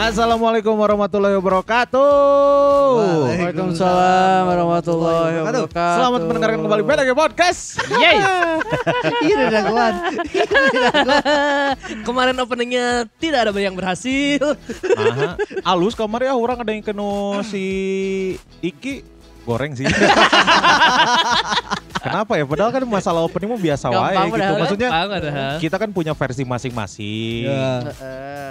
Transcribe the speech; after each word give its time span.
Assalamualaikum 0.00 0.80
warahmatullahi 0.80 1.36
wabarakatuh. 1.36 2.08
Waalaikumsalam 3.36 4.48
warahmatullahi 4.48 5.44
wabarakatuh. 5.44 5.76
Selamat 5.76 6.20
mendengarkan 6.24 6.58
kembali 6.64 6.82
BDG 6.88 7.10
Podcast. 7.12 7.84
Yeay. 8.00 8.16
Iya 9.20 9.34
udah 9.36 9.50
daguan. 9.52 9.94
Kemarin 12.08 12.40
openingnya 12.40 13.04
tidak 13.20 13.44
ada 13.44 13.52
yang 13.60 13.76
berhasil. 13.76 14.56
Aha. 14.96 15.36
Alus 15.68 15.92
kemarin 15.92 16.32
ya 16.32 16.32
orang 16.32 16.64
ada 16.64 16.72
yang 16.72 16.80
kena 16.80 17.44
si 17.44 18.40
Iki 18.64 19.04
goreng 19.44 19.76
sih. 19.76 19.84
Kenapa 22.00 22.32
ya? 22.40 22.44
Padahal 22.48 22.70
kan 22.72 22.82
masalah 22.88 23.20
opening 23.24 23.52
mah 23.52 23.60
biasa 23.60 23.86
wae 23.92 24.16
gitu. 24.16 24.32
padahal. 24.32 24.54
Maksudnya 24.56 24.88
padahal. 24.90 25.54
kita 25.60 25.76
kan 25.76 25.90
punya 25.92 26.12
versi 26.16 26.42
masing-masing. 26.48 27.44
Ya. 27.44 27.72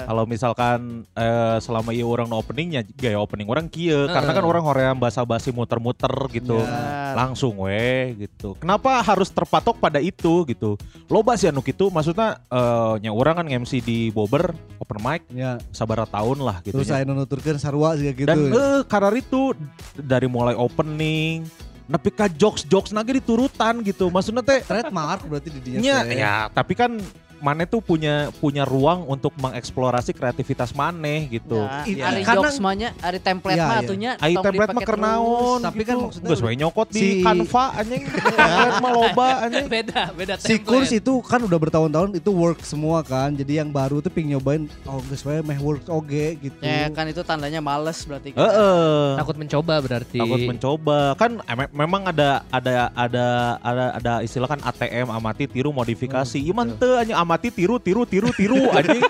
Kalau 0.06 0.24
misalkan 0.30 1.04
eh, 1.18 1.58
selama 1.60 1.90
iya 1.92 2.06
orang 2.06 2.30
no 2.30 2.38
openingnya 2.38 2.86
gaya 2.96 3.18
opening 3.18 3.50
orang 3.50 3.66
kia 3.68 4.06
karena 4.10 4.32
kan 4.32 4.46
orang 4.46 4.64
hoream 4.64 4.98
basa-basi 5.02 5.50
muter-muter 5.50 6.12
gitu. 6.30 6.62
Ya. 6.62 7.18
Langsung 7.18 7.58
weh 7.66 8.14
gitu. 8.16 8.54
Kenapa 8.62 9.02
harus 9.02 9.34
terpatok 9.34 9.82
pada 9.82 9.98
itu 9.98 10.46
gitu? 10.46 10.78
Loba 11.10 11.34
sih 11.34 11.50
anu 11.50 11.66
gitu 11.66 11.90
maksudnya 11.90 12.38
eh 12.54 12.94
nya 13.02 13.12
orang 13.12 13.42
kan 13.42 13.48
MC 13.50 13.82
di 13.82 14.14
Bobber 14.14 14.54
open 14.78 15.00
mic 15.02 15.22
Ya. 15.34 15.58
sabara 15.74 16.06
tahun 16.06 16.42
lah 16.42 16.62
gitu. 16.62 16.80
Terus 16.80 16.90
saya 16.90 17.04
nuturkan 17.06 17.58
sarua 17.58 17.98
sih 17.98 18.14
gitu. 18.14 18.30
Dan 18.30 18.50
eh 18.54 18.82
karar 18.86 19.14
itu 19.18 19.54
dari 19.98 20.30
mulai 20.30 20.54
opening 20.54 21.46
nepi 21.90 22.14
ka 22.14 22.30
jokes-jokes 22.30 22.94
nage 22.94 23.18
diturutan 23.18 23.82
gitu. 23.82 24.14
Maksudnya 24.14 24.46
teh 24.46 24.62
trademark 24.62 25.26
berarti 25.26 25.50
di 25.50 25.60
dia. 25.60 25.78
Nya, 25.82 25.98
ya, 26.06 26.36
tapi 26.54 26.78
kan 26.78 27.02
Mane 27.40 27.64
tuh 27.64 27.80
punya 27.80 28.28
punya 28.36 28.64
ruang 28.64 29.04
untuk 29.06 29.32
mengeksplorasi 29.36 30.12
kreativitas 30.12 30.72
Mane 30.72 31.28
gitu. 31.28 31.60
Ya. 31.86 32.10
Ari 32.10 32.22
Karena- 32.22 32.52
mahnya, 32.60 32.90
ari 33.00 33.18
template 33.18 33.56
Iya, 33.56 33.66
mah 33.66 33.74
iya. 33.74 33.84
atunya 33.84 34.12
template 34.20 34.70
mah 34.70 34.84
kernaon 34.84 35.60
Tapi 35.62 35.78
gitu. 35.78 35.88
kan 35.88 35.96
maksudnya 36.02 36.30
Geus 36.30 36.42
we 36.42 36.54
nyokot 36.54 36.88
di 36.90 37.00
si- 37.00 37.22
Canva 37.22 37.66
anjing. 37.80 38.04
template 38.06 38.80
mah 38.80 38.92
loba 38.92 39.30
anjing. 39.44 39.66
Beda, 39.66 40.02
beda 40.12 40.34
Si 40.36 40.46
template. 40.54 40.66
kurs 40.66 40.92
itu 40.92 41.14
kan 41.22 41.40
udah 41.40 41.58
bertahun-tahun 41.58 42.10
itu 42.14 42.30
work 42.30 42.60
semua 42.62 43.00
kan. 43.02 43.32
Jadi 43.32 43.58
yang 43.58 43.70
baru 43.70 44.00
tuh 44.00 44.10
ping 44.10 44.28
nyobain 44.28 44.68
oh 44.84 45.00
geus 45.08 45.24
we 45.24 45.40
meh 45.40 45.58
work 45.58 45.88
oge 45.88 46.36
gitu. 46.38 46.60
Ya 46.60 46.90
kan 46.90 47.06
itu 47.06 47.22
tandanya 47.22 47.60
males 47.60 48.04
berarti. 48.04 48.32
kan. 48.32 48.44
Heeh. 48.44 49.16
Takut 49.18 49.36
mencoba 49.36 49.74
berarti. 49.80 50.20
Takut 50.20 50.42
mencoba. 50.46 51.00
Kan 51.16 51.40
eh, 51.40 51.56
me- 51.56 51.74
memang 51.74 52.02
ada 52.06 52.44
ada 52.50 52.92
ada 52.92 53.26
ada 53.60 53.86
ada 53.96 54.14
istilah 54.20 54.48
kan 54.48 54.60
ATM 54.60 55.08
amati 55.08 55.46
tiru 55.46 55.70
modifikasi. 55.70 56.36
Ieu 56.36 56.52
mah 56.52 56.68
teu 56.72 56.96
anjing 56.96 57.16
amati 57.30 57.54
tiru 57.54 57.78
tiru 57.78 58.02
tiru 58.04 58.34
tiru 58.34 58.58
anjing. 58.78 59.06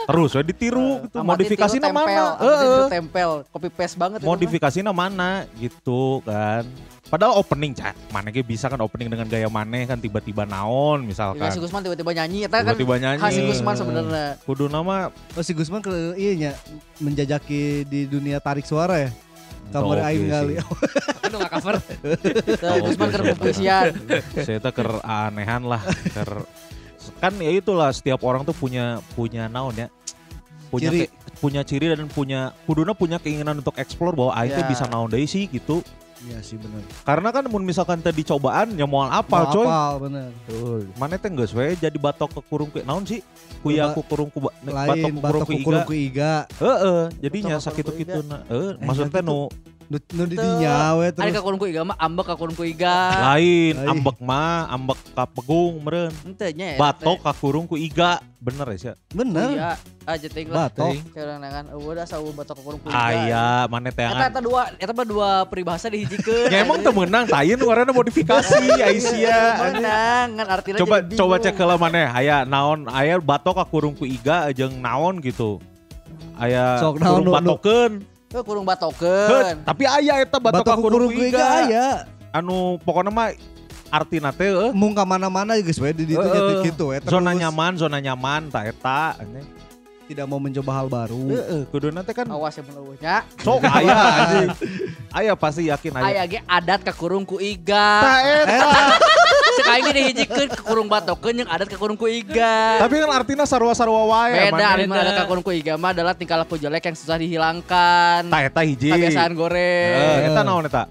Terus 0.00 0.32
we 0.32 0.42
ditiru 0.42 1.04
gitu. 1.04 1.16
Amati 1.20 1.44
Modifikasinya 1.44 1.86
tiru 1.86 1.92
tempel, 1.92 2.08
mana? 2.08 2.24
amati 2.32 2.56
tiru 2.56 2.72
Heeh. 2.72 2.88
tempel, 2.90 3.30
copy 3.52 3.68
paste 3.68 3.96
banget 4.00 4.18
modifikasinya 4.24 4.90
mana 4.90 5.30
gitu 5.54 6.24
kan 6.24 6.64
padahal 7.06 7.42
opening 7.42 7.74
cak 7.74 7.90
mana 8.10 8.30
ge 8.30 8.38
bisa 8.40 8.70
kan 8.70 8.78
opening 8.78 9.10
dengan 9.10 9.26
gaya 9.26 9.50
maneh 9.50 9.82
kan 9.82 9.98
tiba-tiba 9.98 10.46
naon 10.46 11.02
misalkan 11.02 11.50
si 11.50 11.58
Gusman 11.58 11.82
tiba-tiba 11.82 12.14
nyanyi, 12.14 12.46
eta 12.46 12.62
kan 12.62 12.70
tiba-tiba 12.70 12.96
nyanyi 12.96 13.18
khas 13.18 13.34
si 13.34 13.42
Gusman 13.44 13.74
sebenarnya. 13.74 14.26
kudu 14.46 14.64
nama 14.66 15.10
Oh 15.34 15.42
si 15.42 15.50
Gusman 15.52 15.82
ke 15.82 15.90
iya 16.14 16.32
nya 16.38 16.52
menjajaki 16.98 17.82
di 17.84 18.06
dunia 18.06 18.38
tarik 18.38 18.62
suara 18.64 18.98
ya. 18.98 19.10
Kamar 19.70 20.02
Oke 20.02 20.06
aing 20.06 20.26
kali. 20.26 20.54
Aduh 21.22 21.38
gak 21.42 21.50
cover. 21.54 21.74
Gusman 22.80 23.06
keur 23.08 23.22
oke. 23.24 23.34
puisian. 23.38 23.90
saya 24.34 24.58
tuh 24.58 24.70
ker 24.70 24.90
anehan 25.02 25.62
lah 25.62 25.82
ker 26.10 26.42
kan 27.16 27.32
ya 27.34 27.50
itulah 27.50 27.90
setiap 27.90 28.20
orang 28.20 28.42
tuh 28.42 28.52
punya 28.52 28.98
punya 29.12 29.46
naon 29.46 29.74
ya 29.74 29.88
punya 30.68 30.88
Ciri. 30.88 31.00
ke- 31.02 31.12
punya 31.36 31.60
ciri 31.62 31.86
dan 31.88 32.04
punya 32.06 32.40
kuduna 32.62 32.92
punya 32.92 33.16
keinginan 33.16 33.56
untuk 33.56 33.74
explore 33.74 34.12
bahwa 34.12 34.32
aing 34.34 34.52
Ya. 34.54 34.64
bisa 34.64 34.84
naon 34.86 35.08
deui 35.08 35.24
sih 35.24 35.46
gitu 35.46 35.80
Iya 36.20 36.36
sih 36.40 36.54
benar. 36.54 36.84
karena 37.00 37.28
kan 37.30 37.44
mun 37.46 37.64
misalkan 37.64 37.96
tadi 37.98 38.20
cobaan 38.20 38.76
ya 38.76 38.84
moal 38.84 39.08
apal 39.08 39.40
Mau 39.40 39.52
coy 39.54 39.64
apal 39.64 39.92
bener. 40.04 40.28
Tuh, 40.44 40.84
mana 40.94 41.16
teh 41.16 41.32
geus 41.32 41.48
we 41.50 41.72
jadi 41.74 41.96
batok 41.96 42.28
ke 42.30 42.40
kurung 42.44 42.68
ke 42.68 42.84
naon 42.84 43.02
sih? 43.02 43.24
Kuya 43.58 43.88
Ba- 43.88 43.96
ku 43.96 44.04
kurung 44.04 44.28
ku 44.28 44.36
batok 44.44 45.48
ku 45.48 45.56
kurung 45.64 45.82
ku 45.82 45.96
iga. 45.96 46.44
Heeh, 46.54 47.08
jadinya 47.18 47.56
Batok 47.56 47.64
ku 47.64 47.68
sakit 47.72 47.84
iga. 47.96 48.14
na. 48.20 48.44
Heeh, 48.44 48.70
Eh, 48.70 48.84
maksudnya 48.84 49.22
nu 49.22 49.48
Nu, 49.48 49.48
nu 49.90 50.22
di 50.22 50.38
dinya 50.38 50.94
we 51.02 51.10
Ari 51.10 51.34
terus. 51.34 51.34
ka 51.34 51.42
kurungku 51.42 51.66
iga 51.66 51.82
mah 51.82 51.98
ambek 51.98 52.30
ka 52.30 52.38
kurungku 52.38 52.62
iga. 52.62 53.10
lain 53.34 53.74
Ai. 53.74 53.90
ambek 53.90 54.22
mah 54.22 54.70
ambek 54.70 55.02
ka 55.18 55.26
pegung 55.26 55.82
meureun. 55.82 56.14
Henteu 56.22 56.54
nya. 56.54 56.78
Batok 56.78 57.18
ka 57.26 57.34
kurung 57.34 57.66
ku 57.66 57.74
iga. 57.74 58.22
Bener 58.38 58.70
ya 58.70 58.78
sih? 58.78 58.94
Bener. 59.10 59.50
Iya, 59.50 59.70
aja 60.06 60.28
ting 60.30 60.46
lah. 60.46 60.70
Batok. 60.70 60.94
Cara 61.10 61.42
nangan 61.42 61.74
eueuh 61.74 61.98
da 61.98 62.06
sawu 62.06 62.30
batok 62.30 62.54
ka 62.54 62.62
kurungku 62.62 62.86
iga. 62.86 63.02
Aya, 63.02 63.66
mana 63.66 63.90
teh 63.90 64.06
Eta 64.06 64.26
eta 64.30 64.40
dua, 64.40 64.62
eta 64.78 64.92
mah 64.94 65.06
dua 65.10 65.30
peribahasa 65.50 65.90
dihijikeun. 65.90 66.54
Ya 66.54 66.62
emang 66.62 66.86
teu 66.86 66.94
meunang 66.94 67.26
tayun 67.26 67.58
warna 67.58 67.90
modifikasi 67.90 68.62
Aisyah. 68.78 69.74
Menang, 69.74 70.38
kan 70.38 70.46
artinya 70.54 70.78
Coba 70.86 71.02
coba 71.02 71.34
cek 71.42 71.58
heula 71.58 71.74
maneh 71.74 72.06
aya 72.06 72.46
naon 72.46 72.86
aya 72.86 73.18
batok 73.18 73.58
ka 73.58 73.64
kurung 73.66 73.98
ku 73.98 74.06
iga 74.06 74.54
jeung 74.54 74.78
naon 74.78 75.18
gitu. 75.18 75.58
Aya 76.38 76.78
kurung 76.78 77.34
batokeun. 77.34 78.06
Heuh, 78.30 78.46
kurung 78.46 78.62
Heuh, 78.62 78.70
batokeun. 78.78 79.56
Tapi 79.66 79.82
aya 79.90 80.22
eta 80.22 80.38
batok 80.38 80.62
ka 80.62 80.70
Batok 80.70 80.76
kurung 80.78 81.10
kukurung 81.10 81.10
ku 81.10 81.18
ku 81.18 81.30
iga 81.34 81.42
iga. 81.42 81.58
aya. 81.66 81.86
anu 82.30 82.78
pokoknya 82.86 83.10
mah 83.10 83.34
artina 83.90 84.30
teh 84.30 84.54
eh, 84.54 84.70
Mung 84.70 84.94
ka 84.94 85.02
mana-mana 85.02 85.58
geus 85.58 85.82
we 85.82 85.90
di 85.90 86.14
ditu 86.14 86.22
Heeh. 86.22 86.62
nya 86.62 86.62
gitu 86.62 86.94
we. 86.94 87.02
zona 87.02 87.34
Terus 87.34 87.42
nyaman 87.42 87.72
zona 87.74 87.98
nyaman 87.98 88.46
tak 88.46 88.70
eta. 88.70 89.18
Tidak 90.10 90.26
mau 90.26 90.42
mencoba 90.42 90.74
hal 90.74 90.90
baru. 90.90 91.22
heeh 91.30 91.62
kuduna 91.70 92.02
teh 92.02 92.10
kan 92.10 92.26
Awas 92.26 92.58
ya 92.58 92.66
mun 92.66 92.74
eueuh 92.76 92.98
nya. 92.98 93.22
sok 93.38 93.62
aya 93.70 93.94
anjing 93.94 94.50
aya 95.14 95.32
pasti 95.34 95.70
yakin 95.70 95.92
aya 95.94 96.06
Aya 96.10 96.22
ge 96.26 96.38
adat 96.42 96.82
ka 96.82 96.90
kurung 96.90 97.22
ku 97.22 97.38
iga. 97.38 98.02
Tah, 98.02 98.18
eta. 98.42 98.66
Cek 99.60 99.66
aing 99.68 99.84
ge 99.84 99.92
dihijikeun 99.94 100.48
ke 100.50 100.60
kurung 100.60 100.90
batokeun 100.90 101.34
jeung 101.36 101.50
adat 101.50 101.70
ka 101.70 101.78
kurung 101.78 101.94
ku 101.94 102.10
iga. 102.10 102.82
tapi 102.82 102.98
kan 102.98 103.10
artinya 103.12 103.46
sarua-sarua 103.46 104.02
wae 104.04 104.50
Beda, 104.50 104.82
mah 104.82 104.98
adat 104.98 105.14
ka 105.14 105.24
kurung 105.24 105.46
ku 105.46 105.54
iga 105.54 105.78
mah 105.78 105.94
adalah 105.94 106.10
tingkah 106.10 106.38
laku 106.38 106.58
jelek 106.58 106.82
yang 106.82 106.96
susah 106.98 107.14
dihilangkan. 107.14 108.26
tah 108.26 108.40
eta 108.42 108.60
hiji 108.66 108.90
Kebiasaan 108.90 109.30
goreng. 109.30 109.94
Heeh, 109.94 110.26
eta 110.26 110.42
naon 110.42 110.66
eta 110.66 110.90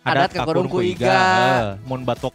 Adat 0.00 0.32
ka 0.32 0.48
kurung 0.48 0.64
ku 0.66 0.80
iga. 0.80 1.76
mun 1.84 2.08
batok 2.08 2.32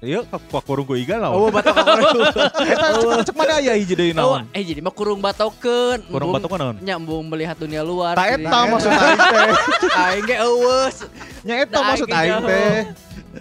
Iya, 0.00 0.24
ka 0.24 0.40
kurung 0.64 0.88
ku 0.88 0.96
iga 0.96 1.20
naon? 1.20 1.36
Oh, 1.36 1.48
batok 1.52 1.76
kurung. 1.76 2.24
Eta 2.64 2.86
cek- 3.28 3.36
mana 3.36 3.60
aya 3.60 3.76
hiji 3.76 3.92
deui 3.92 4.16
Oh, 4.16 4.32
naon? 4.32 4.48
eh 4.56 4.64
jadi 4.64 4.80
mah 4.80 4.96
kurung 4.96 5.20
batokeun. 5.20 6.08
Kurung 6.08 6.32
batok 6.32 6.56
naon? 6.56 6.76
Nyambung 6.80 7.28
melihat 7.28 7.60
dunia 7.60 7.84
luar. 7.84 8.16
Tah 8.16 8.24
Jadi- 8.24 8.48
eta 8.48 8.58
maksud 8.64 8.88
aing 8.88 9.20
teh. 9.20 9.52
Aing 10.00 10.24
ge 10.24 10.36
eueus. 10.40 10.96
Nya 11.44 11.54
eta 11.60 11.78
maksud 11.84 12.08
aing 12.08 12.40
teh. 12.48 12.76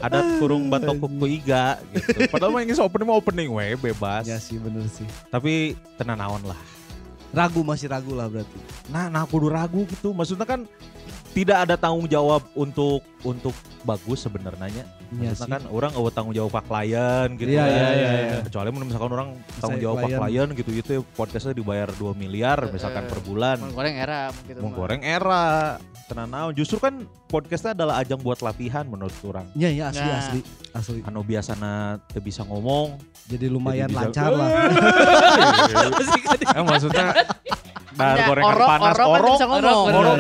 Adat 0.03 0.25
kurung 0.36 0.68
batok 0.68 1.00
ku 1.00 1.08
iga 1.25 1.80
gitu. 1.96 2.28
Padahal 2.28 2.52
mah 2.52 2.62
ini 2.62 2.75
opening 2.75 3.08
mah 3.08 3.16
opening 3.16 3.48
we 3.48 3.80
bebas. 3.80 4.28
Ya 4.28 4.36
sih 4.36 4.59
bener 4.59 4.84
sih. 4.92 5.08
Tapi 5.31 5.80
tenan 5.96 6.19
naon 6.19 6.44
lah. 6.44 6.59
Ragu 7.31 7.64
masih 7.64 7.88
ragu 7.88 8.12
lah 8.12 8.28
berarti. 8.28 8.59
Nah, 8.92 9.08
nah 9.08 9.24
kudu 9.24 9.48
ragu 9.48 9.88
gitu. 9.88 10.12
Maksudnya 10.12 10.44
kan 10.44 10.68
tidak 11.31 11.64
ada 11.64 11.80
tanggung 11.80 12.09
jawab 12.09 12.44
untuk 12.52 13.00
untuk 13.22 13.52
bagus 13.81 14.24
sebenarnya. 14.24 14.69
Iya 15.12 15.34
Maksudnya 15.34 15.35
sih. 15.35 15.52
kan 15.52 15.63
orang 15.68 15.91
nggak 15.91 16.13
tanggung 16.13 16.31
jawab 16.31 16.52
ke 16.53 16.62
klien 16.63 17.28
gitu. 17.35 17.50
Iya, 17.50 17.59
kan. 17.59 17.69
iya, 17.69 17.88
iya, 17.90 18.09
iya. 18.30 18.40
Kecuali 18.41 18.68
misalkan 18.72 19.12
orang 19.12 19.30
tanggung 19.57 19.81
jawab 19.81 19.97
klien. 20.02 20.19
klien 20.19 20.47
gitu 20.53 20.69
itu 20.72 20.91
podcastnya 21.13 21.52
dibayar 21.52 21.90
2 21.90 22.16
miliar 22.16 22.57
misalkan 22.69 23.03
Eh, 23.03 23.09
per 23.09 23.19
bulan. 23.19 23.57
Mun 23.57 23.72
goreng 23.72 23.94
era 23.94 24.31
gitu 24.44 24.59
Mau 24.59 24.69
mah. 24.69 24.78
goreng 24.78 25.02
era. 25.02 25.44
Tenan 26.06 26.25
naon. 26.25 26.52
Justru 26.52 26.78
kan 26.78 26.94
podcastnya 27.25 27.75
adalah 27.75 28.00
ajang 28.00 28.18
buat 28.18 28.40
latihan 28.40 28.81
menurut 28.81 29.13
orang. 29.22 29.46
Iya 29.53 29.69
iya 29.69 29.84
asli 29.90 30.01
Nah. 30.01 30.18
asli 30.18 30.39
asli. 30.74 31.00
Anu 31.04 31.22
biasana 31.22 31.72
teu 32.07 32.18
bisa 32.18 32.42
ngomong. 32.42 32.98
Jadi 33.25 33.45
lumayan 33.45 33.86
Jadi 33.86 33.94
bisa- 33.94 34.06
lancar 34.07 34.31
lah. 34.31 34.50
Eh, 36.50 36.63
maksudnya 36.63 37.06
Nah, 37.92 38.15
Ya, 38.15 38.31
gorengan 38.31 38.56
orok, 38.56 38.68
panas 38.69 38.80
orok 38.80 38.95
kan 38.95 39.12
orok. 39.12 39.33
bisa 39.36 39.45
ngomong. 39.45 39.60
orok, 39.60 40.07
orok 40.07 40.15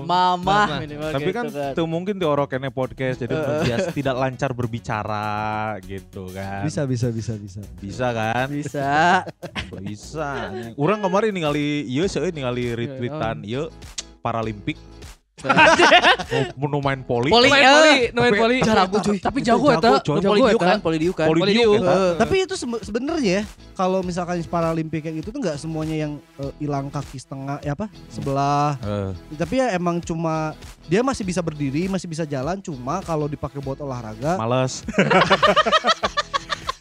mamah 0.00 0.32
Mamah. 0.40 0.66
minimal 0.80 1.10
Tapi 1.12 1.20
gitu 1.22 1.36
kan 1.36 1.44
tuh 1.44 1.52
mungkin 1.52 1.60
di 1.60 1.68
orok 1.68 1.81
ini 1.84 2.70
podcast 2.70 3.22
jadi 3.22 3.34
bias 3.62 3.90
tidak 3.94 4.16
lancar 4.16 4.50
berbicara 4.54 5.76
gitu 5.84 6.30
kan. 6.30 6.62
Bisa 6.66 6.86
bisa 6.86 7.08
bisa 7.10 7.34
bisa. 7.36 7.60
Bisa 7.80 8.06
kan? 8.14 8.46
bisa. 8.50 9.24
Bisa. 9.82 10.30
Orang 10.78 11.02
kemarin 11.02 11.32
ningali 11.34 11.86
ieu 11.88 12.06
seueur 12.06 12.32
ningali 12.32 12.72
retweetan 12.74 13.42
ieu 13.46 13.68
Paralimpik. 14.22 14.78
Mau 16.56 16.68
mau 16.72 16.80
main 16.80 17.00
poli. 17.02 17.28
Poli. 17.28 17.48
Main 17.50 17.62
eh. 17.62 17.72
poli, 17.72 17.94
no 18.08 18.18
main 18.20 18.32
Tapi- 18.32 18.40
poli. 18.40 18.56
Jago, 18.62 18.96
cuy. 18.98 19.18
Tapi 19.18 19.38
Itu 19.38 19.46
jago 19.50 19.66
eta. 19.68 19.90
Poli 19.98 20.20
Jago 20.22 20.34
diuk 20.36 20.60
kan, 20.60 20.68
eta. 20.70 20.82
poli 20.82 20.96
diuk 20.98 21.16
kan. 21.16 21.26
Poli 21.26 21.40
diuk. 21.52 21.82
Eh, 21.82 22.12
tapi 22.16 22.34
itu 22.42 22.54
sebe- 22.54 22.82
sebenarnya 22.82 23.32
ya 23.32 23.44
kalau 23.72 24.00
misalkan 24.00 24.38
Paralimpik 24.44 25.02
kayak 25.02 25.24
gitu 25.24 25.32
tuh 25.32 25.40
nggak 25.40 25.56
semuanya 25.56 25.96
yang 25.98 26.12
eh, 26.38 26.52
hilang 26.58 26.88
kaki 26.88 27.16
setengah 27.16 27.56
ya 27.60 27.72
apa 27.72 27.86
sebelah 28.08 28.76
Eh, 28.82 29.10
tapi 29.34 29.58
ya 29.58 29.72
emang 29.72 29.98
cuma 29.98 30.52
dia 30.84 31.00
masih 31.00 31.22
bisa 31.22 31.40
berdiri 31.40 31.86
masih 31.86 32.04
bisa 32.04 32.22
jalan 32.22 32.58
cuma 32.58 33.00
kalau 33.00 33.24
dipakai 33.26 33.58
buat 33.58 33.78
olahraga 33.78 34.36
males. 34.36 34.82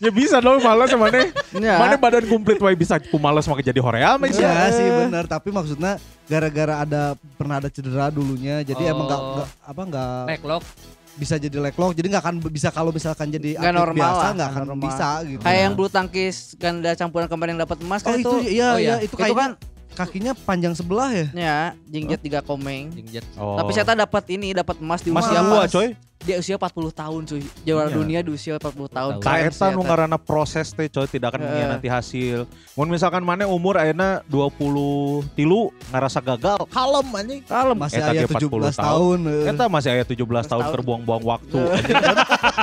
Ya 0.02 0.10
bisa 0.10 0.42
dong 0.42 0.58
males 0.60 0.90
mana. 0.92 1.30
Ya. 1.54 1.78
Mana 1.78 1.94
badan 1.96 2.26
komplit 2.26 2.58
wae 2.58 2.74
bisa 2.74 2.98
ku 2.98 3.16
males 3.16 3.46
make 3.46 3.62
jadi 3.62 3.78
hoream 3.78 4.18
sih. 4.28 4.42
Iya 4.42 4.74
sih 4.74 4.88
benar, 4.90 5.30
tapi 5.30 5.54
maksudnya 5.54 5.96
gara-gara 6.26 6.82
ada 6.82 7.02
pernah 7.38 7.62
ada 7.62 7.70
cedera 7.70 8.10
dulunya, 8.10 8.60
jadi 8.62 8.90
emang 8.90 9.06
nggak 9.06 9.22
Oh. 9.22 9.30
nggak- 9.38 9.52
apa 9.62 9.82
nggak 9.86 10.14
Backlog. 10.28 10.64
bisa 11.12 11.36
jadi 11.36 11.54
leg 11.54 11.76
jadi 11.76 12.08
nggak 12.08 12.24
akan 12.24 12.36
bisa 12.50 12.72
kalau 12.72 12.90
misalkan 12.90 13.30
jadi 13.30 13.60
atlet 13.60 13.76
normal 13.76 13.94
biasa 13.94 14.26
nggak 14.32 14.50
akan 14.50 14.64
normal. 14.66 14.84
bisa 14.84 15.08
gitu. 15.22 15.42
Kayak 15.44 15.60
yang 15.62 15.74
bulu 15.76 15.90
tangkis 15.92 16.36
ganda 16.56 16.92
campuran 16.96 17.28
kemarin 17.28 17.52
yang 17.54 17.62
dapat 17.62 17.78
emas 17.80 18.00
oh 18.02 18.06
kan 18.08 18.18
itu 18.18 18.38
iya 18.48 18.68
Oh, 18.74 18.80
iya 18.80 18.82
iya. 18.82 18.96
itu 18.98 19.12
itu 19.12 19.16
kayak 19.20 19.36
kan 19.36 19.52
kakinya 19.92 20.32
panjang 20.34 20.72
sebelah 20.72 21.10
ya. 21.12 21.28
ya 21.32 21.58
jingjet 21.86 22.20
tiga 22.20 22.40
komeng. 22.40 22.90
Jingjet. 22.92 23.26
Oh. 23.36 23.56
Tapi 23.56 23.72
saya 23.72 23.84
dapat 23.98 24.24
ini 24.30 24.52
dapat 24.52 24.78
emas 24.78 25.00
di 25.00 25.10
Mas 25.10 25.24
usia 25.24 25.40
gua 25.42 25.64
pas. 25.64 25.70
coy. 25.70 25.90
Dia 26.22 26.38
usia 26.38 26.54
40 26.54 26.94
tahun 26.94 27.22
cuy. 27.26 27.42
Juara 27.66 27.90
Iya. 27.90 27.98
dunia 27.98 28.20
di 28.22 28.30
usia 28.30 28.54
40 28.54 28.86
tahun. 28.88 29.12
Tahun. 29.18 29.26
Kaetan 29.26 29.74
eta. 29.74 29.82
ngaranna 29.82 30.18
proses 30.18 30.70
teh 30.70 30.86
coy 30.86 31.10
tidak 31.10 31.34
akan 31.34 31.42
Heeh. 31.42 31.66
nanti 31.68 31.90
hasil. 31.90 32.46
Mun 32.72 32.88
misalkan 32.88 33.26
mana 33.26 33.50
umur 33.50 33.74
ayeuna 33.76 34.22
20 34.30 35.26
tilu 35.34 35.74
ngerasa 35.90 36.22
gagal, 36.22 36.62
kalem 36.70 37.08
anjing. 37.12 37.42
Kalem. 37.42 37.74
Masih 37.74 37.98
Eta 37.98 38.14
aya 38.14 38.22
ge 38.22 38.38
17 38.38 38.38
40 38.38 38.78
tahun. 38.78 39.20
eh. 39.26 39.50
Eta 39.50 39.66
masih 39.66 39.90
aya 39.92 40.04
17 40.06 40.46
tahun 40.46 40.62
tahun. 40.62 40.74
terbuang-buang 40.78 41.24
waktu. 41.26 41.58
kan. 41.90 42.16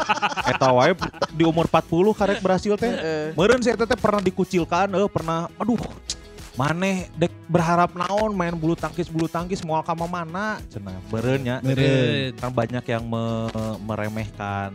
Eta 0.55 0.69
wae 0.71 0.95
di 1.35 1.43
umur 1.43 1.67
40 1.67 2.15
karek 2.15 2.39
berhasil 2.39 2.73
teh. 2.79 2.93
Meureun 3.35 3.59
saya 3.59 3.75
teh 3.75 3.99
pernah 3.99 4.23
dikucilkan, 4.23 4.87
eh 4.89 5.11
pernah 5.11 5.51
aduh 5.59 5.83
maneh 6.59 7.07
dek 7.15 7.31
berharap 7.47 7.95
naon 7.95 8.35
main 8.35 8.51
bulu 8.51 8.75
tangkis 8.75 9.07
bulu 9.07 9.31
tangkis 9.31 9.63
mau 9.63 9.79
ka 9.79 9.95
mana 9.95 10.59
cenah 10.67 10.99
beureun 11.07 11.39
nya. 11.39 11.63
Meureun. 11.63 12.35
kan 12.35 12.51
banyak 12.51 12.83
yang 12.83 13.07
me- 13.07 13.79
meremehkan 13.87 14.75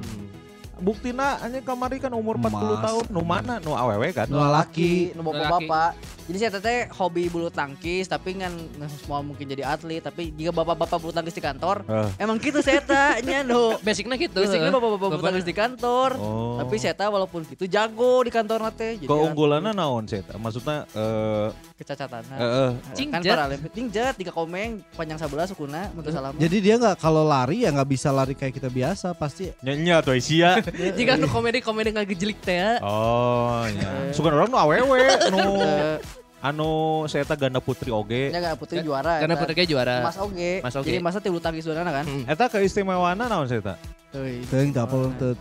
buktina 0.78 1.38
anjing 1.40 1.62
kamari 1.62 1.98
kan 1.98 2.10
umur 2.10 2.36
40 2.36 2.50
Emas. 2.50 2.82
tahun. 2.82 3.04
Nu 3.10 3.22
mana? 3.22 3.54
Nu 3.60 3.74
awewe 3.74 4.10
kan? 4.10 4.26
Nu 4.26 4.40
laki. 4.40 5.14
nu 5.14 5.22
bapak 5.22 5.38
Laki. 5.40 5.52
bapak 5.68 5.92
jadi 6.24 6.38
saya 6.40 6.52
teteh 6.56 6.88
hobi 6.96 7.28
bulu 7.28 7.52
tangkis 7.52 8.08
tapi 8.08 8.40
kan 8.40 8.56
semua 8.96 9.20
mungkin 9.20 9.44
jadi 9.44 9.68
atlet. 9.68 10.00
Tapi 10.00 10.32
jika 10.32 10.56
bapak-bapak 10.56 10.98
bulu 10.98 11.12
tangkis 11.12 11.36
di 11.36 11.44
kantor 11.44 11.84
Eh. 11.84 12.10
emang 12.18 12.40
gitu 12.40 12.64
saya 12.64 12.80
nya 13.28 13.44
no 13.44 13.76
Basicnya 13.84 14.16
gitu. 14.16 14.40
basicnya 14.40 14.72
bapak-bapak 14.72 15.10
bulu 15.12 15.22
tangkis 15.22 15.44
di 15.44 15.52
kantor. 15.52 16.10
Oh. 16.16 16.64
Tapi 16.64 16.76
saya 16.80 16.96
walaupun 17.04 17.44
gitu 17.44 17.68
jago 17.68 18.24
di 18.24 18.32
kantor 18.32 18.64
nate 18.64 19.04
jadi 19.04 19.10
keunggulannya 19.12 19.76
naon 19.76 20.08
sih 20.08 20.24
maksudnya 20.34 20.88
eh 20.96 21.52
kecacatan 21.76 22.24
eh, 22.24 22.40
eh, 22.40 22.72
kan 22.80 22.96
Cingjet. 22.96 23.34
paralimpik 23.36 23.72
cingjet 23.76 24.14
tiga 24.16 24.32
komeng 24.32 24.80
panjang 24.96 25.20
sebelah 25.20 25.44
sukuna 25.44 25.92
untuk 25.92 26.16
salam 26.16 26.32
Jadi 26.40 26.58
dia 26.64 26.80
nggak 26.80 26.96
kalau 26.96 27.28
lari 27.28 27.68
ya 27.68 27.76
nggak 27.76 27.90
bisa 27.92 28.08
lari 28.10 28.32
kayak 28.32 28.56
kita 28.56 28.72
biasa 28.72 29.12
pasti. 29.12 29.52
nya 29.60 30.00
tuh 30.00 30.16
isia 30.16 30.63
Jika 30.98 31.20
nu 31.20 31.28
komedi-komedi 31.28 31.90
nggak 31.94 32.08
gejelik 32.16 32.40
teh 32.44 32.58
ya. 32.58 32.72
oh 32.82 33.64
nya 33.68 34.14
sugan 34.16 34.34
orang 34.36 34.50
nu 34.50 34.58
awewe 34.58 35.02
nu 35.34 35.40
Eh, 35.64 35.98
anu 36.44 37.04
saya 37.08 37.24
teh 37.24 37.40
ganda 37.40 37.64
putri 37.64 37.88
oge 37.88 38.28
nya 38.32 38.44
nggak 38.44 38.60
putri 38.60 38.84
juara 38.84 39.24
Karena 39.24 39.36
eta. 39.36 39.42
putri 39.48 39.54
kayak 39.56 39.70
juara. 39.72 39.96
Mas 40.04 40.20
Oge. 40.20 40.60
Mas 40.60 40.76
Oge. 40.76 40.92
Jadi 40.92 40.98
masa 41.00 41.24
tilu 41.24 41.40
tangkis 41.40 41.64
dua 41.64 41.80
kan? 41.80 42.04
Hmm. 42.04 42.28
eta 42.28 42.52
keistimewaanna 42.52 43.32
naon 43.32 43.48
saya 43.48 43.64
teh 43.64 43.78
Euy. 44.14 44.46
Teuing 44.46 44.70
teu 44.76 44.84
apal 44.84 45.10
teu 45.18 45.34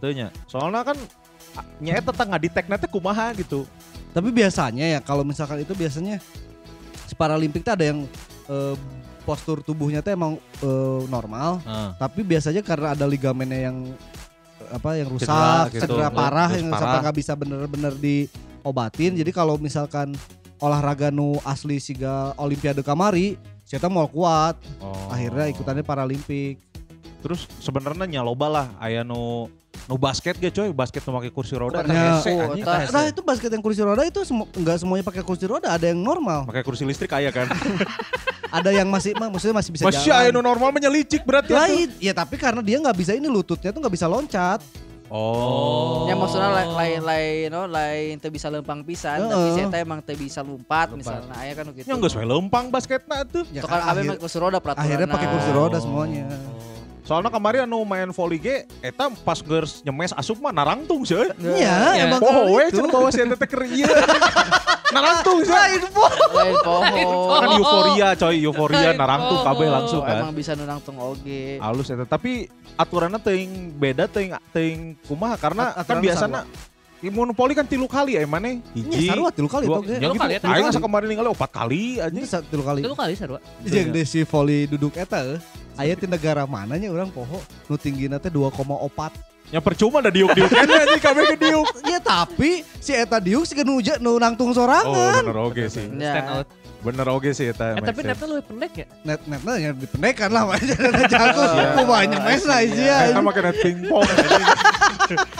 teu 0.00 0.10
nya. 0.14 0.30
Soalnya 0.46 0.80
kan 0.86 0.96
nya 1.82 1.98
eta 1.98 2.14
teh 2.14 2.26
ngadetect 2.26 2.66
teh 2.70 2.90
kumaha 2.90 3.34
gitu. 3.34 3.66
Tapi 4.14 4.30
biasanya 4.30 4.86
ya 4.94 5.00
kalau 5.02 5.26
misalkan 5.26 5.58
itu 5.60 5.74
biasanya 5.74 6.22
si 7.04 7.18
Paralimpik 7.18 7.66
tuh 7.66 7.74
ada 7.74 7.84
yang 7.84 8.06
eh, 8.48 8.74
postur 9.24 9.60
tubuhnya 9.64 10.00
tuh 10.04 10.12
emang 10.14 10.32
eh, 10.62 11.02
normal, 11.08 11.60
Heeh. 11.64 11.90
tapi 11.96 12.20
biasanya 12.22 12.60
karena 12.60 12.92
ada 12.92 13.04
ligamennya 13.08 13.72
yang 13.72 13.76
eh, 13.90 14.23
apa 14.74 14.98
yang 14.98 15.08
rusak, 15.08 15.30
Cedera 15.70 15.86
cedera, 15.86 16.08
gitu. 16.10 16.18
parah 16.18 16.48
Terus 16.50 16.58
yang 16.58 16.68
parah. 16.74 16.80
sampai 16.82 16.98
nggak 17.06 17.16
bisa 17.16 17.32
bener-bener 17.38 17.92
diobatin. 17.94 19.12
Jadi 19.14 19.30
kalau 19.30 19.54
misalkan 19.56 20.12
olahraga 20.58 21.14
nu 21.14 21.38
asli 21.46 21.78
siga 21.78 22.34
Olimpiade 22.34 22.82
kamari, 22.82 23.38
saya 23.62 23.86
mau 23.86 24.10
kuat. 24.10 24.58
Oh. 24.82 25.14
Akhirnya 25.14 25.46
ikutannya 25.50 25.86
Paralimpik. 25.86 26.73
Terus 27.24 27.48
sebenarnya 27.56 28.04
nya 28.04 28.20
loba 28.20 28.46
lah 28.46 28.66
aya 28.76 29.00
nu 29.00 29.48
nu 29.84 29.96
basket 29.96 30.36
ge 30.36 30.48
coy, 30.50 30.68
basket 30.70 31.00
nu 31.02 31.12
make 31.14 31.28
kursi 31.30 31.56
roda 31.56 31.80
ya. 31.80 32.20
hese 32.20 32.30
Oh, 32.30 32.44
anjing, 32.46 32.62
teh 32.62 32.78
hese. 32.78 32.92
Nah 32.92 33.02
itu 33.06 33.20
basket 33.20 33.48
yang 33.48 33.60
kursi 33.60 33.80
roda 33.80 34.02
itu 34.02 34.20
semu- 34.22 34.44
nggak 34.46 34.76
semuanya 34.78 35.02
pakai 35.02 35.20
kursi 35.20 35.44
roda, 35.44 35.68
ada 35.68 35.82
yang 35.82 35.98
normal, 35.98 36.44
Pakai 36.44 36.60
kursi 36.60 36.84
listrik 36.84 37.08
aya 37.10 37.28
kan. 37.28 37.48
ada 38.60 38.70
yang 38.70 38.86
masih, 38.86 39.12
ma- 39.14 39.26
maksudnya 39.26 39.56
masih 39.56 39.72
bisa 39.72 39.82
Masih 39.82 40.08
aya 40.10 40.28
nu 40.28 40.38
jalan. 40.38 40.46
normal 40.46 40.68
menyelicik 40.70 41.24
berarti 41.24 41.52
i- 41.72 41.90
ya 41.98 42.12
tapi 42.12 42.36
karena 42.36 42.60
dia 42.60 42.76
nggak 42.78 42.92
bisa 42.94 43.12
ini 43.12 43.24
lututnya 43.24 43.72
tuh 43.72 43.80
nggak 43.80 43.94
bisa 43.94 44.04
loncat. 44.04 44.60
Oh. 45.08 46.04
Ya 46.04 46.14
maksudnya 46.14 46.48
lain 46.50 46.70
lain 46.70 47.00
lain 47.02 47.46
no 47.48 47.64
lain 47.64 48.14
teu 48.16 48.28
bisa 48.28 48.48
lempang 48.48 48.80
pisan 48.80 49.20
tapi 49.22 49.48
Heeh. 49.48 49.54
saya 49.54 49.66
teh 49.70 49.80
emang 49.80 50.00
teu 50.00 50.12
bisa 50.14 50.40
lompat 50.40 50.92
misalnya 50.92 51.34
aya 51.34 51.52
kan 51.52 51.64
gitu. 51.70 51.84
Nya 51.84 51.96
geus 51.98 52.12
we 52.12 52.22
lempang 52.22 52.68
basketna 52.68 53.24
tuh. 53.24 53.44
Ya 53.48 53.60
Tuh 53.60 53.68
kan 53.68 53.80
kan 53.80 53.90
abe 53.90 54.00
akhir- 54.00 54.08
make 54.08 54.20
kursi 54.20 54.38
roda 54.38 54.58
peraturan. 54.58 54.82
akhirnya 54.82 55.08
pakai 55.08 55.28
kursi 55.28 55.50
Oh. 55.50 55.56
roda 55.56 55.78
semuanya. 55.78 56.24
Soalnya 57.04 57.28
kemarin 57.28 57.64
anu 57.64 57.84
main 57.84 58.08
volley 58.08 58.40
ge 58.40 58.56
eta 58.80 59.12
pas 59.20 59.36
geus 59.36 59.80
nyemes 59.80 60.10
asup 60.10 60.40
mah 60.40 60.50
narangtung 60.50 61.04
seuy. 61.04 61.28
Iya, 61.36 61.60
Ya. 61.92 62.02
emang 62.02 62.16
Oh, 62.18 62.26
kalau 62.26 62.42
we 62.50 62.64
cenah 62.66 62.88
bawa 62.90 63.08
si 63.08 63.20
eta 63.20 63.36
teh 63.36 63.44
keur 63.44 63.62
ieu. 63.62 63.84
Narangtung 64.90 65.38
seuy. 65.42 65.76
Lain 66.32 66.56
poho. 66.58 67.12
Kan 67.34 67.48
euforia 67.52 68.08
coy, 68.14 68.36
euforia 68.40 68.80
Lain 68.86 68.96
narangtung 68.96 69.40
kabeh 69.42 69.66
poho. 69.66 69.76
langsung 69.76 70.00
kan. 70.00 70.16
Emang 70.18 70.32
bisa 70.32 70.52
nunangtung 70.54 70.96
oge. 70.96 71.60
halus 71.60 71.88
eta 71.88 72.04
tapi 72.06 72.48
aturannya 72.74 73.18
teuing 73.18 73.52
beda 73.74 74.04
teuing 74.06 74.32
teuing 74.50 74.80
kumaha 75.04 75.36
karena 75.36 75.72
At- 75.72 75.84
kan 75.84 76.00
biasanya 76.00 76.48
imun 77.00 77.30
poli 77.32 77.52
kan 77.52 77.64
tilu 77.64 77.84
kali 77.84 78.16
ya 78.16 78.24
mana 78.24 78.48
Iya, 78.72 79.12
sarua 79.12 79.28
tilu 79.28 79.44
kali 79.44 79.68
itu 79.68 79.76
ya 79.86 80.00
Tilu 80.00 80.08
gitu 80.10 80.20
kali 80.20 80.32
ya, 80.32 80.40
tilu 80.40 80.50
aing 80.50 80.64
kali. 80.64 80.72
asa 80.72 80.80
kemarin 80.80 81.06
ningali 81.06 81.28
opat 81.28 81.50
kali 81.52 82.00
aja 82.00 82.40
tilu 82.42 82.64
kali. 82.64 82.80
Itu 82.80 82.96
kali 82.96 83.12
sarua. 83.12 83.38
Jeung 83.60 83.92
si 84.02 84.24
volley 84.24 84.64
duduk 84.64 84.96
eta 84.96 85.36
eh. 85.76 85.80
Aya 85.80 85.94
di 85.94 86.06
negara 86.06 86.42
mananya 86.44 86.88
orang 86.88 87.08
poho 87.08 87.38
nu 87.66 87.74
tinggina 87.74 88.16
teh 88.16 88.28
2,4. 88.28 89.12
ya 89.46 89.60
percuma 89.60 90.00
ada 90.00 90.08
diuk 90.08 90.32
diuk 90.32 90.48
kan 90.48 90.64
aja 90.82 90.96
kabeh 90.98 91.24
ke 91.30 91.38
diuk 91.38 91.68
Ya 91.84 91.98
tapi 91.98 92.50
si 92.78 92.90
eta 92.90 93.18
diuk 93.18 93.42
si 93.42 93.52
nu 93.58 93.76
nu 94.00 94.16
nangtung 94.16 94.50
oh 94.50 94.56
sorangan. 94.56 95.20
bener 95.20 95.38
oge 95.38 95.64
sih 95.68 95.84
Ya. 95.92 96.16
Stand 96.16 96.28
out. 96.32 96.46
bener 96.80 97.06
oge 97.06 97.30
sih 97.30 97.46
eta 97.46 97.72
Eh, 97.72 97.82
tapi 97.82 98.00
netnya 98.02 98.24
lebih 98.26 98.44
pendek 98.46 98.72
ya? 98.74 98.86
Net 99.02 99.20
netnya 99.24 99.52
yang 99.58 99.74
dipendekan 99.74 100.28
lah 100.28 100.42
makanya 100.44 100.76
jago. 101.12 101.44
Iya. 101.44 101.64
Kumanya 101.74 102.18
mes 102.20 102.42
lah 102.42 102.60
isi 102.60 102.82
Eta 102.82 103.08
ya. 103.10 103.20
make 103.20 103.40
net 103.40 103.56
pingpong 103.58 104.04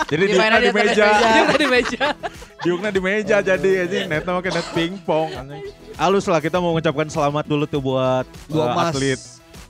jadi 0.04 0.22
di 0.22 0.32
di 0.32 0.38
atas 0.38 0.72
meja 0.72 1.06
di 1.54 1.66
meja. 1.66 2.06
diukna 2.60 2.88
di 2.88 3.00
meja 3.00 3.36
jadi 3.40 3.70
anjing 3.82 4.04
netna 4.06 4.30
make 4.34 4.48
net 4.48 4.68
pingpong 4.72 5.28
anjing. 5.32 5.64
halus 5.96 6.24
lah 6.26 6.38
kita 6.38 6.58
mau 6.58 6.72
mengucapkan 6.72 7.08
selamat 7.08 7.44
dulu 7.44 7.64
tuh 7.64 7.80
buat 7.80 8.24
Dua 8.46 8.68
emas. 8.70 8.92
atlet 8.92 9.20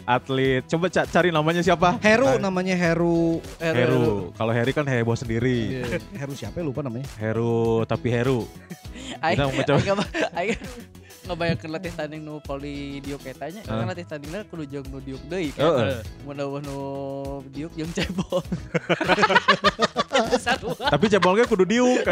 atlet 0.05 0.63
coba 0.65 0.87
ca- 0.89 1.09
cari 1.09 1.29
namanya 1.29 1.61
siapa 1.61 1.97
Heru 1.99 2.37
Nah, 2.37 2.49
namanya 2.49 2.77
Heru. 2.77 3.41
Heru. 3.57 4.31
Kalau 4.33 4.53
Heri 4.53 4.73
kan 4.73 4.85
heboh 4.85 5.17
sendiri. 5.17 5.85
Heru 6.13 6.33
siapa 6.33 6.61
ya 6.61 6.65
lupa 6.65 6.85
namanya. 6.85 7.09
Heru 7.17 7.85
tapi 7.85 8.13
Heru. 8.13 8.45
Kita 9.21 9.45
mau 9.45 9.53
aing 9.65 10.57
nggak- 10.61 11.05
ngebayangkeun 11.25 11.71
latih 11.73 11.93
tanding 11.97 12.21
nu 12.21 12.37
poli 12.37 13.01
diuk 13.01 13.25
eta 13.25 13.49
nya. 13.49 13.65
Ah. 13.65 13.81
Kan 13.81 13.87
latih 13.89 14.05
tandingna 14.05 14.45
kudu 14.45 14.69
jeung 14.69 14.85
nu 14.93 15.01
diuk 15.01 15.25
deui 15.25 15.49
Heeh. 15.57 15.57
kan. 15.57 16.05
Mun 16.21 16.37
eueuh 16.37 16.61
nu 16.61 16.79
diuk 17.49 17.73
jeung 17.73 17.89
cebol. 17.97 18.45
Tapi 20.77 21.05
cebolnya 21.09 21.49
kudu 21.49 21.65
diuk. 21.65 22.05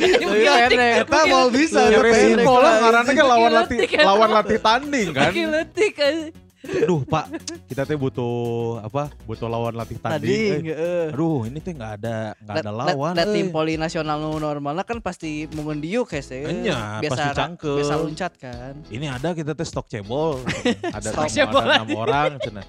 Iya, 0.00 0.72
enek. 0.72 0.92
Eta 1.04 1.20
mau 1.28 1.52
bisa. 1.52 1.92
Ya 1.92 2.00
tapi 2.00 2.40
lah 2.40 2.74
karena 2.80 3.10
kan 3.12 3.26
lawan 3.28 3.50
latih 3.52 3.78
ya. 3.84 4.02
lawan 4.02 4.30
latih 4.32 4.58
tanding 4.58 5.08
kan. 5.12 5.28
Kan. 5.28 6.43
Aduh, 6.64 7.04
Pak, 7.04 7.28
kita 7.68 7.84
teh 7.84 7.92
butuh 7.92 8.80
apa? 8.80 9.12
Butuh 9.28 9.46
lawan 9.46 9.76
latih 9.76 10.00
tanding. 10.00 10.24
Tanding, 10.24 10.60
eh. 10.64 10.72
heeh. 10.72 11.04
Aduh, 11.12 11.44
ini 11.44 11.60
teh 11.60 11.76
nggak 11.76 11.92
ada 12.00 12.32
nggak 12.40 12.54
ada 12.56 12.64
Da- 12.64 12.72
lawan. 12.72 13.12
eh. 13.14 13.28
tim 13.28 13.52
poli 13.52 13.76
nasional 13.76 14.16
nu 14.16 14.40
normalna 14.40 14.80
kan 14.80 14.98
pasti 15.04 15.44
mungun 15.52 15.78
diuk 15.78 16.08
hese. 16.08 16.40
Enya, 16.40 17.04
biasa 17.04 17.12
pasti 17.12 17.28
cangkel. 17.36 17.76
Biasa 17.78 17.94
luncat 18.00 18.32
kan. 18.40 18.74
Ini 18.88 19.06
ada 19.12 19.36
kita 19.36 19.52
teh 19.52 19.66
stok 19.68 19.86
cebol. 19.86 20.40
ada 20.96 21.08
Stok 21.12 21.28
cebol 21.28 21.60
ada 21.60 21.84
enam 21.84 21.88
orang 21.94 22.40
cenah. 22.40 22.64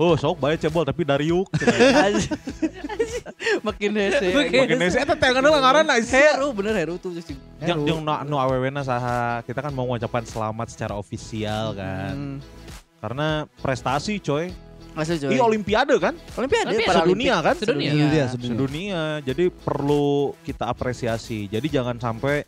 Oh, 0.00 0.16
sok 0.16 0.40
bae 0.40 0.56
cebol 0.56 0.84
tapi 0.84 1.04
dari 1.04 1.28
yuk. 1.28 1.44
Makin 3.66 3.90
hese. 3.96 4.32
Makin 4.32 4.80
nese 4.80 4.96
eta 4.96 5.12
teh 5.12 5.28
ngaranna 5.28 5.60
ngaranna 5.60 5.94
Heru 6.00 6.56
bener 6.56 6.72
Heru 6.72 6.96
tuh 6.96 7.12
sih. 7.20 7.36
Yang 7.60 7.84
yang 7.84 8.00
nu, 8.00 8.12
nu 8.24 8.36
awewena 8.40 8.80
saha 8.80 9.44
kita 9.44 9.60
kan 9.60 9.72
mau 9.72 9.84
mengucapkan 9.84 10.24
selamat 10.24 10.72
secara 10.72 10.96
ofisial 10.96 11.76
kan. 11.76 12.40
Karena 13.00 13.48
prestasi 13.64 14.20
coy. 14.20 14.52
Masuk 14.90 15.16
Ini 15.30 15.38
coy. 15.40 15.48
olimpiade 15.54 15.94
kan? 15.96 16.14
Olimpiade 16.36 16.76
Olimpiade. 16.76 16.88
Paralimpik. 16.88 17.16
Sedunia 17.16 17.36
kan? 17.40 17.54
Sedunia. 17.56 17.90
Sedunia, 17.90 18.24
sedunia. 18.28 18.52
Sedunia. 18.52 19.02
Jadi 19.24 19.44
perlu 19.50 20.36
kita 20.44 20.64
apresiasi. 20.68 21.48
Jadi 21.48 21.66
jangan 21.72 21.96
sampai 21.96 22.44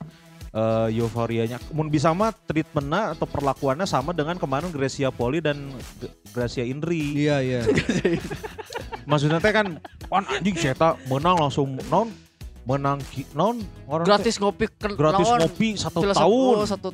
eh, 0.52 0.88
euforianya 1.00 1.56
mun 1.72 1.88
bisa 1.88 2.12
mah 2.12 2.30
treatmentnya 2.32 3.16
atau 3.16 3.24
perlakuannya 3.24 3.88
sama 3.88 4.12
dengan 4.12 4.36
kemarin 4.36 4.68
Gracia 4.68 5.08
Poli 5.08 5.40
dan 5.40 5.72
Gracia 6.30 6.62
Indri. 6.62 7.26
Iya 7.26 7.36
iya. 7.40 7.60
Maksudnya 9.10 9.42
teh 9.42 9.50
kan 9.50 9.80
wan 10.12 10.24
anjing 10.28 10.54
saya 10.54 10.94
menang 11.10 11.40
langsung 11.40 11.74
non 11.90 12.12
menang 12.62 13.02
ki- 13.04 13.26
non 13.32 13.58
orang 13.84 14.06
Gratis 14.06 14.38
ngopi 14.38 14.70
ke 14.70 14.94
gratis 14.94 15.26
lawan 15.26 15.38
ngopi 15.42 15.68
satu 15.74 15.98
tahun 16.06 16.54
oh, 16.54 16.62
satu 16.64 16.88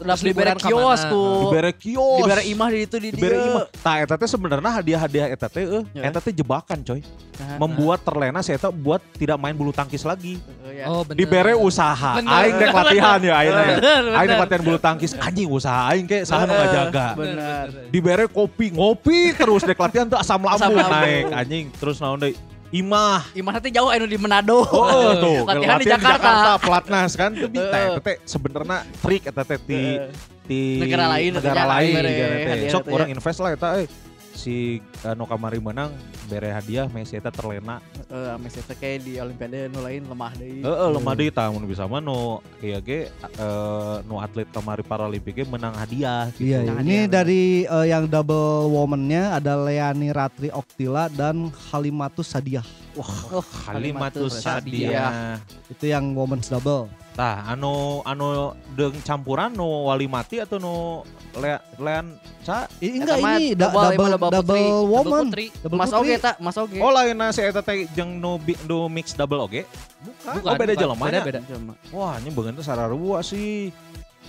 Dapat 0.00 0.24
dibere 0.24 0.24
liburan 0.24 0.56
kios 0.58 1.00
ku. 1.04 1.24
dibere 1.42 1.70
kios 1.70 2.16
Dibere 2.18 2.42
imah 2.46 2.68
di 2.70 2.78
itu 2.80 2.96
di 2.96 3.10
dieu. 3.12 3.28
imah 3.28 3.68
tah 3.76 4.00
eta 4.00 4.16
teh 4.16 4.24
sebenarnya 4.24 4.70
hadiah-hadiah 4.72 5.28
eta 5.28 5.46
teh 5.46 5.64
eh 5.66 5.84
Ya. 5.92 6.08
eta 6.08 6.18
teh 6.18 6.32
jebakan 6.32 6.80
coy 6.80 7.04
Nah, 7.36 7.60
membuat 7.60 8.00
terlena 8.00 8.40
saya 8.40 8.56
eta 8.56 8.72
buat 8.72 8.96
tidak 9.12 9.36
main 9.36 9.52
bulu 9.52 9.68
tangkis 9.68 10.00
lagi 10.00 10.40
nah, 10.56 10.72
ya. 10.72 10.84
Oh 10.88 11.04
bener. 11.04 11.20
dibere 11.20 11.52
usaha 11.52 12.16
Bener. 12.16 12.32
aing 12.32 12.54
dek 12.56 12.72
latihan 12.72 13.18
ya 13.20 13.34
aing 13.36 13.52
teh. 13.52 13.66
Bener, 13.76 14.02
aing 14.08 14.08
dek 14.08 14.16
bener. 14.26 14.40
latihan 14.40 14.62
bulu 14.64 14.78
tangkis 14.78 15.12
anjing 15.14 15.44
usaha 15.46 15.92
aing 15.92 16.08
ke 16.08 16.24
saha 16.24 16.42
nu 16.42 16.56
ngajaga 16.56 17.06
Benar. 17.12 17.66
dibere 17.86 18.24
kopi 18.26 18.72
ngopi 18.72 19.36
terus 19.36 19.60
dek 19.60 19.76
latihan 19.76 20.08
tuh 20.08 20.16
asam 20.16 20.40
lambung. 20.40 20.80
naik 20.80 21.24
anjing 21.30 21.64
terus 21.70 22.00
naon 22.00 22.16
deui 22.16 22.32
imah 22.68 23.22
Imah 23.32 23.52
nanti 23.52 23.70
jauh 23.70 23.88
anu 23.88 24.04
di 24.04 24.16
Manado. 24.16 24.58
Oh, 24.60 25.12
tuh, 25.14 25.44
Latihan 25.48 25.78
di 25.78 25.86
Jakarta. 25.86 26.58
pelatnas 26.58 27.12
kan 27.14 27.30
tuh 27.32 27.46
bisa 27.46 27.68
Heeh. 27.68 27.88
eta 27.88 28.00
teh 28.00 28.16
sebenarnya 28.22 28.78
trik 28.98 29.22
eta 29.24 29.42
teh 29.42 29.58
di 29.60 29.80
Eh, 29.96 30.10
di 30.46 30.78
Negara 30.78 31.10
lain, 31.10 31.30
negara 31.32 31.54
negara 31.54 31.72
lain 31.72 31.92
negara 31.96 32.08
teh. 32.36 32.50
hadiah 32.52 32.70
Sok 32.70 32.82
teh 32.82 32.92
orang 32.92 33.08
ya. 33.08 33.14
invest 33.14 33.38
lah 33.38 33.50
eta 33.50 33.68
eh 33.76 33.86
si 34.36 34.84
uh, 35.02 35.16
no 35.16 35.24
kamari 35.24 35.58
menang 35.58 35.90
bere 36.28 36.52
hadiah 36.52 36.86
Messi 36.92 37.16
eta 37.16 37.32
terlena. 37.32 37.80
Eh, 38.12 38.34
ame 38.36 38.52
saya 38.52 38.68
teh 38.68 38.76
kayak 38.76 38.98
di 39.02 39.12
Olimpiade 39.18 39.72
nu 39.72 39.80
lain 39.80 40.04
lemah 40.04 40.32
deui. 40.36 40.60
Heeh 40.62 40.88
lemah 40.92 41.14
deui 41.16 41.30
tah 41.32 41.48
mun 41.48 41.64
bisa 41.64 41.88
mah 41.88 42.04
no 42.04 42.44
kieu 42.60 42.78
ge 42.84 43.08
eh, 43.10 43.96
no 44.04 44.20
atlet 44.20 44.46
kamari 44.52 44.84
paralimpik 44.84 45.42
ge 45.42 45.44
menang 45.48 45.74
hadiah 45.74 46.28
gitu. 46.36 46.52
Iya, 46.52 46.58
Nah, 46.66 46.84
ini 46.84 47.08
dari 47.08 47.64
eh, 47.64 47.86
yang 47.88 48.04
double 48.06 48.68
woman-nya 48.70 49.40
ada 49.40 49.56
Leani 49.56 50.12
Ratri 50.12 50.52
Oktila 50.52 51.08
dan 51.08 51.48
Halimatus 51.72 52.36
Sadiah. 52.36 52.66
Oh, 52.96 53.42
Kalimatus 53.64 54.44
Sadiah. 54.44 55.40
Sadia. 55.40 55.72
Itu 55.72 55.84
yang 55.88 56.12
women's 56.12 56.52
double. 56.52 56.92
Tah 57.16 57.48
anu 57.48 58.04
anu 58.04 58.52
deung 58.76 59.00
campuran 59.00 59.48
nu 59.48 59.88
wali 59.88 60.04
mati 60.04 60.36
atau 60.36 60.60
nu 60.60 61.00
le, 61.32 61.56
lean 61.80 62.12
sa 62.44 62.68
I- 62.76 63.00
enggak 63.00 63.16
ini 63.18 63.56
da- 63.56 63.72
double, 63.72 63.88
double, 63.88 64.12
double 64.12 64.30
double, 64.36 64.44
putri. 64.44 64.60
Double 64.60 64.84
woman. 64.92 65.24
putri. 65.24 65.46
Double 65.64 65.78
Mas 65.80 65.90
putri. 65.90 66.00
Oge 66.04 66.14
tak, 66.20 66.36
Mas 66.44 66.56
Oge. 66.60 66.76
Oh 66.76 66.92
lain 66.92 67.16
si 67.32 67.40
eta 67.40 67.60
teh 67.64 67.88
jeung 67.96 68.20
nu 68.20 68.36
nu 68.68 68.92
mix 68.92 69.16
double 69.16 69.40
oge. 69.40 69.64
Bukan. 70.04 70.44
Oh 70.44 70.54
beda 70.54 70.76
bukan. 70.76 70.82
jelema 70.84 71.04
Beda 71.08 71.20
beda. 71.24 71.40
Wah, 71.88 72.20
ini 72.20 72.28
beungeun 72.28 72.60
teh 72.60 72.66
sararua 72.68 73.24
sih. 73.24 73.72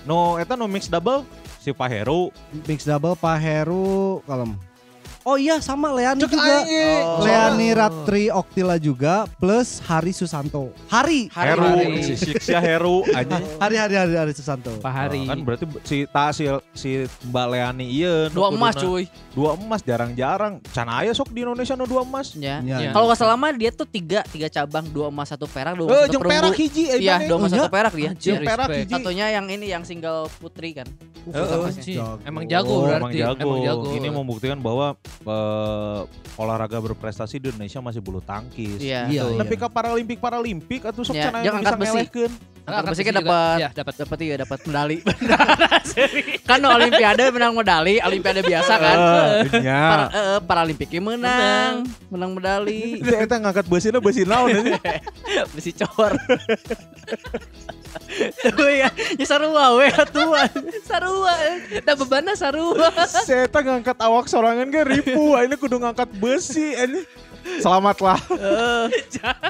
No 0.08 0.40
eta 0.40 0.56
no 0.56 0.72
mix 0.72 0.88
double 0.88 1.28
si 1.60 1.76
Pak 1.76 1.92
Heru. 1.92 2.32
Mix 2.64 2.88
double 2.88 3.20
Pak 3.20 3.36
Heru 3.36 4.24
kalem. 4.24 4.56
Oh 5.28 5.36
iya 5.36 5.60
sama 5.60 5.92
Leani 5.92 6.24
Cek 6.24 6.32
juga. 6.32 6.64
aing. 6.64 7.04
Oh. 7.04 7.20
Leani 7.28 7.76
Ratri 7.76 8.32
Oktila 8.32 8.80
juga 8.80 9.28
plus 9.36 9.84
Hari 9.84 10.16
Susanto. 10.16 10.72
Hari. 10.88 11.28
Hari. 11.28 11.48
Heru 11.52 11.68
Hari. 11.68 12.00
si 12.00 12.14
si, 12.16 12.32
si 12.40 12.56
Heru 12.56 13.04
anjing. 13.12 13.44
Hari 13.68 13.76
hari 13.76 13.96
hari, 14.00 14.16
hari 14.16 14.32
Susanto. 14.32 14.72
Pak 14.80 14.88
Hari. 14.88 15.28
Oh, 15.28 15.36
kan 15.36 15.38
berarti 15.44 15.66
si 15.84 16.08
ta 16.08 16.32
si, 16.32 16.48
si 16.72 17.04
Mbak 17.28 17.46
Leani 17.52 17.92
iya 17.92 18.32
nu 18.32 18.40
Dua 18.40 18.56
emas 18.56 18.80
cuy. 18.80 19.04
Dua 19.36 19.60
emas 19.60 19.84
jarang-jarang. 19.84 20.64
Can 20.72 20.88
aya 20.88 21.12
sok 21.12 21.36
di 21.36 21.44
Indonesia 21.44 21.76
no 21.76 21.84
dua 21.84 22.08
emas. 22.08 22.32
Ya. 22.32 22.64
Ya. 22.64 22.88
Ya. 22.88 22.90
Kalau 22.96 23.12
nggak 23.12 23.20
salah 23.20 23.36
mah 23.36 23.52
dia 23.52 23.76
tuh 23.76 23.84
tiga 23.84 24.24
tiga 24.32 24.48
cabang, 24.48 24.88
dua 24.88 25.12
emas 25.12 25.28
satu 25.28 25.44
perak, 25.44 25.76
dua 25.76 25.92
emas 25.92 25.92
Eh 25.92 26.04
satu 26.08 26.24
perunggu. 26.24 26.40
perak 26.40 26.56
hiji 26.56 26.84
eh 26.88 26.98
Iya, 27.04 27.28
dua 27.28 27.36
emas 27.36 27.52
Oh, 27.52 27.56
satu 27.60 27.68
ya? 27.68 27.74
perak 27.76 27.94
dia. 28.00 28.12
Jeung 28.16 28.40
perak 28.48 28.68
hiji. 28.72 28.94
Satunya 28.96 29.28
yang 29.36 29.52
ini 29.52 29.68
yang 29.68 29.84
single 29.84 30.32
putri 30.40 30.72
kan. 30.72 30.88
Uh. 31.30 31.68
Anjing. 31.68 31.98
Jago. 31.98 32.20
Emang 32.24 32.44
jago 32.46 32.70
Oh, 32.70 32.80
berarti. 32.84 32.98
emang 32.98 33.12
jago. 33.14 33.40
Emang 33.40 33.60
jago. 33.62 33.88
Ini 33.94 34.08
membuktikan 34.10 34.58
bahwa 34.58 34.88
eh, 35.22 36.00
olahraga 36.36 36.78
berprestasi 36.78 37.36
di 37.38 37.48
Indonesia 37.50 37.80
masih 37.80 38.00
bulu 38.00 38.20
tangkis. 38.20 38.80
Iya. 38.80 39.08
Iya, 39.08 39.22
tuh. 39.24 39.32
iya. 39.34 39.40
Tapi 39.40 39.54
ke 39.56 39.68
paralimpik 39.68 40.18
paralimpik 40.18 40.82
atau 40.84 41.02
sok 41.02 41.14
Ya, 41.14 41.28
cenah 41.28 41.42
yang 41.42 41.56
bisa 41.58 41.76
besi. 41.76 41.92
ngelehkeun. 41.92 42.32
Angkat 42.68 42.92
besi 42.92 43.02
kan 43.02 43.16
dapat 43.16 43.58
Ya, 43.58 43.70
dapat. 43.72 43.94
dapat 43.96 44.18
iya 44.20 44.36
dapat 44.38 44.60
medali. 44.62 44.98
kan 46.50 46.60
no 46.60 46.68
olimpiade 46.70 47.24
menang 47.32 47.56
medali, 47.56 47.96
olimpiade 47.98 48.44
biasa 48.44 48.74
kan. 48.76 48.98
Eh, 49.48 49.64
nya. 49.64 49.80
Para, 49.82 50.06
eh, 50.10 50.40
paralimpiknya 50.44 51.00
menang, 51.00 51.74
menang 52.08 52.36
medali. 52.36 53.00
Itu 53.00 53.08
eta 53.10 53.40
ngangkat 53.40 53.66
besina 53.66 54.04
besi 54.04 54.28
naon 54.28 54.52
ini? 54.52 54.76
Besi 55.56 55.72
cor. 55.74 56.12
Ya, 58.68 58.90
ya 58.94 59.26
sarua 59.26 59.76
we 59.78 59.88
atuan. 59.90 60.52
Sarua. 60.86 61.34
Da 61.84 61.94
bebanna 61.96 62.34
sarua. 62.38 62.92
Saya 63.08 63.48
ngangkat 63.50 63.98
awak 64.00 64.30
sorangan 64.30 64.70
ge 64.70 64.84
ribu, 64.86 65.36
ini 65.38 65.56
kudu 65.58 65.82
ngangkat 65.82 66.10
besi 66.18 66.76
ini. 66.76 67.02
Selamatlah. 67.58 68.20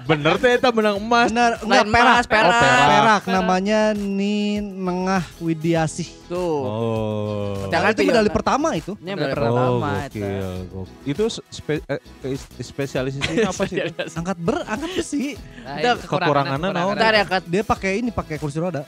Bener 0.03 0.35
teh 0.37 0.51
eta 0.55 0.69
menang 0.71 0.97
emas. 0.97 1.27
Benar, 1.27 1.51
enggak 1.59 1.83
Lain 1.83 1.91
perak. 1.91 2.15
mas, 2.15 2.25
perak. 2.25 2.45
Oh, 2.47 2.61
perak. 2.61 2.87
Perak 2.87 3.23
namanya 3.27 3.79
Ni 3.91 4.35
Nengah 4.59 5.23
Widiasih. 5.37 6.07
Tuh. 6.27 6.59
Oh. 6.63 7.67
Jangan 7.67 7.91
itu 7.91 8.01
medali 8.03 8.31
pertama 8.31 8.75
itu. 8.75 8.93
Ini 8.99 9.11
medali 9.13 9.33
pertama 9.35 9.67
Oh, 9.67 9.79
gokil. 9.79 10.51
Itu 11.03 11.23
spe, 11.29 11.79
eh, 11.81 11.99
is- 12.25 12.51
spesialisasinya 12.61 13.49
apa 13.49 13.63
sih? 13.65 13.77
itu? 13.79 14.03
Angkat 14.15 14.37
ber, 14.37 14.63
angkat 14.63 14.91
besi. 14.93 15.35
Nah, 15.63 15.77
Itu 15.77 15.87
itu 15.97 16.07
kekurangannya 16.07 16.69
naon? 16.69 16.95
Ya 16.95 17.23
kat. 17.23 17.43
Dia 17.47 17.63
pakai 17.63 17.99
ini, 17.99 18.09
pakai 18.11 18.35
kursi 18.37 18.59
roda. 18.59 18.83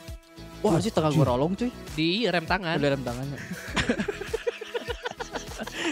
Wah, 0.60 0.76
sih 0.78 0.92
tengah 0.92 1.08
gue 1.10 1.24
rolong 1.24 1.56
cuy. 1.56 1.72
Di 1.96 2.28
rem 2.28 2.44
tangan. 2.44 2.76
Udah 2.76 2.92
rem 2.92 3.04
tangannya. 3.04 3.40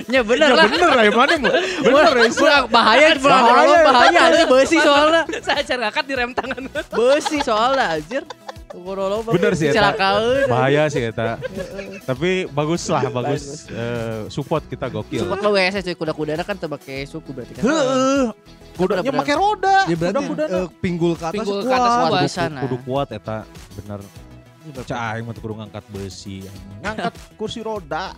Ya 0.07 0.21
bener 0.23 0.47
Ya 0.47 0.55
lah. 0.55 0.65
bener 0.71 0.87
lah, 0.87 1.03
mana 1.11 1.33
mah? 1.35 1.51
Bener 1.83 2.13
ya. 2.15 2.27
Kurang 2.31 2.63
bahaya, 2.71 3.07
kurang 3.19 3.43
Bahaya. 3.43 3.51
bahaya, 3.51 3.77
bahaya 3.83 4.19
anjir 4.31 4.47
besi 4.47 4.77
soalnya. 4.79 5.21
Saya 5.43 5.75
ngangkat 5.77 6.03
di 6.07 6.13
rem 6.15 6.31
tangan. 6.31 6.61
Besi 6.95 7.37
soalnya 7.43 7.85
anjir. 7.99 8.23
Bener 9.27 9.51
sih, 9.55 9.71
Eta. 9.71 9.89
Bahaya 10.47 10.85
sih 10.91 11.01
eta. 11.01 11.39
Tapi 12.03 12.45
bagus 12.51 12.83
lah, 12.87 13.09
bagus. 13.09 13.65
Eh, 13.67 14.27
support 14.27 14.63
kita 14.67 14.91
gokil. 14.91 15.23
Support 15.23 15.39
lo 15.39 15.49
WSS 15.55 15.83
cuy, 15.87 15.95
kuda-kudana 15.95 16.43
kan 16.43 16.55
pakai 16.55 17.07
suku 17.07 17.31
berarti 17.31 17.57
kan. 17.57 17.63
Heeh. 17.63 18.23
Kudanya 18.77 19.11
pakai 19.11 19.35
roda. 19.35 19.77
Dia 19.89 19.97
berarti 19.97 20.13
Kuda-kuda 20.13 20.43
eh, 20.45 20.67
pinggul 20.77 21.13
ke 21.17 21.25
atas 21.25 21.47
kuat. 21.49 22.21
bisa 22.21 22.43
nah. 22.45 22.61
kudu 22.61 22.77
kuat 22.85 23.07
eta 23.09 23.41
bener 23.81 23.99
Cah 24.83 25.13
aing 25.13 25.23
mah 25.23 25.33
kudu 25.33 25.53
ngangkat 25.55 25.83
besi 25.87 26.43
ngangkat 26.79 27.13
kursi 27.35 27.59
roda 27.59 28.11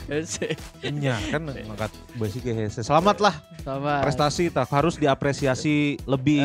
nya 0.92 1.16
kan 1.28 1.42
ngangkat 1.44 1.90
besi 2.14 2.38
ke 2.38 2.50
hese 2.50 2.80
selamat 2.80 3.16
lah 3.20 3.34
Sama. 3.60 4.00
prestasi 4.00 4.48
tak 4.48 4.68
harus 4.68 4.96
diapresiasi 4.96 6.00
lebih 6.04 6.40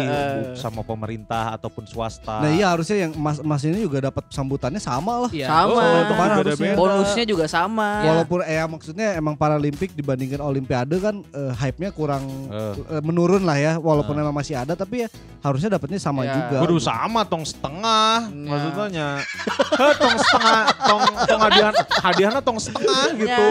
sama 0.54 0.82
pemerintah 0.82 1.56
ataupun 1.56 1.86
swasta 1.86 2.38
Nah 2.38 2.52
iya 2.52 2.68
harusnya 2.68 3.08
yang 3.08 3.12
emas 3.14 3.40
emas 3.40 3.62
ini 3.64 3.80
juga 3.80 4.04
dapat 4.04 4.28
sambutannya 4.28 4.78
sama 4.78 5.26
lah. 5.26 5.32
Iya. 5.32 5.48
Sama. 5.48 5.80
Oh, 5.80 5.98
itu 5.98 6.14
harusnya? 6.14 6.74
Bonusnya 6.76 7.24
juga 7.24 7.46
sama. 7.48 8.04
Walaupun 8.04 8.40
eh 8.44 8.60
maksudnya 8.62 9.16
emang 9.16 9.34
Paralimpik 9.36 9.94
dibandingkan 9.94 10.40
Olimpiade 10.40 11.00
kan 11.00 11.24
eh, 11.24 11.54
hype-nya 11.56 11.90
kurang 11.90 12.24
eh, 12.52 12.76
menurun 13.00 13.44
lah 13.44 13.56
ya 13.56 13.74
walaupun 13.78 14.14
Eh. 14.16 14.22
emang 14.22 14.36
masih 14.36 14.56
ada 14.56 14.76
tapi 14.76 15.06
ya 15.06 15.10
harusnya 15.40 15.72
dapatnya 15.72 15.98
sama 15.98 16.26
Ya. 16.26 16.36
juga. 16.36 16.58
kudu 16.66 16.78
sama 16.78 17.24
tong 17.24 17.46
setengah 17.46 18.28
Ya. 18.28 18.50
maksudnya 18.50 19.08
Heh, 19.76 19.94
tong 20.00 20.16
setengah 20.18 20.60
tong 20.80 21.04
tong 21.28 21.42
hadiah 21.44 21.72
hadiahnya 22.02 22.42
tong 22.42 22.60
setengah 22.60 23.12
gitu 23.16 23.48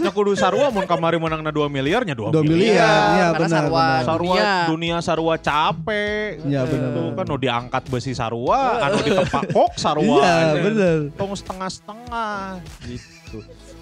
nya 0.00 0.10
kudu 0.12 0.32
sarua 0.36 0.68
mun 0.68 0.84
kamari 0.84 1.16
menangna 1.16 1.48
2 1.48 1.66
miliarnya 1.68 2.12
2 2.12 2.30
2 2.30 2.44
miliar, 2.44 2.50
miliar 2.50 3.02
ya 3.16 3.26
karena 3.32 3.38
benar 3.40 3.62
sarwa 3.64 3.84
benar. 3.84 4.04
sarua 4.04 4.34
dunia. 4.34 4.52
dunia 4.68 4.96
sarua 5.00 5.34
capek 5.40 6.32
Iya 6.44 6.62
benar. 6.68 6.90
Tuh 6.92 7.04
benar. 7.10 7.16
kan 7.16 7.24
nu 7.30 7.36
diangkat 7.40 7.82
besi 7.88 8.12
sarua, 8.12 8.60
anu 8.84 8.96
ditepak 9.00 9.44
kok 9.54 9.72
sarua. 9.80 10.20
Iya 10.20 10.32
aja. 10.34 10.60
benar. 10.60 10.96
Tong 11.16 11.32
setengah-setengah 11.32 12.42
gitu. 12.84 13.38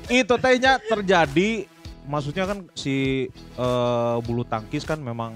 Itu 0.09 0.35
tehnya 0.39 0.79
terjadi 0.79 1.67
maksudnya 2.07 2.45
kan 2.51 2.59
si 2.75 3.29
eh, 3.57 4.17
bulu 4.23 4.43
tangkis 4.43 4.83
kan 4.83 4.99
memang 4.99 5.35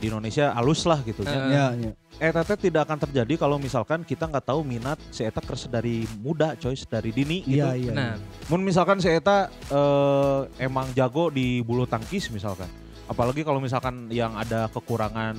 di 0.00 0.08
Indonesia 0.08 0.56
halus 0.56 0.88
lah 0.88 1.04
gitu 1.04 1.20
kan. 1.22 1.36
Eh. 1.46 1.52
Ya, 1.52 1.66
ya. 1.76 1.92
Eta 2.20 2.40
teh 2.44 2.56
tidak 2.68 2.88
akan 2.88 2.98
terjadi 3.08 3.36
kalau 3.36 3.56
misalkan 3.56 4.00
kita 4.04 4.28
nggak 4.28 4.44
tahu 4.48 4.60
minat 4.64 4.96
si 5.12 5.24
Eta 5.24 5.40
kerja 5.40 5.68
dari 5.68 6.04
muda 6.20 6.56
coy, 6.56 6.76
dari 6.88 7.12
dini 7.12 7.44
gitu. 7.44 7.60
Iya 7.60 7.76
iya. 7.76 7.92
Nah, 7.92 8.14
Mun 8.48 8.64
misalkan 8.64 9.00
si 9.00 9.08
Eta 9.08 9.48
eh, 9.52 10.40
emang 10.60 10.88
jago 10.96 11.28
di 11.28 11.60
bulu 11.60 11.84
tangkis 11.84 12.32
misalkan. 12.32 12.68
Apalagi 13.08 13.44
kalau 13.44 13.60
misalkan 13.60 14.08
yang 14.08 14.36
ada 14.36 14.68
kekurangan 14.72 15.36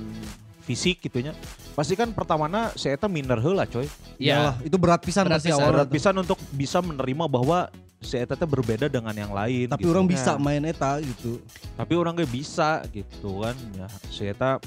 fisik 0.61 1.01
gitunya. 1.01 1.33
Pasti 1.73 1.97
kan 1.97 2.13
pertamana 2.13 2.69
si 2.77 2.89
Eta 2.89 3.09
minder 3.09 3.41
heula 3.41 3.65
coy. 3.65 3.85
Iyalah, 4.21 4.61
Iya. 4.61 4.67
itu 4.69 4.77
berat 4.77 5.01
pisan 5.01 5.25
Berat 5.25 5.41
pasti 5.41 5.49
pisan. 5.49 5.57
awalnya 5.61 5.75
Berat 5.81 5.89
pisan 5.89 6.15
untuk 6.17 6.39
bisa 6.53 6.77
menerima 6.81 7.25
bahwa 7.25 7.69
si 8.01 8.17
Eta 8.17 8.33
teh 8.33 8.43
berbeda 8.43 8.85
dengan 8.85 9.13
yang 9.13 9.29
lain. 9.29 9.69
Tapi 9.69 9.85
gitu. 9.85 9.93
orang 9.93 10.05
bisa 10.05 10.33
Ya. 10.33 10.41
main 10.41 10.63
eta 10.63 10.97
gitu. 10.99 11.37
Tapi 11.77 11.93
orang 11.93 12.17
gak 12.17 12.29
bisa 12.29 12.81
gitu 12.89 13.45
kan. 13.45 13.55
Ya, 13.73 13.87
si 14.09 14.25
Eta 14.25 14.57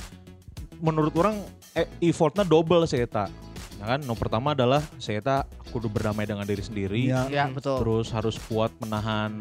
menurut 0.78 1.12
orang 1.14 1.42
eh, 1.72 1.90
effortnya 2.00 2.42
double 2.42 2.86
si 2.86 2.96
Eta. 2.96 3.26
Ya 3.74 3.90
kan, 3.90 4.00
no 4.00 4.14
pertama 4.14 4.54
adalah 4.54 4.80
si 4.96 5.10
Eta 5.10 5.42
kudu 5.68 5.86
berdamai 5.86 6.24
dengan 6.24 6.46
diri 6.46 6.62
sendiri. 6.62 7.10
Ya. 7.10 7.26
Ya 7.26 7.44
betul. 7.46 7.82
terus 7.82 8.08
harus 8.08 8.38
kuat 8.40 8.70
menahan 8.78 9.34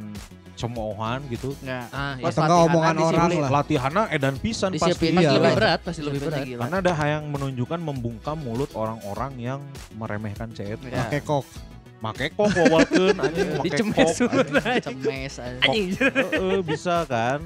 cemoohan 0.53 1.21
gitu. 1.29 1.53
Enggak. 1.61 1.85
Ah, 1.89 2.13
iya. 2.15 2.23
Enggak 2.23 2.37
latihan, 2.39 2.65
omongan 2.67 2.95
orang 2.99 3.29
lah. 3.35 3.49
Latihannya 3.51 4.03
edan 4.09 4.35
pisan 4.37 4.69
pasti. 4.71 4.89
Disiplin 4.89 5.11
Iya. 5.11 5.17
Pasti 5.19 5.29
gila. 5.29 5.37
lebih 5.39 5.55
berat, 5.55 5.79
pasti 5.81 6.01
lebih 6.01 6.19
berat. 6.23 6.41
gila. 6.43 6.59
Karena 6.61 6.75
ada 6.81 6.93
yang 7.07 7.23
menunjukkan 7.29 7.79
membungkam 7.79 8.37
mulut 8.37 8.69
orang-orang 8.73 9.31
yang 9.37 9.59
meremehkan 9.93 10.49
CET. 10.51 10.81
Ya. 10.83 11.05
Pakai 11.05 11.21
kok. 11.21 11.45
Make 12.03 12.35
kok 12.35 12.51
wawalkeun 12.51 13.15
anjing 13.15 13.47
make 13.55 13.63
Dicemes 13.71 14.11
kok. 14.13 14.27
dulu. 14.27 14.59
anjing. 14.59 15.87
Heeh, 15.95 16.59
bisa 16.61 17.07
kan. 17.07 17.39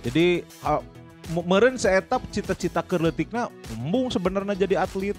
Jadi 0.00 0.26
ah, 0.60 0.80
me- 1.28 1.44
meureun 1.44 1.76
seetap 1.76 2.24
cita-cita 2.26 2.80
kerletikna 2.80 3.46
embung 3.70 4.08
sebenarnya 4.08 4.56
jadi 4.58 4.80
atlet. 4.80 5.12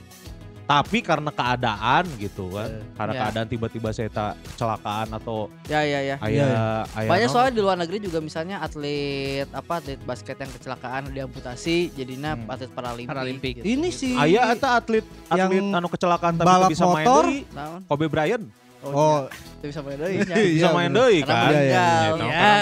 Tapi 0.63 1.03
karena 1.03 1.27
keadaan 1.30 2.08
gitu 2.18 2.48
kan. 2.50 2.72
Karena 2.94 3.13
Ya. 3.13 3.20
keadaan 3.22 3.48
tiba-tiba 3.48 3.92
saya 3.92 4.08
tak 4.08 4.34
kecelakaan 4.48 5.12
atau 5.12 5.51
Ya 5.68 5.84
ya 5.84 6.00
ya. 6.01 6.15
aya 6.18 6.32
Iya, 6.32 6.48
aya 6.89 7.10
Banyak 7.12 7.20
naon, 7.22 7.36
soalnya 7.36 7.53
di 7.53 7.62
luar 7.62 7.75
negeri 7.75 7.98
juga 8.00 8.18
misalnya 8.18 8.58
atlet 8.58 9.44
apa 9.51 9.74
atlet 9.77 10.00
basket 10.01 10.34
yang 10.34 10.48
kecelakaan 10.50 11.12
diamputasi 11.12 11.92
jadinya 11.94 12.34
Hmm. 12.34 12.48
atlet 12.48 12.72
paralimpik. 12.72 13.12
Paralimpik. 13.12 13.53
gitu. 13.60 13.65
Ini 13.70 13.89
sih 13.92 14.15
aya 14.15 14.50
eta 14.50 14.70
atlet 14.74 15.03
Yang 15.30 15.51
atlet 15.51 15.63
anu 15.75 15.88
kecelakaan 15.89 16.34
tapi 16.34 16.48
balap 16.48 16.70
bisa 16.72 16.86
main 16.86 16.96
motor. 16.98 17.24
deui. 17.24 17.39
Naon? 17.51 17.80
Kobe 17.84 18.06
Bryant 18.08 18.46
Oh, 18.84 19.32
Itu 19.58 19.72
bisa 19.72 19.80
main. 19.80 19.96
Iya, 20.04 20.36
bisa 20.36 20.70
main 20.75 20.92
Karena 20.92 21.24
kan. 21.24 21.48
Iya, 21.48 21.62
iya, 21.63 21.88
meninggal. 22.12 22.12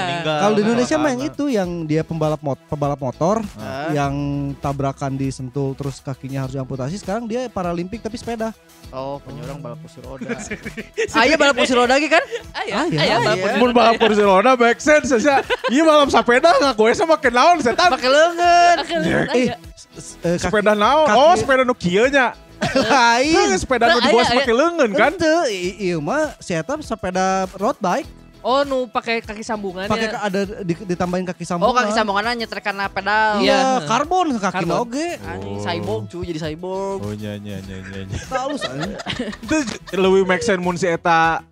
Gitu, 0.05 0.29
Ya. 0.29 0.37
kalau 0.37 0.53
di 0.53 0.61
Indonesia 0.61 0.95
mah 0.95 1.09
yang 1.09 1.23
itu 1.23 1.43
yang 1.49 1.69
dia 1.83 2.01
pembalap 2.01 2.37
mot 2.39 2.59
pembalap 2.67 2.99
motor 2.99 3.41
Hah? 3.57 3.89
yang 3.89 4.13
tabrakan 4.55 5.17
disentul 5.17 5.73
terus 5.73 5.97
kakinya 5.97 6.45
harus 6.45 6.53
diamputasi 6.53 6.95
sekarang 6.95 7.25
dia 7.25 7.49
paralimpik 7.49 7.99
tapi 7.99 8.15
sepeda. 8.15 8.53
Oh, 8.89 9.17
penyurang 9.17 9.57
balap 9.57 9.81
kursi 9.81 9.97
roda. 9.99 10.29
Aya 11.15 11.35
balap 11.41 11.55
kursi 11.57 11.73
roda 11.73 11.97
lagi 11.97 12.05
kan? 12.05 12.21
Ayah, 12.53 12.75
Ah, 12.75 12.85
iya. 12.85 12.99
ayah, 13.01 13.11
Ah, 13.11 13.19
balap 13.19 13.33
iya. 13.33 13.41
kursi 13.41 13.57
Mun 13.57 13.65
roda. 13.65 13.77
balap 13.79 13.95
kursi 13.97 14.21
roda 14.21 14.51
make 14.55 14.79
sense 14.79 15.09
saja. 15.09 15.35
Iya 15.67 15.81
balap 15.81 16.09
sepeda 16.11 16.49
ngaku 16.53 16.83
esa 16.87 17.03
make 17.03 17.29
naon 17.29 17.57
setan. 17.59 17.89
Pakai 17.89 18.09
Ya, 19.01 19.25
Eh, 19.25 19.49
eh, 20.23 20.37
Sepeda 20.37 20.71
naon? 20.71 21.07
Oh, 21.09 21.33
sepeda 21.33 21.63
nu 21.63 21.73
kieu 21.73 22.07
nya. 22.07 22.37
Lain. 22.63 23.35
Kan 23.35 23.57
sepeda 23.57 23.85
nu 23.87 23.97
Nah, 23.97 24.03
dibawa 24.03 24.23
make 24.31 24.51
leungeun 24.51 24.91
kan? 24.91 25.11
I- 25.47 25.77
iya 25.81 25.97
mah 25.97 26.35
saya 26.37 26.61
sepeda 26.81 27.25
road 27.55 27.77
bike 27.77 28.09
Oh, 28.41 28.65
nu 28.65 28.89
pakai 28.89 29.21
kaki 29.21 29.45
sambungannya. 29.45 29.85
pakai 29.85 30.07
ka- 30.09 30.25
ada 30.25 30.41
di- 30.65 30.73
ditambahin 30.73 31.29
kaki 31.29 31.45
sambungan. 31.45 31.69
Oh, 31.69 31.77
kaki 31.77 31.93
sambungannya 31.93 32.41
nyetrek 32.41 32.65
karena 32.65 32.89
pedal. 32.89 33.37
Iya, 33.37 33.53
Iya. 33.77 33.85
karbon 33.85 34.33
kaki 34.33 34.65
Karbon. 34.65 34.81
oge. 34.81 35.07
Anjing 35.21 35.53
Oh. 35.53 35.61
cyborg 35.61 36.03
cuy 36.09 36.23
jadi 36.25 36.39
cyborg. 36.41 36.99
Oh 37.05 37.13
nya 37.13 37.37
nya 37.37 37.61
nya 37.61 37.77
nya. 38.01 38.17
Halus 38.33 38.65
anjing. 38.65 38.97
Itu 39.45 39.57
lebih 39.93 40.25
make 40.25 40.41
sense 40.41 40.57
mun 40.57 40.73
si 40.73 40.89
eta 40.89 41.45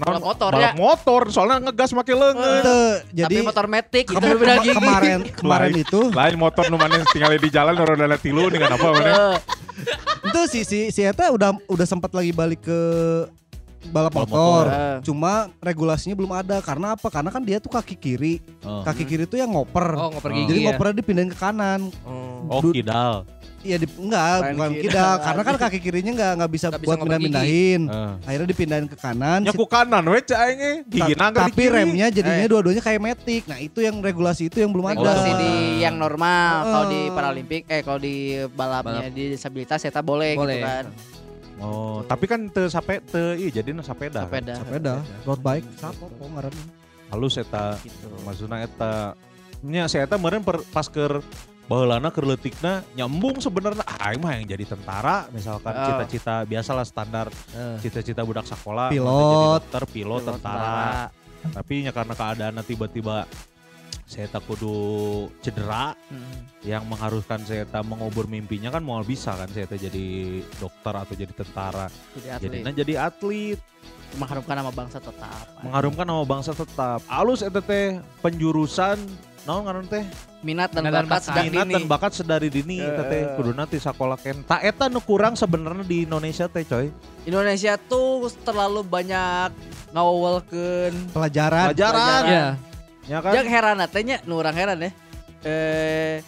Balap 0.00 0.22
motor, 0.24 0.50
balap 0.50 0.64
ya? 0.64 0.72
motor 0.74 1.20
soalnya 1.28 1.56
ngegas 1.68 1.90
make 1.92 2.08
leungeun. 2.08 2.62
Ente, 2.64 2.80
Jadi 3.12 3.34
jadi 3.36 3.36
motor 3.44 3.66
metik 3.68 4.04
gitu 4.08 4.16
beda 4.16 4.54
gigi. 4.58 4.72
kemarin 4.72 5.18
kemarin 5.30 5.70
Lain. 5.70 5.84
itu 5.84 6.00
Lain 6.10 6.36
motor 6.36 6.64
nu 6.66 6.76
tinggal 7.12 7.30
di 7.36 7.50
jalan 7.52 7.74
roda 7.76 8.16
tilu 8.16 8.48
dengan 8.48 8.72
apa 8.72 8.86
mana? 8.90 9.12
Itu 10.24 10.40
si 10.48 10.64
si 10.64 10.88
si 10.88 11.00
Eta 11.00 11.28
udah 11.28 11.52
udah 11.68 11.86
sempat 11.86 12.12
lagi 12.12 12.32
balik 12.32 12.64
ke 12.64 12.80
balap 13.88 14.12
motor. 14.12 14.68
Eh. 14.68 14.96
Cuma 15.02 15.48
regulasinya 15.58 16.12
belum 16.12 16.32
ada 16.32 16.60
karena 16.60 16.92
apa? 16.92 17.08
Karena 17.08 17.32
kan 17.32 17.40
dia 17.40 17.56
tuh 17.56 17.72
kaki 17.72 17.96
kiri. 17.96 18.34
Oh. 18.60 18.84
Kaki 18.84 19.04
kiri 19.04 19.24
tuh 19.24 19.40
yang 19.40 19.48
ngoper. 19.48 19.96
Oh, 19.96 20.12
ngoper 20.12 20.30
Oh. 20.30 20.36
gigi 20.36 20.48
Jadi 20.48 20.60
ya. 20.60 20.66
ngopernya 20.68 20.94
dipindahin 21.00 21.30
ke 21.32 21.38
kanan. 21.38 21.80
Oh. 22.04 22.60
Oh, 22.60 22.60
kidal. 22.68 23.24
Iya 23.60 23.76
di, 23.76 23.84
enggak, 23.86 24.24
Lain 24.40 24.54
bukan 24.56 24.70
kidal. 24.72 24.84
kidal. 24.88 25.14
Karena 25.26 25.42
kan 25.44 25.54
kaki 25.60 25.78
kirinya 25.78 26.12
enggak 26.12 26.32
enggak 26.32 26.50
bisa 26.50 26.66
Nggak 26.66 26.80
bisa 26.80 26.88
buat 26.88 26.98
pindah-pindahin. 26.98 27.80
Heeh. 27.86 28.12
Akhirnya 28.24 28.48
dipindahin 28.48 28.86
ke 28.88 28.96
kanan. 28.96 29.40
Si- 29.44 29.52
ku 29.52 29.66
kanan 29.66 30.04
we 30.06 30.20
cai 30.22 30.50
ge. 30.54 30.72
Gigi 30.88 31.12
ta- 31.12 31.28
tapi 31.28 31.62
remnya 31.66 32.06
jadinya 32.08 32.40
Eh. 32.40 32.48
dua-duanya 32.48 32.80
kayak 32.80 33.00
metik. 33.02 33.42
Nah, 33.44 33.58
itu 33.58 33.78
yang 33.78 34.00
regulasi 34.00 34.48
itu 34.48 34.58
yang 34.58 34.72
belum 34.72 34.86
ada. 34.86 34.96
Regulasi 34.96 35.30
di 35.36 35.52
yang 35.78 35.94
normal 35.94 36.52
kalau 36.64 36.86
di. 36.88 37.00
Paralimpik 37.10 37.62
eh 37.68 37.84
kalau 37.84 38.00
di 38.00 38.16
balapnya 38.48 39.04
Balap. 39.04 39.12
di 39.12 39.22
disabilitas 39.28 39.76
saya 39.78 40.00
boleh, 40.00 40.32
Boleh. 40.32 40.56
gitu 40.56 40.64
kan. 40.64 40.84
Oh, 41.60 42.00
tapi 42.08 42.24
kan 42.24 42.48
teu 42.48 42.64
sape 42.66 43.04
teu 43.04 43.36
ieu 43.36 43.52
jadi 43.52 43.68
sepeda. 43.78 44.24
kan? 44.24 44.32
Sepeda. 44.32 44.54
sepeda, 44.56 44.94
road 45.28 45.40
bike, 45.44 45.68
siapa 45.76 46.00
kok 46.00 46.28
ngaranna? 46.32 46.64
Halus 47.12 47.36
eta. 47.36 47.76
Gitu. 47.84 48.08
Maksudna 48.24 48.64
eta 48.64 49.12
nya 49.60 49.84
si 49.84 50.00
eta 50.00 50.16
meureun 50.16 50.40
pas 50.40 50.88
keur 50.88 51.20
baheulana 51.70 52.10
keur 52.10 52.26
leutikna 52.26 52.82
nyambung 52.92 53.38
sebenarnya 53.38 53.86
ah 53.86 54.10
aing 54.10 54.18
mah 54.18 54.34
yang 54.34 54.42
jadi 54.44 54.66
tentara 54.66 55.30
misalkan 55.30 55.70
Oh. 55.70 55.86
cita-cita 55.86 56.42
biasalah 56.42 56.82
standar 56.82 57.30
Eh. 57.52 57.78
cita-cita 57.78 58.20
budak 58.20 58.42
sekolah 58.44 58.90
Pilot. 58.90 59.06
jadi 59.06 59.36
dokter 59.56 59.82
pilot, 59.86 59.94
Pilot, 60.18 60.26
tentara 60.34 61.14
tapi 61.40 61.74
nya 61.80 61.94
karena 61.94 62.12
keadaan 62.12 62.58
tiba-tiba 62.60 63.24
saya 64.04 64.26
tak 64.26 64.42
kudu 64.42 64.74
cedera 65.38 65.94
Hmm. 66.10 66.42
yang 66.60 66.82
mengharuskan 66.84 67.38
saya 67.40 67.62
tak 67.64 67.86
mengubur 67.86 68.26
mimpinya 68.26 68.68
kan 68.68 68.82
mau 68.82 68.98
bisa 69.00 69.30
kan 69.32 69.46
saya 69.46 69.64
tak 69.64 69.78
jadi 69.80 70.06
dokter 70.58 70.90
atau 70.92 71.14
jadi 71.14 71.30
tentara 71.30 71.86
Jadi 72.12 72.26
atlet. 72.28 72.42
jadinya 72.42 72.72
jadi 72.74 72.94
atlet 73.00 73.58
mengharumkan 74.12 74.54
nama 74.56 74.74
bangsa 74.74 74.98
tetap. 74.98 75.46
mengharumkan 75.62 76.02
nama 76.02 76.26
bangsa 76.26 76.50
tetap 76.50 76.98
alus 77.06 77.40
eta 77.40 77.62
teh 77.62 77.94
penjurusan 78.18 78.98
naon 79.42 79.64
ngaran 79.64 79.86
teh? 79.86 80.04
Minat 80.40 80.70
dan 80.70 80.82
Minat 80.82 80.94
dan 80.94 81.06
bakat 81.06 81.20
sedang 81.22 81.44
minat 81.46 81.64
dini. 81.64 81.74
dan 81.74 81.84
bakat 81.86 82.12
sedari 82.12 82.48
dini 82.48 82.76
eta 82.78 83.04
teh 83.04 83.20
Eh. 83.20 83.34
kudu 83.34 83.52
nanti 83.52 83.76
sakola 83.76 84.16
ken. 84.16 84.40
Tak 84.42 84.60
eta 84.62 84.86
nu 84.86 85.00
kurang 85.00 85.34
sebenarnya 85.34 85.82
di 85.82 86.04
Indonesia 86.04 86.46
teh 86.46 86.62
coy. 86.62 86.88
Indonesia 87.22 87.76
tuh 87.78 88.24
terlalu 88.40 88.80
banyak 88.82 89.52
ngawalkeun 89.90 90.94
Pelajaran. 91.10 91.66
pelajaran. 91.70 92.22
Iya. 92.24 92.46
ya 93.06 93.18
kan? 93.18 93.32
Yang 93.34 93.48
heran 93.48 93.76
tanya 93.86 94.16
nu 94.24 94.36
urang 94.36 94.54
heran 94.54 94.78
ya. 94.78 94.90
Eh 95.42 96.24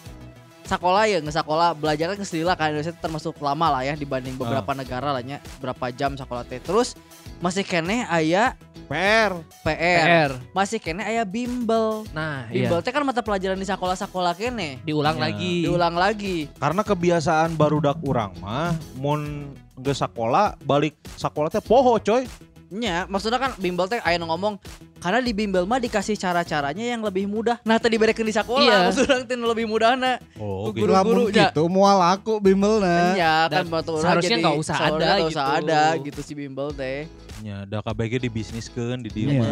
sekolah 0.63 1.05
ya 1.05 1.19
nggak 1.19 1.35
sekolah 1.35 1.75
belajar 1.75 2.07
kan 2.07 2.17
keselila 2.17 2.53
kan 2.55 2.71
Indonesia 2.71 2.95
termasuk 2.95 3.35
lama 3.39 3.67
lah 3.69 3.83
ya 3.83 3.93
dibanding 3.93 4.33
beberapa 4.35 4.73
negara 4.73 5.09
lah 5.11 5.21
nya. 5.21 5.37
Berapa 5.57 5.89
jam 5.89 6.13
sekolah 6.13 6.43
teh. 6.43 6.57
Terus 6.59 6.93
masih 7.39 7.61
kene 7.61 8.05
aya 8.05 8.53
PR 8.93 9.31
PR, 9.59 9.73
PR. 10.05 10.31
masih 10.53 10.77
kene 10.77 11.01
aya 11.01 11.25
bimbel 11.25 12.05
Nah, 12.13 12.45
iya. 12.47 12.69
bimbel 12.69 12.77
teh 12.79 12.93
kan 12.93 13.01
mata 13.01 13.19
pelajaran 13.19 13.57
di 13.57 13.65
sekolah-sekolah 13.65 14.33
kene 14.33 14.85
Diulang 14.85 15.17
Iya. 15.17 15.23
lagi. 15.25 15.55
diulang 15.65 15.95
lagi 15.95 16.37
karena 16.53 16.81
kebiasaan 16.83 17.57
barudak 17.57 17.97
urang 18.01 18.37
mah 18.37 18.69
mun 18.93 19.49
geus 19.75 19.97
sakola 19.97 20.53
balik 20.61 20.93
sakola 21.11 21.49
teh 21.49 21.57
poho 21.59 21.97
coy 21.97 22.29
nya 22.69 23.05
maksudnya 23.07 23.37
kan 23.37 23.57
bimbel 23.57 23.85
teh 23.85 23.97
aya 23.99 24.17
nu 24.17 24.25
ngomong 24.27 24.61
karena 24.97 25.19
di 25.19 25.29
bimbel 25.31 25.61
mah 25.63 25.77
dikasih 25.77 26.13
cara-caranya 26.13 26.85
yang 26.87 27.01
lebih 27.01 27.25
mudah 27.25 27.57
nah 27.61 27.77
tadi 27.77 27.97
berekeun 27.97 28.23
di 28.23 28.33
sekolah 28.35 28.61
Iya. 28.63 28.77
maksudnya 28.87 29.25
teh 29.25 29.35
lebih 29.35 29.65
mudah 29.65 29.93
na 29.93 30.21
oh 30.37 30.69
Guru- 30.69 30.77
gitu 30.79 30.85
Lamun 30.87 31.05
guru-gurunya. 31.29 31.49
gitu 31.49 31.63
mual 31.65 31.97
aku 31.99 32.37
bimbel 32.37 32.77
nah. 32.77 33.13
Iya 33.13 33.33
kan 33.47 33.49
Dan 33.55 33.65
batu 33.69 33.97
seharusnya 33.97 34.37
nggak 34.37 34.57
usah 34.59 34.77
ada 34.77 34.93
nggak 34.95 35.17
usah 35.27 35.45
gitu. 35.45 35.57
ada 35.65 35.81
gitu 35.99 36.19
si 36.21 36.33
bimbel 36.33 36.69
teh 36.71 37.09
nya 37.43 37.67
da 37.67 37.83
KBG 37.83 38.23
dibisniskeun 38.23 39.03
di 39.03 39.11
dieu 39.11 39.35
mah 39.35 39.51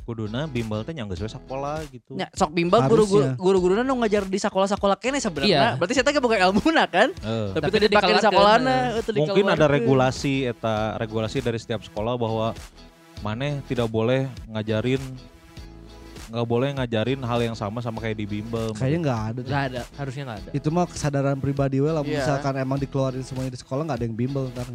kuduna 0.00 0.46
bimbel 0.46 0.86
teh 0.86 0.94
nya 0.94 1.02
geus 1.04 1.18
we 1.18 1.26
sakola 1.26 1.82
gitu 1.90 2.14
nya 2.14 2.30
sok 2.30 2.54
bimbel 2.54 2.78
guru-guru 2.86 3.26
Harusnya. 3.26 3.34
guru-guruna 3.36 3.82
nu 3.82 3.98
ngajar 3.98 4.22
di 4.24 4.38
sekolah-sekolah 4.38 4.94
kene 4.94 5.18
sebenarnya 5.18 5.50
Iya. 5.50 5.68
berarti 5.74 5.92
saya 5.92 6.06
teh 6.06 6.14
bukan 6.16 6.38
ilmuna 6.40 6.86
kan 6.86 7.10
Eh. 7.10 7.50
tapi, 7.50 7.58
Tapi 7.58 7.70
tadi 7.74 7.86
dipakai 7.90 8.14
di 8.14 8.22
teu 8.22 9.18
mungkin 9.18 9.44
ada 9.50 9.66
regulasi 9.66 10.46
eta 10.46 10.94
regulasi 10.96 11.42
dari 11.42 11.58
setiap 11.58 11.82
sekolah 11.82 12.14
bahwa 12.14 12.54
maneh 13.20 13.58
tidak 13.66 13.90
boleh 13.90 14.30
ngajarin 14.46 15.02
nggak 16.30 16.46
boleh 16.46 16.70
ngajarin 16.72 17.18
hal 17.20 17.40
yang 17.42 17.56
sama 17.58 17.82
sama 17.82 17.98
kayak 17.98 18.14
di 18.14 18.26
bimbel 18.28 18.70
Kayaknya 18.70 18.98
nggak 19.02 19.20
ada. 19.20 19.34
tuh. 19.34 19.50
Nggak 19.50 19.64
ada, 19.66 19.80
harusnya 19.98 20.22
nggak 20.22 20.38
ada. 20.38 20.50
Itu 20.54 20.68
mah 20.70 20.86
kesadaran 20.86 21.38
pribadi 21.42 21.82
we 21.82 21.90
lah. 21.90 22.06
Iya. 22.06 22.22
Misalkan 22.22 22.54
emang 22.54 22.78
dikeluarin 22.78 23.26
semuanya 23.26 23.50
di 23.50 23.58
sekolah 23.58 23.82
nggak 23.82 23.98
ada 23.98 24.06
yang 24.06 24.14
bimbel 24.14 24.46
ntar. 24.54 24.70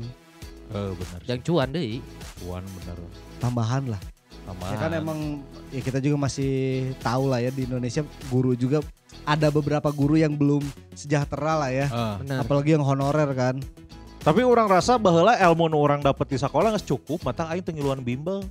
Eh 0.74 0.92
benar 0.96 1.20
Yang 1.28 1.40
cuan 1.50 1.68
deh. 1.70 2.02
Puan 2.42 2.64
benar 2.82 2.98
Tambahan 3.38 3.84
lah. 3.92 4.02
tambahan 4.46 4.74
Ya 4.74 4.78
kan 4.78 4.92
emang 4.94 5.20
ya 5.74 5.82
kita 5.82 5.98
juga 5.98 6.18
masih 6.30 6.54
tahu 7.02 7.34
lah 7.34 7.42
ya 7.42 7.50
di 7.50 7.66
Indonesia 7.66 8.06
guru 8.30 8.54
juga 8.54 8.82
ada 9.26 9.50
beberapa 9.50 9.90
guru 9.90 10.22
yang 10.22 10.38
belum 10.38 10.62
sejahtera 10.94 11.58
lah 11.58 11.72
ya. 11.74 11.88
Benar. 12.22 12.46
Apalagi 12.46 12.78
yang 12.78 12.86
honorer 12.86 13.30
kan. 13.34 13.58
tapi 14.26 14.42
orang 14.42 14.66
rasa 14.66 14.98
bahwa 14.98 15.38
ilmu 15.38 15.70
nu 15.70 15.78
orang 15.78 16.02
dapat 16.02 16.26
di 16.26 16.38
sekolah 16.42 16.74
nggak 16.74 16.90
cukup 16.90 17.22
mata 17.22 17.46
aing 17.54 17.62
teu 17.62 17.78
ngiluan 17.78 18.02
bimbel 18.02 18.42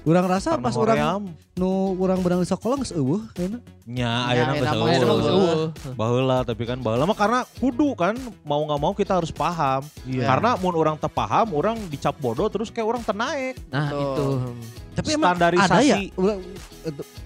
Urang 0.00 0.24
rasa 0.24 0.56
pas 0.56 0.72
orang 0.72 1.28
nu 1.52 1.92
urang 1.94 2.24
benang 2.24 2.40
di 2.40 2.48
sekolah 2.48 2.80
geus 2.80 2.88
eueuh 2.90 3.20
kayaknya. 3.30 3.60
nya 3.84 4.10
ayeuna 4.26 4.52
ayeuna 4.56 5.12
geus 5.12 5.28
eueuh. 5.28 5.68
baheula 5.92 6.38
tapi 6.40 6.64
kan 6.64 6.80
baheula 6.80 7.04
mah 7.04 7.12
karena 7.12 7.44
kudu 7.60 7.92
kan 7.92 8.16
mau 8.40 8.64
nggak 8.64 8.80
mau 8.80 8.96
kita 8.96 9.20
harus 9.20 9.28
paham 9.28 9.84
Iya. 10.02 10.24
karena 10.24 10.56
mun 10.56 10.72
orang 10.72 10.96
tepaham 10.96 11.52
orang 11.52 11.76
dicap 11.86 12.16
bodoh 12.16 12.48
terus 12.48 12.72
kayak 12.72 12.88
orang 12.88 13.04
tenaik 13.04 13.60
Nah, 13.68 13.92
Betul. 13.92 14.00
itu. 14.00 14.26
Tapi 14.90 15.08
emang 15.12 15.28
ada 15.30 15.52
Standarisasi. 15.52 15.84
ya 15.84 15.96
urang, 16.16 16.38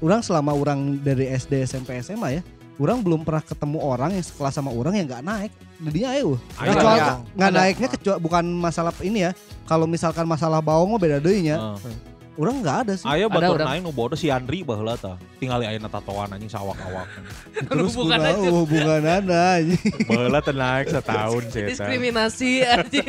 urang 0.01 0.21
selama 0.21 0.51
urang 0.53 0.81
dari 0.99 1.31
SD 1.31 1.63
SMP 1.65 1.95
SMA 2.01 2.29
ya. 2.33 2.43
Urang 2.75 3.01
belum 3.01 3.23
pernah 3.23 3.39
ketemu 3.41 3.79
orang 3.79 4.11
yang 4.11 4.25
sekelas 4.25 4.51
sama 4.53 4.75
orang 4.75 4.99
yang 4.99 5.07
nggak 5.07 5.23
naik. 5.23 5.53
Jadinya 5.79 6.09
ayo. 6.11 6.35
Kecuali 6.53 7.01
nggak 7.33 7.51
naiknya 7.55 7.89
kecuali 7.89 8.19
bukan 8.19 8.45
masalah 8.51 8.91
ini 8.99 9.19
ya. 9.21 9.33
Kalau 9.63 9.87
misalkan 9.87 10.27
masalah 10.27 10.59
bawang 10.59 10.91
mah 10.91 10.99
beda 10.99 11.23
deui 11.23 11.47
nya. 11.47 11.79
Eh. 11.79 12.14
Orang 12.35 12.61
nggak 12.61 12.77
ada 12.83 12.93
sih. 12.95 13.07
Aya 13.07 13.27
Ada 13.27 13.35
batur 13.37 13.59
naik 13.63 13.81
nu 13.81 13.91
bodoh 13.91 14.19
si 14.19 14.27
Andri 14.27 14.67
baheula 14.67 14.99
tah. 14.99 15.15
Tingali 15.39 15.65
aya 15.65 15.79
tatoan 15.79 16.35
anjing 16.35 16.51
sawak-awak. 16.51 17.07
Terus 17.71 17.95
hubungan 17.95 18.19
aja. 18.21 18.49
hubungan 18.51 19.03
anjing. 19.07 19.79
baheula 20.03 20.39
teh 20.43 20.51
naik 20.51 20.87
setahun 20.91 21.43
si 21.49 21.59
eta. 21.63 21.71
Diskriminasi 21.71 22.51
anjing. 22.61 23.07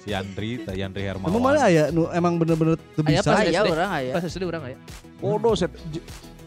Si 0.00 0.10
Andri 0.10 0.56
teh 0.58 0.72
Andri 0.80 1.04
Hermawan. 1.04 1.28
Emang 1.28 1.42
mana 1.44 1.60
aya 1.62 1.92
nu 1.92 2.08
emang 2.08 2.40
bener-bener 2.40 2.80
Aya 2.80 3.20
bisa. 3.20 3.28
pas 3.28 3.44
Aya 3.44 3.60
SD. 3.60 3.68
orang 3.68 3.90
aya. 3.92 4.12
Pas 4.16 4.24
SD 4.24 4.42
orang 4.42 4.62
aya. 4.64 4.76
bodoh 5.20 5.52
set 5.52 5.70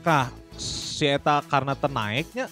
kah 0.02 0.28
si 0.58 1.06
eta 1.06 1.46
karena 1.46 1.72
tenaiknya 1.72 2.50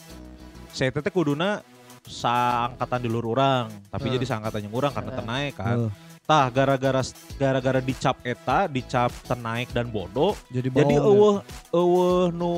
si 0.70 0.86
eta 0.86 1.02
teh 1.02 1.10
kuduna 1.10 1.66
saangkatan 2.04 3.00
di 3.00 3.08
luar 3.08 3.26
orang 3.26 3.66
tapi 3.88 4.12
jadi 4.12 4.26
saangkatan 4.28 4.64
yang 4.64 4.74
orang 4.74 4.92
karena 4.92 5.12
tenaik 5.14 5.54
kan. 5.58 5.90
Tah 6.24 6.48
gara-gara 6.48 7.04
gara-gara 7.36 7.80
dicap 7.80 8.16
eta 8.24 8.64
dicap 8.66 9.12
tenaik 9.24 9.68
dan 9.70 9.86
bodoh 9.86 10.40
Jadi 10.48 10.72
jadi 10.72 10.96
bawang, 10.96 10.96
ya. 10.96 11.04
eueuh 11.04 11.36
eueuh 11.70 12.24
nu 12.32 12.54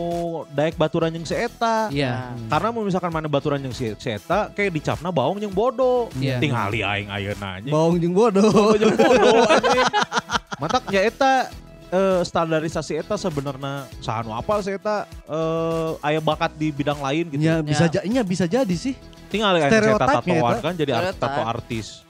daek 0.54 0.78
baturan 0.78 1.10
yang 1.10 1.26
si 1.26 1.34
eta 1.34 1.90
Iya. 1.90 2.30
karena 2.46 2.68
mau 2.70 2.86
misalkan 2.86 3.10
mana 3.10 3.26
baturan 3.26 3.58
yang 3.58 3.74
si, 3.74 3.90
si 3.98 4.10
eta 4.12 4.54
kayak 4.54 4.70
dicapna 4.72 5.10
baung 5.10 5.42
yang 5.42 5.50
bodoh 5.50 6.14
Iya. 6.14 6.38
tingali 6.38 6.86
aing 6.86 7.10
ayeuna 7.10 7.58
anjing 7.58 7.74
Bawang 7.74 7.98
jeung 7.98 8.14
bodoh. 8.14 8.46
Bodoh 8.54 8.78
jeung 8.78 8.94
bodoh 8.94 10.82
nya 10.86 11.02
eta 11.02 11.50
eh, 11.90 12.22
standarisasi 12.22 12.94
eta 12.96 13.18
sebenarnya 13.18 13.90
sahanu 13.98 14.32
apal 14.32 14.62
sih 14.62 14.78
eta 14.78 15.10
eh, 15.26 15.90
aya 16.06 16.22
bakat 16.22 16.54
di 16.54 16.70
bidang 16.70 17.02
lain 17.02 17.34
gitu. 17.34 17.42
Ya 17.42 17.66
bisa 17.66 17.90
Ya. 17.90 17.98
ja- 17.98 18.06
nya 18.06 18.22
bisa 18.22 18.46
jadi 18.46 18.76
sih. 18.78 18.94
Tinggal 19.26 19.58
Stereotipnya 19.58 20.38
tatoan 20.38 20.56
kan 20.62 20.74
jadi 20.78 20.92
art, 20.94 21.18
tato 21.18 21.42
artis. 21.42 22.06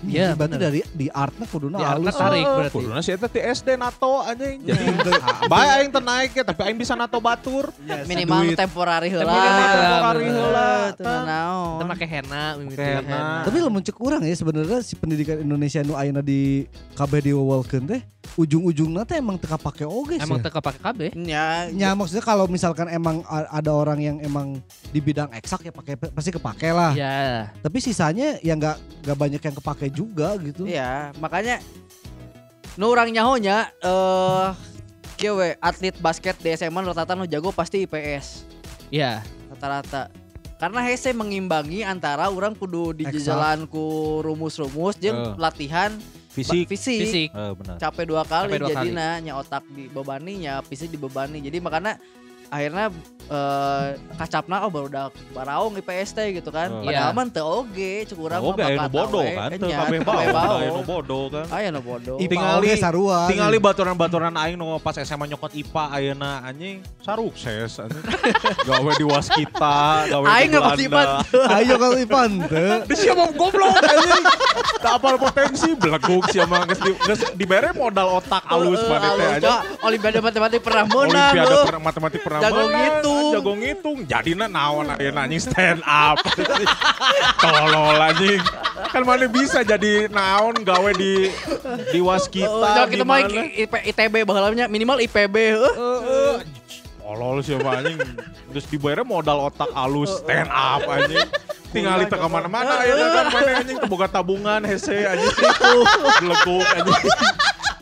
Iya, 0.00 0.32
berarti 0.32 0.54
bener. 0.54 0.60
dari 0.60 0.80
di 0.88 1.06
artnya 1.08 1.46
kuduna 1.46 1.76
Di 1.76 1.84
artnya 1.84 2.06
halus. 2.06 2.16
tarik 2.16 2.40
Eh, 2.40 2.54
berarti. 2.54 2.74
Kuduna 2.74 2.98
si 3.00 3.10
eta 3.10 3.26
ti 3.26 3.40
SD 3.40 3.68
nato 3.74 4.12
anjing. 4.20 4.56
Jadi 4.66 4.84
bae 5.46 5.68
aing 5.74 5.90
teu 5.90 5.98
naik 6.00 6.30
ya 6.32 6.44
tapi 6.44 6.60
aing 6.62 6.78
bisa 6.78 6.94
nato 6.94 7.18
batur. 7.18 7.74
Minimal 8.06 8.46
duit. 8.46 8.56
temporari 8.56 9.08
heula. 9.08 9.26
Minimal 9.26 9.66
temporari 9.66 10.22
heula. 10.28 10.68
Teu 10.94 11.06
naon. 11.24 11.74
Kita 11.74 11.84
pakai 11.88 12.06
henna. 12.08 12.44
Tapi 13.42 13.56
lamun 13.58 13.82
cek 13.82 13.98
urang 13.98 14.22
ya 14.22 14.34
sebenarnya 14.34 14.78
si 14.80 14.94
pendidikan 14.94 15.38
Indonesia 15.38 15.80
nu 15.80 15.94
ayeuna 15.94 16.20
di 16.20 16.62
KB 16.94 17.12
diwawalkeun 17.24 17.84
teh 17.86 18.02
ujung-ujungna 18.34 19.02
teh 19.02 19.16
emang 19.16 19.38
teka 19.38 19.56
pake 19.56 19.82
oge 19.82 20.18
sih. 20.18 20.24
Emang 20.24 20.38
ya. 20.38 20.44
teka 20.50 20.60
pakai 20.60 20.80
KB. 20.80 21.00
Ya, 21.24 21.46
Ya 21.70 21.90
maksudnya 21.94 22.20
kalau 22.20 22.44
misalkan 22.46 22.86
emang 22.86 23.22
ada 23.26 23.70
orang 23.70 23.98
yang 23.98 24.16
emang 24.18 24.60
di 24.88 24.98
bidang 24.98 25.30
eksak 25.32 25.64
ya 25.64 25.72
pakai 25.72 25.94
pasti 25.96 26.28
kepake 26.28 26.68
lah. 26.68 26.92
Iya. 26.92 27.48
Tapi 27.58 27.78
sisanya 27.78 28.36
ya 28.38 28.52
nggak 28.52 28.76
nggak 29.06 29.16
banyak 29.16 29.40
yang 29.40 29.56
kepake 29.56 29.86
juga 29.88 30.36
gitu. 30.38 30.66
Iya, 30.66 31.14
makanya 31.16 31.62
nu 32.74 32.88
urang 32.88 33.08
nyahonya 33.08 33.74
eh 33.80 34.46
kieu 35.18 35.34
we 35.34 35.58
atlet 35.58 35.98
basket 35.98 36.38
di 36.38 36.54
SMA 36.54 36.78
rata-rata 36.78 37.18
nu 37.18 37.26
jago 37.26 37.50
pasti 37.50 37.82
IPS 37.82 38.46
Iya. 38.88 39.22
rata-rata. 39.50 40.12
Karena 40.58 40.82
hese 40.82 41.10
mengimbangi 41.10 41.82
antara 41.82 42.26
orang 42.26 42.50
kudu 42.50 42.90
di 42.92 43.06
jalan 43.16 43.62
ku 43.66 44.18
rumus-rumus 44.20 44.98
jeung 44.98 45.14
Eh. 45.14 45.34
latihan 45.38 45.94
Fisik. 46.38 46.62
ba- 46.62 46.70
fisik. 46.70 47.00
Fisik. 47.00 47.28
Eh, 47.30 47.52
benar. 47.52 47.76
capek 47.76 48.04
dua 48.04 48.22
kali 48.22 48.48
Capek 48.48 48.60
dua 48.60 48.70
jadi 48.70 48.88
kali. 48.88 48.90
nya 49.20 49.32
otak 49.34 49.62
dibebani 49.68 50.32
nya 50.38 50.54
fisik 50.62 50.88
dibebani 50.88 51.38
jadi 51.40 51.58
makanya 51.58 51.98
akhirnya 52.48 52.86
eh 53.28 53.86
kacapna 54.16 54.64
oh 54.64 54.72
baru 54.72 54.88
udah 54.88 55.06
baraong 55.30 55.76
IPS 55.76 56.16
teh 56.16 56.32
gitu 56.32 56.48
kan 56.48 56.68
Oh. 56.70 56.80
padahal 56.80 57.12
Iya. 57.12 57.12
mah 57.12 57.28
teu 57.28 57.44
oge 57.44 57.92
cuk 58.08 58.18
urang 58.18 58.40
Oh, 58.40 58.50
mah 58.50 58.64
bakat 58.64 58.88
bodoh 58.88 59.20
kan. 59.28 59.48
Teu 59.52 59.68
Enya, 59.68 59.78
kabeh 59.78 60.00
bae 60.00 60.26
bae. 60.26 60.48
aya 60.56 60.68
nu 60.70 60.82
bodoh 60.82 61.24
kan. 61.28 61.44
aya 61.50 61.68
nu 61.68 61.80
bodoh 61.82 62.16
IPA 62.16 62.32
Tingali- 62.32 62.80
sarua. 62.80 63.28
Tingali 63.28 63.58
baturan-baturan 63.58 64.32
aing 64.32 64.56
nu 64.56 64.80
pas 64.80 64.96
SMA 64.96 65.28
nyokot 65.28 65.52
IPA 65.52 65.84
ayeuna 65.92 66.40
anjing 66.42 66.80
sarukses 66.98 67.76
anjing. 67.76 68.00
gawe 68.68 68.92
di 68.94 69.04
waskita, 69.04 69.80
gawe 70.08 70.24
Aing 70.24 70.48
di 70.48 70.88
Belanda. 70.88 71.20
Ayo 71.52 71.74
kalau 71.76 71.96
Ivan 71.98 72.30
teh. 72.42 72.80
Di 72.86 72.94
siapa 72.96 73.28
goblok 73.30 73.76
anjing. 73.76 74.24
Tak 74.78 74.92
apa 74.94 75.08
potensi 75.20 75.68
beleguk 75.74 76.24
siapa 76.28 76.64
geus 76.64 76.80
di 76.80 76.90
geus 76.96 77.20
dibere 77.34 77.70
modal 77.72 78.16
otak 78.16 78.40
alus 78.46 78.78
Eh, 78.78 78.88
mana 78.88 79.08
teh 79.10 79.12
alus, 79.12 79.28
aja. 79.28 79.40
Cok. 79.44 79.60
Olimpiade 79.84 80.18
matematik 80.22 80.60
pernah 80.62 80.84
menang 80.86 81.32
Olimpiade 81.34 81.54
matematik 81.78 82.20
pernah 82.22 82.37
Jago 82.42 82.62
ngitung. 82.70 83.32
jago 83.34 83.52
ngitung. 83.58 83.98
Jadina 84.06 84.46
naon 84.46 84.90
ayeuna 84.94 85.26
anjing 85.26 85.42
stand 85.42 85.80
up. 85.84 86.18
Tolol 87.42 87.98
anjing. 87.98 88.40
Kan 88.88 89.02
mana 89.02 89.26
bisa 89.26 89.66
jadi 89.66 90.06
naon 90.08 90.62
gawe 90.62 90.90
di 90.94 91.28
di 91.90 92.00
waskita. 92.02 92.48
Oh, 92.48 92.64
Cok, 92.64 92.86
kita 92.90 93.04
mah 93.04 93.26
ITB 93.84 94.14
baheulanya 94.24 94.66
minimal 94.70 95.02
IPB 95.02 95.36
heuh. 95.58 95.72
Heeh. 95.74 96.34
Tolol 97.02 97.40
siapa 97.40 97.80
anjing. 97.80 97.98
Terus 98.52 98.64
dibayar 98.68 99.00
modal 99.04 99.48
otak 99.48 99.72
alus 99.72 100.20
stand 100.20 100.52
up 100.52 100.84
anjing. 100.84 101.28
Tinggal 101.68 102.00
di 102.00 102.08
ke 102.08 102.16
mana-mana 102.16 102.80
ya 102.80 102.96
kan 102.96 103.26
mana 103.28 103.50
anjing 103.60 103.76
teboga 103.76 104.08
tabungan 104.08 104.64
hese 104.64 105.04
anjing 105.04 105.28
itu 105.28 105.72
beleguk 106.20 106.64
anjing. 106.64 107.02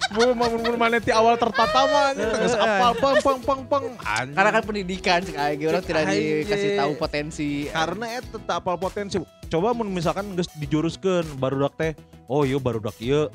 Mau 0.09 0.31
mau 0.33 0.47
mana 0.77 0.99
ti 0.99 1.11
awal 1.11 1.35
tertata 1.35 1.81
mah 1.83 2.03
anjing 2.11 2.29
tegas 2.29 2.55
apal 2.55 2.93
pang 2.95 3.17
pang 3.19 3.39
pang 3.41 3.61
pang 3.65 3.85
anjing. 4.01 4.35
Karena 4.35 4.51
kan 4.51 4.63
pendidikan 4.63 5.19
cek 5.21 5.35
aja 5.35 5.65
orang 5.67 5.83
tidak 5.83 6.03
dikasih 6.09 6.71
tahu 6.77 6.93
potensi. 6.95 7.51
karena 7.69 8.07
eta 8.15 8.37
tak 8.39 8.57
apal 8.59 8.77
potensi. 8.77 9.17
Coba 9.47 9.71
mun 9.71 9.89
misalkan 9.89 10.35
geus 10.35 10.47
dijuruskeun 10.55 11.37
barudak 11.37 11.75
teh. 11.75 11.93
Oh 12.27 12.43
iya 12.43 12.59
barudak 12.59 12.95
ieu 12.99 13.27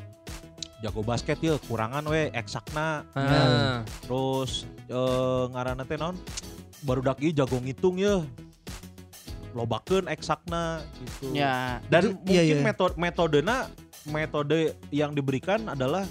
jago 0.79 1.01
basket 1.01 1.37
ya 1.37 1.61
kurangan 1.61 2.01
we 2.03 2.33
eksakna 2.33 3.05
Ah. 3.13 3.85
terus 4.01 4.65
eh, 4.89 5.43
ngaranna 5.47 5.85
teh 5.85 5.93
naon 5.93 6.17
barudak 6.81 7.21
ieu 7.21 7.29
jago 7.31 7.55
ngitung 7.55 7.95
ya 7.95 8.25
lobakeun 9.51 10.07
eksakna 10.07 10.81
gitu 10.97 11.35
Ya, 11.35 11.77
dan 11.85 12.15
Itu- 12.15 12.17
iya, 12.25 12.41
mungkin 12.41 12.57
iya. 12.57 12.63
metode 12.63 12.95
metodena 12.97 13.57
metode 14.03 14.59
yang 14.89 15.13
diberikan 15.13 15.69
adalah 15.69 16.07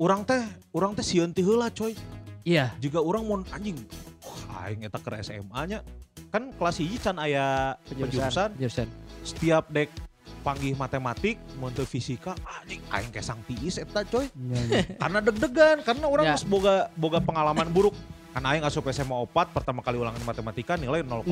orang 0.00 0.24
teh 0.24 0.40
orang 0.72 0.96
teh 0.96 1.04
sieun 1.04 1.30
ti 1.30 1.44
heula 1.44 1.68
coy. 1.70 1.92
Iya. 2.40 2.72
juga 2.80 3.04
orang 3.04 3.22
mau 3.28 3.36
anjing 3.52 3.76
wah 4.24 4.64
aing 4.64 4.88
eta 4.88 4.96
ke 4.96 5.12
SMA 5.20 5.60
nya 5.68 5.84
kan 6.32 6.48
kelas 6.56 6.80
hiji 6.80 6.96
can 6.96 7.20
aya 7.20 7.76
penjurusan. 7.84 8.56
Jurusan. 8.56 8.88
setiap 9.20 9.68
dek 9.68 9.92
panggih 10.40 10.72
matematik 10.72 11.36
mun 11.60 11.68
teu 11.76 11.84
fisika 11.84 12.32
anjing 12.48 12.80
aing 12.88 13.12
kesang 13.12 13.36
tiis 13.44 13.76
eta 13.76 14.00
coy. 14.08 14.24
Karena 14.96 15.20
deg-degan 15.20 15.84
karena 15.84 16.06
orang 16.08 16.26
Ya. 16.32 16.36
boga 16.48 16.88
boga 16.96 17.20
pengalaman 17.20 17.68
buruk 17.68 17.92
kan 18.30 18.42
aing 18.46 18.62
asup 18.62 18.86
SMA 18.88 19.10
4 19.26 19.50
pertama 19.50 19.82
kali 19.82 19.98
ulangan 19.98 20.22
matematika 20.22 20.78
nilai 20.78 21.02
0,4 21.02 21.26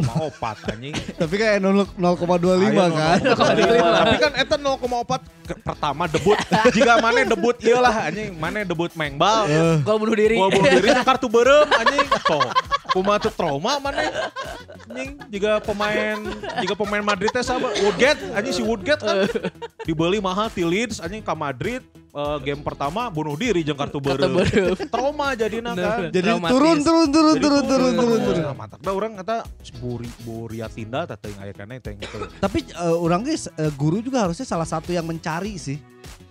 anjing 0.74 0.94
Tapi 1.20 1.34
kan 1.38 1.62
0,25 1.62 1.94
Ayo, 1.94 2.90
kan. 2.90 3.16
0,25. 3.22 4.02
Tapi 4.02 4.16
kan 4.18 4.32
eta 4.34 4.56
0,4 4.58 5.22
ke- 5.46 5.60
pertama 5.62 6.02
debut. 6.10 6.38
Jika 6.76 6.98
mana 6.98 7.22
debut 7.22 7.56
iyalah 7.62 7.94
anjing, 8.10 8.34
mana 8.34 8.66
debut 8.66 8.90
mengbal. 8.92 9.46
Eh, 9.46 9.78
gol 9.86 9.96
bunuh 10.02 10.16
diri. 10.18 10.34
Gol 10.34 10.50
bunuh 10.50 10.70
diri 10.74 10.90
kartu 11.00 11.30
beureum 11.30 11.70
anjing. 11.70 12.06
Tuh. 12.28 12.50
Kumaha 12.88 13.20
teu 13.20 13.30
trauma 13.30 13.76
mana 13.78 14.00
anjing 14.88 15.20
jika 15.28 15.60
pemain 15.60 16.16
jika 16.58 16.72
pemain 16.72 17.04
Madrid 17.04 17.28
teh 17.28 17.44
sama 17.44 17.68
Woodgate 17.84 18.16
anjing 18.32 18.54
si 18.56 18.62
Woodgate 18.64 19.04
kan 19.04 19.28
dibeli 19.84 20.18
mahal 20.18 20.48
ti 20.48 20.64
Leeds 20.64 20.96
anjing 20.98 21.20
ke 21.20 21.34
Madrid 21.36 21.84
eh, 22.10 22.38
game 22.42 22.60
pertama 22.60 23.06
bunuh 23.08 23.34
diri 23.34 23.60
jeung 23.60 23.74
kartu 23.74 23.98
Kartu 23.98 24.18
beureum. 24.18 24.34
beureum. 24.38 24.76
Trauma 24.86 25.32
jadina 25.32 25.72
kan. 25.72 26.08
Jadi 26.08 26.24
Traumatis. 26.24 26.52
turun 26.52 26.76
turun 26.80 27.08
turun 27.08 27.34
Jadi 27.34 27.44
turun 27.44 27.64
turun 27.64 27.92
turun 27.94 28.20
turun. 28.22 28.42
Nah, 28.42 28.54
mantap 28.54 28.78
da 28.78 28.90
urang 28.90 29.14
eta 29.14 29.36
buri 29.76 30.08
buria 30.20 30.66
tinda 30.66 31.04
teh 31.04 31.16
teuing 31.16 31.38
aya 31.38 31.52
keneh 31.52 31.78
teh 31.78 31.92
gitu. 31.94 32.16
Tapi 32.38 32.58
eh, 32.66 32.96
orang 32.96 33.22
guys 33.22 33.46
eh, 33.50 33.72
guru 33.74 33.98
juga 33.98 34.24
harusnya 34.24 34.44
salah 34.44 34.66
satu 34.66 34.90
yang 34.90 35.04
mencari 35.04 35.56
sih. 35.56 35.78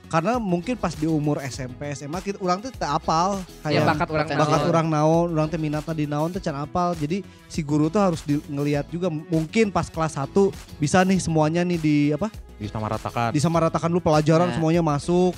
Karena 0.08 0.40
mungkin 0.40 0.80
pas 0.80 0.96
di 0.96 1.04
umur 1.04 1.44
SMP 1.44 1.92
SMA 1.92 2.24
kita 2.24 2.40
orang 2.40 2.64
tuh 2.64 2.72
tak 2.72 2.96
apal 2.96 3.44
Ya 3.68 3.84
kayak 3.84 3.92
bakat 3.92 4.08
orang 4.08 4.28
bakat 4.32 4.48
naon. 4.56 4.72
orang 4.72 4.88
naon, 4.88 5.28
orang 5.36 5.48
teh 5.52 5.60
minatnya 5.60 5.92
di 5.92 6.08
naon 6.08 6.32
teh 6.32 6.40
can 6.40 6.56
apal. 6.56 6.96
Jadi 6.96 7.28
si 7.46 7.60
guru 7.60 7.92
tuh 7.92 8.00
harus 8.00 8.24
di, 8.24 8.40
ngelihat 8.48 8.88
juga 8.88 9.12
mungkin 9.12 9.68
pas 9.68 9.92
kelas 9.92 10.16
1 10.16 10.32
bisa 10.80 11.04
nih 11.04 11.20
semuanya 11.20 11.60
nih 11.62 11.76
di 11.76 11.96
apa? 12.16 12.32
Disamaratakan. 12.56 13.36
disamaratakan 13.36 13.92
dulu 13.92 14.00
pelajaran 14.02 14.48
Ya. 14.48 14.56
semuanya 14.56 14.80
masuk. 14.80 15.36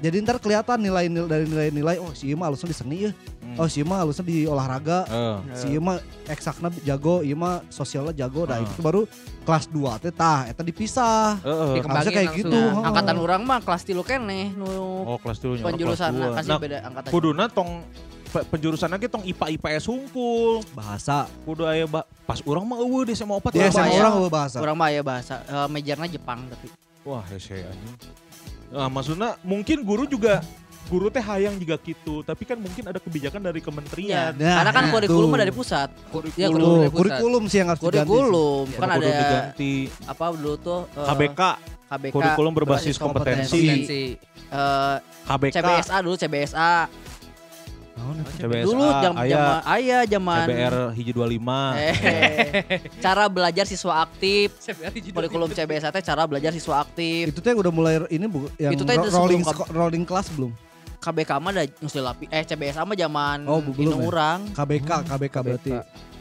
Jadi 0.00 0.16
ntar 0.18 0.36
kelihatan 0.36 0.78
nilai 0.78 1.06
nilai 1.06 1.28
dari 1.28 1.44
nilai-nilai 1.44 1.96
oh 1.98 2.10
si 2.10 2.28
Ima 2.28 2.48
halusnya 2.48 2.66
di 2.66 2.74
seni 2.74 2.96
ya. 3.04 3.12
Hmm. 3.12 3.56
Oh 3.56 3.66
si 3.66 3.78
Ima 3.78 3.96
halusnya 3.96 4.24
di 4.24 4.42
olahraga. 4.42 5.04
Eh. 5.04 5.36
Si 5.54 5.66
Ima 5.70 5.96
eksakna 6.24 6.72
jago, 6.80 7.20
Ima 7.20 7.60
sosialnya 7.68 8.16
jago. 8.16 8.42
Nah 8.42 8.56
Ah. 8.56 8.64
itu 8.64 8.80
baru 8.80 9.04
kelas 9.42 9.68
2 9.68 9.76
teh 9.98 10.08
tah 10.10 10.44
eta 10.44 10.62
dipisah. 10.62 11.36
Heeh. 11.38 11.72
Dikembangin 11.76 11.84
Harusnya 12.00 12.12
kayak 12.14 12.30
langsung. 12.30 12.48
gitu. 12.48 12.60
Nah, 12.72 12.86
angkatan 12.86 13.16
orang 13.18 13.40
mah 13.42 13.58
kelas 13.58 13.82
tilu 13.82 14.00
keneh 14.00 14.46
nu 14.50 14.64
Oh 15.06 15.18
kelas 15.18 15.36
dulu 15.38 15.60
penjurusan 15.60 16.10
kasih 16.32 16.48
Nah 16.48 16.58
beda 16.58 16.76
angkatan. 16.82 17.10
kuduna 17.10 17.44
tong 17.46 17.70
pe- 18.26 18.46
penjurusan 18.46 18.88
lagi 18.88 19.04
tong 19.04 19.20
IPA 19.22 19.46
IPS 19.52 19.84
hungkul. 19.84 20.64
bahasa. 20.72 21.28
Kudu 21.44 21.66
aya 21.66 21.84
ba- 21.84 22.08
pas 22.24 22.40
urang 22.42 22.64
mah 22.64 22.78
eueuh 22.78 23.04
di 23.04 23.12
SMA 23.12 23.36
4 23.36 23.52
Di 23.52 23.58
urang 23.58 23.68
SMA 23.70 23.92
orang 23.92 24.12
eueuh 24.16 24.32
bahasa. 24.32 24.56
Orang 24.58 24.76
mah 24.76 24.88
ya 24.88 25.02
bahasa 25.02 25.44
eh, 25.44 25.68
mejarna 25.68 26.06
Jepang 26.06 26.48
tapi. 26.48 26.72
Wah 27.02 27.20
hese 27.26 27.64
anjing. 27.66 27.96
Nah 28.70 28.86
maksudnya 28.86 29.34
mungkin 29.42 29.82
guru 29.82 30.06
juga 30.06 30.40
guru 30.86 31.06
teh 31.06 31.22
hayang 31.22 31.54
juga 31.54 31.78
gitu, 31.78 32.18
tapi 32.20 32.42
kan 32.42 32.58
mungkin 32.58 32.82
ada 32.82 32.98
kebijakan 32.98 33.38
dari 33.40 33.58
Iya. 33.58 33.66
kementerian. 33.70 34.30
Nah, 34.34 34.54
Karena 34.58 34.72
kan 34.72 34.82
itu. 34.82 34.92
kurikulum 34.92 35.30
dari 35.38 35.52
pusat. 35.52 35.88
Kurikulum. 36.08 36.34
Iya, 36.34 36.46
Tuh, 36.50 36.58
dari 36.58 36.66
pusat. 36.82 36.98
kurikulum 36.98 37.42
sih 37.46 37.56
yang 37.56 37.68
harus 37.70 37.80
diganti. 37.80 37.94
sih. 37.94 38.06
Kurikulum 38.10 38.64
Ya, 38.66 38.78
kan 38.78 38.88
ada 38.90 39.06
diganti 39.06 39.74
apa 40.04 40.24
dulu 40.34 40.52
tuh 40.58 40.80
eh, 40.90 41.06
KBK, 41.06 41.40
KBK 41.86 42.12
kurikulum 42.12 42.52
berbasis 42.52 42.96
kompetensi. 42.96 43.54
Kompetensi. 43.54 44.02
eh, 44.50 44.96
KBK, 45.24 45.54
CBSA 45.56 45.96
dulu 46.02 46.14
CBSA. 46.16 46.70
Eta? 48.00 48.30
CBSA, 48.40 48.64
dulu 48.64 48.84
jam 49.00 49.14
aya 49.16 49.28
zaman 49.30 49.60
ayah 49.76 50.00
zaman 50.04 50.46
CBR 50.46 50.76
hiji 50.96 51.12
25. 51.12 51.76
Eh, 51.76 51.94
cara 53.04 53.24
belajar 53.26 53.64
siswa 53.64 53.92
aktif. 54.00 54.48
Kurikulum 55.10 55.50
CBSA 55.50 55.88
teh 55.90 56.02
cara 56.02 56.22
belajar 56.24 56.50
siswa 56.50 56.80
aktif. 56.80 57.30
Itu 57.30 57.40
teh 57.40 57.52
udah 57.52 57.72
mulai 57.72 58.00
ini 58.08 58.24
bu, 58.24 58.48
yang 58.56 58.72
Itu 58.72 58.82
teh 58.82 58.96
sebelum 58.96 59.12
rolling 59.12 59.42
rolling 59.70 60.04
class 60.04 60.28
belum? 60.32 60.52
KBK 61.00 61.30
mah 61.40 61.50
ada 61.50 61.64
ngeusil 61.64 62.04
lapi. 62.04 62.28
Eh 62.28 62.44
CBSA 62.44 62.84
mah 62.84 62.92
zaman 62.92 63.48
Oh, 63.48 63.60
belum 63.64 64.00
ya? 64.00 64.04
urang. 64.04 64.40
KBK, 64.52 64.90
KBK 65.08 65.36
berarti. 65.40 65.72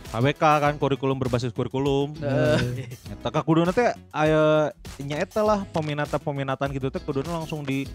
KBK 0.10 0.42
kan 0.42 0.74
kurikulum 0.80 1.20
berbasis 1.20 1.54
kurikulum. 1.54 2.16
Eh, 2.18 2.88
Eta 3.14 3.30
ka 3.30 3.44
kuduna 3.44 3.70
teh 3.70 3.92
aya 4.10 4.74
nyaeta 4.98 5.44
lah 5.44 5.68
peminatan-peminatan 5.70 6.74
gitu 6.74 6.90
teh 6.90 6.98
kuduna 6.98 7.38
langsung 7.38 7.62
di 7.62 7.86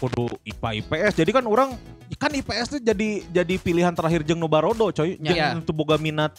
kudu 0.00 0.28
IPA 0.44 0.84
IPS. 0.84 1.12
Jadi 1.20 1.30
kan 1.30 1.44
orang 1.46 1.76
kan 2.14 2.30
IPS 2.30 2.78
tuh 2.78 2.80
jadi 2.80 3.24
jadi 3.28 3.54
pilihan 3.58 3.92
terakhir 3.92 4.22
jeung 4.22 4.40
nu 4.40 4.48
barodo 4.48 4.90
coy. 4.92 5.16
Ya. 5.20 5.56
Jeung 5.56 5.64
teu 5.64 5.74
boga 5.76 6.00
minat. 6.00 6.36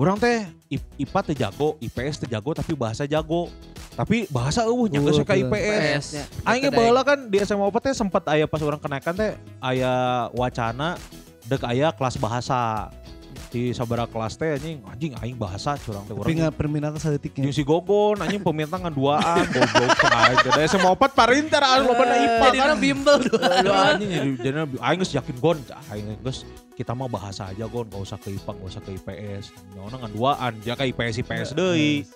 Orang 0.00 0.16
teh 0.16 0.48
IPA 0.96 1.20
teh 1.28 1.36
jago, 1.36 1.76
IPS 1.76 2.24
teh 2.24 2.28
jago 2.30 2.56
tapi 2.56 2.72
bahasa 2.72 3.04
jago. 3.04 3.52
Tapi 3.90 4.24
bahasa 4.32 4.64
eueuh 4.64 4.88
nya 4.88 5.02
geus 5.04 5.20
ka. 5.26 5.36
IPS. 5.36 6.24
Aing 6.46 6.62
ge 6.64 6.70
baheula 6.72 7.04
kan 7.04 7.28
di 7.28 7.36
SMA 7.44 7.68
apa 7.68 7.78
teh 7.84 7.92
sempat 7.92 8.24
aya 8.32 8.48
pas 8.48 8.62
orang 8.64 8.80
kenaikan 8.80 9.12
teh 9.12 9.36
aya 9.60 10.26
wacana 10.32 10.96
dek 11.50 11.66
aya 11.66 11.90
kelas 11.92 12.16
bahasa 12.16 12.88
di 13.50 13.74
sabara 13.74 14.06
kelas 14.06 14.38
teh 14.38 14.54
anjing 14.54 14.78
anjing 14.86 15.12
aing 15.18 15.34
bahasa 15.34 15.74
curang 15.82 16.06
teh 16.06 16.14
urang 16.14 16.30
nggak 16.30 16.54
permintaan 16.54 16.96
saeutiknya. 17.02 17.50
Jeung 17.50 17.56
si 17.58 17.66
Gogon 17.66 18.22
anjing 18.22 18.38
peminta 18.38 18.78
duaan 18.94 19.42
goblok 19.54 19.98
aja. 20.06 20.48
Da 20.54 20.62
SMA 20.70 20.88
opat 20.88 21.10
parinter 21.12 21.58
anu 21.58 21.90
loba 21.90 22.06
na 22.06 22.16
IPA 22.16 22.46
Jadi 22.46 22.58
kan. 22.62 22.78
bimbel 22.78 23.16
tuh. 23.26 23.36
Aduh 23.42 23.74
anjing 23.74 24.08
jadi 24.08 24.30
jadi 24.38 24.56
aing 24.78 24.98
geus 25.02 25.12
yakin 25.18 25.36
gon 25.42 25.58
aing 25.90 26.06
geus 26.22 26.46
kita 26.78 26.94
mah 26.96 27.10
bahasa 27.10 27.50
aja 27.50 27.66
gon 27.68 27.84
gak 27.90 28.00
usah 28.00 28.16
ke 28.16 28.32
IPA 28.38 28.50
gak 28.54 28.68
usah 28.70 28.80
ke 28.86 28.90
IPS. 28.96 29.44
Nyaona 29.74 29.96
ngan 30.06 30.12
duaan 30.14 30.52
ja 30.62 30.78
ka 30.78 30.86
IPS 30.86 31.26
IPS 31.26 31.48
deui. 31.58 32.06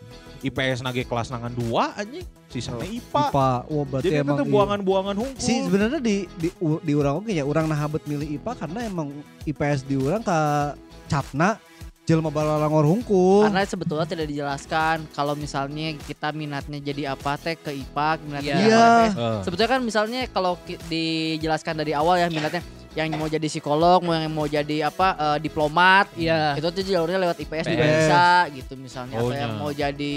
IPS 0.44 0.85
nage 0.85 1.02
kelas 1.09 1.33
nangan 1.33 1.52
dua 1.57 1.96
anjing 1.96 2.24
sisanya 2.52 2.85
IPA. 2.85 3.24
IPA. 3.33 3.50
Berarti 3.88 4.04
Jadi 4.04 4.14
itu 4.14 4.22
emang 4.22 4.37
tuh 4.37 4.46
iya. 4.46 4.52
buangan-buangan 4.54 5.16
hukum. 5.16 5.40
Si 5.40 5.52
sebenarnya 5.64 6.00
di 6.04 6.16
di 6.37 6.48
di 6.61 6.92
urang 6.92 7.24
oge 7.24 7.33
ya 7.33 7.44
urang 7.48 7.66
nahabet 7.66 8.04
milih 8.04 8.28
IPA 8.38 8.52
karena 8.61 8.78
emang 8.85 9.09
IPS 9.48 9.80
di 9.88 9.96
urang 9.96 10.22
ka 10.22 10.72
capna 11.09 11.57
jelema 12.04 12.28
balalangor 12.28 12.85
hungkul. 12.85 13.48
Karena 13.48 13.64
sebetulnya 13.64 14.04
tidak 14.04 14.28
dijelaskan 14.28 15.09
kalau 15.16 15.33
misalnya 15.33 15.96
kita 16.04 16.37
minatnya 16.37 16.76
jadi 16.76 17.16
apa 17.16 17.40
teh 17.40 17.57
ke 17.57 17.72
IPA, 17.72 18.09
minatnya 18.28 18.54
Iya. 18.54 18.61
Iya. 18.61 18.76
apa 18.76 19.00
PS. 19.00 19.14
Eh, 19.16 19.40
Sebetulnya 19.48 19.70
kan 19.72 19.80
misalnya 19.80 20.20
kalau 20.28 20.52
dijelaskan 20.92 21.74
dari 21.80 21.96
awal 21.96 22.20
ya 22.20 22.28
minatnya 22.28 22.61
yang 22.96 23.11
mau 23.12 23.26
jadi 23.26 23.42
psikolog, 23.44 23.98
mau 24.00 24.12
yang 24.12 24.28
mau 24.28 24.46
jadi 24.46 24.87
apa 24.87 25.09
eh, 25.12 25.38
diplomat, 25.40 26.14
Iya. 26.14 26.54
itu 26.54 26.68
tuh 26.68 26.83
jalurnya 26.85 27.18
lewat 27.20 27.38
IPS 27.38 27.66
juga 27.66 27.83
IPS. 27.83 27.94
bisa 28.00 28.24
gitu 28.52 28.72
misalnya 28.76 29.16
Oh, 29.16 29.26
atau 29.26 29.35
yang 29.35 29.50
iya. 29.50 29.59
mau 29.59 29.70
jadi 29.70 30.16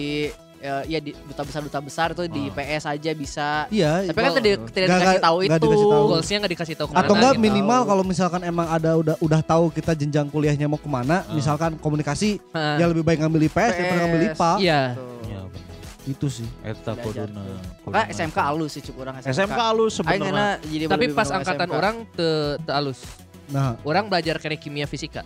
eh, 0.57 0.83
ya 0.87 0.97
di 0.97 1.13
duta 1.13 1.41
besar 1.43 1.61
duta 1.61 1.79
besar 1.79 2.07
itu 2.11 2.25
di 2.25 2.41
Ah. 2.43 2.49
IPS 2.51 2.83
aja 2.87 3.11
bisa. 3.13 3.49
Iya. 3.69 4.05
Tapi 4.05 4.17
kan 4.19 4.31
tidak 4.35 4.49
tidak 4.67 4.87
Nggak- 4.87 4.99
dikasih 4.99 5.21
tahu 5.21 5.37
nggak 5.37 5.45
itu. 5.51 5.65
dikasih 5.67 5.87
tahu. 5.87 6.05
Goalsnya 6.07 6.37
nggak 6.37 6.53
dikasih 6.53 6.75
tahu 6.75 6.87
ke 6.87 6.93
mana 6.93 7.01
atau 7.03 7.13
enggak 7.13 7.33
gitu. 7.33 7.43
minimal 7.43 7.81
kalau 7.83 8.03
misalkan 8.03 8.41
emang 8.43 8.67
ada 8.67 8.91
udah 8.95 9.15
udah 9.17 9.41
tahu 9.43 9.63
kita 9.69 9.91
jenjang 9.93 10.25
kuliahnya 10.27 10.65
mau 10.65 10.77
ke 10.77 10.87
mana, 10.87 11.21
Ah. 11.23 11.31
misalkan 11.31 11.77
komunikasi, 11.77 12.41
Heeh. 12.47 12.75
ya 12.77 12.85
lebih 12.85 13.01
baik 13.01 13.17
ngambil 13.19 13.41
IPS 13.43 13.73
daripada 13.75 13.99
ngambil 14.03 14.21
IPA. 14.27 14.51
Iya. 14.59 14.81
Tuh. 14.93 15.17
Itu 16.07 16.31
sih. 16.31 16.47
Eta 16.63 16.95
kuduna. 16.95 17.43
Maka 17.83 18.07
SMK 18.15 18.37
alus 18.39 18.79
sih 18.79 18.81
cukup 18.87 19.07
orang 19.07 19.19
SMK. 19.19 19.31
SMK 19.35 19.59
alus 19.59 19.91
sebenarnya. 19.99 20.57
Tapi 20.63 21.05
pas 21.11 21.27
angkatan 21.27 21.67
SMK. 21.67 21.77
orang 21.77 21.95
te, 22.15 22.29
te 22.63 22.71
alus. 22.71 23.03
Nah, 23.47 23.79
Orang 23.87 24.11
belajar 24.11 24.39
kayak 24.43 24.59
kimia 24.59 24.83
fisika. 24.83 25.23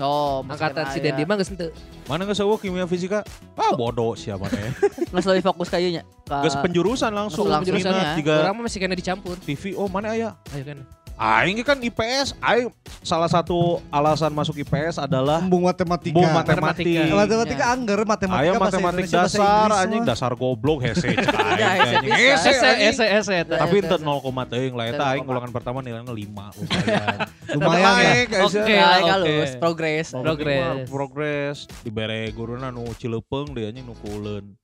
Oh, 0.00 0.42
Angkatan 0.42 0.90
si 0.90 0.98
Dendi 0.98 1.22
mah 1.22 1.38
geus 1.38 1.50
henteu. 1.50 1.70
Mana 2.10 2.26
nggak 2.26 2.38
sewa 2.38 2.58
kimia 2.58 2.86
fisika? 2.90 3.22
Ah 3.54 3.74
bodoh 3.74 4.18
siapa 4.18 4.50
nih? 4.50 4.70
Nggak 5.10 5.22
lebih 5.30 5.44
fokus 5.46 5.68
kayaknya. 5.70 6.02
Ke 6.26 6.46
Gas 6.46 6.58
penjurusan 6.58 7.10
langsung. 7.14 7.46
Langsung 7.46 7.74
minat 7.74 7.94
penjurusannya. 7.94 8.18
Tiga 8.18 8.34
Orang 8.46 8.54
mah 8.58 8.62
masih 8.66 8.78
kena 8.82 8.96
dicampur. 8.98 9.36
TV. 9.42 9.74
Oh 9.78 9.86
mana 9.86 10.14
ayah? 10.14 10.34
Ayo 10.50 10.62
kan. 10.66 10.78
Aing 11.20 11.60
kan 11.60 11.76
IPS. 11.76 12.32
Aing 12.40 12.72
salah 13.04 13.28
satu 13.28 13.84
alasan 13.92 14.32
masuk 14.32 14.56
IPS 14.56 14.96
adalah 14.96 15.36
embung 15.36 15.68
matematika. 15.68 16.16
Bu 16.16 16.24
matematik. 16.24 16.88
Matematika. 16.88 17.12
matematika 17.12 17.60
Ya. 17.60 17.68
angger 17.76 18.00
matematika 18.08 18.40
Ayo 18.48 18.52
matematik 18.56 19.04
dasar 19.04 19.68
anjing 19.84 20.00
dasar 20.08 20.32
goblok 20.32 20.80
hese. 20.80 21.12
Ya, 21.12 21.76
Aing 21.76 22.08
hese. 22.08 22.08
Hese 22.08 22.48
Ese 22.48 22.64
anjing. 22.64 22.88
ese 22.88 23.04
ese 23.04 23.32
eta. 23.44 23.54
Tapi 23.60 23.84
ente 23.84 23.92
ese. 23.92 24.04
0, 24.08 24.48
teuing 24.48 24.72
lah 24.72 24.86
eta 24.88 25.04
aing 25.12 25.24
0,4. 25.24 25.28
golongan 25.28 25.50
pertama 25.52 25.78
nilainya 25.84 26.08
5 26.08 26.16
lumayan. 27.52 28.00
Ya. 28.00 28.40
Nah, 28.40 28.48
oke. 28.48 28.76
halus, 28.80 29.50
progres. 29.60 30.06
Progres. 30.16 30.88
Progres. 30.88 31.56
Dibere 31.84 32.32
guruna 32.32 32.72
nu 32.72 32.88
Cilepeung 32.96 33.52
dia 33.52 33.68
anjing 33.68 33.84
nu 33.84 33.92
kuleun. 34.00 34.56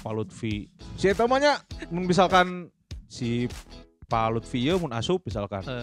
Pak 0.00 0.12
Lutfi. 0.16 0.64
Si 0.96 1.12
eta 1.12 1.28
mah 1.28 1.36
nya 1.36 1.60
misalkan 1.92 2.72
si 3.04 3.52
Pak 4.14 4.30
Lutfi 4.30 4.62
ieu 4.62 4.78
mun 4.78 4.94
asup 4.94 5.18
misalkan. 5.26 5.66
Eh. 5.66 5.82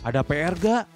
Ada 0.00 0.24
PR 0.24 0.56
gak? 0.56 0.88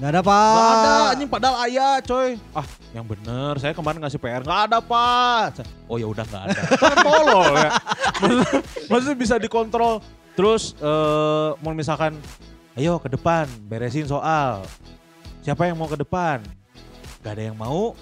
Nggak 0.00 0.10
ada 0.14 0.20
pak. 0.24 0.56
Gak 0.56 0.72
ada 0.72 0.94
anjing 1.12 1.28
padahal 1.28 1.56
aya 1.68 1.88
coy. 2.00 2.40
Ah, 2.56 2.64
yang 2.96 3.04
bener 3.04 3.60
saya 3.60 3.76
kemarin 3.76 4.00
ngasih 4.00 4.16
PR 4.16 4.40
gak 4.40 4.72
ada 4.72 4.80
Pak. 4.80 5.68
Oh 5.84 6.00
ya 6.00 6.08
udah 6.08 6.24
nggak 6.24 6.44
ada. 6.48 6.60
Kan 6.80 6.96
tolol 7.04 7.52
ya. 7.60 7.70
Maksudnya, 8.24 8.58
maksudnya 8.88 9.16
bisa 9.20 9.34
dikontrol. 9.36 10.00
Terus 10.32 10.72
eh 10.80 11.50
mau 11.60 11.76
misalkan 11.76 12.16
ayo 12.80 12.96
ke 12.96 13.12
depan 13.12 13.44
beresin 13.68 14.08
soal. 14.08 14.64
Siapa 15.44 15.68
yang 15.68 15.76
mau 15.76 15.92
ke 15.92 16.00
depan? 16.00 16.40
Gak 17.20 17.36
ada 17.36 17.52
yang 17.52 17.58
mau. 17.60 17.92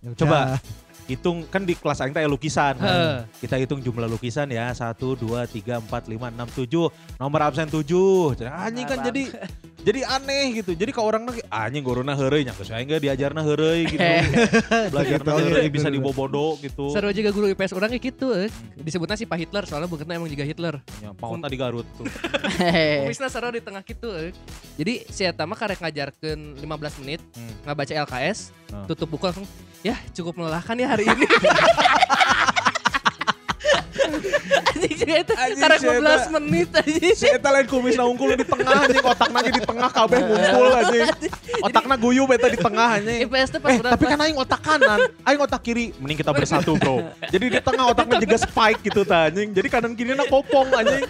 Ya 0.00 0.16
Coba. 0.16 0.56
Hitung 1.12 1.44
kan 1.46 1.62
di 1.62 1.72
kelas 1.72 2.00
aing 2.00 2.10
teh 2.10 2.24
lukisan. 2.24 2.74
Heeh. 2.74 3.28
Kita 3.38 3.56
hitung 3.56 3.78
jumlah 3.78 4.08
lukisan 4.08 4.48
ya. 4.48 4.72
1 4.72 4.96
2 4.96 5.20
3 5.20 5.84
4 5.84 5.86
5 5.86 6.32
6 6.32 6.66
7. 6.66 6.88
Nomor 7.16 7.40
absen 7.42 7.68
7. 7.68 8.40
Anjing 8.42 8.86
kan 8.86 8.98
jadi 9.02 9.22
jadi 9.82 10.00
aneh 10.06 10.62
gitu. 10.62 10.72
Jadi 10.72 10.90
ke 10.90 10.98
orang 10.98 11.26
lagi 11.26 11.42
anjing 11.46 11.82
guruna 11.82 12.14
heureuy 12.14 12.42
nya 12.42 12.54
geus 12.54 12.70
aing 12.70 12.86
ge 12.86 12.98
diajarna 12.98 13.42
heureuy 13.42 13.84
gitu. 13.84 14.00
Belajarna 14.92 15.20
Gitu, 15.22 15.38
heureuy 15.38 15.68
bisa 15.68 15.88
dibobodo 15.88 16.54
gitu. 16.58 16.90
Seru 16.90 17.10
juga 17.10 17.30
guru 17.30 17.46
IPS 17.48 17.72
orang 17.72 17.90
kayak 17.90 18.04
gitu. 18.08 18.30
eh. 18.32 18.48
Disebutnya 18.76 19.14
si 19.14 19.24
Pak 19.24 19.38
Hitler 19.38 19.64
soalnya 19.66 19.86
bukannya 19.86 20.16
emang 20.16 20.28
juga 20.28 20.42
Hitler. 20.42 20.78
Ya, 20.98 21.10
Pautna 21.12 21.46
di 21.46 21.58
Garut 21.58 21.84
tuh. 21.92 22.06
Kumisna 23.02 23.26
seru 23.26 23.50
di 23.50 23.60
tengah 23.60 23.82
gitu. 23.82 24.08
eh. 24.12 24.30
Jadi 24.74 25.04
si 25.06 25.22
Eta 25.22 25.42
mah 25.42 25.54
karek 25.54 25.78
ngajarkeun 25.78 26.40
15 26.58 27.00
menit 27.00 27.20
Hmm. 27.32 27.48
nggak 27.62 27.76
baca 27.76 27.92
LKS, 28.06 28.38
Hmm. 28.68 28.86
tutup 28.86 29.08
buku 29.08 29.24
langsung. 29.24 29.46
Ya 29.82 29.98
cukup 30.12 30.38
melelahkan 30.38 30.74
ya 30.74 30.86
hari 30.86 31.01
ini. 31.04 31.26
Anjing 34.72 34.92
Anjing, 35.02 35.60
karek 35.62 35.78
si 35.78 35.86
Eta. 35.86 36.14
15 36.28 36.34
menit 36.38 36.68
anjing. 36.72 37.14
Si 37.14 37.26
eta 37.28 37.48
lain 37.52 37.66
kumis 37.68 37.94
na 37.94 38.04
unggul 38.06 38.34
di 38.34 38.46
tengah 38.46 38.86
anjing 38.86 39.04
otakna 39.04 39.38
ge 39.44 39.50
di 39.52 39.62
tengah 39.62 39.90
kabeh 39.90 40.18
ngumpul 40.22 40.68
anjing. 40.72 41.08
Otakna 41.62 41.94
guyub 41.98 42.28
eta 42.32 42.48
di 42.48 42.58
tengah 42.58 42.88
anjing. 42.98 43.18
IPS 43.28 43.48
tuh 43.52 43.60
pas 43.60 43.70
Eh, 43.72 43.78
tapi 43.80 44.04
kan 44.06 44.18
aing 44.20 44.38
otak 44.38 44.60
kanan, 44.62 45.00
aing 45.26 45.40
otak 45.40 45.60
kiri. 45.64 45.86
Mending 45.98 46.18
kita 46.20 46.32
bersatu, 46.34 46.76
Bro. 46.76 47.08
Jadi 47.30 47.44
di 47.58 47.60
tengah 47.60 47.84
otaknya 47.90 48.16
juga 48.22 48.36
spike 48.40 48.80
gitu 48.86 49.00
ta 49.02 49.28
anjing. 49.30 49.48
Jadi 49.52 49.68
kanan 49.68 49.92
kirinya 49.96 50.24
kopong 50.28 50.68
anjing. 50.72 51.04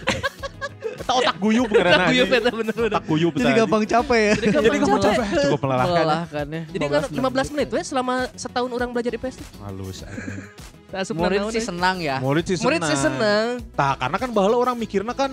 Eta 1.03 1.13
otak 1.19 1.37
guyub 1.43 1.67
Tak 1.67 1.83
karena 1.83 2.07
guyup 2.07 2.27
anjing. 2.31 2.43
eta 2.43 2.51
bener-bener. 2.55 2.91
Otak 2.95 3.05
guyub 3.11 3.33
Jadi 3.35 3.53
gampang 3.59 3.83
capek 3.83 4.21
ya. 4.23 4.33
Jadi 4.39 4.47
gampang 4.55 4.79
kamu 4.79 4.99
capek. 5.03 5.27
capek 5.27 5.43
cukup 5.43 5.61
melelahkan. 5.67 5.91
Melelahkan 5.93 6.47
ya. 6.47 6.63
Jadi 6.71 6.85
kan 6.87 7.03
15 7.11 7.53
menit 7.59 7.69
weh 7.75 7.85
selama 7.85 8.15
setahun 8.39 8.71
orang 8.71 8.89
belajar 8.95 9.11
IPS 9.19 9.35
tuh. 9.43 9.47
Halus. 9.67 9.99
Asup 10.93 11.17
Murid 11.17 11.41
sih 11.57 11.65
senang 11.65 11.97
ya. 12.05 12.21
Murid 12.21 12.45
sih 12.45 12.57
senang. 12.61 12.69
Murid 12.69 12.83
sih 12.85 12.99
seneng. 13.01 13.45
Tah, 13.73 13.97
karena 13.97 14.17
kan 14.21 14.31
bahala 14.31 14.57
orang 14.61 14.77
mikirnya 14.77 15.17
kan 15.17 15.33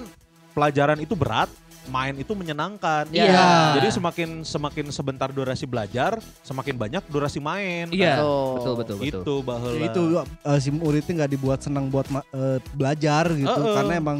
pelajaran 0.55 0.97
itu 1.03 1.13
berat, 1.19 1.51
main 1.87 2.13
itu 2.13 2.35
menyenangkan. 2.35 3.07
Iya. 3.09 3.79
Jadi 3.79 3.87
semakin 3.89 4.29
semakin 4.43 4.85
sebentar 4.89 5.31
durasi 5.31 5.63
belajar, 5.63 6.19
semakin 6.43 6.75
banyak 6.75 7.03
durasi 7.07 7.39
main. 7.39 7.87
Iya. 7.89 8.19
Betul. 8.19 8.51
Betul 8.59 8.73
betul 8.75 8.95
betul. 8.97 9.21
Itu 9.23 9.33
bahala. 9.41 9.73
Ya 9.73 9.87
itu 9.87 10.01
eh, 10.19 10.59
si 10.59 10.69
muridnya 10.69 11.13
nggak 11.23 11.31
dibuat 11.31 11.59
senang 11.63 11.87
buat 11.87 12.05
eh, 12.09 12.59
belajar 12.73 13.31
gitu 13.31 13.47
Heeh. 13.47 13.75
karena 13.75 13.93
emang 13.95 14.17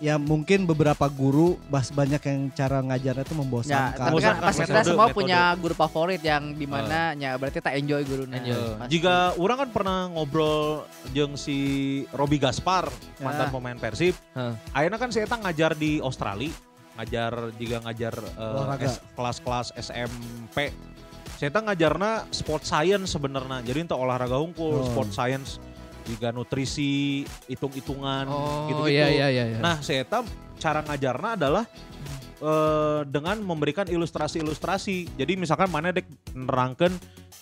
ya 0.00 0.16
mungkin 0.16 0.64
beberapa 0.64 1.08
guru 1.08 1.60
bas 1.68 1.92
banyak 1.92 2.20
yang 2.20 2.40
cara 2.52 2.80
ngajarnya 2.80 3.24
itu 3.24 3.28
Ya, 3.30 3.38
membosankan. 3.38 3.90
tapi 3.90 4.00
kan 4.00 4.10
Membosankan, 4.10 4.44
pasti 4.44 4.62
kita 4.64 4.82
semua 4.84 5.06
metode. 5.06 5.16
punya 5.16 5.40
guru 5.56 5.74
favorit 5.74 6.20
yang 6.20 6.44
di 6.52 6.66
mana 6.66 7.12
ya 7.14 7.36
berarti 7.36 7.58
tak 7.60 7.74
enjoy 7.76 8.00
gurunya. 8.04 8.40
Enjoy. 8.40 8.76
Pasti. 8.76 8.90
jika 8.92 9.14
orang 9.36 9.56
kan 9.66 9.68
pernah 9.70 9.98
ngobrol 10.08 10.84
jeung 11.12 11.36
si 11.36 11.58
Robi 12.12 12.40
Gaspar, 12.40 12.88
mantan 13.20 13.48
Ya. 13.48 13.52
pemain 13.52 13.78
Persib. 13.78 14.14
Heeh. 14.36 14.54
Akhirnya 14.72 14.98
kan 14.98 15.10
saya 15.12 15.26
ngajar 15.30 15.72
di 15.76 16.00
Australia. 16.00 16.69
Ngajar 17.00 17.32
juga 17.56 17.76
ngajar. 17.80 18.14
S- 18.92 19.00
kelas-kelas 19.12 19.68
SMP 19.74 20.68
saya 21.34 21.48
ngajarna 21.48 22.28
sport 22.28 22.62
science 22.62 23.08
sebenarnya 23.10 23.64
jadi 23.64 23.82
itu 23.82 23.96
olahraga 23.96 24.36
Oh. 24.36 24.44
unggul 24.44 24.84
sport 24.84 25.08
science 25.10 25.56
juga 26.04 26.28
nutrisi 26.30 27.24
hitung-hitungan 27.46 28.24
Oh 28.26 28.68
gitu-gitu 28.68 28.92
iya 28.92 29.08
iya 29.08 29.26
iya. 29.30 29.44
iya. 29.48 29.58
Nah, 29.58 29.80
saya 29.80 30.04
tahu 30.04 30.28
cara 30.56 30.84
ngajarnya 30.84 31.30
adalah 31.36 31.64
eh, 32.40 33.00
dengan 33.06 33.36
memberikan 33.40 33.84
ilustrasi-ilustrasi. 33.84 35.12
Jadi 35.14 35.32
misalkan 35.36 35.68
mana 35.68 35.92
dek 35.92 36.04
nerangkan 36.32 36.92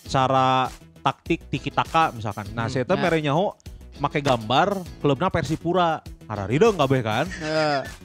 cara 0.05 0.67
taktik 0.99 1.47
tiki 1.47 1.71
taka 1.71 2.11
misalkan. 2.11 2.47
Nah, 2.51 2.67
Hmm, 2.67 2.73
saya 2.73 2.83
tahu 2.83 2.99
nah. 2.99 3.03
mere 3.03 3.19
nyaho 3.19 3.55
make 3.97 4.19
gambar 4.19 4.67
klubnya 4.99 5.27
Persipura. 5.27 5.99
Hararido 6.29 6.69
nggak 6.69 6.87
be 6.87 6.99
kan? 7.01 7.25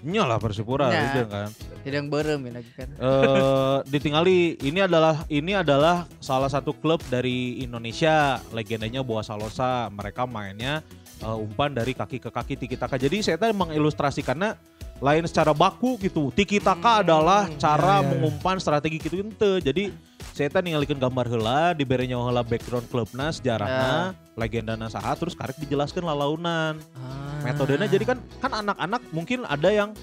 Nyalah 0.00 0.40
Persipura 0.40 0.88
Nah. 0.88 1.04
itu 1.04 1.22
kan. 1.28 1.48
Hidang 1.84 2.08
berem 2.08 2.40
ya 2.40 2.52
lagi 2.56 2.72
kan. 2.72 2.88
Eh 2.96 3.76
ditinggali 3.87 4.56
ini 4.64 4.80
adalah 4.80 5.28
ini 5.28 5.52
adalah 5.52 6.08
salah 6.18 6.48
satu 6.48 6.72
klub 6.72 7.04
dari 7.06 7.60
Indonesia 7.60 8.40
legendanya 8.50 9.04
Boa 9.04 9.20
Salosa 9.20 9.92
mereka 9.92 10.24
mainnya 10.24 10.80
eh, 11.20 11.37
umpan 11.37 11.76
dari 11.76 11.92
kaki 11.92 12.16
ke 12.18 12.32
kaki 12.32 12.56
tiki 12.56 12.80
taka 12.80 12.96
jadi 12.96 13.20
saya 13.20 13.37
tadi 13.37 13.52
mengilustrasikannya 13.52 14.56
lain 15.04 15.28
secara 15.28 15.52
baku 15.52 16.00
gitu 16.00 16.32
tiki 16.32 16.56
taka 16.56 16.96
Hmm, 16.96 17.02
adalah 17.04 17.44
cara 17.60 17.98
iya, 17.98 18.00
iya. 18.00 18.08
mengumpan 18.08 18.56
strategi 18.56 18.96
gitu 18.96 19.20
ente 19.20 19.60
jadi 19.60 19.92
saya 20.34 20.50
tadi 20.50 20.66
ningalikeun 20.66 20.98
gambar 20.98 21.30
heula 21.30 21.60
diberi 21.72 22.10
heula 22.10 22.42
background 22.42 22.90
klubna 22.90 23.30
sejarahna 23.30 24.18
legendana 24.34 24.90
saha 24.90 25.14
terus 25.14 25.30
karek 25.32 25.54
dijelaskan 25.56 26.02
lalaunan 26.02 26.82
Ah. 26.90 27.38
metodenya 27.44 27.86
jadi 27.86 28.02
kan 28.04 28.18
kan 28.42 28.50
anak-anak 28.52 28.98
mungkin 29.10 29.46
ada 29.46 29.70
yang 29.70 29.94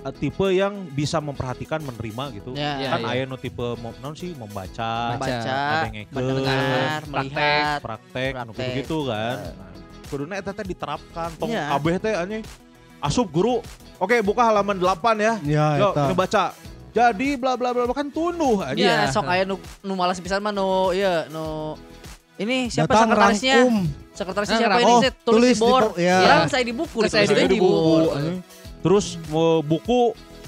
eh, 0.00 0.10
tipe 0.12 0.46
yang 0.50 0.90
bisa 0.90 1.18
memperhatikan 1.18 1.78
menerima 1.78 2.24
gitu 2.32 2.54
Ya, 2.54 2.74
Iya, 2.76 2.88
kan 2.90 3.00
iya. 3.00 3.10
aya 3.12 3.22
nu 3.24 3.36
tipe 3.36 3.62
mau 3.78 3.94
non 3.96 4.14
sih 4.14 4.34
membaca 4.34 5.14
Baca, 5.14 5.20
baca, 5.20 5.54
ada 5.54 5.86
yang 5.86 5.94
ngeke, 5.96 6.12
mendengar, 6.12 6.98
praktek, 6.98 7.12
melihat. 7.14 7.78
praktek 7.78 8.32
Praktek. 8.34 8.70
gitu 8.76 8.98
kan 9.06 9.34
nah, 9.38 9.74
kuduna 10.08 10.34
eta 10.34 10.50
teh 10.50 10.66
diterapkan 10.66 11.28
tong 11.36 11.50
Iya. 11.50 11.64
kabeh 11.70 11.94
teh 11.98 12.14
anjing 12.14 12.42
asup 12.98 13.26
guru 13.28 13.62
oke 13.96 14.16
buka 14.20 14.42
halaman 14.44 14.74
8 14.74 14.90
ya 15.18 15.34
Ya, 15.40 15.66
yuk 15.78 15.92
eta. 15.92 16.02
ini 16.04 16.14
baca 16.16 16.42
jadi 16.90 17.28
bla 17.34 17.54
bla 17.54 17.70
bla 17.70 17.88
kan 17.88 18.08
tunduh 18.08 18.60
aja 18.60 18.74
Iya, 18.74 18.94
Iya. 19.00 19.10
sok 19.10 19.26
aya 19.26 19.42
nu 19.42 19.56
nu 19.80 19.92
malas 19.92 20.16
pisan 20.16 20.38
mah 20.38 20.50
nu 20.50 20.90
iya 20.90 21.28
nu 21.28 21.76
ini 22.36 22.68
siapa 22.68 22.86
Datang 22.88 23.10
sekretarisnya? 23.10 23.56
rangkum. 23.58 23.76
Sekretarisnya 24.12 24.54
Ah, 24.54 24.60
siapa 24.60 24.70
ngerang- 24.72 24.82
ini? 24.84 24.94
Oh, 24.94 25.00
Set, 25.00 25.14
tulis, 25.20 25.34
tulis 25.34 25.50
di 25.50 25.60
board. 25.60 25.82
di 25.84 25.90
bo- 25.90 25.98
ya. 26.00 26.16
Orang 26.20 26.46
saya 26.48 26.62
di 26.62 26.72
buku, 26.72 26.98
saya 27.04 27.24
di 27.26 27.58
buku. 27.58 27.94
terus 28.78 29.06
mau 29.26 29.58
buku 29.60 30.00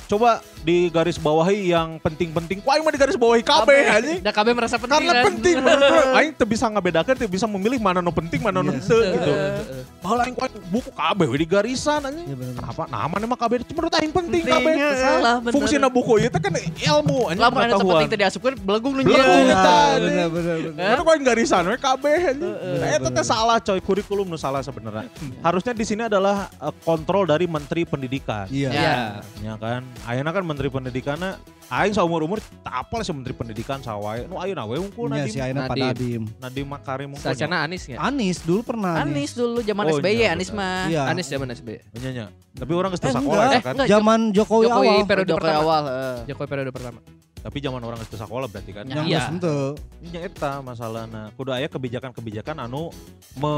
coba 0.06 0.30
di 0.60 0.88
garis 0.88 1.16
bawahi 1.16 1.68
yang 1.68 1.96
penting-penting 1.98 2.60
aing 2.60 2.82
mah 2.82 2.92
di 2.92 2.98
garis 2.98 3.16
bawahi 3.16 3.40
kabeh 3.40 3.80
anjing 3.88 4.20
Dan 4.20 4.28
KB 4.30 4.48
merasa 4.52 4.76
penting 4.76 5.00
karena 5.00 5.12
kan? 5.14 5.24
penting 5.26 5.54
menurut 5.62 5.80
gue. 5.82 6.04
aing 6.14 6.32
teu 6.32 6.44
bisa 6.44 6.64
ngabedakeun 6.66 7.16
teu 7.16 7.26
bisa 7.26 7.46
memilih 7.46 7.78
mana 7.78 7.98
nu 7.98 8.10
penting 8.10 8.38
mana 8.38 8.60
nu 8.60 8.70
Iya. 8.70 8.82
teu 8.82 9.00
gitu 9.00 9.32
Heeh. 9.32 9.82
Bahala 9.98 10.20
aing 10.22 10.34
ku 10.34 10.44
buku 10.68 10.90
we 11.26 11.36
di 11.36 11.46
garisan 11.46 12.00
anjing 12.02 12.26
Iya 12.26 12.36
bener. 12.36 12.54
kenapa 12.54 12.82
nah 12.86 13.04
mana 13.06 13.24
mah 13.24 13.38
kabeh 13.38 13.56
cuma 13.62 13.76
menurut 13.80 13.94
aing 13.96 14.12
penting 14.12 14.42
ya. 14.42 14.58
Salah, 14.94 15.36
bener. 15.38 15.52
fungsina 15.52 15.88
buku 15.88 16.12
ieu 16.18 16.28
teh 16.28 16.38
kan 16.38 16.52
ilmu 16.54 17.18
anjing 17.26 17.40
Lamun 17.40 17.56
ada 17.56 17.64
pengetahuan 17.66 17.80
sepenting 17.80 18.08
teh 18.08 18.18
diasupkeun 18.18 18.54
belegung 18.58 18.92
nu 18.92 19.02
Belegung. 19.02 19.46
Eta, 19.46 19.78
Iya, 19.96 20.26
bener 20.28 20.66
bener 20.70 20.96
kau 21.00 21.16
garisan 21.18 21.62
we 21.64 21.76
kabeh 21.76 22.18
anjing. 22.28 22.52
Nah, 22.52 22.88
eta 22.90 23.08
teh 23.08 23.14
bener. 23.14 23.24
salah 23.26 23.56
coy, 23.58 23.80
kurikulum 23.80 24.26
nu 24.26 24.36
salah 24.36 24.60
sebenarnya. 24.60 25.08
Harusnya 25.40 25.72
di 25.72 25.84
sini 25.84 26.02
adalah 26.02 26.52
eh, 26.52 26.74
kontrol 26.80 27.24
dari 27.24 27.44
Menteri 27.44 27.82
Pendidikan. 27.82 28.44
Iya. 28.46 28.68
Ya. 28.70 28.94
Ya 29.40 29.54
kan. 29.56 29.80
Ayeuna 30.04 30.30
kan 30.30 30.42
Menteri 30.50 30.66
Pendidikannya 30.68 31.38
aing 31.68 31.94
saumur-umur 31.94 32.36
tak 32.60 32.74
apal 32.82 33.00
sih 33.00 33.10
Menteri 33.10 33.30
Pendidikan 33.32 33.78
sawae. 33.78 34.26
Nu 34.26 34.36
ayeuna 34.36 34.66
we 34.66 34.76
unggul 34.76 35.06
Iya 35.06 35.22
Nadiem. 35.22 35.30
si 35.30 35.38
Aina 35.38 35.60
Pak 35.64 35.72
Nadiem. 35.72 35.86
Nadiem. 35.86 36.22
Nadiem 36.36 36.66
Makarim 36.66 37.08
unggul. 37.10 37.22
Sacana 37.24 37.56
Anis 37.62 37.86
nggak? 37.86 38.00
Anis 38.00 38.38
dulu 38.40 38.60
pernah 38.60 38.94
Anis 38.98 39.30
dulu 39.32 39.58
zaman 39.60 39.84
Oh, 39.84 39.96
SBY 39.96 40.10
iya, 40.12 40.28
Anis 40.30 40.50
mah. 40.50 40.86
Iya. 40.86 41.02
Anis 41.06 41.26
zaman 41.26 41.48
SBY. 41.48 41.78
Nya 41.96 42.10
nya. 42.10 42.26
Tapi 42.52 42.72
orang 42.72 42.90
geus 42.90 43.00
Eh, 43.00 43.08
sekolah 43.08 43.22
enggak. 43.40 43.54
ya 43.54 43.60
kan. 43.62 43.74
Zaman 43.88 44.20
Jokowi, 44.30 44.64
Jokowi 44.66 44.86
awal. 44.90 45.06
periode 45.06 45.30
Jokowi 45.30 45.40
pertama. 45.40 45.62
awal, 45.62 45.82
heeh. 45.86 46.16
Jokowi 46.26 46.48
periode 46.48 46.70
pertama. 46.70 46.98
Tapi 47.40 47.56
zaman 47.58 47.80
orang 47.80 47.98
geus 48.00 48.18
sekolah 48.18 48.46
berarti 48.46 48.70
kan. 48.70 48.84
Ya. 48.84 48.94
Yang 48.96 49.06
Iya. 49.06 49.16
geus 49.16 49.28
henteu. 49.30 49.60
Nya 50.04 50.20
eta 50.20 50.52
masalahna. 50.60 51.22
Kudu 51.32 51.50
aya 51.50 51.66
kebijakan-kebijakan 51.66 52.56
anu 52.60 52.90
me, 53.34 53.50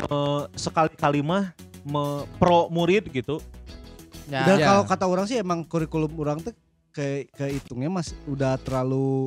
sekali-kali 0.55 1.20
mah 1.20 1.50
me, 1.83 2.05
pro 2.37 2.68
murid 2.68 3.09
gitu. 3.09 3.40
Ya. 4.28 4.46
Dan 4.46 4.57
Ya. 4.57 4.66
kalau 4.66 4.83
kata 4.85 5.05
orang 5.05 5.26
sih 5.26 5.37
emang 5.37 5.64
kurikulum 5.64 6.12
orang 6.14 6.38
tuh 6.38 6.55
ke 6.92 7.26
kehitungnya 7.33 7.88
mas 7.88 8.12
udah 8.24 8.55
terlalu 8.57 9.26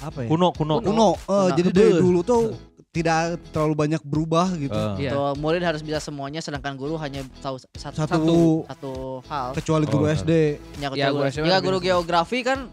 apa 0.00 0.24
ya? 0.24 0.28
Kuno 0.28 0.52
kuno. 0.52 0.80
Kuno. 0.80 1.08
Eh, 1.12 1.18
Kuno. 1.18 1.56
jadi 1.56 1.68
dari 1.70 1.92
dulu 1.96 2.20
tuh 2.22 2.42
tidak 2.90 3.38
terlalu 3.54 3.74
banyak 3.78 4.02
berubah 4.02 4.50
gitu. 4.58 4.74
Eh. 4.74 5.06
Iya. 5.06 5.10
Tuh, 5.14 5.38
murid 5.38 5.62
harus 5.62 5.78
bisa 5.78 6.02
semuanya 6.02 6.42
sedangkan 6.42 6.74
guru 6.74 6.98
hanya 6.98 7.22
tahu 7.38 7.54
satu 7.70 7.94
Satu. 7.94 8.00
satu, 8.02 8.38
satu 8.66 8.92
hal. 9.30 9.48
Kecuali 9.54 9.84
guru 9.86 10.04
Oh, 10.04 10.10
SD. 10.10 10.58
Ya, 10.82 10.90
Ya, 10.90 11.08
guru, 11.08 11.22
guru 11.22 11.46
lebih 11.46 11.62
guru 11.62 11.78
bisa. 11.78 11.86
geografi 11.86 12.38
kan 12.42 12.66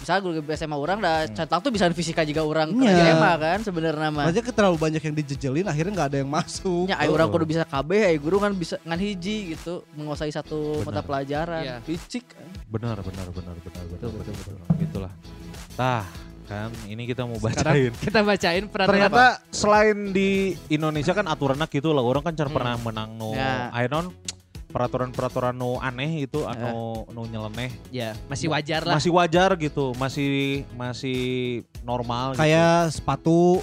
misalnya 0.00 0.20
guru 0.22 0.40
SMA 0.50 0.74
orang 0.74 0.98
dah 0.98 1.16
Hmm. 1.22 1.34
centang 1.34 1.60
tuh 1.60 1.68
bisa 1.68 1.84
fisika 1.90 2.22
juga 2.22 2.40
orang 2.40 2.72
ke 2.72 2.82
Iya. 2.82 3.12
SMA 3.12 3.32
kan 3.36 3.58
sebenarnya 3.60 4.08
mah. 4.08 4.24
Makanya 4.24 4.42
kan 4.42 4.54
terlalu 4.54 4.76
banyak 4.78 5.02
yang 5.02 5.14
dijejelin 5.14 5.66
akhirnya 5.66 5.92
nggak 5.94 6.08
ada 6.08 6.18
yang 6.18 6.30
masuk. 6.30 6.84
Ya, 6.86 6.96
ayo 6.98 7.12
orang 7.12 7.28
kudu 7.28 7.44
bisa 7.44 7.62
KB, 7.62 7.90
ayo 8.06 8.18
guru 8.18 8.36
kan 8.38 8.52
bisa 8.52 8.80
ngan 8.80 8.96
hiji 8.98 9.36
gitu, 9.52 9.84
menguasai 9.92 10.28
satu 10.28 10.80
Benar. 10.80 10.86
mata 10.86 11.00
pelajaran. 11.02 11.62
Iya. 11.62 11.76
Licik. 11.84 12.24
Benar, 12.66 12.96
benar, 12.98 13.28
benar, 13.28 13.54
benar, 13.54 13.56
benar, 13.60 13.84
Betul, 13.90 14.10
betul, 14.14 14.34
betul, 14.34 14.54
Gitulah. 14.78 15.12
Tah, 15.72 16.04
kan 16.44 16.70
ini 16.84 17.02
kita 17.04 17.22
mau 17.22 17.36
Sekarang 17.36 17.74
bacain. 17.76 17.92
kita 18.08 18.20
bacain 18.20 18.64
peraturan 18.66 18.90
Ternyata 18.96 19.14
apa? 19.14 19.26
selain 19.50 19.98
di 20.10 20.30
Indonesia 20.68 21.12
kan 21.12 21.26
aturannya 21.26 21.66
gitu 21.66 21.90
lah. 21.90 22.00
Orang 22.00 22.22
kan 22.22 22.32
cara 22.32 22.48
Hmm. 22.48 22.56
pernah 22.56 22.74
menang 22.76 23.10
no 23.12 23.30
Ya. 23.32 23.70
Ainon 23.70 24.10
peraturan-peraturan 24.70 25.52
nu 25.52 25.76
aneh 25.78 26.24
itu 26.24 26.46
anu 26.46 27.04
nu 27.10 27.26
nyeleneh 27.26 27.70
Ya, 27.90 28.14
masih 28.26 28.48
wajar 28.48 28.86
lah. 28.86 28.94
masih 28.94 29.10
wajar 29.10 29.50
gitu 29.56 29.92
masih 29.94 30.62
masih 30.72 31.20
normal 31.82 32.32
gitu. 32.32 32.40
Kayak 32.40 32.94
sepatu 32.94 33.60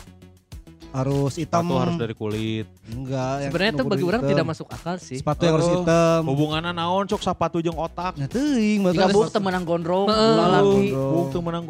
harus 0.92 1.34
hitam. 1.36 1.64
Sepatu 1.68 1.80
harus 1.80 1.96
dari 1.96 2.16
kulit 2.16 2.66
Enggak. 2.88 3.34
yang 3.44 3.52
Sebenarnya 3.52 3.72
itu 3.76 3.84
bagi 3.86 4.06
orang 4.08 4.22
tidak 4.24 4.46
masuk 4.48 4.68
akal 4.72 4.96
sih. 4.98 5.18
Sepatu 5.20 5.42
yang 5.44 5.54
harus 5.60 5.68
Oh. 5.68 5.74
hitam. 5.82 6.22
hubungannya 6.26 6.72
naon 6.72 7.06
cok 7.06 7.22
sepatu 7.22 7.58
jeung 7.60 7.76
otak 7.76 8.16
Nah, 8.16 8.28
teuing 8.28 8.82
mata 8.82 9.06
buk 9.10 9.28
temenang 9.30 9.64
gondrong, 9.64 10.08
Heeh. 10.08 10.34
ulah 10.34 10.48
lagi. 10.50 10.88
Gondrong. 10.92 11.28
Tuh 11.32 11.42
menang 11.44 11.66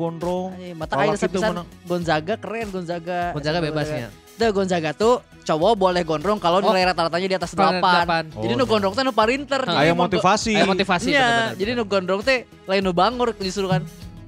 Mata 0.77 0.93
air 1.01 1.13
tuh 1.13 1.21
sepisan. 1.21 1.53
Gonzaga 1.83 2.33
keren 2.37 2.67
Gonzaga. 2.69 3.33
Gonzaga 3.33 3.59
bebasnya. 3.59 4.07
Tuh 4.37 4.49
Gonzaga 4.53 4.89
tuh 4.93 5.15
cowok 5.41 5.73
boleh 5.75 6.03
gondrong 6.03 6.37
kalau 6.37 6.59
Oh. 6.61 6.69
nilai 6.69 6.91
rata-ratanya 6.91 7.27
di 7.27 7.37
atas 7.39 7.51
Kalau 7.55 7.79
8. 7.79 7.81
delapan. 7.81 8.23
Jadi 8.29 8.53
Oh, 8.53 8.59
nu 8.59 8.63
iya. 8.63 8.71
gondrong 8.71 8.93
teh 8.93 9.03
nu 9.03 9.13
parinter. 9.15 9.61
Aya 9.65 9.91
go- 9.91 10.03
motivasi 10.03 10.53
Ada 10.53 10.67
motivasi 10.67 11.07
Iya, 11.09 11.29
jadi 11.55 11.71
nu 11.73 11.83
gondrong 11.83 12.21
teh 12.21 12.45
lain 12.67 12.83
nu 12.83 12.93
bangor 12.93 13.33
justru 13.33 13.65
kan 13.65 13.81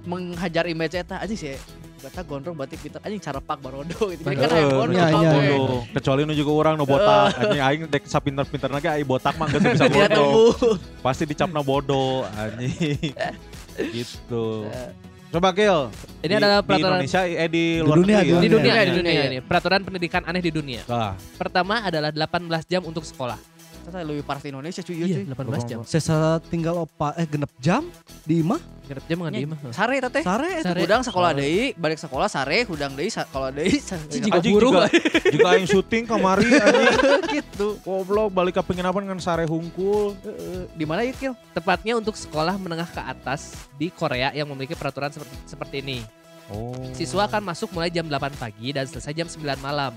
menghajar 0.04 0.65
image 0.65 0.95
eta 0.95 1.19
anjing 1.19 1.38
sih. 1.38 1.79
Kata 2.01 2.19
gondrong 2.21 2.55
berarti 2.55 2.75
pinter 2.75 2.99
anjing 2.99 3.19
cara 3.19 3.38
pak 3.38 3.57
barodo 3.57 3.91
gitu. 4.07 4.21
Jadi 4.21 4.35
kan 4.35 4.49
aya 4.49 4.65
gondrong. 4.65 4.95
Iya, 4.95 5.07
iya, 5.12 5.31
iya. 5.45 5.57
kecuali 5.91 6.21
nu 6.23 6.33
juga 6.33 6.51
orang 6.57 6.73
nu 6.73 6.83
botak 6.83 7.35
anjing 7.35 7.62
aing 7.62 7.81
dek 7.85 8.03
sapinter-pinter 8.05 8.69
lagi 8.69 8.88
aing 8.89 9.03
botak 9.05 9.35
mah 9.35 9.47
geus 9.47 9.63
bisa 9.69 9.85
tumbuh. 10.09 10.55
pasti 10.99 11.23
dicapna 11.23 11.59
bodoh 11.59 12.23
anjing 12.33 13.12
gitu 13.95 14.65
Eh, 14.65 14.89
coba 15.29 15.51
Gil 15.51 15.88
Ini 16.19 16.25
di- 16.25 16.35
adalah 16.35 16.59
di 16.59 16.65
peraturan 16.65 16.91
Indonesia 16.97 17.19
eh 17.21 17.47
di 17.47 17.63
Di 17.69 17.79
luar 17.79 17.97
dunia, 17.97 18.17
negeri 18.17 18.27
ya? 18.27 18.39
di 18.39 18.49
Dunia, 18.49 18.73
di 18.73 18.83
di 18.83 18.97
dunia 18.97 19.21
ini. 19.25 19.38
Peraturan 19.39 19.79
pendidikan 19.81 20.21
aneh 20.23 20.39
di 20.39 20.49
dunia. 20.49 20.81
Nah, 20.85 21.13
Pertama 21.35 21.79
adalah 21.81 22.09
18 22.09 22.39
jam 22.65 22.81
untuk 22.81 23.03
sekolah. 23.03 23.38
Ternyata 23.79 24.03
lebih 24.03 24.21
parah 24.21 24.38
di 24.38 24.49
Indonesia 24.49 24.81
cuy, 24.81 24.95
iya, 24.95 25.05
Iya, 25.05 25.15
cuy. 25.23 25.47
18 25.55 25.63
jam. 25.65 25.79
Sesa 25.83 26.17
tinggal 26.43 26.75
opa 26.79 27.13
eh 27.13 27.23
genep 27.23 27.49
jam 27.57 27.85
di 28.21 28.39
imah 28.39 28.59
Genep 28.89 29.06
jam 29.06 29.17
nggak 29.21 29.34
Nya, 29.34 29.38
di 29.38 29.46
imah. 29.46 29.58
Sare 29.69 29.94
eta 30.02 30.10
teh. 30.10 30.23
sare 30.25 30.50
eta. 30.65 30.73
Udang 30.73 31.06
sekolah 31.06 31.29
deui, 31.37 31.77
balik 31.77 32.02
sekolah 32.02 32.25
sare, 32.25 32.65
hudang 32.65 32.98
deui 32.98 33.13
sekolah 33.13 33.54
deui. 33.54 33.77
Jika 34.10 34.42
juga, 34.42 34.90
juga 35.37 35.48
aing 35.54 35.69
syuting 35.69 36.10
kamari 36.10 36.58
anjing 36.58 37.21
gitu. 37.37 37.77
goblok 37.85 38.33
balik 38.33 38.58
ke 38.58 38.65
penginapan 38.65 39.13
kan 39.13 39.21
sare 39.21 39.46
hungkul 39.46 40.17
Heeh. 40.25 40.65
Di 40.73 40.90
mana 40.90 41.06
ya 41.06 41.13
Kil? 41.13 41.37
Tepatnya 41.54 42.02
untuk 42.02 42.17
sekolah 42.17 42.58
menengah 42.58 42.90
ke 42.90 42.98
atas 42.98 43.54
di 43.77 43.94
Korea 43.94 44.33
yang 44.33 44.50
memiliki 44.50 44.73
peraturan 44.73 45.13
seperti, 45.13 45.37
seperti 45.46 45.75
ini. 45.85 46.02
oh 46.50 46.73
Siswa 46.98 47.29
akan 47.29 47.46
masuk 47.46 47.69
mulai 47.69 47.94
jam 47.94 48.10
8 48.10 48.42
pagi 48.42 48.73
dan 48.73 48.90
selesai 48.90 49.13
jam 49.13 49.29
9 49.29 49.37
malam. 49.62 49.94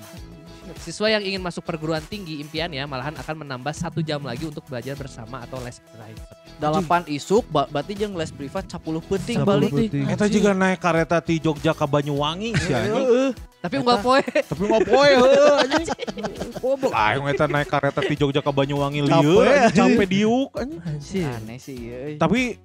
Siswa 0.79 1.11
yang 1.11 1.23
ingin 1.27 1.43
masuk 1.43 1.67
perguruan 1.67 2.03
tinggi 2.07 2.39
impiannya 2.39 2.87
malahan 2.87 3.15
akan 3.19 3.35
menambah 3.43 3.75
satu 3.75 3.99
jam 3.99 4.23
lagi 4.23 4.47
untuk 4.47 4.63
belajar 4.71 4.95
bersama 4.95 5.43
atau 5.43 5.59
les 5.63 5.83
private. 5.83 6.23
Dalapan 6.63 7.03
isuk, 7.11 7.43
ba 7.51 7.67
berarti 7.67 7.99
jeung 7.99 8.15
les 8.15 8.31
privat 8.31 8.63
10 8.71 8.79
penting 9.03 9.37
10 9.43 9.49
balik. 9.49 9.73
penting. 9.75 10.07
Eta 10.07 10.27
juga 10.31 10.55
naik 10.55 10.79
kereta 10.79 11.19
ti 11.19 11.43
Jogja 11.43 11.75
ke 11.75 11.87
Banyuwangi 11.87 12.55
sih 12.55 12.75
anjing. 12.75 13.35
Tapi 13.63 13.75
unggal 13.83 13.99
poe. 13.99 14.23
Tapi 14.23 14.63
mau 14.71 14.79
poe 14.79 15.11
heuh 15.11 15.55
anjing. 15.67 15.87
Goblok 16.63 16.93
aing 16.95 17.25
eta 17.27 17.47
naik 17.51 17.67
kereta 17.67 18.01
ti 18.07 18.15
Jogja 18.15 18.41
ke 18.43 18.53
Banyuwangi 18.55 19.03
lieu 19.03 19.43
Capek, 19.75 20.07
diuk 20.07 20.51
anjing. 20.55 20.81
Anjir. 20.87 21.27
Aneh 21.27 21.59
sih, 21.59 21.79
euy. 21.91 22.15
Tapi 22.19 22.59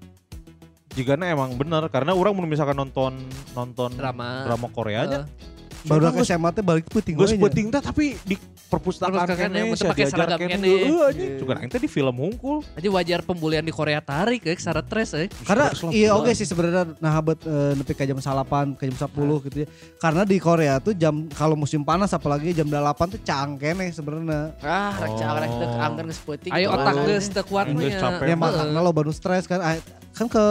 Jika 0.97 1.13
emang 1.13 1.53
bener 1.53 1.85
karena 1.93 2.17
orang 2.17 2.33
misalkan 2.49 2.73
nonton 2.73 3.13
nonton 3.53 3.93
Drama. 3.93 4.49
drama 4.49 4.65
Koreanya 4.73 5.29
Eh, 5.29 5.57
Baru 5.88 6.11
ke 6.11 6.21
SMA 6.27 6.49
teh 6.51 6.63
balik 6.63 6.85
we 6.91 7.01
nya. 7.01 7.43
penting 7.49 7.65
teh 7.71 7.81
tapi 7.81 8.05
di 8.27 8.35
perpustakaan 8.67 9.27
kene 9.31 9.71
ya, 9.71 9.75
sia 9.79 9.89
pakai 9.89 10.05
seragam 10.11 10.39
kene 10.39 10.67
anjing. 10.67 11.39
Juga 11.39 11.53
aing 11.57 11.71
teh 11.71 11.79
di 11.79 11.89
film 11.89 12.15
hungkul. 12.15 12.61
Jadi 12.75 12.88
wajar 12.91 13.19
pembulian 13.23 13.63
di 13.63 13.71
Korea 13.71 14.03
tarik 14.03 14.43
ya, 14.43 14.53
secara 14.59 14.83
stres 14.83 15.09
ya. 15.15 15.25
Karena 15.47 15.71
Terus 15.71 15.81
lah, 15.88 15.91
iya 15.95 16.09
oke 16.13 16.31
sih 16.35 16.43
sebenarnya 16.43 16.99
nah 16.99 17.11
habet 17.15 17.39
eh, 17.47 17.71
nepi 17.79 17.93
ka 17.95 18.03
jam 18.03 18.19
8 18.19 18.75
ke 18.75 18.83
jam 18.91 18.97
10 19.07 19.45
gitu 19.47 19.57
ya. 19.63 19.67
Karena 19.97 20.21
di 20.27 20.38
Korea 20.38 20.83
tuh 20.83 20.93
jam 20.93 21.31
kalau 21.31 21.55
musim 21.55 21.81
panas 21.88 22.11
apalagi 22.11 22.51
jam 22.51 22.67
8 22.67 23.15
tuh 23.15 23.19
cang 23.23 23.55
kene 23.55 23.89
sebenarnya. 23.89 24.53
Ah, 24.59 24.93
rek 24.99 25.15
Oh. 25.17 25.17
cak 25.17 25.35
rek 25.39 25.51
teu 25.57 25.69
geus 26.03 26.19
peuting. 26.21 26.51
Ayo 26.53 26.67
otak 26.75 26.95
geus 27.07 27.27
teu 27.31 27.43
kuat 27.47 27.65
capek. 27.71 28.25
Ya 28.27 28.35
makanya 28.35 28.79
lo 28.83 28.91
baru 28.91 29.11
stres 29.15 29.47
kan 29.47 29.59
Ah, 29.63 29.75
kan 30.18 30.26
ke 30.26 30.45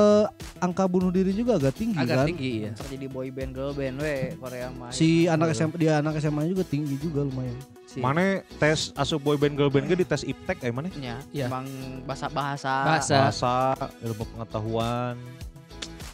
angka 0.56 0.86
bunuh 0.86 1.10
diri 1.10 1.30
juga 1.30 1.58
agak 1.58 1.74
tinggi 1.74 1.98
agak 1.98 2.16
kan. 2.16 2.26
tinggi 2.26 2.52
ya. 2.62 2.70
Sok 2.72 2.86
jadi 2.88 3.06
boy 3.06 3.28
band 3.28 3.50
girl 3.50 3.72
band 3.72 3.98
we 3.98 4.14
Korea 4.36 4.70
mah. 4.70 4.90
Si 4.90 5.26
anak 5.26 5.50
SMA 5.50 5.74
dia 5.74 5.98
anak 5.98 6.16
SMA 6.16 6.46
juga 6.46 6.62
tinggi 6.62 6.94
juga 6.96 7.20
lumayan. 7.20 7.58
Si- 7.84 7.98
Mana 7.98 8.22
tes 8.56 8.94
asup 8.94 9.18
boy 9.20 9.34
band 9.34 9.54
girl 9.54 9.66
band 9.66 9.84
ge 9.84 9.96
di 9.96 10.04
tes 10.04 10.22
iptek 10.22 10.58
kayak 10.58 10.70
mana? 10.72 10.88
nya 10.94 11.18
Iya. 11.28 11.46
emang 11.46 11.66
bahasa 12.04 12.26
bahasa 12.28 12.72
Bahasa. 12.84 13.16
Bahasa, 13.20 13.54
ilmu 14.00 14.24
pengetahuan. 14.28 15.18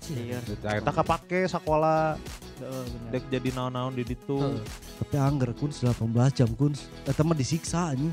Iya. 0.08 0.38
Eta 0.74 0.90
kapake 0.90 1.46
sekolah 1.46 2.16
Heeh, 2.58 2.84
bener. 2.84 3.10
dek 3.12 3.24
jadi 3.28 3.48
naon-naon 3.52 3.92
di 3.92 4.04
ditu. 4.04 4.38
Tapi 4.96 5.14
anggar 5.14 5.52
kun 5.52 5.68
18 5.68 6.00
jam 6.34 6.50
kun. 6.52 6.72
Eta 7.04 7.20
mah 7.20 7.34
disiksa 7.34 7.90
anjing. 7.90 8.10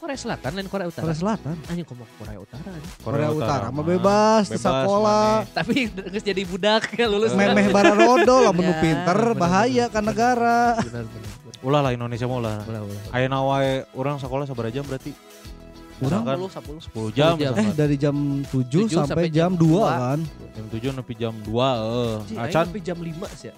Korea 0.00 0.16
Selatan 0.16 0.50
lain 0.56 0.68
Korea 0.72 0.88
Utara. 0.88 1.04
Korea 1.04 1.18
Selatan. 1.20 1.54
Anjing 1.68 1.84
ngomong 1.84 2.08
Korea 2.16 2.38
Utara 2.40 2.68
anjing. 2.72 2.92
Korea 3.04 3.28
Utara 3.28 3.66
mah 3.68 3.84
bebas 3.84 4.44
di 4.48 4.56
sekolah. 4.56 5.44
Tapi 5.52 5.92
geus 5.92 6.24
jadi 6.24 6.42
budak 6.48 6.88
ya 6.96 7.04
lulus. 7.04 7.36
Memeh 7.36 7.68
bararodo 7.68 8.48
lah 8.48 8.52
menu 8.56 8.72
Ya, 8.72 8.80
pinter 8.80 9.18
bahaya 9.36 9.84
kan 9.92 10.00
negara. 10.00 10.80
Benar 10.80 11.04
benar. 11.04 11.30
Ulah 11.60 11.80
lah 11.84 11.92
Indonesia 11.92 12.24
mah 12.24 12.38
ulah. 12.40 12.58
Ulah 12.64 12.80
ulah. 12.80 13.02
Ayeuna 13.12 13.38
wae 13.44 13.84
urang 13.92 14.16
sekolah 14.16 14.48
sabaraha 14.48 14.72
jam 14.72 14.88
berarti? 14.88 15.12
Urang 16.00 16.24
Misalkan 16.24 16.36
10 16.48 17.12
10. 17.12 17.12
10 17.12 17.12
jam, 17.12 17.34
jam. 17.36 17.52
Eh 17.60 17.68
dari 17.76 17.96
jam 18.00 18.16
7, 18.48 18.56
Tujuh 18.56 18.88
sampai 18.88 19.04
sampai 19.04 19.24
jam 19.28 19.52
jam 19.52 19.60
2 19.60 19.68
dua. 19.68 19.88
kan. 19.92 20.20
jam 20.56 20.66
7 20.72 20.96
nepi 20.96 21.12
jam 21.12 21.34
2 21.44 21.44
heeh. 21.52 22.14
Aing 22.24 22.40
Acan 22.48 22.64
sampai 22.72 22.80
jam 22.80 22.96
5 22.96 23.36
sih 23.36 23.48
ya. 23.52 23.54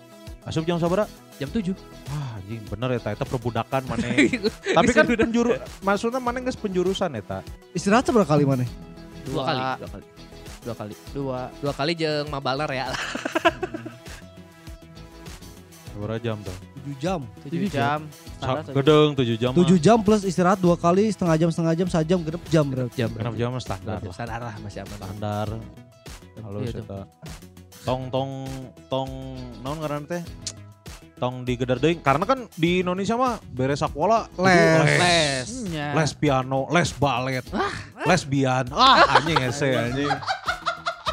Asup 0.46 0.64
jam 0.66 0.78
sabaraha? 0.78 1.06
Jam 1.38 1.48
7. 1.50 1.74
Wah, 2.10 2.38
anjing 2.38 2.62
bener 2.70 2.90
eta 2.98 3.10
eta 3.14 3.24
perbudakan 3.26 3.82
mana. 3.88 4.06
Tapi 4.78 4.90
kan 4.94 5.04
penjuru 5.06 5.58
maksudnya 5.82 6.20
mana 6.22 6.38
geus 6.42 6.58
penjurusan 6.58 7.18
eta. 7.18 7.42
Istirahat 7.74 8.06
seberapa 8.06 8.28
kali 8.28 8.44
mana? 8.46 8.66
dua 9.22 9.42
kali, 9.46 9.60
dua 9.62 9.88
kali. 9.88 10.04
Dua 10.62 10.74
kali. 10.74 10.94
Dua. 11.14 11.40
Dua 11.58 11.72
kali 11.74 11.92
jeung 11.98 12.26
mabalar 12.30 12.70
ya. 12.70 12.86
Sabaraha 15.92 16.18
jam 16.24 16.40
tuh? 16.40 16.56
7 16.82 16.98
jam. 16.98 17.20
7 17.46 17.70
jam. 17.70 18.00
Tujuh. 18.42 18.74
Gedeng 18.74 19.08
7 19.14 19.38
jam. 19.38 19.52
7 19.54 19.78
jam 19.78 19.98
plus 20.02 20.22
istirahat 20.26 20.58
dua 20.58 20.74
kali 20.74 21.12
setengah 21.12 21.36
jam 21.38 21.48
setengah 21.52 21.74
jam 21.78 21.86
sejam 21.86 22.18
genep 22.24 22.42
jam 22.50 22.64
berarti. 22.66 22.96
Jam 22.98 23.10
Kenapa 23.14 23.36
jam 23.38 23.50
standar 23.62 23.98
lah. 24.02 24.10
Standar 24.10 24.40
lah 24.40 24.54
masih 24.58 24.80
aman. 24.82 24.98
Standar. 24.98 25.48
Halo 26.42 26.58
Iya 26.64 26.80
eta. 26.80 27.00
Tong 27.82 28.14
tong 28.14 28.46
tong 28.86 29.10
naon 29.66 29.82
ngaran 29.82 30.06
teh? 30.06 30.22
Tong 31.18 31.42
di 31.42 31.58
gedar 31.58 31.82
deui 31.82 31.98
karena 31.98 32.22
kan 32.22 32.46
di 32.54 32.82
Indonesia 32.82 33.18
mah 33.18 33.42
beres 33.50 33.82
sekolah 33.82 34.30
Les. 34.38 34.86
Les. 35.02 35.46
Nya. 35.70 35.94
les 35.94 36.12
piano, 36.14 36.66
les 36.70 36.90
balet, 36.94 37.46
lesbian. 38.06 38.66
Ah, 38.70 39.18
anjing 39.18 39.38
ese 39.42 39.70
anjing. 39.74 40.10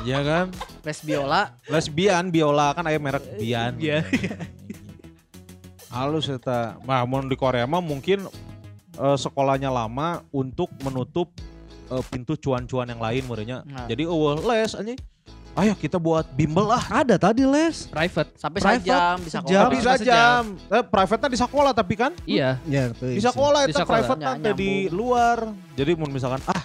Iya 0.06 0.20
kan? 0.24 0.46
Les 0.86 1.00
biola. 1.04 1.54
Lesbian, 1.68 2.32
biola 2.32 2.72
kan 2.72 2.86
aya 2.88 3.02
merek 3.02 3.26
Bian. 3.36 3.76
Iya. 3.82 4.06
Halus 5.94 6.30
eta. 6.30 6.78
Nah, 6.86 7.02
mun 7.04 7.26
di 7.26 7.36
Korea 7.36 7.66
mah 7.66 7.82
mungkin 7.82 8.30
eh, 8.96 9.18
sekolahnya 9.18 9.74
lama 9.74 10.22
untuk 10.30 10.70
menutup 10.86 11.34
eh, 11.90 12.04
pintu 12.14 12.38
cuan-cuan 12.38 12.88
yang 12.88 13.02
lain 13.02 13.26
menurutnya. 13.26 13.66
Nah. 13.66 13.90
Jadi 13.90 14.06
eueuh 14.06 14.38
les 14.46 14.78
anjing. 14.78 15.00
Ayo 15.58 15.74
kita 15.74 15.98
buat 15.98 16.26
bimbel 16.38 16.70
ah. 16.70 16.84
Ada 17.04 17.18
tadi 17.18 17.44
les. 17.44 17.90
Private. 17.90 18.30
Sampai 18.38 18.60
Private, 18.62 18.86
sejam 18.86 19.18
sejam. 19.26 19.42
sekolah. 19.44 19.64
Tapi 19.66 19.76
Bisa 19.76 19.92
sajam. 19.98 20.44
Eh, 20.70 20.84
private-nya 20.86 21.30
di 21.30 21.40
sekolah 21.40 21.72
tapi 21.74 21.94
kan 21.98 22.12
Iya. 22.24 22.50
Ya, 22.70 22.84
di 22.94 23.22
sekolah 23.22 23.60
itu 23.66 23.80
private 23.84 24.20
nanti 24.22 24.50
di 24.56 24.72
luar. 24.94 25.50
Jadi 25.74 25.92
mun 25.98 26.10
misalkan 26.14 26.40
ah 26.48 26.64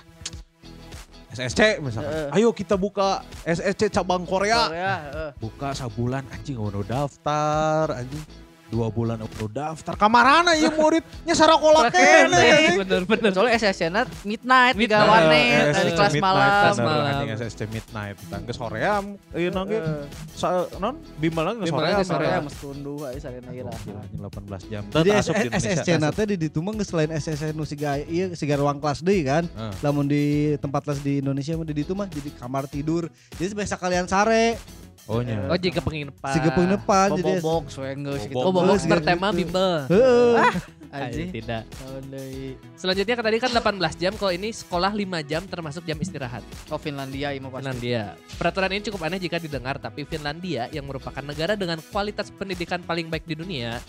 SSC 1.35 1.83
misalkan. 1.83 2.13
Heeh. 2.15 2.29
Ayo 2.39 2.55
kita 2.55 2.79
buka 2.79 3.27
SSC 3.43 3.91
cabang 3.91 4.23
Korea. 4.23 4.71
Korea, 4.71 4.95
heeh. 5.11 5.31
Buka 5.43 5.75
sebulan 5.75 6.23
anjing 6.31 6.55
udah 6.55 6.85
daftar 6.87 7.99
anjing. 7.99 8.23
Dua 8.67 8.89
bulan 8.89 9.21
udah 9.21 9.49
daftar. 9.71 9.95
Kamarana 9.95 10.53
ya 10.53 10.67
muridnya 10.69 11.31
sarakola 11.31 11.87
kene. 11.89 12.75
Bener 12.81 13.03
bener. 13.05 13.31
Soalnya 13.31 13.55
SSC-na 13.55 14.03
midnight, 14.23 14.75
tiga 14.75 14.99
Midnight. 14.99 15.07
warnet, 15.07 15.45
Eh, 15.45 15.63
dari 15.71 15.71
SSC 15.71 15.95
kelas 15.95 16.15
malam. 16.19 16.49
Kelas 16.51 16.79
malam. 16.81 17.13
SSC 17.31 17.61
midnight. 17.67 18.17
Tangga 18.27 18.53
soream. 18.53 19.05
Ieu 19.31 19.51
nangge 19.51 19.79
Heeh. 19.79 20.05
sa- 20.33 20.67
non 20.77 20.97
bimbel 21.15 21.45
lagi 21.45 21.59
Bimbel 21.61 21.71
soream. 21.71 21.93
lagi 21.93 22.05
soream. 22.05 22.25
Korea 22.25 22.41
mesti 22.43 22.59
tunduh 22.59 22.99
aja 23.05 23.19
sarena 23.21 23.51
ieu 23.51 23.63
lah. 23.63 23.79
Gila, 23.79 24.01
anjing 24.01 24.21
18 24.21 24.63
jam. 24.67 24.83
Jadi 24.89 25.11
di. 25.11 25.49
SSC 25.55 25.89
nate 25.97 26.23
di 26.25 26.37
ditu 26.39 26.59
mah 26.59 26.73
geus 26.75 26.89
selain 26.89 27.11
SSC 27.11 27.53
nu 27.53 27.63
siga 27.63 28.01
ieu 28.01 28.33
siga 28.33 28.57
ruang 28.57 28.77
kelas 28.77 29.01
deui 29.01 29.23
kan. 29.23 29.45
Heeh. 29.47 29.73
Lamun 29.81 30.05
di 30.05 30.25
tempat 30.59 30.83
les 30.89 30.99
di 30.99 31.21
Indonesia 31.21 31.55
mah 31.55 31.65
di 31.65 31.77
ditu 31.77 31.93
mah 31.93 32.07
jadi 32.07 32.31
kamar 32.35 32.67
tidur. 32.67 33.07
Jadi 33.31 33.53
biasa 33.53 33.77
kalian 33.77 34.05
sare, 34.05 34.57
Oh 35.05 35.21
nya. 35.21 35.37
Oh 35.53 35.59
jika 35.61 35.85
penginapan. 35.85 36.33
siga 36.33 36.51
penginapan 36.57 37.09
jadi 37.21 37.37
Bobok, 37.37 37.69
soeng 37.69 38.01
geus 38.09 38.25
gitu. 38.25 38.41
Oh 38.41 38.49
bobok 38.49 38.81
Geus, 38.81 38.89
bertema 38.89 39.29
gitu. 39.31 39.39
bimbel. 39.45 39.73
Heeh. 39.93 40.53
Anjing. 40.95 41.29
Tidak. 41.35 41.63
Tahun 41.67 42.05
deui. 42.09 42.55
Selanjutnya 42.79 43.15
kan 43.19 43.25
tadi 43.27 43.39
kan 43.43 43.51
18 43.51 44.01
jam, 44.01 44.13
kalau 44.15 44.33
ini 44.33 44.49
sekolah 44.55 44.95
5 44.95 45.29
jam 45.29 45.43
termasuk 45.45 45.83
jam 45.85 45.99
istirahat. 45.99 46.41
Oh 46.71 46.79
Finlandia 46.79 47.35
ini 47.35 47.43
mah 47.43 47.51
pasti. 47.53 47.67
Finlandia. 47.67 48.03
Peraturan 48.39 48.71
ini 48.73 48.83
cukup 48.89 49.01
aneh 49.05 49.21
jika 49.21 49.37
didengar, 49.43 49.77
tapi 49.83 50.07
Finlandia 50.07 50.71
yang 50.71 50.87
merupakan 50.87 51.21
negara 51.21 51.59
dengan 51.59 51.83
kualitas 51.91 52.31
pendidikan 52.31 52.81
paling 52.81 53.11
baik 53.11 53.27
di 53.27 53.35
dunia, 53.35 53.83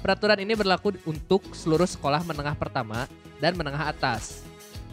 peraturan 0.00 0.40
ini 0.40 0.56
berlaku 0.56 0.96
untuk 1.04 1.44
seluruh 1.52 1.86
sekolah 1.86 2.24
menengah 2.24 2.56
pertama 2.56 3.04
dan 3.38 3.52
menengah 3.54 3.92
atas. 3.92 4.42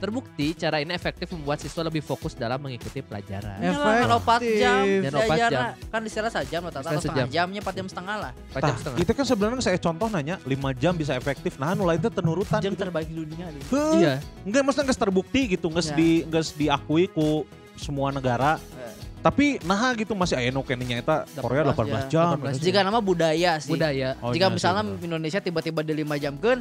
Terbukti 0.03 0.51
cara 0.51 0.83
ini 0.83 0.91
efektif 0.91 1.31
membuat 1.31 1.63
siswa 1.63 1.79
lebih 1.79 2.03
fokus 2.03 2.35
dalam 2.35 2.59
mengikuti 2.59 2.99
pelajaran. 2.99 3.55
Ya 3.63 3.71
lah, 3.71 4.03
kan 4.03 4.11
opat 4.19 4.41
jam. 4.43 4.83
Dan 4.83 5.11
opat 5.15 5.27
Diajarna. 5.31 5.55
jam. 5.71 5.87
Kan 5.87 6.01
istirahat 6.03 6.33
sajam 6.35 6.61
atau 6.67 6.79
Istirahat 6.83 6.99
setengah 6.99 7.23
sejam. 7.23 7.27
jamnya 7.31 7.59
4 7.63 7.71
jam 7.79 7.87
setengah 7.87 8.15
lah. 8.19 8.31
Empat 8.35 8.59
jam 8.59 8.67
Tah, 8.67 8.75
setengah. 8.83 8.97
itu 8.99 9.11
kan 9.15 9.25
sebenarnya 9.25 9.63
saya 9.63 9.77
contoh 9.79 10.07
nanya 10.11 10.35
5 10.43 10.51
jam 10.75 10.91
bisa 10.91 11.15
efektif. 11.15 11.55
Nah, 11.55 11.71
nu 11.71 11.87
lain 11.87 12.03
teh 12.03 12.11
tenurutan. 12.11 12.59
Jam 12.59 12.75
gitu. 12.75 12.83
terbaik 12.83 13.07
di 13.07 13.15
dunia 13.15 13.47
nih. 13.47 13.63
Heuh. 13.71 13.95
Iya. 14.03 14.13
Enggak, 14.43 14.61
maksudnya 14.67 14.85
nggak 14.91 14.99
terbukti 14.99 15.41
gitu, 15.49 15.65
nggak 15.71 15.85
Ya. 15.87 15.95
di 15.95 16.09
nggak 16.27 16.43
diakui 16.59 17.03
ku 17.07 17.47
semua 17.79 18.11
negara. 18.11 18.59
Eh. 18.59 18.91
Tapi 19.23 19.55
nah 19.63 19.95
gitu 19.95 20.11
masih 20.19 20.35
aya 20.35 20.51
nu 20.51 20.67
kenenya 20.67 20.99
eta 20.99 21.23
Korea 21.39 21.63
18 21.63 22.11
jam. 22.11 22.35
18 22.35 22.59
Jika 22.59 22.83
nama 22.83 22.99
budaya 22.99 23.55
sih. 23.55 23.71
Budaya. 23.71 24.19
Oh, 24.19 24.35
Jika 24.35 24.51
iya 24.51 24.51
misalnya. 24.51 24.83
Indonesia 24.99 25.39
tiba-tiba 25.39 25.79
di 25.79 25.95
5 25.95 26.19
jam 26.19 26.35
kan 26.35 26.59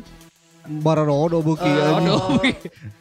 Bararodo 0.65 1.41
beuki 1.41 1.65
Eh, 1.65 1.75
anjing. 1.89 2.13
oh, 2.13 2.39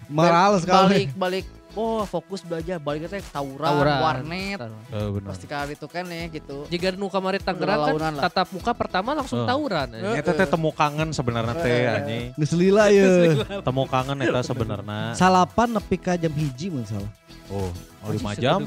Maral 0.08 0.58
sekali. 0.58 1.08
balik 1.08 1.10
balik 1.14 1.46
oh 1.72 2.04
fokus 2.04 2.42
belajar 2.42 2.76
balik 2.78 3.08
teh 3.08 3.24
tawuran, 3.24 3.64
Tawuran. 3.64 3.98
warnet 4.02 4.60
Eh, 4.60 5.08
benar. 5.10 5.30
pasti 5.30 5.46
kali 5.46 5.72
itu 5.72 5.86
kan 5.86 6.04
ya 6.04 6.28
gitu 6.28 6.68
Jika 6.68 6.92
nu 6.92 7.08
kamari 7.08 7.38
Tangerang 7.38 7.96
kan 7.96 8.12
lah. 8.12 8.24
tatap 8.24 8.50
muka 8.50 8.72
pertama 8.72 9.14
langsung 9.14 9.42
Eh. 9.42 9.48
tawuran. 9.48 9.88
Eh. 9.94 10.20
Eta 10.20 10.34
teh 10.34 10.48
temu 10.48 10.70
kangen 10.70 11.10
sebenarnya 11.12 11.56
teh 11.56 11.72
Eh. 11.72 11.96
anjing. 11.96 12.26
Geus 12.36 12.54
lila 12.54 12.86
ye. 12.88 13.40
Temu 13.62 13.84
kangen 13.86 14.18
eta 14.20 14.42
sebenarnya. 14.50 15.14
Salapan 15.14 15.70
nepi 15.72 15.96
ka 15.96 16.14
jam 16.16 16.34
hiji 16.34 16.68
mun 16.68 16.84
salah. 16.84 17.12
Oh, 17.48 17.70
oh 18.02 18.10
5 18.10 18.36
jam. 18.36 18.64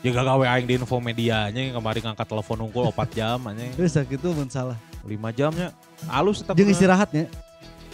Ya 0.00 0.10
gak 0.10 0.20
gawe 0.22 0.44
aing 0.50 0.66
di 0.66 0.76
info 0.76 0.96
medianya 0.98 1.56
yang 1.56 1.72
kemarin 1.74 2.02
ngangkat 2.02 2.26
telepon 2.26 2.60
unggul 2.60 2.84
4 2.86 3.08
jam 3.10 3.40
anjing. 3.42 3.72
Geus 3.72 3.94
sakitu 3.94 4.28
mun 4.30 4.48
salah. 4.48 4.76
5 5.00 5.16
jamnya. 5.30 5.72
Halus 6.04 6.40
eta. 6.40 6.52
Jeung 6.52 6.68
istirahatnya. 6.68 7.24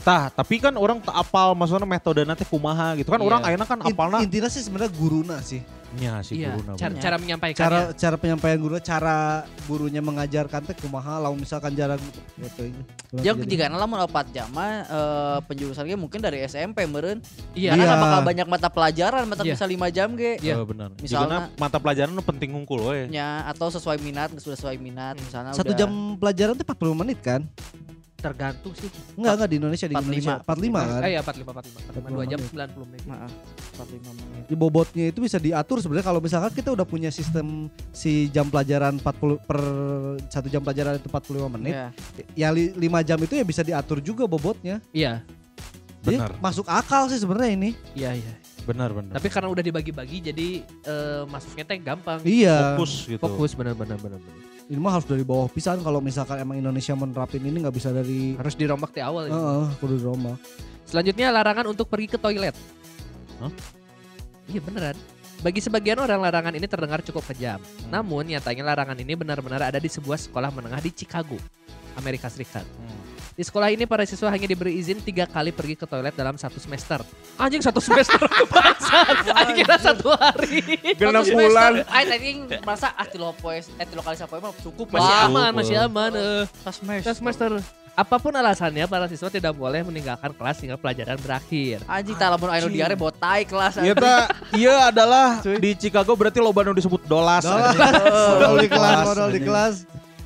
Tah, 0.01 0.33
tapi 0.33 0.57
kan 0.57 0.73
orang 0.75 0.99
tak 0.99 1.13
apal 1.13 1.53
maksudnya 1.53 1.85
metode 1.85 2.25
nanti 2.25 2.43
kumaha 2.43 2.97
gitu 2.97 3.09
kan 3.09 3.21
Iya. 3.21 3.29
orang 3.29 3.41
ayeuna 3.45 3.65
kan 3.65 3.79
In- 3.85 3.93
apalna 3.93 4.17
Intinya 4.21 4.49
sih 4.49 4.61
sebenarnya 4.61 4.93
guruna 4.93 5.39
sih. 5.41 5.61
nya 5.91 6.23
si 6.23 6.39
Iya, 6.39 6.55
guruna. 6.55 6.79
cara, 6.79 6.95
bener. 6.95 7.03
cara 7.03 7.17
menyampaikannya. 7.19 7.59
Cara 7.67 7.79
cara 7.91 8.15
penyampaian 8.15 8.59
guru, 8.63 8.79
cara 8.79 9.17
gurunya 9.67 9.99
mengajarkan 9.99 10.63
teh 10.63 10.79
kumaha 10.79 11.19
lamun 11.19 11.43
misalkan 11.43 11.75
jarak 11.75 11.99
gitu. 11.99 12.71
Jauh 13.19 13.43
jika 13.43 13.67
lamun 13.67 13.99
4 13.99 14.31
jam 14.31 14.47
mah 14.55 14.87
eh, 14.87 15.39
penjurusan 15.51 15.83
ge 15.83 15.99
mungkin 15.99 16.23
dari 16.23 16.47
SMP 16.47 16.87
meureun. 16.87 17.19
Iya. 17.59 17.75
Karena 17.75 17.85
Iya. 17.91 17.97
bakal 17.99 18.21
banyak 18.23 18.47
mata 18.47 18.69
pelajaran, 18.71 19.23
mata 19.27 19.43
Iya. 19.43 19.59
bisa 19.59 19.65
5 19.67 19.91
jam 19.91 20.15
ge. 20.15 20.39
Iya. 20.39 20.55
Eh, 20.55 20.65
benar. 20.65 20.95
Misalnya- 20.95 21.51
Misalnya 21.51 21.59
mata 21.59 21.77
pelajaran 21.77 22.13
nu 22.15 22.23
penting 22.23 22.55
ngungkul 22.55 22.81
we. 22.87 23.11
nya 23.11 23.43
atau 23.45 23.67
sesuai 23.69 23.99
minat 23.99 24.31
sesuai 24.33 24.79
minat 24.79 25.19
misalnya 25.19 25.51
Satu 25.53 25.75
udah- 25.75 25.81
jam 25.81 25.91
pelajaran 26.17 26.55
teh 26.55 26.63
40 26.63 26.95
menit 26.95 27.19
kan? 27.19 27.43
Tergantung 28.21 28.73
sih. 28.77 28.89
Enggak 29.17 29.33
enggak 29.41 29.49
di 29.49 29.57
Indonesia 29.57 29.87
di 29.89 29.95
45. 29.97 30.05
Indonesia 30.05 30.35
45 30.45 30.93
kan. 30.93 31.01
Eh 31.01 31.11
ya 31.11 31.21
45 31.25 31.57
45 31.57 31.89
45 31.89 32.21
2 32.21 32.31
jam 32.31 32.39
90 32.45 32.91
menit. 32.93 33.03
Maaf, 33.09 33.33
45 33.81 34.13
menit. 34.21 34.43
Di 34.45 34.55
bobotnya 34.55 35.05
itu 35.09 35.19
bisa 35.25 35.39
diatur 35.41 35.77
sebenarnya 35.81 36.07
kalau 36.07 36.21
misalkan 36.21 36.53
kita 36.53 36.69
udah 36.77 36.87
punya 36.87 37.09
sistem 37.09 37.73
si 37.97 38.29
jam 38.29 38.53
pelajaran 38.53 39.01
40 39.01 39.49
per 39.49 39.61
satu 40.29 40.47
jam 40.53 40.61
pelajaran 40.61 41.01
itu 41.01 41.09
45 41.09 41.49
menit. 41.57 41.75
Iya. 41.75 41.89
Ya 42.37 42.49
5 42.53 43.09
jam 43.09 43.19
itu 43.25 43.35
ya 43.41 43.45
bisa 43.45 43.65
diatur 43.65 44.05
juga 44.05 44.29
bobotnya. 44.29 44.85
Iya, 44.93 45.25
Jadi 46.01 46.17
Benar. 46.17 46.33
masuk 46.41 46.65
akal 46.65 47.13
sih 47.13 47.21
sebenarnya 47.21 47.53
ini. 47.57 47.71
iya 47.93 48.17
iya. 48.17 48.33
Benar 48.65 48.93
benar. 48.93 49.17
Tapi 49.17 49.29
karena 49.33 49.49
udah 49.53 49.65
dibagi-bagi 49.65 50.33
jadi 50.33 50.49
eh, 50.65 51.23
masuknya 51.29 51.65
teh 51.65 51.77
gampang. 51.81 52.21
Iya. 52.25 52.77
fokus 52.77 52.93
gitu. 53.09 53.21
Fokus 53.21 53.51
benar 53.57 53.77
benar 53.77 53.97
benar. 54.01 54.21
benar. 54.21 54.60
Ini 54.71 54.79
mah 54.79 54.95
harus 54.95 55.07
dari 55.11 55.27
bawah 55.27 55.51
pisan 55.51 55.83
kalau 55.83 55.99
misalkan 55.99 56.39
emang 56.39 56.63
Indonesia 56.63 56.95
menerapin 56.95 57.43
ini 57.43 57.59
nggak 57.59 57.75
bisa 57.75 57.91
dari 57.91 58.39
Harus 58.39 58.55
dirombak 58.55 58.95
di 58.95 59.03
awal. 59.03 59.27
ya. 59.27 59.35
Heeh, 59.35 59.65
kudu 59.83 59.99
dirombak. 59.99 60.39
Selanjutnya 60.87 61.35
larangan 61.35 61.67
untuk 61.75 61.91
pergi 61.91 62.15
ke 62.15 62.19
toilet. 62.23 62.55
Hah? 63.43 63.51
Iya 64.47 64.63
beneran. 64.63 64.95
Bagi 65.43 65.59
sebagian 65.59 65.99
orang 65.99 66.23
larangan 66.23 66.55
ini 66.55 66.71
terdengar 66.71 67.03
cukup 67.03 67.27
kejam. 67.35 67.59
Hmm. 67.59 67.91
Namun 67.91 68.31
nyatanya 68.31 68.63
larangan 68.63 68.95
ini 68.95 69.19
benar-benar 69.19 69.75
ada 69.75 69.83
di 69.83 69.91
sebuah 69.91 70.23
sekolah 70.31 70.55
menengah 70.55 70.79
di 70.79 70.95
Chicago, 70.95 71.35
Amerika 71.99 72.31
Serikat. 72.31 72.63
Hmm. 72.63 73.20
Di 73.31 73.43
sekolah 73.43 73.69
ini 73.69 73.85
para 73.85 74.03
siswa 74.03 74.29
hanya 74.29 74.45
diberi 74.45 74.75
izin 74.75 75.01
tiga 75.01 75.25
kali 75.25 75.49
pergi 75.49 75.73
ke 75.75 75.85
toilet 75.85 76.13
dalam 76.13 76.35
satu 76.35 76.57
semester. 76.57 77.01
Anjing 77.37 77.61
satu 77.61 77.79
semester, 77.79 78.21
bangsat. 78.53 79.33
Anjing 79.33 79.57
kira 79.59 79.77
satu 79.77 80.13
hari. 80.13 80.61
Genap 80.95 81.25
Satu 81.25 81.35
bulan. 81.35 81.73
semester. 81.81 81.89
Ay, 81.89 82.05
tadi 82.07 82.29
merasa 82.61 82.87
ah 82.93 83.07
tilo 83.07 83.33
poes, 83.35 83.73
eh 83.75 83.85
tilo 83.85 84.01
kali 84.01 84.15
sapoe 84.15 84.39
mah 84.39 84.53
cukup 84.59 84.93
Masih 84.93 85.09
lah. 85.09 85.27
aman, 85.27 85.51
masih 85.53 85.77
aman. 85.79 86.11
eh. 86.13 86.43
Tas 86.61 86.79
mes. 86.81 87.01
Satu 87.01 87.19
semester. 87.19 87.51
Apa 87.91 88.17
pun 88.17 88.33
alasannya, 88.33 88.87
para 88.87 89.05
siswa 89.07 89.29
tidak 89.29 89.53
boleh 89.53 89.83
meninggalkan 89.83 90.31
kelas 90.31 90.57
hingga 90.59 90.77
pelajaran 90.77 91.19
berakhir. 91.19 91.83
Anjing 91.85 92.15
tak 92.15 92.29
lamun 92.31 92.49
anu 92.49 92.69
diare 92.69 92.95
botai 92.95 93.45
kelas. 93.45 93.77
Iya 93.79 93.95
ta, 93.95 94.17
iya 94.53 94.89
adalah 94.89 95.41
di 95.41 95.71
Chicago 95.75 96.13
berarti 96.13 96.39
loba 96.39 96.61
nu 96.63 96.73
disebut 96.73 97.03
dolas. 97.05 97.45
Dolas. 97.47 97.75
Modal 98.31 98.55
di 98.59 98.69
kelas, 98.69 99.05
modal 99.05 99.29
di 99.31 99.41
kelas. 99.41 99.75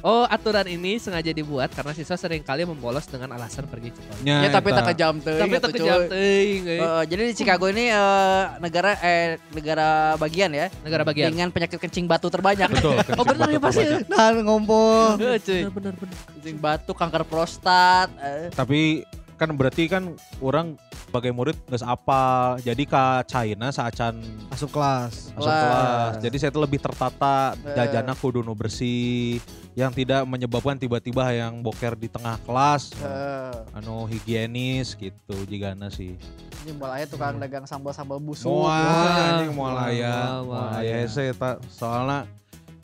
Oh, 0.05 0.29
aturan 0.29 0.69
ini 0.69 1.01
sengaja 1.01 1.33
dibuat 1.33 1.73
karena 1.73 1.97
siswa 1.97 2.13
sering 2.15 2.45
kali 2.45 2.69
membolos 2.69 3.09
dengan 3.09 3.33
alasan 3.33 3.65
pergi 3.65 3.89
ke 3.89 4.05
toilet. 4.05 4.45
Ya 4.45 4.53
tapi 4.53 4.69
tak 4.69 4.85
kejam 4.93 5.17
teuing. 5.17 5.41
Tapi 5.41 5.55
atuh, 5.57 5.63
terkejam 5.65 5.97
cuy. 5.97 6.09
teuing, 6.13 6.63
eh. 6.69 6.77
Eh, 6.77 7.03
jadi 7.09 7.23
di 7.25 7.35
Chicago 7.35 7.65
ini 7.73 7.89
eh, 7.89 8.43
negara 8.61 9.01
eh 9.01 9.41
negara 9.49 10.13
bagian 10.21 10.53
ya 10.53 10.69
negara 10.85 11.09
bagian. 11.09 11.33
dengan 11.33 11.49
penyakit 11.49 11.81
kencing 11.81 12.05
batu 12.05 12.29
terbanyak. 12.29 12.69
Betul. 12.69 13.01
Oh 13.17 13.25
benar 13.25 13.49
ya 13.49 13.57
pasti. 13.57 13.85
Nah, 14.05 14.29
ngompol. 14.37 15.17
Cuy. 15.17 15.65
Benar 15.65 15.73
benar 15.73 15.95
benar. 15.97 16.17
Kencing 16.37 16.57
batu, 16.61 16.93
kanker 16.93 17.25
prostat. 17.25 18.13
eh. 18.21 18.53
Tapi 18.53 19.09
kan 19.45 19.53
berarti 19.53 19.85
kan 19.87 20.03
orang 20.41 20.75
sebagai 21.05 21.31
murid 21.31 21.55
nggak 21.65 21.85
apa 21.85 22.23
jadi 22.59 22.83
ke 22.83 23.05
China 23.29 23.69
saacan 23.69 24.19
Masuk 24.49 24.73
kelas. 24.73 25.31
masuk 25.31 25.45
Kelas. 25.45 25.63
kelas. 25.63 26.15
Jadi 26.21 26.37
saya 26.37 26.51
tuh 26.51 26.63
lebih 26.63 26.81
tertata, 26.81 27.37
Eh. 27.61 27.75
jajana 27.77 28.13
kudu 28.13 28.41
nu 28.41 28.51
bersih, 28.53 29.39
yang 29.73 29.91
tidak 29.91 30.25
menyebabkan 30.25 30.75
tiba-tiba 30.75 31.23
yang 31.31 31.61
boker 31.61 31.95
di 31.95 32.09
tengah 32.09 32.41
kelas, 32.41 32.91
Eh, 32.97 33.77
anu 33.77 34.07
higienis 34.07 34.95
gitu 34.95 35.37
jigana 35.45 35.87
sih. 35.87 36.17
ini 36.65 36.73
mulai 36.73 37.05
tukang 37.05 37.37
dagang 37.37 37.63
sambal-sambal 37.63 38.17
busuk. 38.17 38.49
Wah. 38.49 39.37
anjing 39.37 39.53
moal 39.53 39.77
aya, 39.77 40.41
Moal, 40.41 40.81
aya. 40.81 41.05
aya 41.05 41.31
soalna 41.69 42.25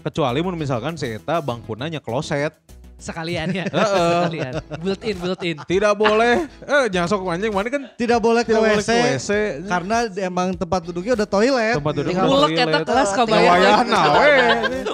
kecuali 0.00 0.38
mun 0.38 0.52
misalkan 0.54 0.94
si 0.94 1.08
eta 1.08 1.40
bangkuna 1.40 1.88
nya 1.88 1.98
kloset. 1.98 2.52
Sekalian 3.01 3.48
ya. 3.51 3.64
Heeh. 3.72 4.12
Sekalian. 4.20 4.53
Built 4.78 5.03
in, 5.03 5.16
built 5.16 5.42
in. 5.42 5.57
Tidak 5.59 5.92
boleh 5.94 6.44
eh 6.46 6.84
jangan 6.88 7.09
sok 7.09 7.26
anjing 7.26 7.48
mana 7.48 7.66
kan 7.66 7.82
Tidak 7.90 8.18
boleh 8.18 8.44
ke 8.44 8.53
tidak 8.53 8.62
boleh 8.62 8.76
WC, 8.76 8.90
ke 8.90 9.07
WC. 9.16 9.30
karena 9.66 9.96
emang 10.20 10.48
tempat 10.53 10.80
duduknya 10.84 11.12
udah 11.16 11.26
toilet. 11.26 11.74
tempat 11.74 11.94
duduk 11.96 12.11
Tinggal 12.12 12.26
Mulek 12.28 12.53
eta 12.55 12.78
kelas 12.84 13.11
we. 13.16 13.38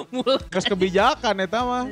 Mulek. 0.09 0.41
Geus 0.49 0.65
kebijakan 0.65 1.35
eta 1.37 1.59
mah. 1.61 1.85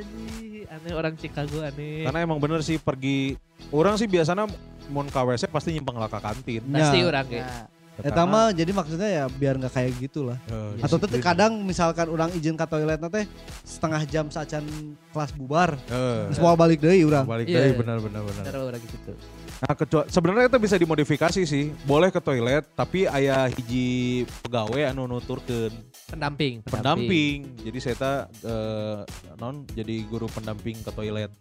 Aneh 0.66 0.92
orang 0.92 1.14
Chicago 1.14 1.60
aneh. 1.60 2.02
Karena 2.02 2.18
emang 2.18 2.40
bener 2.40 2.60
sih 2.60 2.76
pergi 2.76 3.36
orang 3.70 3.94
sih 3.94 4.04
biasanya 4.04 4.48
mun 4.86 5.06
ke 5.06 5.18
WC 5.18 5.46
pasti 5.46 5.72
nyimpang 5.72 5.94
lah 5.94 6.06
ke 6.06 6.18
kantin. 6.18 6.62
Pasti 6.64 6.98
Ya. 6.98 7.04
orang 7.04 7.24
kayak. 7.26 7.75
Eta 7.98 8.22
mah 8.22 8.52
jadi 8.52 8.68
maksudnya 8.70 9.08
ya 9.08 9.24
biar 9.26 9.56
nggak 9.56 9.72
kayak 9.72 9.92
gitu 9.98 10.28
lah. 10.28 10.36
Eh, 10.46 10.84
Atau 10.84 10.96
tuh 10.96 11.08
kadang 11.16 11.60
misalkan 11.60 12.06
orang 12.06 12.28
izin 12.30 12.52
ke 12.52 12.64
toilet 12.64 12.98
nanti 12.98 13.24
setengah 13.62 14.04
jam 14.04 14.28
sacan 14.28 14.64
kelas 15.10 15.32
bubar, 15.32 15.80
Eh, 15.86 16.28
semua 16.30 16.52
balik 16.52 16.78
deui 16.78 17.02
urang. 17.02 17.24
balik 17.24 17.48
Iya. 17.48 17.64
deui 17.64 17.72
benar 17.74 17.98
benar 17.98 18.20
benar. 18.20 18.42
Cara 18.44 18.58
orang 18.62 18.80
gitu. 18.80 19.12
Nah, 19.56 19.72
kecuali 19.72 20.06
sebenarnya 20.06 20.44
itu 20.46 20.58
bisa 20.60 20.76
dimodifikasi 20.76 21.40
sih. 21.42 21.72
Boleh 21.82 22.12
ke 22.12 22.20
toilet 22.20 22.68
tapi 22.76 23.08
aya 23.08 23.48
hiji 23.48 24.24
pegawai 24.42 24.92
anu 24.92 25.08
nuturkeun 25.08 25.72
Pendamping. 26.06 26.60
pendamping. 26.62 27.38
Jadi 27.64 27.78
saya 27.80 27.96
ta 27.96 28.12
eh, 28.28 29.00
non 29.36 29.64
jadi 29.66 30.04
guru 30.04 30.28
pendamping 30.28 30.76
ke 30.78 30.90
toilet. 30.90 31.32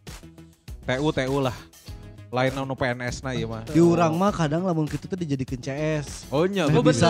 TU 0.86 1.10
TU 1.12 1.38
lah. 1.40 1.58
Lain 2.36 2.52
anu 2.52 2.76
PNS 2.76 3.24
na 3.24 3.32
ieu 3.32 3.48
mah. 3.48 3.64
Di 3.64 3.80
urang 3.80 4.12
mah 4.12 4.28
kadang 4.30 4.62
lamun 4.62 4.84
kitu 4.84 5.08
tuh 5.08 5.16
dijadikan 5.16 5.56
CS. 5.56 6.28
Oh 6.28 6.44
nya 6.44 6.68
Nah, 6.68 6.76
Oh, 6.76 6.84
bisa 6.84 7.08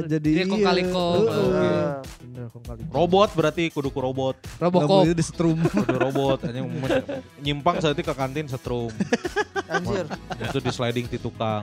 bener. 0.00 0.08
jadi 0.10 0.30
Dia 0.32 0.44
iya. 0.48 0.64
kali 0.64 0.82
kong. 0.88 1.16
Heeh. 1.20 1.36
Oke. 1.36 1.60
eh, 1.60 1.92
Bener, 2.22 2.44
kong 2.48 2.64
kali. 2.64 2.80
robot 2.88 3.30
berarti 3.32 3.62
kudu 3.68 3.88
ku 3.88 4.00
robot. 4.00 4.40
Robocop. 4.56 5.04
Lamun 5.04 5.12
di 5.12 5.20
setrum. 5.20 5.58
Kudu 5.60 5.96
robot 6.00 6.38
anjing 6.42 6.64
men- 6.64 7.04
nyimpang 7.38 7.76
saeutik 7.78 8.02
ke 8.02 8.14
kantin 8.14 8.48
setrum. 8.48 8.88
anjir. 9.68 10.08
Itu 10.40 10.58
di 10.58 10.70
sliding 10.70 11.04
ti 11.06 11.18
tukang. 11.18 11.60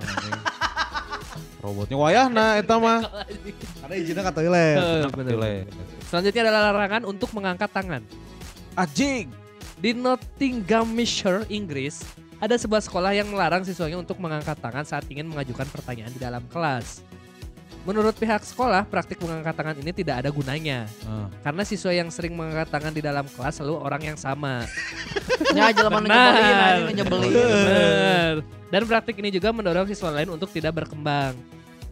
Robotnya 1.60 1.98
wayahna 1.98 2.56
eta 2.56 2.78
mah. 2.78 3.04
Karena 3.82 3.94
izinnya 3.96 4.22
ke 4.22 4.32
toilet. 4.32 4.78
Toilet. 5.12 5.66
Selanjutnya 6.06 6.42
adalah 6.46 6.62
larangan 6.70 7.04
untuk 7.04 7.34
mengangkat 7.34 7.68
tangan. 7.68 8.06
Anjing. 8.74 9.28
Di 9.76 9.92
Nottinghamshire, 9.94 11.48
Inggris, 11.48 12.04
ada 12.40 12.56
sebuah 12.56 12.80
sekolah 12.80 13.12
yang 13.12 13.28
melarang 13.28 13.68
siswanya 13.68 14.00
untuk 14.00 14.16
mengangkat 14.18 14.56
tangan 14.64 14.88
saat 14.88 15.04
ingin 15.12 15.28
mengajukan 15.28 15.68
pertanyaan 15.68 16.12
di 16.16 16.20
dalam 16.24 16.44
kelas. 16.48 17.04
Menurut 17.88 18.12
pihak 18.16 18.44
sekolah, 18.44 18.84
praktik 18.88 19.20
mengangkat 19.24 19.56
tangan 19.56 19.76
ini 19.80 19.92
tidak 19.96 20.24
ada 20.24 20.30
gunanya. 20.32 20.88
Ah. 21.08 21.32
Karena 21.44 21.64
siswa 21.64 21.92
yang 21.96 22.12
sering 22.12 22.36
mengangkat 22.36 22.68
tangan 22.72 22.92
di 22.92 23.00
dalam 23.00 23.24
kelas 23.28 23.60
selalu 23.60 23.76
orang 23.80 24.02
yang 24.04 24.18
sama. 24.20 24.68
Nya 25.56 25.72
jelema 25.72 26.00
nyebelin 26.04 26.96
nyebelin. 26.96 27.32
Benar. 27.32 28.34
Dan 28.70 28.82
praktik 28.86 29.16
ini 29.20 29.32
juga 29.32 29.50
mendorong 29.56 29.88
siswa 29.90 30.12
lain 30.12 30.30
untuk 30.30 30.52
tidak 30.52 30.76
berkembang. 30.84 31.34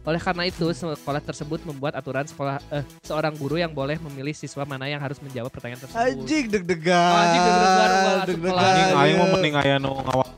Oleh 0.08 0.24
karena 0.24 0.48
itu, 0.48 0.64
sekolah 0.72 1.20
tersebut 1.20 1.68
membuat 1.68 2.00
aturan 2.00 2.24
sekolah 2.24 2.64
eh, 2.72 2.84
seorang 3.04 3.36
guru 3.36 3.60
yang 3.60 3.76
boleh 3.76 4.00
memilih 4.00 4.32
siswa 4.32 4.64
mana 4.64 4.88
yang 4.88 5.04
harus 5.04 5.20
menjawab 5.20 5.52
pertanyaan 5.52 5.84
tersebut. 5.84 6.00
Anjing 6.00 6.46
deg-degan. 6.48 6.96
Oh, 6.96 7.20
anjing 7.20 7.44
deg-degan. 7.44 8.56
Anjing 8.56 8.88
aing 8.96 9.18
iya. 9.20 9.26
mending 9.36 9.56
aya 9.60 9.76
nu 9.84 9.92
ngawal. 10.00 10.32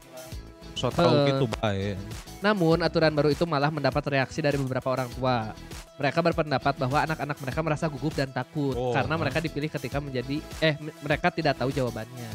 So 0.73 0.89
tau 0.89 1.05
Heeh. 1.13 1.37
gitu 1.37 1.45
bae. 1.61 1.93
Namun, 2.41 2.81
aturan 2.81 3.13
baru 3.13 3.29
itu 3.29 3.45
malah 3.45 3.69
mendapat 3.69 4.01
reaksi 4.09 4.41
dari 4.41 4.57
beberapa 4.57 4.89
orang 4.89 5.05
tua. 5.13 5.53
Mereka 6.01 6.17
berpendapat 6.23 6.73
bahwa 6.79 6.97
anak-anak 7.05 7.37
mereka 7.37 7.59
merasa 7.61 7.85
gugup 7.91 8.15
dan 8.17 8.31
takut 8.33 8.73
Oh. 8.73 8.95
karena 8.95 9.19
mereka 9.19 9.37
dipilih 9.43 9.69
ketika 9.69 9.99
menjadi 10.01 10.39
eh 10.63 10.79
mereka 11.03 11.29
tidak 11.29 11.59
tahu 11.59 11.69
jawabannya. 11.69 12.31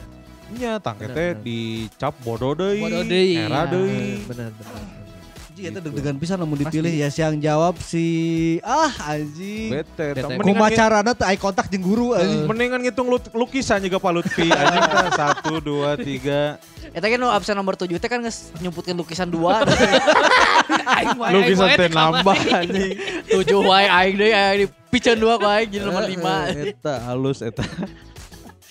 Nya 0.55 0.77
tangke 0.79 1.09
Bener, 1.09 1.17
teh 1.17 1.31
bener. 1.35 1.43
dicap 1.43 2.15
bodoh 2.23 2.55
deui. 2.55 2.79
Bodoh 2.79 3.03
deui. 3.03 3.43
Era 3.43 3.65
deui. 3.67 4.23
Benar, 4.29 4.53
benar. 4.55 5.04
Anjing 5.55 5.71
Gitu. 5.71 5.87
deg-degan 5.87 6.19
pisan 6.19 6.35
namun 6.43 6.59
dipilih 6.59 6.91
ya 6.91 7.07
si 7.15 7.23
yang 7.23 7.39
jawab 7.39 7.79
si 7.79 8.05
ah 8.59 8.91
anjing. 9.07 9.71
Bete. 9.71 10.07
Bete. 10.11 10.35
Mendingan 10.35 10.51
Kumaha 10.51 10.67
ngi- 10.67 10.79
carana 10.83 11.13
teu 11.15 11.27
eye 11.31 11.39
contact 11.39 11.71
jeung 11.71 11.87
guru 11.87 12.11
anjing. 12.11 12.43
Mendingan 12.43 12.83
ngitung 12.83 13.07
lukisan 13.31 13.79
juga 13.79 14.03
Pak 14.03 14.11
Lutfi. 14.11 14.51
Anjing 14.61 14.83
teh 14.83 15.11
satu, 15.15 15.63
dua, 15.63 15.95
tiga. 15.95 16.59
Eta 16.91 17.07
kan 17.07 17.23
absen 17.31 17.55
nomor 17.55 17.79
7 17.79 17.87
teh 17.87 18.11
kan 18.11 18.19
geus 18.19 18.51
nyumputkeun 18.59 18.99
lukisan 18.99 19.31
dua. 19.31 19.63
Aing 20.99 21.15
wae, 21.23 21.31
Lukisan 21.31 21.71
aing 21.71 21.71
wae 21.71 21.79
teh 21.79 21.89
nambah 21.89 22.37
anjing. 22.51 22.91
7 23.31 23.71
wae 23.71 23.87
aing 23.87 24.15
deui 24.19 24.33
aing 24.35 24.59
di 24.59 24.67
piceun 24.91 25.19
dua 25.23 25.39
ku 25.39 25.47
aing 25.47 25.71
jadi 25.71 25.87
nomor 25.87 26.03
5. 26.03 26.75
Eta 26.75 26.95
halus 27.07 27.39
eta. 27.47 27.63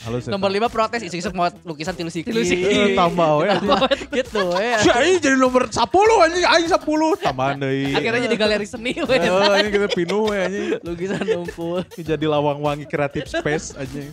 Halus. 0.04 0.28
Nomor 0.28 0.52
5 0.52 0.68
protes 0.68 1.00
isuk-isuk 1.08 1.32
mau 1.32 1.48
lukisan 1.64 1.96
tilu 1.96 2.12
siki. 2.12 2.28
Tilu 2.28 2.44
siki. 2.44 2.68
Eh, 2.68 2.88
tambah 2.92 3.40
we. 3.40 3.48
gitu 4.20 4.52
we. 4.52 4.68
Si 4.84 4.92
aing 4.92 5.18
jadi 5.24 5.40
nomor 5.40 5.72
10 5.72 5.80
anjing, 5.80 6.44
aing 6.44 6.68
10 6.68 7.24
tambahan 7.24 7.56
deui. 7.56 7.96
Akhirnya 7.96 8.22
jadi 8.28 8.36
galeri 8.36 8.68
seni 8.68 9.00
we. 9.00 9.16
Oh, 9.32 9.56
anjing 9.56 9.72
kita 9.72 9.88
pinuh 9.96 10.28
we 10.28 10.38
anjing. 10.44 10.68
Lukisan 10.84 11.24
numpul. 11.24 11.88
Jadi 11.96 12.26
lawang 12.28 12.60
wangi 12.60 12.84
kreatif 12.84 13.32
space 13.32 13.80
anjing. 13.80 14.12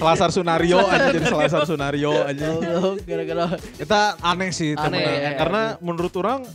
Selasar 0.00 0.32
Sunario 0.32 0.80
anjing 0.80 1.20
jadi 1.20 1.26
Selasar 1.28 1.62
Sunario 1.68 2.12
anjing. 2.24 2.56
Allah, 2.64 2.94
gara-gara 3.04 3.44
Kita 3.76 4.00
aneh 4.24 4.50
sih 4.54 4.72
Aneh, 4.78 5.02
ya, 5.02 5.30
Karena 5.36 5.76
menurut 5.84 6.14
orang 6.16 6.46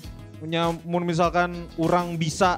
punya 0.41 0.73
mun 0.73 1.05
misalkan 1.05 1.69
orang 1.77 2.17
bisa 2.17 2.57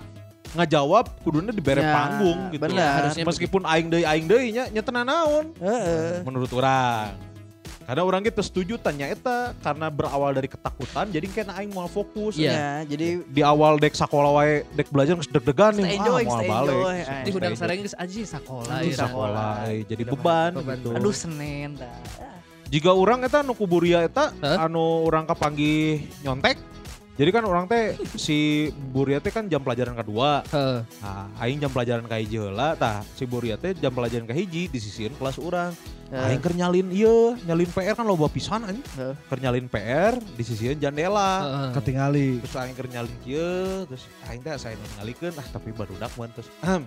ngajawab 0.53 1.05
kuduna 1.21 1.49
dibere 1.49 1.81
Ya, 1.81 1.91
panggung 1.91 2.39
gitu. 2.49 2.61
benar. 2.61 3.09
Harusnya 3.09 3.25
Meskipun 3.25 3.61
aing 3.65 3.87
deui 3.89 4.05
aing 4.05 4.25
deui 4.25 4.47
nya 4.49 4.69
nya 4.69 4.81
naon 5.03 5.51
heeh. 5.57 6.21
menurut 6.21 6.49
orang. 6.53 7.13
Karena 7.83 7.99
orang 7.99 8.23
gitu 8.23 8.39
setuju 8.39 8.73
tanya 8.79 9.11
eta 9.11 9.51
karena 9.59 9.91
berawal 9.91 10.31
dari 10.31 10.47
ketakutan 10.47 11.11
jadi 11.11 11.27
kena 11.27 11.51
aing 11.59 11.67
mau 11.67 11.91
fokus. 11.91 12.39
Iya. 12.39 12.55
Ya, 12.55 12.71
jadi 12.87 13.27
Di 13.27 13.41
awal 13.43 13.75
dek 13.75 13.91
sekolah 13.91 14.31
wae 14.31 14.63
dek 14.71 14.87
belajar 14.87 15.19
geus 15.19 15.27
deg-degan 15.27 15.75
nih. 15.75 15.99
Ah, 15.99 16.07
mau 16.07 16.39
stay 16.39 16.47
balik. 16.47 16.79
Di 17.27 17.31
hudang 17.35 17.53
stay 17.53 17.67
sareng 17.67 17.79
geus 17.83 17.95
anjing 17.99 18.23
sakolah 18.23 18.77
enjoy. 18.79 18.87
ya. 18.87 18.97
sekolah 19.03 19.51
eh, 19.67 19.83
jadi 19.83 20.03
Udah 20.07 20.13
beban, 20.15 20.51
beban. 20.55 20.77
gitu. 20.79 20.89
aduh 20.95 21.11
Senin 21.13 21.75
dah. 21.75 21.91
Jika 22.71 22.89
orang 22.89 23.21
eta 23.21 23.43
nu 23.43 23.51
kuburia 23.51 23.99
eta 24.01 24.31
anu 24.39 25.03
orang 25.03 25.27
kepanggih 25.27 26.07
nyontek. 26.23 26.55
Jadi 27.13 27.29
kan 27.29 27.45
orang 27.45 27.69
teh 27.69 27.93
si 28.17 28.73
Buria 28.89 29.21
teh 29.21 29.29
kan 29.29 29.45
jam 29.45 29.61
pelajaran 29.61 29.93
kedua. 29.93 30.41
Heeh. 30.49 30.81
Nah, 30.97 31.29
aing 31.37 31.61
jam 31.61 31.69
pelajaran 31.69 32.09
ka 32.09 32.17
hiji 32.17 32.41
heula 32.41 32.73
tah 32.73 33.05
si 33.13 33.29
Buria 33.29 33.53
teh 33.53 33.77
jam 33.77 33.93
pelajaran 33.93 34.25
ka 34.25 34.33
hiji 34.33 34.65
disisihin 34.65 35.13
kelas 35.21 35.37
urang. 35.37 35.77
Ya. 36.09 36.29
Aing 36.29 36.41
keur 36.41 36.57
nyalin 36.57 36.89
ieu, 36.89 37.37
nyalin 37.45 37.69
PR 37.69 37.93
kan 37.93 38.05
loba 38.09 38.25
pisan 38.33 38.65
anjing. 38.65 38.81
Heeh. 38.97 39.13
Keur 39.29 39.39
nyalin 39.45 39.69
PR 39.69 40.17
disisihin 40.33 40.81
jandela. 40.81 41.45
Heeh. 41.45 41.69
Ketingali. 41.77 42.29
Terus 42.41 42.55
aing 42.57 42.73
keur 42.73 42.89
nyalin 42.89 43.17
kieu, 43.21 43.85
terus 43.85 44.03
aing 44.25 44.41
teh 44.41 44.57
saya 44.57 44.73
ngalikeun 44.97 45.37
ah 45.37 45.47
tapi 45.53 45.69
barudak 45.69 46.09
mun 46.17 46.33
terus 46.33 46.49
ahem. 46.65 46.81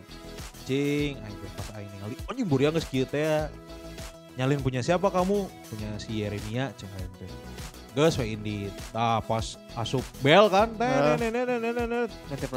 Cing, 0.66 1.22
aing 1.22 1.36
teh 1.38 1.50
pas 1.54 1.68
aing 1.78 1.90
ningali 1.94 2.18
anjing 2.26 2.46
Buria 2.50 2.74
geus 2.74 2.86
kieu 2.90 3.06
teh. 3.06 3.46
Nyalin 4.34 4.58
punya 4.58 4.82
siapa 4.82 5.06
kamu? 5.06 5.46
Punya 5.70 5.90
si 6.02 6.18
Yeremia 6.26 6.74
cek 6.74 6.90
aing 6.98 7.14
teh. 7.22 7.30
Geus 7.96 8.20
we 8.20 8.36
indi. 8.36 8.68
Tah 8.92 9.24
pas 9.24 9.56
asup 9.72 10.04
bel 10.20 10.52
kan 10.52 10.68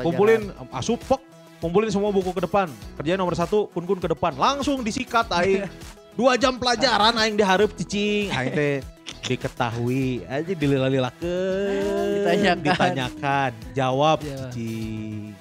kumpulin 0.04 0.52
asup 0.76 1.00
pok 1.08 1.24
kumpulin 1.64 1.88
semua 1.88 2.12
buku 2.12 2.36
ke 2.36 2.44
depan. 2.44 2.68
Kerjaan 3.00 3.24
nomor 3.24 3.40
satu 3.40 3.72
kun 3.72 3.88
kun 3.88 4.04
ke 4.04 4.12
depan. 4.12 4.36
Langsung 4.36 4.84
disikat 4.84 5.32
aing. 5.32 5.64
Dua 6.20 6.36
jam 6.36 6.60
pelajaran 6.60 7.16
aing 7.16 7.40
diharap 7.40 7.72
cicing. 7.80 8.28
Aing 8.36 8.52
teh 8.52 8.84
diketahui 9.24 10.28
aja 10.28 10.52
dilila-lilakeun. 10.52 12.20
Ditanyakan. 12.20 12.60
ditanyakan. 12.60 13.52
Jawab 13.72 14.20
Iya. 14.28 14.52
cicing 14.52 15.39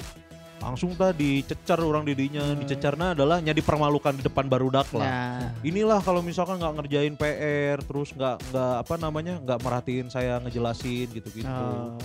langsung 0.69 0.93
tadi 0.93 1.41
dicecar 1.41 1.81
orang 1.81 2.05
didinya 2.05 2.53
dicecarnya 2.53 3.17
adalah 3.17 3.41
nya 3.41 3.57
dipermalukan 3.57 4.13
di 4.13 4.23
depan 4.23 4.45
barudak 4.47 4.89
lah. 4.93 5.09
Ya. 5.09 5.23
inilah 5.65 6.05
kalau 6.05 6.21
misalkan 6.21 6.61
nggak 6.61 6.75
ngerjain 6.77 7.15
PR 7.17 7.81
terus 7.81 8.13
nggak 8.13 8.37
nggak 8.53 8.75
apa 8.85 8.95
namanya 9.01 9.35
nggak 9.41 9.59
merhatiin 9.65 10.09
saya 10.13 10.37
ngejelasin 10.45 11.09
gitu 11.09 11.29
gitu 11.33 11.49
Oh, 11.49 11.97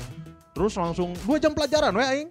terus 0.56 0.74
langsung 0.78 1.12
dua 1.28 1.38
jam 1.38 1.52
pelajaran 1.52 1.92
we 1.92 2.06
aing 2.06 2.30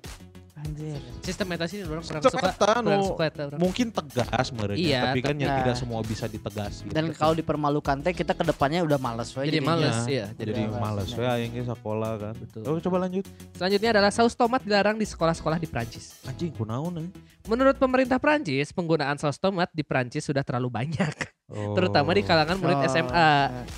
anjir. 0.53 1.01
Sistem 1.25 1.49
eta 1.57 1.65
sih 1.65 1.81
orang 1.81 2.05
kurang 2.05 2.23
suka. 2.23 2.51
Kurang 2.55 3.03
suka 3.09 3.25
eta 3.27 3.43
orang. 3.49 3.59
mungkin 3.59 3.89
tegas 3.89 4.53
merenya 4.53 4.79
Iya, 4.79 5.01
tapi 5.09 5.21
kan 5.25 5.35
ya 5.35 5.49
nah. 5.49 5.57
tidak 5.65 5.77
semua 5.81 6.01
bisa 6.05 6.25
ditegasi 6.27 6.93
Dan 6.93 7.11
kalau 7.17 7.33
dipermalukan 7.33 7.97
teh 8.01 8.13
kita 8.13 8.37
ke 8.37 8.45
depannya 8.45 8.85
udah 8.85 9.01
males 9.01 9.33
we 9.33 9.49
Jadi 9.49 9.59
jadinya. 9.59 9.71
males 9.73 9.99
ya. 10.05 10.27
jadi 10.37 10.53
Jadi 10.53 10.63
males 10.69 11.09
ya 11.09 11.33
yang 11.41 11.53
sekolah 11.65 12.13
kan 12.21 12.35
Betul. 12.37 12.61
oh, 12.69 12.77
coba 12.79 12.97
lanjut 13.09 13.25
Selanjutnya 13.57 13.91
adalah 13.97 14.11
saus 14.13 14.35
tomat 14.35 14.61
dilarang 14.61 14.97
di 14.97 15.07
sekolah-sekolah 15.09 15.57
di 15.57 15.69
Prancis. 15.69 16.21
anjing 16.29 16.53
kunaon 16.53 17.01
eh. 17.01 17.09
Menurut 17.43 17.75
pemerintah 17.75 18.23
Prancis, 18.23 18.71
penggunaan 18.71 19.19
saus 19.19 19.35
tomat 19.35 19.67
di 19.75 19.83
Prancis 19.83 20.23
sudah 20.23 20.47
terlalu 20.47 20.71
banyak, 20.71 21.11
oh. 21.51 21.75
terutama 21.75 22.15
di 22.15 22.23
kalangan 22.23 22.55
murid 22.55 22.79
Oh, 22.79 22.87
SMA, 22.87 23.31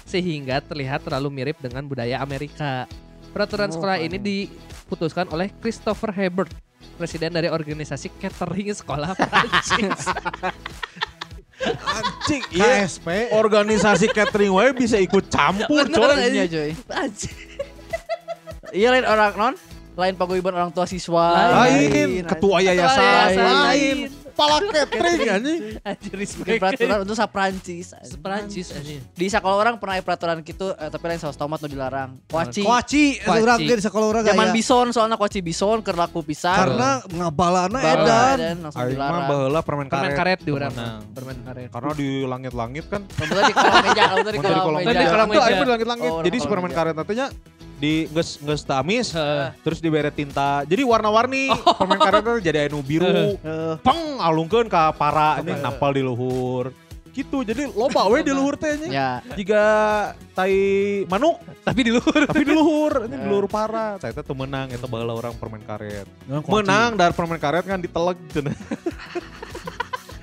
sehingga 0.04 0.60
terlihat 0.60 1.00
terlalu 1.00 1.32
mirip 1.32 1.56
dengan 1.64 1.80
budaya 1.88 2.20
Amerika. 2.20 2.84
Peraturan 3.34 3.66
Oh, 3.66 3.74
sekolah 3.74 3.98
ini 3.98 4.16
diputuskan 4.16 5.26
oleh 5.28 5.50
Christopher 5.58 6.14
Hebert, 6.14 6.54
presiden 6.94 7.34
dari 7.34 7.50
organisasi 7.50 8.14
catering 8.14 8.70
sekolah 8.70 9.10
Prancis. 9.20 10.06
anjing 11.64 12.42
iya 12.52 12.84
KSP. 12.84 13.08
organisasi 13.32 14.06
catering 14.10 14.52
wae 14.52 14.70
bisa 14.70 14.94
ikut 14.96 15.26
campur 15.26 15.86
coy 15.88 16.14
aja 16.14 16.44
coy. 16.46 16.70
Iya 18.70 18.88
lain 18.90 19.06
orang 19.06 19.32
non, 19.34 19.54
lain 19.94 20.14
paguyuban 20.14 20.52
orang 20.52 20.70
tua 20.70 20.84
siswa. 20.84 21.30
lain 21.56 22.22
ketua 22.22 22.58
yayasan 22.60 23.00
yayasan. 23.00 23.54
lain 23.64 23.96
pala 24.34 24.58
catering 24.60 25.20
anjing 25.30 25.60
Anjir 25.80 26.10
Bikin 26.10 26.18
respect. 26.18 26.58
peraturan 26.58 26.98
untuk 27.00 27.14
sa 27.14 27.26
Prancis. 27.26 27.94
Prancis 28.16 28.66
anjir. 28.70 29.00
Di 29.08 29.26
sekolah 29.26 29.56
orang 29.56 29.74
pernah 29.76 29.94
ada 29.94 30.04
peraturan 30.04 30.36
gitu, 30.40 30.70
eh, 30.70 30.88
tapi 30.88 31.04
lain 31.06 31.18
saus 31.18 31.34
tomat 31.34 31.56
nu 31.56 31.66
dilarang. 31.66 32.18
Kuaci. 32.26 32.60
Kuaci, 32.60 33.04
Kuaci. 33.20 33.40
orang 33.40 33.58
di 33.58 33.72
sekolah 33.76 34.06
orang 34.08 34.22
Zaman 34.24 34.46
aya. 34.46 34.52
bison 34.52 34.86
soalnya 34.90 35.14
kuaci 35.14 35.38
bison 35.38 35.78
keur 35.80 35.94
laku 35.94 36.20
pisan. 36.20 36.54
Karena 36.56 36.90
ngabalana 37.04 37.78
Bala 37.78 37.94
edan. 37.94 38.36
dan 38.36 38.56
langsung 38.60 38.80
Aing 38.80 38.90
mah 38.90 39.06
dilarang. 39.08 39.28
baheula 39.28 39.60
permen 39.60 39.86
karet 39.86 40.02
Permen 40.04 40.14
karet 40.14 40.38
di 40.38 40.50
temenang. 40.50 41.00
Permen 41.10 41.36
karet. 41.40 41.68
karena 41.70 41.92
di 41.94 42.08
langit-langit 42.24 42.84
kan 42.86 43.02
Kebetulan 43.06 43.42
di 43.44 43.54
kolong 43.54 43.78
meja, 43.80 44.02
di 44.04 44.20
tadi 44.20 44.36
kolong 44.36 44.60
kolong 44.60 44.80
meja. 44.80 44.90
Tadi 44.90 45.06
kolong 45.06 45.28
Itu 45.28 45.38
meja. 45.38 45.54
di 45.54 45.70
langit-langit 45.70 46.10
Oh, 46.10 46.20
jadi 46.20 46.36
permen 46.42 46.72
karet 46.72 46.94
nantinya 46.94 47.26
di 47.74 48.06
geus 48.06 48.38
geus 48.38 48.62
tamis 48.62 49.10
Heeh. 49.10 49.50
terus 49.60 49.78
dibere 49.78 50.08
tinta. 50.08 50.62
Jadi 50.62 50.82
warna-warni. 50.82 51.50
Permen 51.50 51.98
karet 51.98 52.22
itu 52.22 52.34
jadi 52.42 52.58
anu 52.66 52.80
biru. 52.80 53.06
Eh, 53.36 53.74
peng 53.82 54.18
alungkeun 54.18 54.66
ka 54.66 54.90
para 54.90 55.42
ini 55.42 55.58
nampal 55.58 55.90
di 55.92 56.02
luhur. 56.02 56.70
Gitu 57.14 57.46
jadi 57.46 57.70
loba 57.70 58.10
we 58.10 58.26
di 58.26 58.34
luhur 58.34 58.58
teh 58.58 58.74
nya 58.74 58.88
Ya, 58.90 59.08
jika 59.34 59.62
tai 60.34 60.54
manuk. 61.06 61.38
Tapi 61.62 61.86
di 61.86 61.94
luhur. 61.94 62.26
tapi 62.26 62.42
di 62.42 62.50
luhur 62.50 62.92
ini 63.06 63.16
di 63.16 63.28
luhur 63.30 63.46
para. 63.46 63.94
Saya 64.02 64.10
teh 64.10 64.22
teu 64.22 64.34
menang 64.34 64.66
eta 64.70 64.90
baheula 64.90 65.14
orang 65.14 65.34
permen 65.38 65.62
karet. 65.62 66.06
Menang 66.26 66.98
dari 66.98 67.14
permen 67.14 67.38
karet 67.38 67.62
kan 67.62 67.78
diteleg 67.78 68.18
cenah 68.34 68.54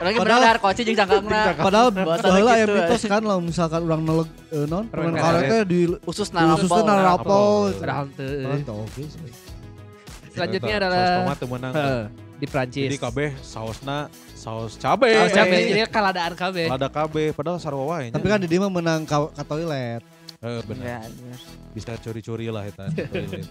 orangnya 0.01 0.19
Padahal- 0.19 0.41
benar 0.41 0.57
kuaci 0.57 0.81
jeung 0.81 0.97
cangkangna. 0.97 1.41
Padahal 1.55 1.87
Bahasa 1.93 2.25
baheula 2.25 2.51
aya 2.51 2.65
mitos 2.65 3.01
kan 3.03 3.21
kalau 3.21 3.39
misalkan 3.39 3.81
orang 3.83 4.01
neleg 4.01 4.29
eh, 4.49 4.65
non 4.65 4.85
Permen 4.85 5.13
karet. 5.13 5.21
karetnya 5.21 5.59
di 5.63 5.79
Usus 6.03 6.29
narapol. 6.29 6.81
narapol. 6.81 7.69
Padahal 7.75 8.05
teu. 8.11 8.25
Padahal 8.43 8.81
oke 8.81 9.01
sih. 9.03 9.31
Selanjutnya 10.31 10.75
adalah- 10.77 10.97
saus 10.97 11.17
tomat 11.19 11.37
teu 11.37 11.47
menang 11.47 11.73
Heeh, 11.73 12.03
di 12.35 12.45
Prancis. 12.45 12.83
jadi 12.83 12.97
kabeh 12.97 13.29
sausna 13.37 13.97
saus 14.33 14.73
cabe 14.75 15.11
Saus 15.13 15.31
cabe, 15.31 15.53
Eh, 15.53 15.69
jadi 15.69 15.81
kaladaan 15.85 16.33
kabeh. 16.33 16.65
lada 16.67 16.87
kabeh 16.87 17.29
padahal 17.31 17.57
sarua 17.57 17.85
wae. 17.87 18.09
Tapi 18.09 18.25
kan 18.25 18.39
di 18.39 18.57
mah 18.57 18.71
menang 18.71 19.03
ka, 19.03 19.27
toilet. 19.43 20.01
Eh, 20.41 20.61
benar 20.65 20.81
Ya, 20.81 20.99
bener. 21.03 21.37
bisa 21.71 21.93
curi-curi 21.95 22.47
lah 22.47 22.65
eta 22.65 22.89
toilet. 23.05 23.45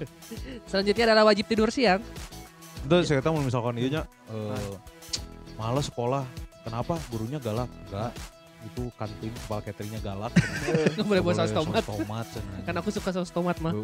Selanjutnya 0.66 1.04
adalah 1.06 1.24
wajib 1.24 1.46
tidur 1.46 1.70
siang. 1.70 2.02
Itu 2.80 2.96
saya 3.04 3.20
tahu 3.20 3.38
misalkan 3.38 3.76
iya 3.76 3.88
nya 3.92 4.02
eh, 4.26 4.74
males 5.60 5.86
sekolah. 5.92 6.24
Kenapa? 6.64 6.96
Gurunya 7.12 7.36
galak. 7.36 7.68
Enggak. 7.88 8.12
Itu 8.64 8.88
kantin 8.96 9.32
kepala 9.44 9.60
cateringnya 9.60 10.00
galak. 10.00 10.32
Nggak 10.96 11.04
boleh 11.04 11.20
bawa 11.20 11.34
saus 11.36 11.52
tomat. 11.52 11.84
tomat. 11.84 12.26
Kan 12.64 12.74
aku 12.80 12.88
suka 12.88 13.12
saus 13.12 13.28
tomat 13.28 13.56
mah. 13.60 13.76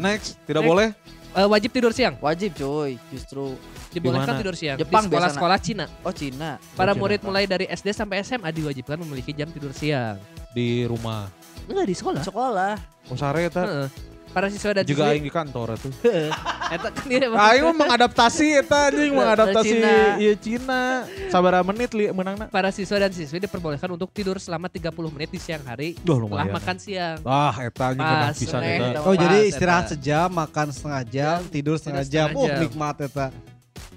Next, 0.00 0.40
tidak 0.48 0.64
Next. 0.64 0.70
boleh. 0.72 0.88
Eh, 1.30 1.46
wajib 1.46 1.70
tidur 1.70 1.92
siang. 1.94 2.18
Wajib 2.18 2.54
cuy, 2.58 2.98
justru. 3.10 3.54
Dibolehkan 3.90 4.26
Di 4.26 4.30
mana? 4.34 4.40
tidur 4.42 4.56
siang. 4.58 4.76
Jepang 4.78 5.04
di 5.06 5.14
sekolah-sekolah 5.14 5.58
Cina. 5.62 5.86
Oh 6.06 6.14
Cina. 6.14 6.58
Para 6.78 6.94
Cina. 6.94 7.00
murid 7.02 7.20
mulai 7.22 7.44
dari 7.46 7.66
SD 7.70 7.90
sampai 7.94 8.22
SMA 8.22 8.50
diwajibkan 8.50 8.98
memiliki 9.02 9.34
jam 9.34 9.50
tidur 9.50 9.70
siang. 9.74 10.18
Di 10.54 10.86
rumah. 10.86 11.26
Enggak 11.70 11.86
di 11.86 11.94
sekolah. 11.94 12.22
Sekolah. 12.22 12.74
Oh 13.10 13.16
sare 13.18 13.46
eta. 13.46 13.62
Heeh. 13.66 13.88
Para 14.30 14.46
siswa 14.46 14.70
dan 14.70 14.86
Juga 14.86 15.10
aing 15.10 15.26
di 15.26 15.32
kantor 15.32 15.74
itu. 15.74 15.90
Eta 16.74 16.88
kan 16.94 17.04
dia 17.10 17.26
Aing 17.50 17.62
mah 17.66 17.74
mengadaptasi 17.74 18.62
eta 18.62 18.94
anjing 18.94 19.10
mengadaptasi 19.10 19.74
Cina. 19.74 19.94
iya 20.22 20.32
Cina. 20.38 20.82
Sabaraha 21.34 21.66
menit 21.66 21.90
li 21.90 22.06
menangna. 22.14 22.46
para 22.46 22.70
siswa 22.70 23.02
dan 23.02 23.10
siswi 23.10 23.42
diperbolehkan 23.42 23.90
untuk 23.90 24.14
tidur 24.14 24.38
selama 24.38 24.70
30 24.70 24.94
menit 25.10 25.34
di 25.34 25.40
siang 25.42 25.66
hari 25.66 25.98
Duh 26.06 26.22
setelah 26.22 26.46
makan 26.46 26.76
siang. 26.78 27.18
Ah, 27.26 27.54
eta 27.58 27.90
anjing 27.90 28.06
Pas, 28.06 28.34
pisan 28.38 28.60
Neng, 28.62 28.70
eta. 28.70 28.86
kita 28.86 29.00
Oh 29.10 29.14
jadi 29.18 29.38
istirahat 29.50 29.84
sejam, 29.90 30.28
makan 30.30 30.66
setengah 30.70 31.02
jam, 31.10 31.38
tidur 31.50 31.74
setengah 31.74 32.06
jam. 32.06 32.28
Oh 32.38 32.46
nikmat 32.46 32.96
eta. 33.02 33.34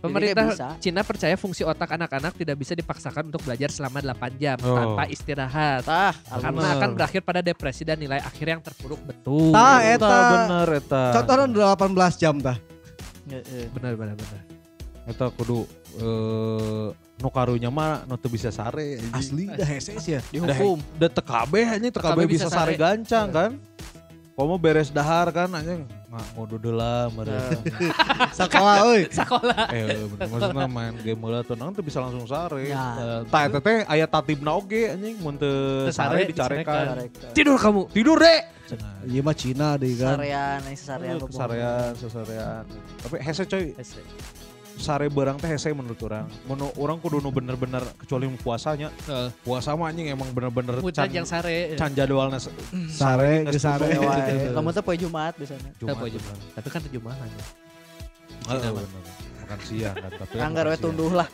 Pemerintah 0.03 0.45
bisa. 0.51 0.67
Cina 0.83 1.01
percaya 1.01 1.35
fungsi 1.39 1.63
otak 1.63 1.95
anak-anak 1.95 2.35
tidak 2.35 2.59
bisa 2.59 2.75
dipaksakan 2.75 3.31
untuk 3.31 3.39
belajar 3.39 3.71
selama 3.71 4.03
8 4.03 4.35
jam 4.35 4.57
Oh. 4.59 4.75
tanpa 4.75 5.07
istirahat. 5.07 5.87
Tah, 5.87 6.11
Karena 6.27 6.59
Bener. 6.59 6.75
akan 6.75 6.89
berakhir 6.91 7.21
pada 7.23 7.39
depresi 7.39 7.87
dan 7.87 7.95
nilai 7.95 8.19
akhir 8.19 8.43
yang 8.43 8.59
terpuruk 8.59 8.99
betul. 8.99 9.55
Tah 9.55 9.79
Eta 9.79 10.03
eta. 10.03 10.19
bener 10.35 10.67
eta. 10.75 11.03
Contohnya 11.15 11.43
udah 11.47 11.67
18 11.79 12.19
jam 12.19 12.35
tah. 12.37 12.57
Heeh. 13.31 13.71
Benar 13.71 13.95
benar 13.95 14.15
benar. 14.19 14.41
Eta 15.07 15.25
kudu 15.31 15.63
eh 15.99 16.87
nu 17.23 17.29
karunya 17.31 17.71
mah 17.71 18.03
nu 18.03 18.19
teu 18.19 18.27
bisa 18.27 18.51
sare. 18.51 18.99
anjing. 18.99 19.15
Asli 19.15 19.43
dah 19.47 19.67
hese 19.67 19.95
sih 20.03 20.19
ya. 20.19 20.21
dihukum. 20.35 20.83
Da 20.99 21.07
anjing 21.07 21.91
teu 21.95 22.03
kabeh 22.03 22.27
bisa 22.27 22.51
sare 22.51 22.75
gancang 22.75 23.31
kan. 23.31 23.51
Komo 24.33 24.57
beres 24.57 24.89
dahar 24.89 25.29
kan 25.29 25.45
anjing. 25.53 25.85
Nggak 26.09 26.25
mau 26.33 26.45
lah 26.73 27.05
meureun. 27.13 27.61
Sekolah 28.41 28.75
euy. 28.89 29.05
Sekolah. 29.13 29.69
Eh 29.69 30.09
bener 30.09 30.25
maksudna 30.25 30.65
main 30.65 30.93
game 31.05 31.21
heula 31.21 31.45
tuh 31.45 31.53
teu 31.53 31.85
bisa 31.85 32.01
langsung 32.01 32.25
sare. 32.25 32.65
Ya. 32.65 33.21
Tah 33.29 33.45
eta 33.45 33.61
teh 33.61 33.85
aya 33.85 34.09
tatibna 34.09 34.57
oge 34.57 34.89
anjing 34.89 35.21
mun 35.21 35.37
teu 35.37 35.85
sare 35.93 36.25
dicarekan. 36.25 37.05
Tidur 37.37 37.61
kamu. 37.61 37.93
Tidur 37.93 38.17
deh. 38.17 38.41
Cenah. 38.63 38.93
Iya 39.05 39.21
mah 39.21 39.35
Cina 39.37 39.69
deh 39.77 39.93
kan. 39.99 40.15
Sarean, 40.17 40.61
sarean. 40.73 41.15
Aduh, 41.19 41.27
Kesarean, 41.29 41.91
sesarean. 41.99 42.63
Tapi 43.05 43.15
hese 43.21 43.43
coy. 43.45 43.65
Sare 44.77 45.07
barang 45.07 45.37
teh 45.37 45.49
hese 45.49 45.69
menurut 45.71 45.97
orang. 46.03 46.25
Mun 46.49 46.59
orang 46.75 46.97
kudu 46.99 47.21
nu 47.21 47.29
bener-bener 47.29 47.83
kecuali 47.97 48.27
puasanya. 48.37 48.89
Heeh. 49.07 49.29
Puasa 49.41 49.73
mah 49.73 49.89
anjing 49.89 50.09
emang 50.09 50.29
bener-bener 50.33 50.81
can, 50.91 51.09
yang 51.09 51.27
sare. 51.27 51.77
can 51.77 51.93
jadwalna 51.93 52.37
se- 52.41 52.53
Sare 52.89 53.45
ke 53.45 53.57
sare. 53.57 53.85
tutup 53.89 54.09
wae. 54.09 54.21
gitu. 54.29 54.53
Kamu 54.53 54.69
tuh 54.73 54.83
poe 54.83 54.97
Jumat 54.97 55.33
biasanya. 55.37 55.71
Jumat, 55.77 55.97
aja, 55.97 56.17
bener. 56.19 56.37
Tapi 56.57 56.67
kan. 56.69 56.81
Heeh, 58.43 58.71
bener. 58.73 59.03
Makan 59.43 59.59
siang 59.67 59.95
kan 59.99 60.11
tapi 60.15 60.33
kan 60.39 60.43
Anggar 60.47 60.65
we 60.71 60.77
tunduh 60.79 61.11
lah. 61.11 61.27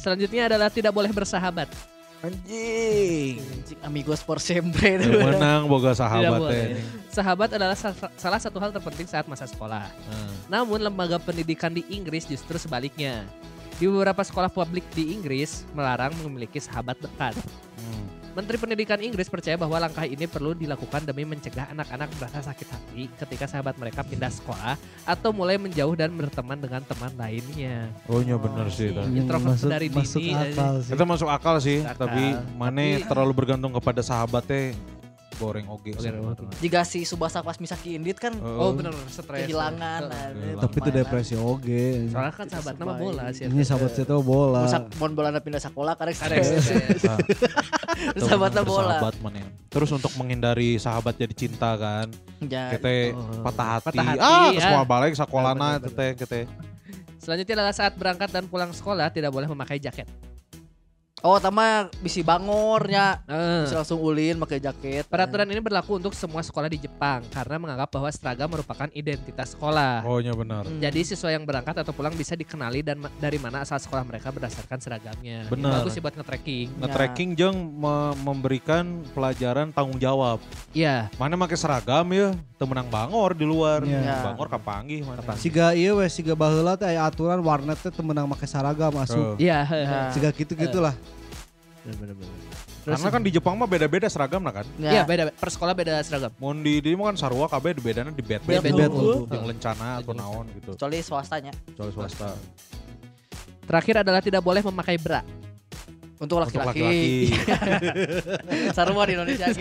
Selanjutnya 0.00 0.42
adalah 0.48 0.68
tidak 0.72 0.92
boleh 0.92 1.12
bersahabat. 1.12 1.68
Anjing. 2.24 3.38
Anjing, 3.40 3.80
Amigos 3.84 4.24
por 4.24 4.40
siempre 4.40 4.96
Yang 4.96 5.20
menang 5.36 5.68
boga 5.68 5.92
sahabat 5.92 6.40
teh. 6.48 6.80
Sahabat 7.12 7.48
adalah 7.52 7.76
sa- 7.76 8.12
salah 8.16 8.40
satu 8.40 8.56
hal 8.56 8.72
terpenting 8.72 9.04
saat 9.04 9.28
masa 9.28 9.44
sekolah. 9.44 9.84
Heeh. 9.88 10.30
Namun 10.48 10.80
lembaga 10.80 11.20
pendidikan 11.20 11.72
di 11.72 11.84
Inggris 11.88 12.24
justru 12.24 12.56
sebaliknya. 12.56 13.24
Di 13.76 13.84
beberapa 13.84 14.24
sekolah 14.24 14.48
publik 14.48 14.88
di 14.96 15.12
Inggris 15.12 15.68
melarang 15.76 16.16
memiliki 16.24 16.56
sahabat 16.56 16.96
dekat. 16.96 17.36
Hmm. 17.76 18.05
Menteri 18.36 18.60
Pendidikan 18.60 19.00
Inggris 19.00 19.32
percaya 19.32 19.56
bahwa 19.56 19.80
langkah 19.80 20.04
ini 20.04 20.28
perlu 20.28 20.52
dilakukan 20.52 21.08
demi 21.08 21.24
mencegah 21.24 21.72
anak-anak 21.72 22.12
merasa 22.20 22.44
sakit 22.44 22.68
hati 22.68 23.02
ketika 23.16 23.48
sahabat 23.48 23.80
mereka 23.80 24.04
pindah 24.04 24.28
sekolah 24.28 24.76
atau 25.08 25.32
mulai 25.32 25.56
menjauh 25.56 25.96
dan 25.96 26.12
berteman 26.12 26.60
dengan 26.60 26.84
teman 26.84 27.16
lainnya. 27.16 27.88
Oh 28.04 28.20
iya 28.20 28.36
bener 28.36 28.68
sih. 28.68 28.92
Oh, 28.92 29.00
tah. 29.00 29.08
Hmm. 29.08 29.16
Introvert 29.16 29.56
masuk, 29.56 29.68
dari 29.72 29.88
masuk 29.88 30.20
dini, 30.20 30.36
akal 30.52 30.74
sih. 30.84 30.92
Kita 30.92 31.04
masuk 31.08 31.28
akal 31.32 31.56
sih, 31.58 31.78
Masuk 31.80 31.92
akal. 31.96 32.04
tapi 32.04 32.24
mana 32.52 32.84
terlalu 33.00 33.32
bergantung 33.32 33.72
kepada 33.72 34.04
sahabatnya 34.04 34.76
goreng 35.36 35.68
sebenarnya. 35.68 36.32
oge. 36.32 36.44
Jika 36.64 36.80
si 36.84 37.04
Subasa 37.04 37.44
pas 37.44 37.56
misaki 37.56 37.92
Indit 37.92 38.16
kan 38.16 38.32
Oh 38.40 38.72
bener 38.72 38.96
stres. 39.08 39.44
kehilangan. 39.44 40.08
Nah, 40.08 40.32
Kehilangan. 40.32 40.60
Tapi 40.64 40.76
itu 40.76 40.90
depresi 40.92 41.34
oge. 41.36 42.08
Soalnya 42.08 42.32
kan 42.32 42.46
sahabat 42.48 42.74
nama 42.76 42.96
bola 42.96 43.24
sih. 43.32 43.44
Ini 43.44 43.60
sahabat 43.60 43.92
saya 43.92 44.04
tuh 44.04 44.20
bola. 44.20 44.64
Musak 44.64 44.88
mon 44.96 45.12
bola 45.12 45.36
pindah 45.36 45.60
sekolah 45.60 45.92
karek 45.92 46.16
Karek 46.16 46.40
stres. 46.40 47.04
Sahabatnya 48.20 48.62
bola. 48.62 48.96
Sahabat 49.00 49.14
mana. 49.24 49.44
Terus 49.72 49.90
untuk 49.92 50.12
menghindari 50.20 50.76
sahabat 50.76 51.16
jadi 51.16 51.34
cinta 51.36 51.76
kan, 51.76 52.06
Ya, 52.44 52.72
kita 52.76 53.16
Oh. 53.16 53.42
patah 53.44 53.80
hati. 53.80 53.96
Patah 53.96 54.06
hati, 54.06 54.20
ah, 54.20 54.48
ke 54.52 54.56
ya. 54.56 54.62
sekolah 54.68 54.84
balik 54.84 55.12
sekolahna 55.16 55.68
teh 55.80 56.10
kita. 56.14 56.38
Selanjutnya 57.16 57.54
adalah 57.58 57.74
saat 57.74 57.92
berangkat 57.98 58.30
dan 58.30 58.44
pulang 58.46 58.70
sekolah 58.70 59.10
tidak 59.10 59.32
boleh 59.34 59.48
memakai 59.50 59.80
jaket. 59.80 60.06
Oh, 61.24 61.40
tama 61.40 61.88
bisi 62.04 62.20
bangornya. 62.20 63.24
Eh. 63.24 63.64
Bisa 63.64 63.80
langsung 63.80 64.04
ulin 64.04 64.36
pakai 64.36 64.60
jaket. 64.60 65.08
Peraturan 65.08 65.48
ini 65.48 65.64
berlaku 65.64 65.96
untuk 65.96 66.12
semua 66.12 66.44
sekolah 66.44 66.68
di 66.68 66.76
Jepang 66.76 67.24
karena 67.32 67.56
menganggap 67.56 67.88
bahwa 67.88 68.12
seragam 68.12 68.52
merupakan 68.52 68.84
identitas 68.92 69.56
sekolah. 69.56 70.04
Oh 70.04 70.20
iya 70.20 70.36
benar. 70.36 70.68
Hmm. 70.68 70.76
Jadi 70.76 71.08
siswa 71.08 71.32
yang 71.32 71.48
berangkat 71.48 71.72
atau 71.72 71.96
pulang 71.96 72.12
bisa 72.12 72.36
dikenali 72.36 72.84
dan 72.84 73.00
ma- 73.00 73.12
dari 73.16 73.40
mana 73.40 73.64
asal 73.64 73.80
sekolah 73.80 74.04
mereka 74.04 74.28
berdasarkan 74.28 74.76
seragamnya. 74.76 75.40
Ini 75.42 75.50
Bener. 75.50 75.72
Bagus 75.80 75.96
sih 75.96 76.04
buat 76.04 76.12
nge-tracking. 76.12 76.84
Nge-tracking 76.84 77.30
jeung 77.32 77.58
me- 77.64 78.16
memberikan 78.20 78.84
pelajaran 79.16 79.72
tanggung 79.72 79.96
jawab. 79.96 80.36
Iya. 80.76 81.08
Mana 81.16 81.32
make 81.34 81.56
seragam 81.56 82.12
ya, 82.12 82.36
temenang 82.60 82.92
bangor 82.92 83.32
di 83.32 83.48
luar. 83.48 83.80
Iya. 83.88 84.20
Bangor 84.20 84.52
kapanggih 84.52 85.00
mana. 85.00 85.24
Siga 85.34 85.72
iya 85.72 85.96
siga 86.12 86.36
baheula 86.36 86.76
teh 86.76 86.92
aya 86.92 87.08
aturan 87.08 87.40
warnet 87.40 87.80
teh 87.80 87.88
temenang 87.88 88.28
make 88.28 88.44
seragam 88.44 88.92
asup. 89.00 89.40
Eh, 89.40 89.48
Iya. 89.48 89.64
Ya. 89.64 90.00
Siga 90.12 90.28
gitu-gitulah. 90.28 90.92
Bener-bener. 91.94 92.34
Karena 92.86 93.08
kan 93.10 93.22
di 93.22 93.30
Jepang 93.34 93.54
mah 93.58 93.66
beda-beda 93.66 94.06
seragam 94.06 94.42
lah 94.46 94.62
kan. 94.62 94.66
Iya 94.78 95.02
beda. 95.02 95.34
Per 95.34 95.50
sekolah 95.50 95.74
beda 95.74 95.98
seragam. 96.06 96.30
Mun 96.38 96.62
di 96.62 96.78
di 96.78 96.94
mah 96.94 97.10
kan 97.10 97.16
sarua 97.18 97.46
kabeh 97.50 97.74
di 97.78 97.82
bedana 97.82 98.10
di 98.14 98.22
bed 98.22 98.42
Bed 98.46 98.62
yang 98.62 99.46
lencana 99.46 100.02
atau 100.02 100.14
naon 100.14 100.46
gitu. 100.54 100.78
Kecuali 100.78 101.02
swastanya. 101.02 101.50
Kecuali 101.74 101.90
swasta. 101.90 102.34
Terakhir 103.66 104.06
adalah 104.06 104.22
tidak 104.22 104.42
boleh 104.42 104.62
memakai 104.62 104.98
bra. 105.02 105.26
Untuk 106.16 106.40
laki-laki. 106.40 107.28
Sarua 108.76 109.04
di 109.04 109.12
Indonesia. 109.20 109.52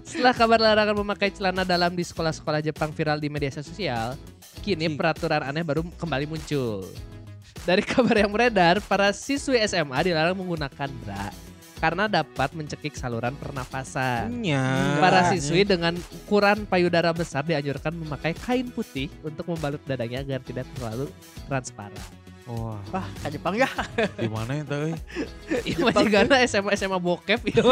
Setelah 0.00 0.32
kabar 0.32 0.56
larangan 0.56 0.96
memakai 0.96 1.28
celana 1.28 1.60
dalam 1.60 1.92
di 1.92 2.00
sekolah-sekolah 2.00 2.64
Jepang 2.64 2.88
viral 2.88 3.20
di 3.20 3.28
media 3.28 3.52
sosial, 3.52 4.16
kini 4.64 4.88
peraturan 4.96 5.44
aneh 5.44 5.60
baru 5.60 5.84
kembali 6.00 6.24
muncul. 6.24 6.88
Dari 7.68 7.84
kabar 7.84 8.16
yang 8.16 8.32
beredar, 8.32 8.80
para 8.80 9.12
siswi 9.12 9.60
SMA 9.68 10.00
dilarang 10.08 10.32
menggunakan 10.32 10.88
bra 11.04 11.49
karena 11.80 12.04
dapat 12.06 12.52
mencekik 12.52 12.92
saluran 12.92 13.32
pernafasan. 13.40 14.28
Nya. 14.44 15.00
Para 15.00 15.32
siswi 15.32 15.64
dengan 15.64 15.96
ukuran 16.12 16.68
payudara 16.68 17.10
besar 17.16 17.42
dianjurkan 17.42 17.96
memakai 17.96 18.36
kain 18.36 18.68
putih 18.68 19.08
untuk 19.24 19.48
membalut 19.48 19.80
dadanya 19.88 20.20
agar 20.20 20.44
tidak 20.44 20.68
terlalu 20.76 21.08
transparan. 21.48 22.04
Wah, 22.50 22.82
Wah, 22.92 23.06
ka 23.22 23.28
Jepang 23.32 23.56
ya. 23.56 23.68
di 24.18 24.28
mana 24.28 24.60
itu 24.60 24.74
euy? 24.74 24.94
Iya 25.64 25.76
majigana 25.86 26.34
SMA 26.44 26.74
SMA 26.76 26.98
bokep 26.98 27.40
ya. 27.48 27.62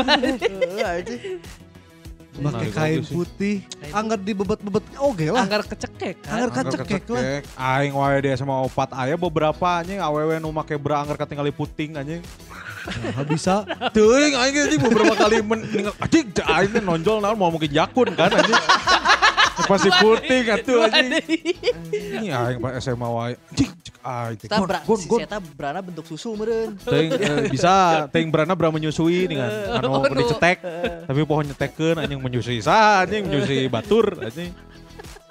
Menarik 2.39 2.71
kain 2.71 3.03
putih, 3.03 3.57
anggar 3.91 4.19
dibebet-bebet 4.19 4.85
oge 4.99 5.27
lah. 5.35 5.43
Anggar 5.43 5.63
kecekek 5.67 6.23
kan. 6.23 6.31
Anggar 6.39 6.51
kecekek 6.55 7.05
lah. 7.11 7.23
Aing 7.59 7.93
wae 7.99 8.17
di 8.23 8.31
SMA 8.39 8.55
opat 8.65 8.95
aya 8.95 9.19
beberapa 9.19 9.83
anjing 9.83 9.99
awewe 9.99 10.39
nu 10.39 10.55
make 10.55 10.79
bra 10.79 11.03
anggar 11.03 11.19
katingali 11.19 11.51
puting 11.51 11.99
anjing. 11.99 12.23
Nah, 12.89 13.21
bisa. 13.21 13.69
Teuing 13.93 14.33
aing 14.33 14.57
anjing 14.65 14.81
beberapa 14.81 15.13
kali 15.13 15.45
men 15.45 15.61
anjing 16.01 16.33
aing 16.41 16.81
nonjol 16.81 17.21
naon 17.21 17.37
mau 17.37 17.53
mungkin 17.53 17.69
jakun 17.69 18.17
kan 18.17 18.33
anjing. 18.33 18.57
Pasti 19.59 19.91
puting 19.91 20.45
atuh 20.49 20.87
anjing. 20.87 21.27
Ini 21.91 22.29
aing 22.31 22.59
pas 22.59 22.79
SMA 22.79 23.09
wae. 23.09 23.35
Anjing 23.35 23.71
cek 23.75 23.97
aing. 23.99 24.37
Kita 24.39 24.55
bra, 24.61 24.79
si. 24.85 25.09
Seta 25.09 25.39
berana 25.43 25.81
bentuk 25.81 26.05
susu 26.05 26.37
meren. 26.37 26.79
Teuing 26.79 27.11
eh, 27.17 27.51
bisa 27.51 27.73
teuing 28.09 28.31
brana 28.31 28.55
bra 28.55 28.71
menyusui 28.71 29.27
dengan 29.27 29.51
anu 29.75 29.89
Oh, 29.91 30.03
no. 30.07 30.15
dicetek. 30.15 30.63
Tapi 31.05 31.21
pohon 31.25 31.45
nyetekeun 31.45 31.97
anjing 31.99 32.21
menyusui 32.21 32.61
sah 32.61 33.03
anjing 33.03 33.27
menyusui 33.27 33.67
batur 33.67 34.15
anjing. 34.21 34.55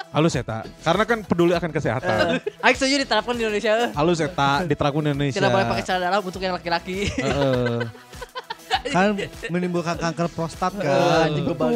Halus 0.07 0.33
eta. 0.33 0.63
Karena 0.81 1.03
kan 1.03 1.19
peduli 1.21 1.51
akan 1.51 1.67
kesehatan. 1.69 2.39
Aing 2.63 2.75
setuju 2.75 3.03
diterapkan 3.03 3.35
di 3.35 3.43
Indonesia. 3.43 3.71
eh. 3.75 3.89
Halus 3.91 4.19
eta 4.19 4.63
diterapkan 4.63 5.03
di 5.03 5.09
Indonesia. 5.13 5.39
Tidak 5.39 5.51
boleh 5.51 5.67
pakai 5.67 5.83
celana 5.83 6.03
dalam 6.09 6.21
untuk 6.23 6.41
yang 6.41 6.55
laki-laki. 6.55 7.11
Heeh. 7.11 8.06
Kan 8.87 9.19
menimbulkan 9.47 9.95
kanker 9.95 10.27
prostat 10.31 10.73
kan. 10.75 11.27
Anjing 11.27 11.43
gaber 11.43 11.71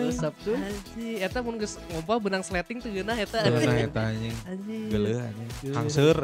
resep 0.00 0.34
tuh. 0.40 0.56
Anjing, 0.56 1.16
eta 1.20 1.38
mun 1.40 1.56
geus 1.56 1.76
ngompa 1.92 2.14
benang 2.20 2.42
sleting 2.42 2.80
teu 2.80 2.90
geunah 2.90 3.16
eta. 3.16 3.44
Nah, 3.44 3.76
eta 3.76 4.00
anjing. 4.12 4.34
Anjing. 4.44 4.82
Geuleuh 4.88 5.20
anjing. 5.20 5.74
Hangseur. 5.76 6.18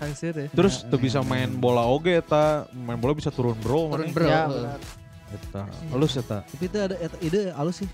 Hangseur 0.00 0.34
ya. 0.36 0.46
Terus 0.52 0.84
tuh 0.84 1.00
bisa 1.00 1.20
main 1.24 1.48
bola 1.52 1.84
oge 1.84 2.20
eta. 2.20 2.68
Main 2.72 3.00
bola 3.00 3.16
bisa 3.16 3.32
turun 3.32 3.56
bro. 3.58 3.92
Turun 3.92 4.08
maneh. 4.08 4.14
bro. 4.14 4.28
Ya. 4.28 4.44
Eta. 5.32 5.62
Halus 5.92 6.16
eta. 6.16 6.44
Tapi 6.44 6.64
itu 6.64 6.76
ada 6.76 6.96
eta 6.96 7.16
ide 7.20 7.40
halus 7.52 7.84
sih. 7.84 7.90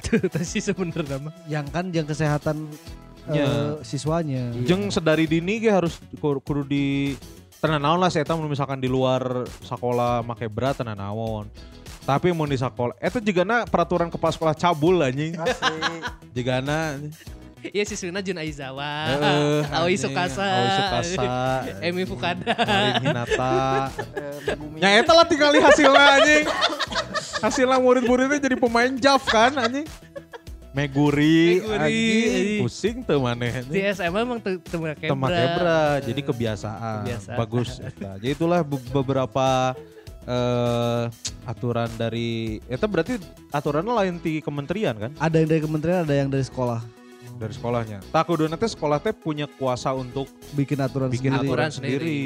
Itu 0.00 0.40
sih 0.44 0.62
sebenarnya 0.62 1.18
mah. 1.18 1.32
Yang 1.48 1.66
kan 1.72 1.84
yang 1.90 2.06
kesehatan 2.06 2.68
Ya. 3.30 3.46
eh, 3.46 3.72
siswanya. 3.84 4.50
Jeung 4.64 4.88
sedari 4.90 5.28
dini 5.28 5.60
ge 5.60 5.70
harus 5.70 6.00
ku- 6.18 6.40
kudu 6.40 6.64
di 6.66 7.14
tenan 7.60 7.80
naon 7.84 8.00
lah 8.00 8.08
saya 8.08 8.24
misalkan 8.48 8.80
di 8.80 8.88
luar 8.88 9.44
sekolah 9.62 10.24
make 10.24 10.48
bra 10.48 10.72
tenan 10.72 10.96
naon. 10.96 11.46
Tapi 12.00 12.32
mau 12.32 12.48
di 12.48 12.56
sekolah, 12.56 12.96
eta 12.96 13.20
jigana 13.20 13.68
peraturan 13.68 14.08
kepala 14.08 14.32
sekolah 14.32 14.56
cabul 14.56 15.04
anjing. 15.04 15.36
Asli. 15.36 15.80
Jigana 16.32 16.96
Iya 17.60 17.84
siswina 17.84 18.24
Jun 18.24 18.40
Aizawa. 18.40 18.88
Heeh, 19.12 19.60
Aoi. 19.76 19.96
Sukasa. 20.00 20.40
Aoi 20.40 20.70
Sukasa. 20.80 21.24
Emi 21.84 22.08
Fukada. 22.08 22.56
Marin 22.56 23.04
Hinata. 23.04 23.92
Eh. 24.16 24.80
Ya 24.80 24.88
eta 24.96 25.12
lah 25.12 25.28
tinggal 25.28 25.52
hasilnya 25.52 26.04
anjing. 26.16 26.48
Hasilnya 27.44 27.76
murid-muridnya 27.76 28.40
jadi 28.40 28.56
pemain 28.56 28.88
Jav 28.96 29.20
kan 29.28 29.52
anjing. 29.60 29.84
Meguri, 30.70 31.58
Meguri. 31.58 32.62
Pusing 32.62 33.02
tuh 33.02 33.18
maneh. 33.18 33.66
Di 33.66 33.82
SMA 33.90 34.22
emang 34.22 34.38
Temak 34.38 34.94
bra. 34.94 35.34
kebra, 35.34 35.80
jadi 35.98 36.20
kebiasaan. 36.22 37.02
Kebiasaan. 37.02 37.36
Bagus. 37.36 37.68
eta. 37.80 38.14
Jadi 38.20 38.30
itulah 38.30 38.62
be- 38.62 38.78
beberapa 38.92 39.74
eh 40.22 41.04
aturan 41.42 41.90
dari 41.92 42.60
eta 42.64 42.84
berarti 42.84 43.18
aturannya 43.50 43.90
lain 43.90 44.14
di 44.16 44.38
kementerian 44.38 44.94
kan 44.94 45.10
Ada 45.16 45.42
yang 45.42 45.48
dari 45.48 45.60
kementerian, 45.60 46.00
ada 46.04 46.14
yang 46.14 46.28
dari 46.28 46.44
sekolah. 46.44 46.78
dari 47.34 47.50
sekolahnya. 47.50 47.98
Tak 48.06 48.24
kudu 48.26 48.44
nanti 48.46 48.68
sekolah 48.68 49.00
teh 49.00 49.10
punya 49.10 49.48
kuasa 49.48 49.90
untuk 49.90 50.28
Bikin 50.52 50.76
aturan 50.78 51.08
bikin 51.08 51.32
sendiri. 51.32 51.40
aturan 51.42 51.66
Aturan 51.66 51.70
sendiri. 51.72 52.20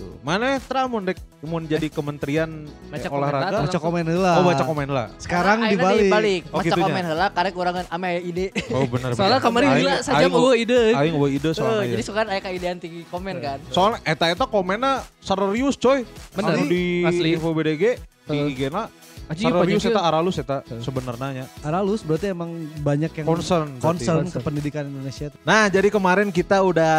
Gitu. 0.00 0.16
Mana 0.20 0.56
Tra 0.58 0.84
mau 0.84 0.96
dek 0.98 1.18
mau 1.40 1.60
jadi 1.60 1.86
kementerian 1.86 2.48
Baca 2.88 3.02
eh, 3.02 3.12
olahraga? 3.12 3.56
Baca 3.60 3.78
komen 3.78 4.04
heula. 4.06 4.32
Oh 4.34 4.44
baca 4.46 4.64
komen 4.64 4.88
lah. 4.88 5.06
Sekarang 5.16 5.60
Aina 5.60 5.72
dibalik. 5.72 6.00
dibalik. 6.02 6.42
Oh, 6.46 6.56
Maca 6.56 6.64
gitunya. 6.66 6.84
komen 6.86 7.04
heula 7.04 7.26
karek 7.30 7.54
urangan 7.54 7.84
ame 7.86 8.10
ide. 8.22 8.46
Oh 8.70 8.84
benar. 8.86 9.12
Soalnya 9.12 9.40
kemarin 9.40 9.68
gila 9.76 9.94
saja 10.00 10.26
mau 10.26 10.52
ide. 10.52 10.80
Aing 10.92 11.14
eueuh 11.14 11.30
ide 11.30 11.48
Eh, 11.48 11.54
soalnya. 11.54 11.84
jadi 11.90 12.00
ya. 12.00 12.08
suka 12.08 12.20
aya 12.24 12.40
kaidean 12.40 12.76
tinggi 12.76 13.04
komen 13.06 13.36
kan. 13.38 13.58
Soalnya 13.68 14.00
eta 14.02 14.24
eta 14.26 14.44
komennya 14.44 14.92
serius 15.18 15.76
coy. 15.76 16.08
Bener. 16.32 16.54
Anu 16.54 16.64
di 16.64 16.84
Asli. 17.02 17.28
info 17.34 17.52
BDG 17.52 17.84
di 18.24 18.36
Eh. 18.38 18.48
IG-na 18.48 18.88
Serius 19.30 19.86
eta 19.86 20.00
ya. 20.02 20.08
aralus 20.10 20.36
eta 20.42 20.58
sebenarnya 20.82 21.46
Aralus 21.62 22.02
berarti 22.02 22.34
emang 22.34 22.50
banyak 22.82 23.22
yang 23.22 23.26
concern. 23.30 23.78
concern 23.78 24.26
ke 24.26 24.38
pendidikan 24.42 24.90
Indonesia. 24.90 25.30
Nah, 25.46 25.70
jadi 25.70 25.86
kemarin 25.86 26.34
kita 26.34 26.58
udah 26.66 26.96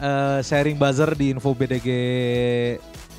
eh, 0.00 0.38
sharing 0.40 0.80
buzzer 0.80 1.12
di 1.12 1.36
info 1.36 1.52
BDG 1.52 1.88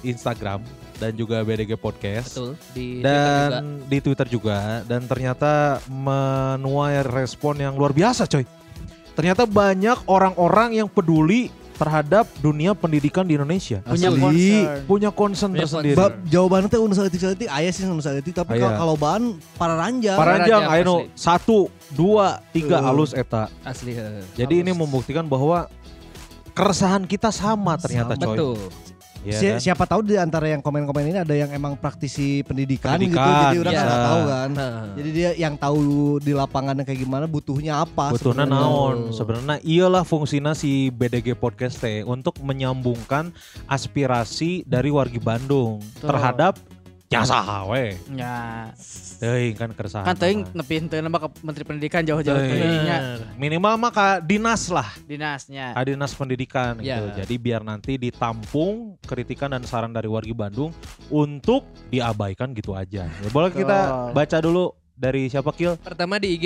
Instagram 0.01 0.63
dan 0.99 1.15
juga 1.15 1.45
BDG 1.45 1.79
Podcast. 1.79 2.35
Betul. 2.35 2.51
Di 2.75 2.87
Twitter 2.99 3.05
juga. 3.05 3.49
dan 3.53 3.63
di 3.87 3.97
Twitter 4.03 4.27
juga 4.27 4.57
dan 4.83 5.01
ternyata 5.07 5.79
menuai 5.87 7.05
respon 7.07 7.55
yang 7.61 7.77
luar 7.77 7.95
biasa 7.95 8.27
coy. 8.27 8.43
Ternyata 9.15 9.43
banyak 9.43 10.07
orang-orang 10.07 10.79
yang 10.79 10.87
peduli 10.87 11.51
terhadap 11.79 12.27
dunia 12.37 12.75
pendidikan 12.75 13.23
di 13.23 13.33
Indonesia. 13.33 13.79
Punya 13.81 14.11
Asli. 14.11 14.19
concern. 14.19 14.79
Punya 14.83 15.09
concern 15.09 15.49
Punya 15.49 15.63
tersendiri. 15.63 15.95
Ba 15.95 16.11
jawabannya 16.25 16.67
teh 16.67 16.75
unsur 16.77 17.07
etik 17.07 17.23
ayah 17.47 17.71
sih 17.71 17.87
unsur 17.87 18.11
etik 18.11 18.35
tapi 18.35 18.59
kalau 18.59 18.75
kalau 18.75 18.95
bahan 18.95 19.23
para 19.55 19.73
ranjang. 19.73 20.13
Paranjang, 20.13 20.61
Paranjang, 20.61 20.63
ayo 20.69 20.83
nu, 20.83 20.95
asli. 21.01 21.15
satu, 21.15 21.59
dua, 21.89 22.43
tiga 22.51 22.77
Eh. 22.77 22.83
halus 22.83 23.11
eta. 23.13 23.47
Asli. 23.63 23.95
eh, 23.95 24.27
Jadi 24.35 24.59
ini 24.59 24.69
halus. 24.69 24.83
membuktikan 24.83 25.23
bahwa 25.23 25.71
keresahan 26.51 27.03
kita 27.03 27.31
sama 27.31 27.73
ternyata 27.75 28.13
coy. 28.13 28.35
Betul. 28.35 28.57
Iya 29.19 29.35
Si- 29.35 29.47
kan? 29.49 29.59
Siapa 29.59 29.83
tahu 29.83 29.99
di 30.01 30.15
antara 30.15 30.47
yang 30.47 30.59
komen-komen 30.59 31.03
ini 31.05 31.19
ada 31.19 31.35
yang 31.35 31.51
emang 31.51 31.75
praktisi 31.75 32.39
pendidikan, 32.41 32.95
gitu, 32.95 33.11
Pendidikan, 33.11 33.51
jadi 33.51 33.59
orang 33.59 33.73
bisa. 33.75 33.83
nggak 33.83 34.01
tahu 34.01 34.21
kan. 34.23 34.49
Nah, 34.49 34.75
Jadi 34.95 35.09
dia 35.11 35.29
yang 35.35 35.55
tahu 35.55 35.79
di 36.17 36.31
lapangannya 36.31 36.83
kayak 36.83 36.99
gimana, 36.99 37.25
butuhnya 37.25 37.83
apa. 37.83 38.15
Sebenarnya. 38.15 38.55
naon 38.55 38.97
sebenarnya 39.11 39.57
iyalah 39.61 40.03
fungsinya 40.03 40.55
si 40.55 40.87
BDG 40.89 41.35
Podcast 41.35 41.77
teh 41.77 42.01
untuk 42.01 42.39
menyambungkan 42.39 43.35
aspirasi 43.67 44.63
dari 44.63 44.89
wargi 44.89 45.17
Bandung 45.17 45.79
Betul. 45.95 46.07
terhadap 46.09 46.53
jasa 47.09 47.65
we. 47.65 47.97
Ya. 48.13 48.69
Teuing 49.19 49.57
kan 49.57 49.69
keresahan. 49.73 50.05
Kan 50.05 50.15
teuing 50.15 50.45
mah. 50.45 50.61
nepi 50.61 50.73
henteu 50.77 51.01
nama 51.01 51.17
ke 51.17 51.27
Menteri 51.41 51.63
Pendidikan 51.65 52.05
jauh-jauh 52.05 52.37
Teuing. 52.37 52.85
Minimal 53.35 53.73
mah 53.75 53.91
ka 53.91 54.07
dinas 54.21 54.69
lah, 54.69 54.87
dinasnya. 55.03 55.73
ka 55.73 55.81
dinas 55.83 56.13
pendidikan 56.13 56.77
Ya. 56.79 57.01
gitu. 57.01 57.25
Jadi 57.25 57.35
biar 57.35 57.65
nanti 57.65 57.97
ditampung 57.97 58.95
kritikan 59.03 59.49
dan 59.49 59.65
saran 59.65 59.91
dari 59.91 60.07
wargi 60.07 60.31
Bandung 60.31 60.69
untuk 61.09 61.65
diabaikan 61.89 62.53
gitu 62.53 62.77
aja. 62.77 63.09
Ya, 63.09 63.29
boleh 63.33 63.51
kita 63.51 64.13
baca 64.13 64.37
dulu 64.39 64.71
dari 64.93 65.27
siapa 65.27 65.49
Kil? 65.51 65.75
Pertama 65.81 66.21
di 66.21 66.37
IG 66.37 66.45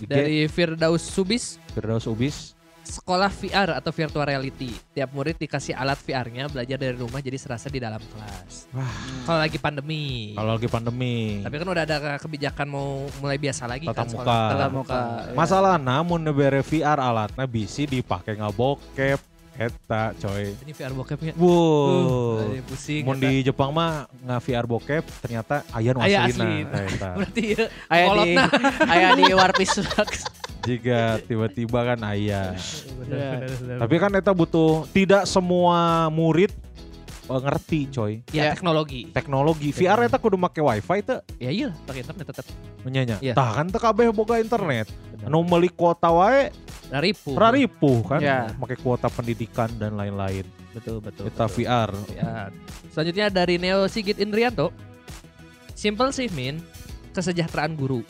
IG, 0.00 0.06
dari 0.06 0.46
Firdaus 0.46 1.02
Subis, 1.02 1.58
Firdaus 1.74 2.06
Ubis. 2.06 2.53
Sekolah 2.84 3.32
VR 3.32 3.68
atau 3.74 3.90
virtual 3.90 4.22
reality. 4.22 4.70
Tiap 4.92 5.10
murid 5.10 5.34
dikasih 5.34 5.72
alat 5.72 5.96
VR-nya 5.98 6.46
belajar 6.46 6.76
dari 6.76 6.94
rumah 6.94 7.18
jadi 7.18 7.34
serasa 7.34 7.66
di 7.66 7.80
dalam 7.80 7.98
kelas. 7.98 8.68
Wah. 8.70 8.92
Kalau 9.24 9.40
lagi 9.40 9.56
pandemi. 9.56 10.36
Kalau 10.36 10.52
lagi 10.54 10.68
pandemi. 10.68 11.40
Tapi 11.40 11.56
kan 11.56 11.66
udah 11.66 11.82
ada 11.82 11.96
kebijakan 12.20 12.66
mau 12.68 12.88
mulai 13.18 13.40
biasa 13.40 13.64
lagi 13.64 13.84
Tatap 13.84 13.96
kan 13.96 14.06
muka. 14.06 14.20
sekolah. 14.20 14.48
Tatap 14.52 14.70
muka. 14.70 15.00
Masalah 15.32 15.74
namun 15.74 16.20
nebere 16.20 16.60
VR 16.60 17.00
alatnya 17.00 17.48
bisa 17.48 17.82
dipakai 17.82 18.36
ngabokep 18.36 19.18
eta 19.54 20.10
coy. 20.18 20.50
Ini 20.66 20.72
VR 20.74 20.90
bokepnya. 20.92 21.32
Wow. 21.38 22.58
Uh, 22.58 22.58
pusing. 22.66 23.06
Mun 23.06 23.16
eta. 23.16 23.24
di 23.24 23.46
Jepang 23.46 23.70
mah 23.70 24.10
nggak 24.10 24.40
VR 24.42 24.66
bokep 24.66 25.04
ternyata 25.22 25.62
aya 25.70 25.94
nu 25.94 26.02
Aya 26.02 26.26
aslina 26.26 26.74
asli. 26.74 26.90
eta. 26.90 27.08
Berarti 27.22 27.42
ya, 27.54 27.64
Aya 27.86 28.02
di 28.02 28.08
kolotna. 28.10 28.44
aya 28.92 29.08
di 29.14 29.24
Warpis 29.30 29.72
Jika 30.64 31.00
tiba-tiba 31.20 31.80
kan 31.84 32.00
aya. 32.02 32.56
Bener, 32.98 33.12
Ya. 33.12 33.30
bener, 33.36 33.50
bener. 33.58 33.76
Tapi 33.80 33.94
kan 33.98 34.10
eta 34.12 34.32
butuh 34.32 34.88
tidak 34.90 35.24
semua 35.24 36.08
murid 36.08 36.50
eh, 37.24 37.40
ngerti 37.40 37.80
coy. 37.90 38.12
ya, 38.30 38.48
Ya. 38.48 38.52
teknologi. 38.52 39.08
Teknologi 39.08 39.68
VR 39.70 40.00
eta 40.02 40.16
kudu 40.16 40.34
make 40.34 40.58
wifi 40.58 41.00
teh 41.00 41.20
Ya 41.36 41.48
iya, 41.48 41.68
pakai 41.84 42.00
internet 42.00 42.26
tetap. 42.26 42.46
menyanya. 42.80 43.16
Iya. 43.18 43.32
Tah 43.32 43.50
kan 43.54 43.66
teu 43.66 43.78
kabeh 43.78 44.08
boga 44.10 44.36
internet. 44.36 44.88
Anu 45.20 45.40
meuli 45.40 45.68
kuota 45.68 46.08
wae 46.10 46.52
Raripu. 46.86 47.32
raripuh 47.32 48.04
kan. 48.04 48.20
Ya. 48.20 48.52
Make 48.54 48.76
kuota 48.76 49.08
pendidikan 49.08 49.72
dan 49.74 49.94
lain-lain. 49.94 50.44
Betul, 50.70 51.00
betul. 51.00 51.26
Eta 51.26 51.44
betul. 51.44 51.64
VR. 51.64 51.90
Ya. 52.12 52.52
Selanjutnya 52.88 53.26
dari 53.28 53.56
Neo 53.56 53.84
Sigit 53.86 54.16
Indrianto. 54.16 54.68
Simple 55.74 56.12
sih 56.12 56.28
Min, 56.30 56.60
kesejahteraan 57.10 57.74
guru. 57.74 58.04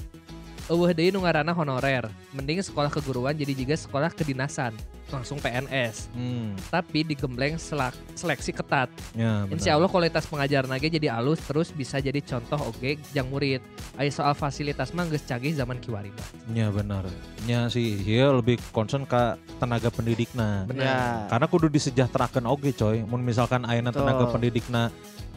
Eueuh 0.64 0.96
deui 0.96 1.12
nu 1.12 1.20
ngaranna 1.20 1.52
honorer. 1.52 2.08
Mending 2.32 2.64
sekolah 2.64 2.88
keguruan 2.88 3.36
jadi 3.36 3.52
juga 3.52 3.76
sekolah 3.76 4.08
kedinasan, 4.16 4.72
langsung 5.12 5.36
PNS. 5.36 6.08
Hmm. 6.16 6.56
Tapi 6.72 7.04
digembleng 7.04 7.60
selak- 7.60 8.00
seleksi 8.16 8.48
ketat. 8.48 8.88
Ya. 9.12 9.44
Insya 9.52 9.76
Allah 9.76 9.92
kualitas 9.92 10.24
pengajar 10.24 10.64
nage 10.64 10.88
jadi 10.88 11.12
alus 11.12 11.36
terus 11.44 11.68
bisa 11.68 12.00
jadi 12.00 12.16
contoh 12.24 12.72
oge 12.72 12.96
jang 13.12 13.28
murid. 13.28 13.60
Aya 14.00 14.08
soal 14.08 14.32
fasilitas 14.32 14.96
mah 14.96 15.04
geus 15.04 15.28
canggih 15.28 15.52
zaman 15.52 15.76
kiwari 15.84 16.08
mah. 16.08 16.28
Ya 16.56 16.72
benar. 16.72 17.04
Ya 17.44 17.68
sih, 17.68 18.00
dia 18.00 18.32
lebih 18.32 18.56
concern 18.72 19.04
ke 19.04 19.36
tenaga 19.60 19.92
pendidikna. 19.92 20.64
Benar. 20.64 20.80
Ya. 20.80 21.00
Karena 21.28 21.46
kudu 21.46 21.68
disejahterakan 21.68 22.48
oke 22.48 22.72
coy. 22.72 23.04
Mun 23.04 23.20
misalkan 23.20 23.68
ayeuna 23.68 23.92
Betul. 23.92 24.00
tenaga 24.00 24.24
pendidikna 24.32 24.82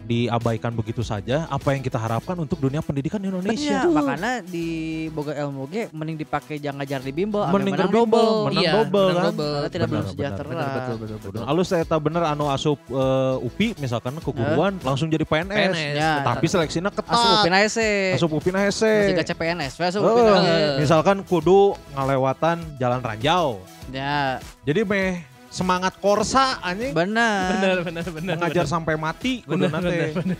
diabaikan 0.08 0.72
begitu 0.72 1.03
saja, 1.03 1.43
apa 1.45 1.76
yang 1.76 1.84
kita 1.84 1.95
harapkan 1.95 2.34
untuk 2.34 2.58
dunia 2.58 2.80
pendidikan 2.80 3.20
di 3.20 3.28
Indonesia? 3.28 3.84
Iya, 3.84 3.91
makanya 3.91 4.39
di 4.41 4.68
boga 5.12 5.36
ilmu 5.36 5.68
ge 5.68 5.91
mending 5.91 6.16
dipakai 6.18 6.55
jangan 6.58 6.80
ngajar 6.80 7.03
di 7.03 7.12
bimbel, 7.12 7.43
Mending 7.45 7.76
menang 7.76 7.84
ke 7.84 7.91
bimbel, 7.91 8.08
double. 8.08 8.32
menang 8.47 8.64
Iya, 8.64 8.72
double 8.74 8.88
menang 9.03 9.18
kan. 9.18 9.26
double. 9.28 9.51
Karena 9.51 9.68
tidak 9.68 9.88
Benar, 9.88 9.91
belum 9.91 9.99
benar. 9.99 10.16
sejahtera. 10.16 10.47
Betul 10.47 10.95
betul 10.97 11.18
betul 11.18 11.30
betul. 11.36 11.45
Alus 11.45 11.68
saya 11.68 11.84
tak 11.84 11.99
bener 11.99 12.24
anu 12.24 12.45
asup 12.47 12.80
eh, 12.88 13.36
UPI 13.43 13.68
misalkan 13.78 14.14
keguruan 14.18 14.74
langsung 14.82 15.08
jadi 15.08 15.22
PNS. 15.22 15.51
PNS. 15.51 15.93
Ya. 15.93 16.12
Tapi 16.24 16.45
seleksinya 16.47 16.89
ketat. 16.89 17.12
Asup 17.12 17.32
upin 17.43 17.53
sih. 17.68 17.95
Asup 18.16 18.32
UPI 18.32 18.49
na 18.49 18.60
Masih 18.64 18.88
hese. 19.12 19.18
gak 19.18 19.28
CPNS, 19.28 19.74
we 19.76 19.84
asup 19.84 20.01
Eh, 20.01 20.08
upin 20.08 20.24
aja. 20.32 20.55
misalkan 20.80 21.18
kudu 21.22 21.76
ngalewatan 21.91 22.58
jalan 22.78 23.03
ranjau. 23.03 23.60
Ya, 23.88 24.39
Jadi 24.64 24.84
meh 24.84 25.24
semangat 25.58 25.97
korsa 25.97 26.62
anjing 26.62 26.93
benar. 26.93 27.58
Benar 27.58 27.78
benar 27.82 28.05
benar. 28.14 28.36
mengajar 28.38 28.66
sampai 28.70 28.93
mati 28.93 29.41
kudu 29.41 29.66
benar 29.66 29.82
nate. 29.82 29.89
benar 29.89 30.10
benar. 30.14 30.39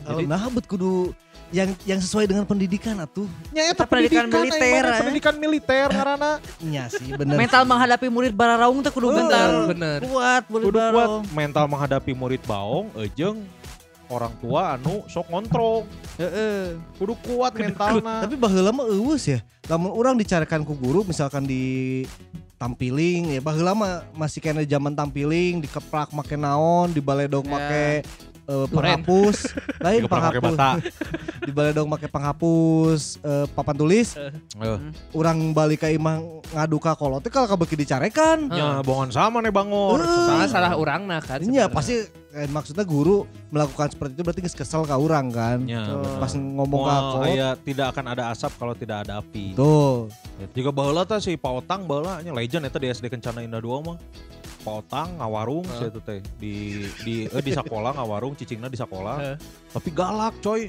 Kalau 0.00 0.20
nah 0.24 0.42
bet 0.48 0.64
kudu 0.64 1.12
yang 1.50 1.74
yang 1.82 1.98
sesuai 1.98 2.30
dengan 2.30 2.46
pendidikan 2.46 2.94
atuh. 3.02 3.26
Nya 3.50 3.74
eta 3.74 3.82
Eta 3.82 3.84
pendidikan 3.84 4.30
pendidikan 4.30 4.62
militer, 4.62 4.82
eh. 4.86 4.98
pendidikan 5.02 5.34
militer 5.36 5.88
ngaranna. 5.90 6.32
Iya 6.62 6.84
sih 6.88 7.10
bener. 7.12 7.34
Mental 7.36 7.62
menghadapi 7.66 8.06
murid 8.06 8.32
bararaung 8.32 8.80
teh 8.80 8.92
kudu 8.94 9.10
Benar 9.12 9.26
bener. 9.28 9.52
benar. 9.74 9.98
Kuat 10.06 10.42
murid 10.48 10.64
Kudu 10.70 10.78
kuat 10.78 11.10
mental 11.34 11.64
menghadapi 11.66 12.12
murid 12.14 12.42
baong 12.46 12.94
ejeng 13.02 13.42
orang 14.06 14.34
tua 14.38 14.78
anu 14.78 15.02
sok 15.10 15.26
ngontrol. 15.30 15.90
Heeh. 16.22 16.78
Kudu 16.98 17.18
kuat 17.26 17.52
mentalna. 17.58 18.22
Tapi 18.24 18.38
baheula 18.38 18.70
mah 18.70 18.86
eueus 18.86 19.26
ya. 19.26 19.42
Lamun 19.66 19.90
orang 19.90 20.14
dicarikan 20.14 20.62
ku 20.62 20.78
guru 20.78 21.02
misalkan 21.02 21.46
di 21.46 22.02
tampiling 22.60 23.32
ya 23.32 23.40
baheula 23.40 23.72
mah 23.72 24.04
masih 24.12 24.44
kena 24.44 24.60
zaman 24.68 24.92
tampiling 24.92 25.64
dikeplak 25.64 26.12
make 26.12 26.36
naon, 26.36 26.92
dibaledog 26.92 27.48
Ya. 27.48 27.56
make 27.56 28.04
eh, 28.50 28.66
Duren. 28.66 28.74
penghapus, 28.74 29.36
lain 29.86 30.00
Juga 30.02 30.10
pakai 30.10 30.40
penghapus. 30.42 30.56
bata. 30.58 30.70
Dibaledog 31.46 31.86
make 31.86 32.06
penghapus 32.06 33.00
eh, 33.20 33.46
papan 33.48 33.76
tulis, 33.76 34.08
Eh, 34.58 34.78
orang 35.12 35.54
balik 35.54 35.80
ka 35.80 35.88
imah 35.88 36.18
ngadu 36.50 36.76
ka 36.76 36.92
kolot 36.92 37.20
teh 37.20 37.30
kalau 37.30 37.46
kabeuki 37.46 37.78
dicarekan. 37.78 38.50
nya 38.50 38.82
bongon 38.82 39.08
sama 39.08 39.38
nih 39.38 39.48
bangor. 39.48 39.98
Eh. 39.98 40.26
Salah 40.26 40.48
salah 40.48 40.72
orang 40.74 41.06
nah 41.06 41.18
kan. 41.18 41.38
Iya 41.40 41.66
pasti 41.66 42.02
eh, 42.30 42.46
maksudnya 42.46 42.82
guru 42.82 43.22
melakukan 43.48 43.88
seperti 43.88 44.12
itu 44.12 44.22
berarti 44.22 44.42
kesel 44.44 44.82
ka 44.82 44.94
orang 44.94 45.30
kan. 45.30 45.58
Tuh. 45.62 45.96
benar. 45.96 46.18
Pas 46.18 46.32
ngomong 46.34 46.66
Moal 46.82 47.00
kolot. 47.14 47.26
aya 47.30 47.48
tidak 47.56 47.86
akan 47.90 48.04
ada 48.08 48.24
asap 48.28 48.52
kalau 48.56 48.74
tidak 48.74 49.06
ada 49.06 49.18
api. 49.18 49.54
Tuh. 49.54 50.10
Ya, 50.36 50.46
Juga 50.52 50.70
baheula 50.70 51.02
teh 51.02 51.20
si 51.20 51.32
Pak 51.34 51.52
Otang 51.54 51.84
baheula 51.84 52.20
nya 52.20 52.30
legend 52.30 52.64
eta 52.64 52.76
di 52.76 52.88
SD 52.88 53.08
Kencana 53.08 53.40
Indah 53.40 53.58
2 53.58 53.70
mah. 53.80 53.96
Pak 54.60 54.74
Otang 54.84 55.16
ngawarung 55.16 55.64
sih 55.80 55.88
itu 55.88 56.00
teh 56.04 56.20
di 56.36 56.84
di 57.04 57.14
eh, 57.26 57.42
di 57.42 57.52
sekolah 57.52 57.96
ngawarung 57.96 58.36
cicingna 58.36 58.68
di 58.68 58.76
sekolah. 58.76 59.16
Heeh. 59.18 59.36
Tapi 59.72 59.88
galak 59.90 60.36
coy. 60.44 60.68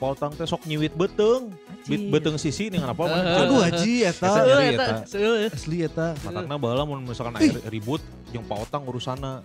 Pak 0.00 0.08
Otang 0.16 0.32
teh 0.32 0.48
sok 0.48 0.64
nyiwit 0.64 0.96
beteng. 0.96 1.52
Bit 1.84 2.08
beteng 2.08 2.36
sisi 2.40 2.72
nih 2.72 2.80
kenapa. 2.80 3.02
Heeh. 3.06 3.42
Aduh 3.44 3.60
haji 3.60 3.94
eta. 4.08 4.30
Nyeri 4.42 4.66
eta. 4.74 4.94
seueuh. 5.04 5.52
Asli 5.52 5.78
eta. 5.84 6.16
Matakna 6.24 6.56
baheula 6.56 6.84
mun 6.88 7.04
misalkan 7.04 7.36
air 7.36 7.60
ribut 7.68 8.00
jeung 8.32 8.44
Pak 8.48 8.58
Otang 8.68 8.88
urusana 8.88 9.44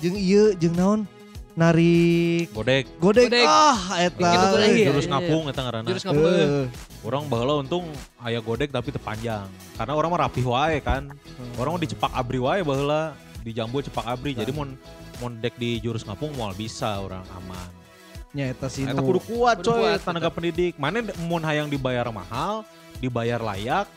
Jeung 0.00 0.16
ieu 0.16 0.56
jeung 0.56 0.72
naon? 0.72 1.00
Narik 1.58 2.54
godek 2.54 2.84
godek. 3.02 3.26
Godek. 3.30 3.46
Ah 3.46 3.80
eta. 3.98 4.30
Gitu 4.30 4.46
iya, 4.70 4.86
jurus 4.90 5.06
iya. 5.06 5.12
ngapung 5.16 5.42
eta 5.50 5.60
ngaranna. 5.66 5.88
Jurus 5.90 6.04
ngapung. 6.06 6.24
Eh, 6.30 6.66
Orang 7.00 7.22
baheula 7.32 7.54
untung 7.64 7.88
aya 8.20 8.38
godek 8.38 8.70
tapi 8.70 8.92
tepanjang. 8.92 9.48
Karena 9.74 9.92
orang 9.96 10.10
mah 10.12 10.20
rapih 10.28 10.44
wae 10.46 10.78
kan. 10.84 11.10
Orang 11.58 11.74
mah 11.76 11.80
dicepak 11.82 12.12
abri 12.12 12.38
wae 12.38 12.60
baheula, 12.62 13.16
di 13.42 13.50
jambu 13.56 13.82
cepak 13.82 14.06
abri. 14.06 14.36
Jadi 14.36 14.52
mun 14.54 14.78
mun 15.18 15.32
dek 15.40 15.56
di 15.58 15.80
jurus 15.82 16.06
ngapung 16.06 16.30
moal 16.36 16.54
bisa 16.54 17.00
orang 17.00 17.24
aman. 17.34 17.80
nya 18.30 18.46
eta 18.50 18.70
sih. 18.70 18.86
Eta 18.86 19.02
kudu 19.02 19.20
kuat 19.26 19.58
Kudu 19.58 19.74
coy 19.74 19.82
kuat, 19.90 20.00
tenaga 20.06 20.30
pendidik. 20.30 20.78
Mana 20.78 21.02
mun 21.26 21.42
hayang 21.42 21.66
dibayar 21.66 22.06
mahal, 22.14 22.62
dibayar 23.02 23.42
layak, 23.42 23.90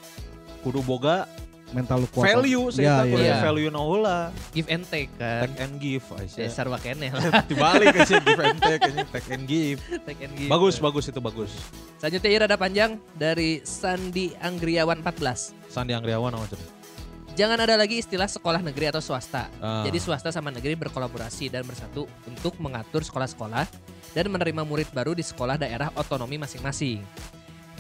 kudu 0.66 0.82
boga 0.82 1.30
mental 1.74 1.98
lu 2.00 2.08
kuat. 2.08 2.26
value 2.28 2.70
sih 2.70 2.82
Iya, 2.82 2.96
iya. 2.96 3.10
kuliah 3.10 3.28
Iya. 3.28 3.44
value 3.44 3.70
na 3.70 3.80
heula 3.80 4.20
Give 4.50 4.68
and 4.68 4.86
take 4.86 5.10
kan. 5.14 5.42
take 5.44 5.58
and 5.60 5.76
give 5.78 6.06
Aisyah. 6.08 6.40
Dasar 6.40 6.66
wakene 6.68 7.08
lah. 7.10 7.24
dibalik 7.50 7.92
aja 7.92 8.18
give 8.18 8.40
and 8.40 8.60
take 8.60 8.82
take 9.10 9.28
and 9.28 9.44
give 9.44 9.80
Take 10.08 10.22
and 10.22 10.34
give. 10.34 10.48
bagus 10.48 10.78
bagus 10.78 11.06
itu 11.06 11.20
bagus 11.20 11.52
Selanjutnya 11.98 12.30
ini 12.30 12.38
rada 12.40 12.56
panjang 12.56 12.92
dari 13.14 13.60
Sandi 13.64 14.32
Anggriawan 14.36 15.02
14. 15.02 15.56
Sandi 15.68 15.92
Anggriawan 15.92 16.32
apa 16.32 16.48
tuh 16.48 16.62
Jangan 17.34 17.58
ada 17.58 17.74
lagi 17.74 17.98
istilah 17.98 18.30
sekolah 18.30 18.62
negeri 18.62 18.94
atau 18.94 19.02
swasta. 19.02 19.50
Ah. 19.58 19.82
Jadi 19.82 19.98
swasta 19.98 20.30
sama 20.30 20.54
negeri 20.54 20.78
berkolaborasi 20.78 21.50
dan 21.50 21.66
bersatu 21.66 22.06
untuk 22.24 22.54
mengatur 22.62 23.02
sekolah-sekolah 23.02 23.66
dan 24.14 24.26
menerima 24.30 24.62
murid 24.62 24.94
baru 24.94 25.18
di 25.18 25.26
sekolah 25.26 25.58
daerah 25.58 25.90
otonomi 25.98 26.38
masing-masing. 26.38 27.02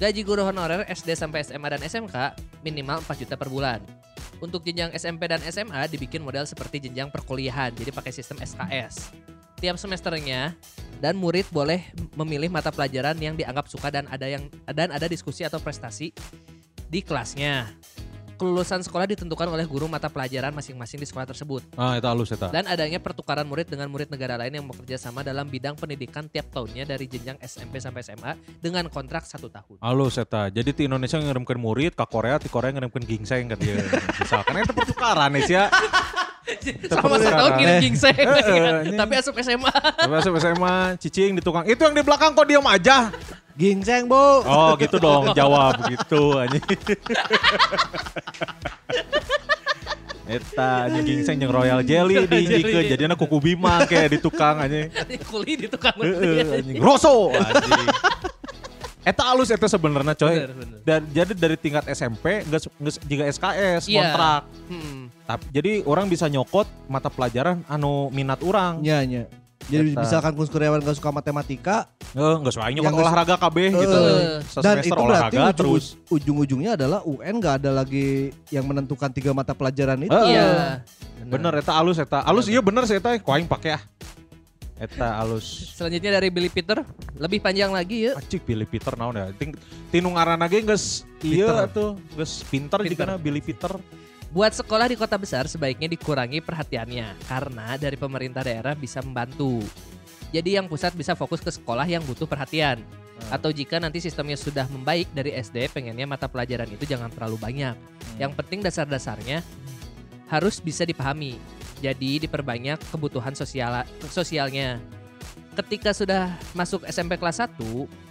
Gaji 0.03 0.19
guru 0.27 0.43
honorer 0.43 0.83
SD 0.91 1.15
sampai 1.15 1.47
SMA 1.47 1.63
dan 1.63 1.79
SMK 1.79 2.35
minimal 2.59 2.99
4 3.07 3.23
juta 3.23 3.39
per 3.39 3.47
bulan. 3.47 3.79
Untuk 4.43 4.59
jenjang 4.67 4.91
SMP 4.91 5.31
dan 5.31 5.39
SMA 5.47 5.87
dibikin 5.87 6.19
model 6.19 6.43
seperti 6.43 6.83
jenjang 6.83 7.07
perkuliahan, 7.07 7.71
jadi 7.71 7.87
pakai 7.95 8.11
sistem 8.11 8.43
SKS. 8.43 9.15
Tiap 9.63 9.79
semesternya 9.79 10.59
dan 10.99 11.15
murid 11.15 11.47
boleh 11.55 11.87
memilih 12.19 12.51
mata 12.51 12.67
pelajaran 12.67 13.15
yang 13.15 13.39
dianggap 13.39 13.71
suka 13.71 13.87
dan 13.95 14.03
ada 14.11 14.27
yang 14.27 14.51
dan 14.75 14.91
ada 14.91 15.07
diskusi 15.07 15.47
atau 15.47 15.63
prestasi 15.63 16.11
di 16.91 16.99
kelasnya. 16.99 17.71
Kelulusan 18.43 18.83
sekolah 18.83 19.07
ditentukan 19.07 19.47
oleh 19.47 19.63
guru 19.63 19.87
mata 19.87 20.11
pelajaran 20.11 20.51
masing-masing 20.51 20.99
di 20.99 21.07
sekolah 21.07 21.23
tersebut. 21.23 21.63
Ah 21.79 21.95
itu 21.95 22.03
halus 22.03 22.35
eta 22.35 22.51
dan 22.51 22.67
adanya 22.67 22.99
pertukaran 22.99 23.47
murid 23.47 23.71
dengan 23.71 23.87
murid 23.87 24.11
negara 24.11 24.35
lain 24.35 24.59
yang 24.59 24.67
bekerja 24.67 24.99
sama 24.99 25.23
dalam 25.23 25.47
bidang 25.47 25.79
pendidikan 25.79 26.27
tiap 26.27 26.51
tahunnya 26.51 26.83
dari 26.83 27.07
jenjang 27.07 27.39
SMP 27.39 27.79
sampai 27.79 28.03
SMA 28.03 28.35
dengan 28.59 28.91
kontrak 28.91 29.23
satu 29.23 29.47
tahun. 29.47 29.79
halus 29.79 30.19
eta 30.19 30.51
jadi 30.51 30.75
di 30.75 30.91
Indonesia 30.91 31.23
ngirimkan 31.23 31.55
murid 31.55 31.95
ke 31.95 32.03
Korea 32.03 32.35
di 32.35 32.51
Korea 32.51 32.75
ngirimkan 32.75 33.07
gingseng 33.07 33.47
ke 33.47 33.55
dia 33.55 33.79
misalkan 34.19 34.59
itu 34.59 34.75
pertukaran 34.75 35.31
ya. 35.47 35.71
Sama 36.91 37.15
satu 37.15 37.31
tahun 37.39 37.51
kirim 37.55 37.75
gingseng, 37.79 38.19
Eh, 38.19 38.91
tapi 38.99 39.13
asup 39.15 39.39
SMA. 39.39 39.71
Tapi 39.71 40.11
masuk 40.11 40.35
SMA 40.35 40.99
cicing 40.99 41.39
di 41.39 41.41
tukang. 41.41 41.63
Itu 41.63 41.87
yang 41.87 41.95
di 41.95 42.03
belakang 42.03 42.35
kok 42.35 42.43
diam 42.43 42.67
aja 42.67 43.07
Ginseng, 43.53 44.09
Bu. 44.09 44.41
oh 44.41 44.73
gitu 44.75 44.97
dong 44.97 45.29
jawab 45.31 45.85
gitu 45.85 46.41
anjing 46.41 46.63
Eta 50.23 50.87
anjing 50.87 51.03
gingseng 51.03 51.35
jeung 51.35 51.51
royal 51.51 51.83
jelly 51.83 52.23
di 52.23 52.63
ke 52.63 52.79
jadinya 52.87 53.13
kuku 53.19 53.37
bima 53.43 53.83
kayak 53.83 54.15
di 54.15 54.19
tukang 54.23 54.55
anjing. 54.55 54.87
Kuli 55.29 55.53
di 55.59 55.67
tukang 55.67 55.93
anjing. 55.99 56.79
Rosso 56.79 57.27
anjing. 57.29 57.87
Eta 59.03 59.23
alus 59.27 59.51
eta 59.51 59.67
sebenarnya 59.67 60.15
coy. 60.15 60.31
Bener, 60.31 60.55
bener. 60.55 60.79
Dan 60.87 61.01
jadi 61.11 61.31
dari 61.35 61.59
tingkat 61.59 61.83
SMP 61.91 62.47
nggak 62.47 62.61
juga 63.03 63.23
SKS 63.27 63.91
Iya. 63.91 63.99
kontrak. 63.99 64.41
Hmm. 64.71 65.01
Tapi 65.27 65.43
jadi 65.51 65.71
orang 65.83 66.07
bisa 66.07 66.31
nyokot 66.31 66.71
mata 66.87 67.11
pelajaran 67.11 67.59
anu 67.67 68.07
minat 68.15 68.39
orang. 68.39 68.79
Nya, 68.79 69.03
nya. 69.03 69.27
Jadi 69.63 69.91
Eta. 69.91 70.01
misalkan 70.01 70.33
Kus 70.33 70.47
Kuryawan 70.47 70.79
gak 70.79 70.95
suka 70.95 71.09
matematika 71.09 71.87
Eh, 72.11 72.35
nggak 72.37 72.51
suka 72.51 72.69
nyokot 72.69 72.85
Yang 72.85 72.95
olahraga 72.99 73.35
KB 73.37 73.57
gitu. 73.71 73.97
Eh, 73.97 74.37
dan 74.59 74.75
itu 74.77 74.91
berarti 74.91 75.01
olahraga 75.01 75.33
ujung, 75.33 75.55
terus. 75.55 75.85
ujung-ujungnya 76.07 76.71
adalah 76.75 76.99
UN 77.01 77.35
gak 77.37 77.55
ada 77.57 77.71
lagi 77.73 78.07
yang 78.47 78.63
menentukan 78.63 79.09
tiga 79.09 79.31
mata 79.31 79.51
pelajaran 79.51 79.97
itu. 79.99 80.13
Eh, 80.13 80.25
Iya. 80.29 80.47
Bener 81.23 81.53
eta 81.55 81.73
alus 81.73 81.97
eta. 81.97 82.21
Alus 82.21 82.45
iya 82.45 82.59
bener 82.59 82.83
sih 82.83 82.95
eta. 82.95 83.15
Kuaing 83.15 83.45
pakai 83.45 83.71
ah. 83.73 83.83
Eta 84.75 85.15
alus. 85.15 85.71
Selanjutnya 85.71 86.11
dari 86.11 86.27
Billy 86.27 86.49
Peter, 86.49 86.83
lebih 87.15 87.39
panjang 87.39 87.71
lagi 87.71 88.09
ya. 88.09 88.13
Acik 88.13 88.43
Billy 88.43 88.65
Peter 88.65 88.91
naon 88.93 89.15
ya. 89.15 89.31
Ting 89.31 89.55
tinu 89.87 90.11
ngaranna 90.11 90.43
ge 90.45 90.59
geus 90.61 91.07
ieu 91.23 91.45
Peter. 91.45 91.55
atuh, 91.63 91.89
geus 92.13 92.43
pinter 92.43 92.77
Pinter. 92.77 92.91
jigana 93.07 93.15
Billy 93.15 93.39
Peter. 93.39 93.71
Buat 94.33 94.57
sekolah 94.57 94.89
di 94.89 94.97
kota 94.97 95.13
besar 95.13 95.45
sebaiknya 95.45 95.85
dikurangi 95.85 96.41
perhatiannya 96.41 97.29
karena 97.29 97.77
dari 97.77 97.93
pemerintah 97.93 98.41
daerah 98.41 98.73
bisa 98.73 98.97
membantu. 99.05 99.61
Jadi 100.33 100.57
yang 100.57 100.65
pusat 100.65 100.97
bisa 100.97 101.13
fokus 101.13 101.37
ke 101.37 101.53
sekolah 101.53 101.85
yang 101.85 102.01
butuh 102.01 102.25
perhatian. 102.25 102.81
Atau 103.29 103.53
jika 103.53 103.77
nanti 103.77 104.01
sistemnya 104.01 104.33
sudah 104.33 104.65
membaik 104.73 105.05
dari 105.13 105.37
SD, 105.37 105.69
pengennya 105.69 106.09
mata 106.09 106.25
pelajaran 106.25 106.65
itu 106.65 106.81
jangan 106.89 107.13
terlalu 107.13 107.37
banyak. 107.37 107.77
Yang 108.17 108.33
penting 108.41 108.65
dasar-dasarnya 108.65 109.45
harus 110.25 110.57
bisa 110.57 110.81
dipahami. 110.81 111.37
Jadi 111.77 112.25
diperbanyak 112.25 112.81
kebutuhan 112.89 113.37
sosial 113.37 113.85
sosialnya. 114.09 114.81
Ketika 115.53 115.93
sudah 115.93 116.33
masuk 116.57 116.81
SMP 116.89 117.21
kelas 117.21 117.37
1, 117.37 117.61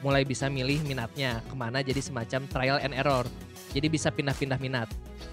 mulai 0.06 0.22
bisa 0.22 0.46
milih 0.46 0.86
minatnya 0.86 1.42
ke 1.50 1.54
mana 1.58 1.82
jadi 1.82 1.98
semacam 1.98 2.46
trial 2.46 2.78
and 2.78 2.94
error. 2.94 3.26
Jadi 3.74 3.90
bisa 3.90 4.14
pindah-pindah 4.14 4.62
minat. 4.62 4.86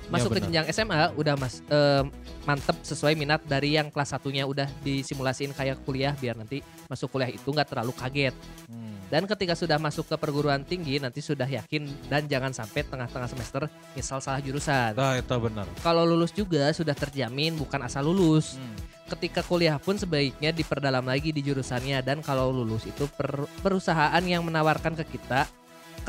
Masuk 0.10 0.30
ke 0.34 0.42
benar. 0.42 0.46
jenjang 0.50 0.68
SMA 0.74 1.02
udah 1.14 1.36
mas 1.38 1.62
eh, 1.70 2.04
mantep 2.44 2.78
sesuai 2.82 3.14
minat 3.14 3.46
dari 3.46 3.78
yang 3.78 3.94
kelas 3.94 4.18
satunya 4.18 4.44
udah 4.50 4.66
disimulasiin 4.82 5.54
kayak 5.54 5.86
kuliah 5.86 6.18
biar 6.18 6.34
nanti 6.34 6.66
masuk 6.90 7.14
kuliah 7.14 7.30
itu 7.30 7.46
nggak 7.46 7.70
terlalu 7.70 7.94
kaget. 7.94 8.34
Hmm. 8.66 8.98
Dan 9.10 9.26
ketika 9.26 9.58
sudah 9.58 9.82
masuk 9.82 10.06
ke 10.06 10.16
perguruan 10.22 10.62
tinggi 10.62 11.02
nanti 11.02 11.18
sudah 11.18 11.50
yakin 11.50 11.90
dan 12.14 12.30
jangan 12.30 12.54
sampai 12.54 12.86
tengah-tengah 12.86 13.26
semester 13.26 13.66
misal 13.98 14.22
salah 14.22 14.38
jurusan. 14.38 14.94
Nah, 14.94 15.18
eta 15.18 15.34
bener. 15.42 15.66
Kalau 15.82 16.06
lulus 16.06 16.30
juga 16.30 16.70
sudah 16.70 16.94
terjamin 16.94 17.58
bukan 17.58 17.82
asal 17.82 18.06
lulus. 18.06 18.58
Hmm. 18.58 18.78
Ketika 19.10 19.42
kuliah 19.42 19.82
pun 19.82 19.98
sebaiknya 19.98 20.54
diperdalam 20.54 21.02
lagi 21.02 21.34
di 21.34 21.42
jurusannya 21.42 22.06
dan 22.06 22.22
kalau 22.22 22.54
lulus 22.54 22.86
itu 22.86 23.10
per- 23.10 23.50
perusahaan 23.66 24.22
yang 24.22 24.46
menawarkan 24.46 24.94
ke 25.02 25.18
kita 25.18 25.50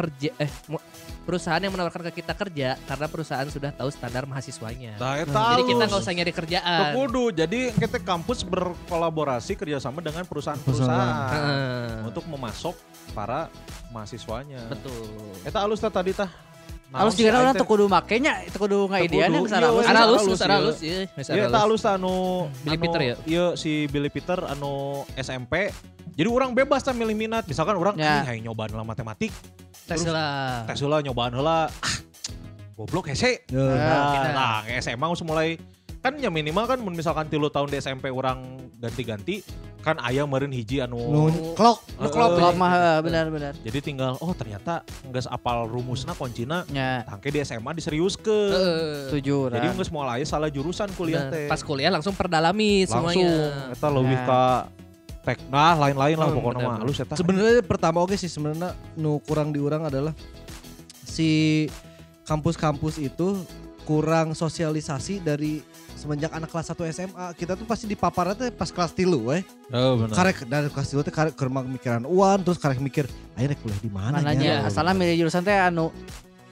kerja 0.01 0.30
eh 0.40 0.53
perusahaan 1.28 1.61
yang 1.61 1.70
menawarkan 1.70 2.11
ke 2.11 2.24
kita 2.24 2.32
kerja 2.34 2.74
karena 2.88 3.07
perusahaan 3.07 3.46
sudah 3.46 3.70
tahu 3.70 3.86
standar 3.92 4.24
mahasiswanya. 4.24 4.96
Nah, 4.96 5.20
eta 5.20 5.40
Jadi 5.55 5.62
kita 5.68 5.82
nggak 5.86 6.01
usah 6.03 6.14
nyari 6.16 6.32
kerjaan. 6.34 6.90
Kudu. 6.96 7.24
Jadi 7.30 7.61
kita 7.76 7.98
kampus 8.03 8.42
berkolaborasi 8.42 9.55
kerjasama 9.55 10.03
dengan 10.03 10.24
perusahaan-perusahaan 10.26 11.14
Heeh. 11.30 12.09
untuk 12.09 12.24
memasok 12.26 12.74
para 13.12 13.53
mahasiswanya. 13.94 14.66
Betul. 14.66 15.07
Eta 15.44 15.62
alus 15.62 15.78
tadi 15.84 16.16
tah. 16.16 16.49
Halus 16.91 17.14
juga 17.14 17.30
orang 17.38 17.55
tuh 17.55 17.68
kudu 17.70 17.84
makenya, 17.86 18.43
itu 18.43 18.57
kudu 18.59 18.91
nggak 18.91 19.01
Teu 19.07 19.09
idean 19.14 19.28
kudu, 19.30 19.47
yang 19.47 19.47
iya, 19.47 19.68
halus, 19.70 19.86
halus, 19.86 20.22
terus 20.26 20.43
ara 20.43 20.51
iya. 20.51 20.59
halus, 20.59 20.78
iya. 20.82 20.91
Iya, 20.91 21.32
halus. 21.38 21.51
eta 21.55 21.59
alus 21.62 21.80
tah 21.86 21.95
anu 21.95 22.14
Billy 22.66 22.74
anu- 22.74 22.82
Peter 22.82 23.01
ya? 23.01 23.14
Iya 23.30 23.47
si 23.55 23.70
Billy 23.86 24.11
Peter 24.11 24.38
anu 24.43 25.07
SMP. 25.14 25.70
Jadi 26.18 26.26
orang 26.26 26.51
bebas 26.51 26.82
tah 26.82 26.91
milih 26.91 27.14
minat. 27.14 27.47
Misalkan 27.47 27.78
orang 27.78 27.95
Ya. 27.95 28.26
ya. 28.26 28.34
nyobaan 28.43 28.74
lah 28.74 28.82
matematik, 28.82 29.30
Tes 29.86 30.03
lah. 30.03 30.66
tes 30.66 30.82
heula 30.82 30.99
nyobaan 30.99 31.30
heula. 31.30 31.70
Ah, 31.70 31.97
goblok 32.74 33.07
hese. 33.14 33.47
Ya. 33.47 33.62
Nah, 33.62 34.34
nah, 34.34 34.59
SMA 34.82 35.07
harus 35.07 35.22
mulai 35.22 35.62
kan 36.01 36.16
ya 36.16 36.28
minimal 36.28 36.64
kan 36.64 36.78
mun 36.78 36.92
misalkan 36.92 37.26
tilu 37.26 37.46
tahun 37.46 37.68
di 37.68 37.76
SMP 37.76 38.09
orang 38.09 38.40
ganti-ganti 38.74 39.44
kan 39.78 39.96
ayah 40.03 40.24
meureun 40.24 40.48
hiji 40.51 40.76
anu 40.78 40.96
Nu 40.96 41.20
klok. 41.53 41.80
Klop 42.03 42.36
eh, 42.36 42.53
mah 42.55 43.01
benar-benar. 43.01 43.53
jadi 43.59 43.78
tinggal 43.80 44.16
oh 44.16 44.32
ternyata 44.32 44.80
nggak 45.03 45.24
apal 45.26 45.64
rumusna 45.64 46.12
kuncina 46.12 46.64
Ya, 46.68 47.01
tangke 47.03 47.28
di 47.28 47.40
SMA 47.40 47.72
diserius 47.72 48.12
ke 48.14 48.32
Heeh. 48.32 49.09
setuju. 49.09 49.48
jadi 49.51 49.66
nggak 49.70 49.86
semua 49.86 50.09
aya 50.11 50.24
salah 50.24 50.48
jurusan 50.48 50.88
kuliah 50.94 51.28
teh 51.28 51.44
Pas 51.46 51.61
kuliah 51.61 51.88
langsung 51.88 52.12
perdalami 52.12 52.84
langsung 52.84 53.12
semuanya. 53.12 53.68
eta 53.68 53.88
lebih 53.88 54.16
Nah. 54.16 54.26
ka 54.26 54.42
tek 55.22 55.38
nah 55.46 55.76
lain-lain 55.78 56.16
lah 56.16 56.28
Hmm, 56.28 56.36
pokoknya 56.36 56.61
mah 56.62 56.76
halus 56.78 56.96
eta 56.98 57.12
Sebenarnya 57.12 57.61
pertama 57.62 58.01
oke 58.01 58.16
sih 58.16 58.24
sebenarnya 58.26 58.72
nu 58.94 59.16
kurang 59.18 59.48
diurang 59.51 59.84
adalah 59.84 60.16
si 61.03 61.68
kampus-kampus 62.22 62.96
itu 62.98 63.42
kurang 63.91 64.38
sosialisasi 64.38 65.18
dari 65.18 65.59
semenjak 65.99 66.30
anak 66.30 66.47
kelas 66.47 66.70
1 66.70 66.95
SMA 66.95 67.26
kita 67.34 67.59
tuh 67.59 67.66
pasti 67.66 67.91
dipaparnya 67.91 68.34
tuh 68.38 68.47
pas 68.55 68.70
kelas 68.70 68.95
tilu 68.95 69.34
weh. 69.34 69.43
Oh 69.74 69.99
benar. 69.99 70.14
Karek 70.14 70.47
dari 70.47 70.70
kelas 70.70 70.86
tilu 70.95 71.03
teh 71.03 71.11
karek 71.11 71.34
keur 71.34 71.51
mikiran 71.51 72.07
uan 72.07 72.38
terus 72.47 72.62
karek 72.62 72.78
mikir 72.78 73.11
rek 73.34 73.59
kuliah 73.59 73.80
di 73.82 73.91
mana 73.91 74.22
Mananya 74.22 74.62
nya?" 74.62 74.70
asalnya 74.70 74.95
milih 74.95 75.26
jurusan 75.26 75.43
teh 75.43 75.59
anu 75.59 75.91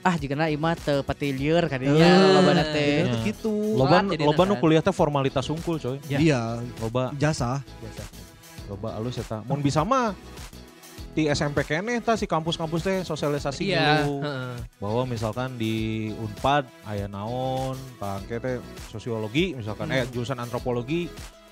ah 0.03 0.15
jika 0.19 0.35
imah 0.35 0.75
teu 0.83 0.99
pati 0.99 1.31
lieur 1.31 1.63
Eh, 1.63 1.71
kadinya 1.71 2.11
lobana 2.35 2.43
bener 2.43 2.67
teh. 2.75 3.07
tuh 3.07 3.19
gitu. 3.23 3.53
Loba 3.79 4.03
loba 4.03 4.41
nu 4.43 4.59
kuliah 4.59 4.83
teh 4.83 4.91
formalitas 4.91 5.47
sungkul 5.47 5.79
coy. 5.79 5.95
Ya. 6.11 6.19
iya. 6.19 6.41
Loba. 6.83 7.15
Jasa. 7.15 7.63
Loba 8.67 8.99
halus 8.99 9.15
eta. 9.15 9.39
Mun 9.47 9.63
bisa 9.63 9.87
mah 9.87 10.11
di 11.09 11.25
SMP 11.27 11.63
kene 11.63 11.99
tah 11.99 12.13
si 12.13 12.23
kampus-kampus 12.25 12.81
teh 12.81 12.97
sosialisasi 13.01 13.63
Iya. 13.67 14.05
dulu 14.05 14.21
heeh. 14.21 14.53
bahwa 14.77 15.03
misalkan 15.05 15.55
di 15.55 15.75
Unpad 16.13 16.63
aya 16.83 17.05
naon 17.05 17.73
tangke 17.97 18.37
teh 18.37 18.61
sosiologi 18.87 19.51
misalkan 19.51 19.89
eh 19.89 20.05
jurusan 20.05 20.37
antropologi 20.37 21.09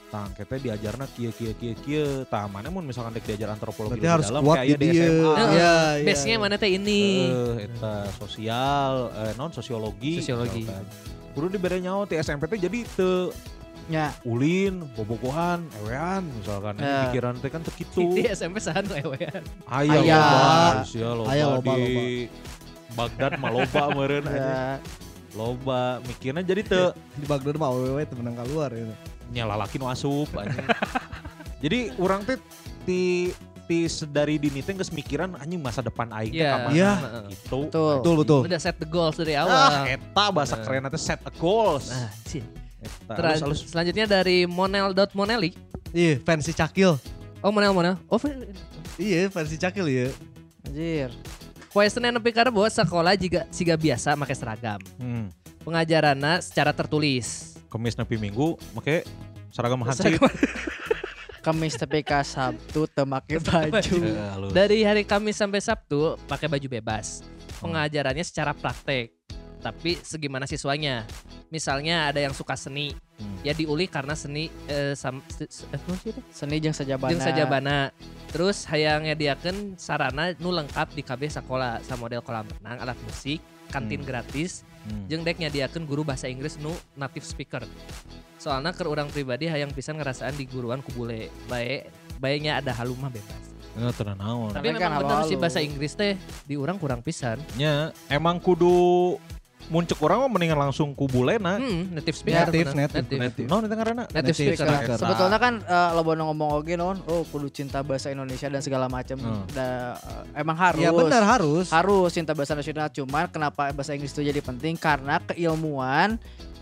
tangke 0.08 0.46
teh 0.46 0.56
diajarna 0.58 1.04
kieu 1.10 1.32
kieu 1.32 1.52
kieu 1.54 1.76
kieu 1.76 2.08
tah 2.24 2.46
mana 2.46 2.70
mun 2.70 2.86
misalkan 2.86 3.12
dek 3.12 3.26
diajar 3.26 3.52
antropologi 3.52 3.98
berarti 3.98 4.00
lebih 4.00 4.14
harus 4.14 4.28
dalam, 4.28 4.42
kuat 4.42 4.58
kayak 4.58 4.70
di 4.70 4.86
dia 4.86 4.94
SMA 4.94 5.12
Heeh. 5.12 5.50
iya 5.52 5.74
iya. 5.98 6.06
Base-nya 6.06 6.36
mana 6.38 6.56
teh 6.56 6.72
ini? 6.72 7.02
Eh, 7.28 7.56
eta 7.68 7.94
sosial 8.16 8.92
eh 9.12 9.34
non 9.36 9.52
sosiologi 9.52 10.22
Sosiologi. 10.22 10.64
misalkan. 10.64 10.86
kudu 11.34 11.48
dibere 11.52 11.78
nyawa 11.78 12.06
ti 12.06 12.16
SMP 12.16 12.46
teh 12.48 12.58
jadi 12.58 12.86
teu 12.90 13.34
Ya, 13.88 14.12
ulin 14.22 14.84
bobogohan 14.94 15.64
ewean 15.80 16.28
misalkan 16.34 16.76
Ya. 16.76 17.08
pikiran 17.08 17.40
teh 17.40 17.48
kan 17.48 17.64
teu 17.64 17.72
kitu 17.72 18.04
Di 18.12 18.28
SMP 18.28 18.60
sahanu 18.60 18.92
ewean. 18.94 19.40
aya 19.66 19.96
Aya. 19.96 20.20
loba 20.20 20.52
sia 20.84 21.10
loba 21.10 21.28
Aya 21.32 21.46
loba, 21.50 21.72
di 21.72 22.28
Baghdad 22.90 23.32
mah 23.38 23.48
loba 23.50 23.82
meureun 23.90 24.26
aja 24.26 24.36
ya. 24.36 24.60
loba 25.32 25.82
mikirnya 26.04 26.44
jadi 26.44 26.62
teu 26.62 26.86
Di 27.14 27.24
Bagdad 27.26 27.56
mah 27.56 27.70
awewe 27.70 28.04
teu 28.04 28.16
menang 28.16 28.36
keluar 28.38 28.70
ya. 28.70 28.92
nyalalakin 29.30 29.88
asup 29.88 30.28
anjing. 30.34 30.68
jadi 31.58 31.80
orang 31.96 32.24
teh 32.24 32.36
ti 32.84 33.32
ti 33.64 33.84
sedari 33.86 34.36
dini 34.36 34.60
teh 34.60 34.72
geus 34.74 34.88
mikiran 34.90 35.32
anjing 35.34 35.60
masa 35.60 35.80
depan 35.80 36.08
aing 36.10 36.32
teh 36.32 36.40
Iya. 36.40 36.52
ka 36.52 36.58
mana 36.62 36.72
Iya. 36.74 36.92
gitu. 37.30 37.60
Betul. 37.66 37.94
Betul 38.00 38.16
betul. 38.18 38.42
Udah 38.44 38.60
set 38.60 38.76
the 38.76 38.86
goals 38.86 39.16
dari 39.16 39.32
Ah, 39.34 39.44
awal. 39.44 39.72
eta 39.86 40.26
bahasa 40.30 40.56
Nah. 40.56 40.64
keren 40.64 40.84
teh 40.86 40.96
set 40.98 41.20
a 41.22 41.32
goals. 41.34 41.88
Nah, 41.88 42.12
sih. 42.24 42.44
Eta, 42.88 43.14
Ter- 43.14 43.44
halus. 43.44 43.64
Selanjutnya 43.64 44.06
dari 44.06 44.44
Monel.moneli. 44.44 45.52
Iya, 45.92 46.20
versi 46.20 46.52
Cakil. 46.52 46.98
Oh, 47.40 47.52
Monel 47.52 47.72
Monel. 47.72 47.96
Oh, 48.08 48.20
Iya, 48.98 49.30
versi 49.30 49.56
Cakil 49.56 49.86
ya. 49.88 50.08
Anjir. 50.66 51.10
Poe 51.70 51.86
Senin 51.86 52.10
nepi 52.10 52.34
Rebo 52.34 52.66
sekolah 52.66 53.14
juga 53.14 53.46
siga 53.48 53.78
biasa 53.78 54.18
make 54.18 54.34
seragam. 54.34 54.82
Hmm. 54.98 55.30
Pengajaranna 55.62 56.42
secara 56.42 56.74
tertulis. 56.74 57.54
Kemis 57.68 57.94
nepi 57.94 58.18
minggu 58.18 58.58
make 58.74 59.06
seragam. 59.54 59.84
Seragam- 59.88 60.26
Kamis 61.46 61.80
TPK 61.80 62.12
Sabtu 62.26 62.90
teu 62.90 63.06
make 63.06 63.40
baju. 63.40 63.96
Halus. 64.34 64.52
Dari 64.52 64.84
hari 64.84 65.08
Kamis 65.08 65.38
sampai 65.38 65.62
Sabtu 65.62 66.20
pakai 66.26 66.50
baju 66.50 66.68
bebas. 66.68 67.24
Pengajarannya 67.62 68.26
secara 68.26 68.52
praktek. 68.52 69.16
Tapi 69.58 69.96
segimana 70.02 70.44
siswanya. 70.44 71.08
Misalnya 71.48 72.08
ada 72.08 72.20
yang 72.20 72.36
suka 72.36 72.54
seni, 72.54 72.92
Hmm. 73.18 73.40
ya 73.42 73.50
diuli 73.50 73.88
karena 73.88 74.14
seni 74.14 74.52
eh, 74.68 74.94
sam, 74.94 75.24
se- 75.26 75.48
se- 75.48 75.66
eh, 75.66 75.80
sih? 75.98 76.14
Seni 76.30 76.60
jeung 76.60 76.76
sajabana. 76.76 77.10
Jeung 77.10 77.24
sajabana. 77.24 77.78
Terus 78.28 78.68
hayang 78.68 79.04
nyediakeun 79.04 79.74
sarana 79.76 80.36
nu 80.36 80.52
lengkap 80.52 80.92
di 80.92 81.02
KB 81.02 81.32
sekolah 81.32 81.80
sa 81.82 81.96
model 81.96 82.20
kolam 82.20 82.46
renang, 82.52 82.78
alat 82.80 83.00
musik, 83.02 83.40
kantin 83.68 84.04
Hmm. 84.04 84.08
gratis, 84.08 84.68
Hmm. 84.84 85.08
jeung 85.08 85.24
dek 85.24 85.40
nyadiakeun 85.40 85.84
guru 85.84 86.04
bahasa 86.04 86.28
Inggris 86.28 86.56
nu 86.58 86.70
native 86.94 87.24
speaker. 87.24 87.64
Soalnya 88.38 88.70
ke 88.70 88.84
orang 88.84 89.08
pribadi 89.08 89.48
hayang 89.48 89.72
pisan 89.72 89.98
ngerasaan 89.98 90.36
di 90.36 90.46
guruan 90.46 90.80
ku 90.80 90.92
bule. 90.92 91.32
Bae 91.48 91.90
baiknya 92.18 92.60
ada 92.60 92.70
halumah 92.72 93.10
bebas. 93.10 93.44
Eh, 93.74 93.94
tenan 93.94 94.18
naon. 94.18 94.50
Tapi 94.52 94.74
kan 94.74 94.90
memang 94.90 95.02
benar 95.02 95.22
halu-halu. 95.22 95.30
si 95.30 95.36
bahasa 95.38 95.60
Inggris 95.60 95.94
teh 95.94 96.14
di 96.44 96.54
orang 96.54 96.78
kurang 96.78 97.02
pisan. 97.02 97.38
Nya 97.54 97.90
emang 98.08 98.38
kudu 98.38 99.18
muncul 99.68 99.96
orang 100.04 100.18
mah 100.24 100.30
mendingan 100.32 100.60
langsung 100.60 100.96
ku 100.96 101.06
bulena. 101.06 101.60
Hmm, 101.60 101.92
native 101.92 102.16
speaker. 102.16 102.48
Native, 102.48 102.68
bener. 102.72 102.90
native, 102.92 103.20
Native. 103.20 103.48
Naon 103.48 103.62
eta 103.68 103.76
ngaranna? 103.76 104.04
Native 104.08 104.16
Native 104.16 104.36
speaker. 104.36 104.68
speaker. 104.68 104.96
Sebetulnya 104.98 105.38
kan 105.38 105.54
eh, 105.60 105.90
lo 105.92 106.02
bono 106.02 106.24
ngomong 106.32 106.50
oge 106.56 106.74
non, 106.80 106.98
oh 107.08 107.24
kudu 107.28 107.52
cinta 107.52 107.84
bahasa 107.84 108.08
Indonesia 108.10 108.48
dan 108.48 108.62
segala 108.64 108.88
macam. 108.88 109.20
Hmm. 109.20 109.44
Da- 109.52 110.00
eh, 110.34 110.42
emang 110.42 110.58
harus. 110.58 110.82
Iya 110.82 110.92
benar 110.92 111.24
harus. 111.28 111.68
Harus 111.68 112.10
cinta 112.16 112.32
bahasa 112.32 112.56
nasional 112.56 112.88
cuman 112.90 113.28
kenapa 113.28 113.70
bahasa 113.76 113.92
Inggris 113.92 114.16
itu 114.16 114.24
jadi 114.24 114.40
penting 114.40 114.80
karena 114.80 115.20
keilmuan 115.22 116.16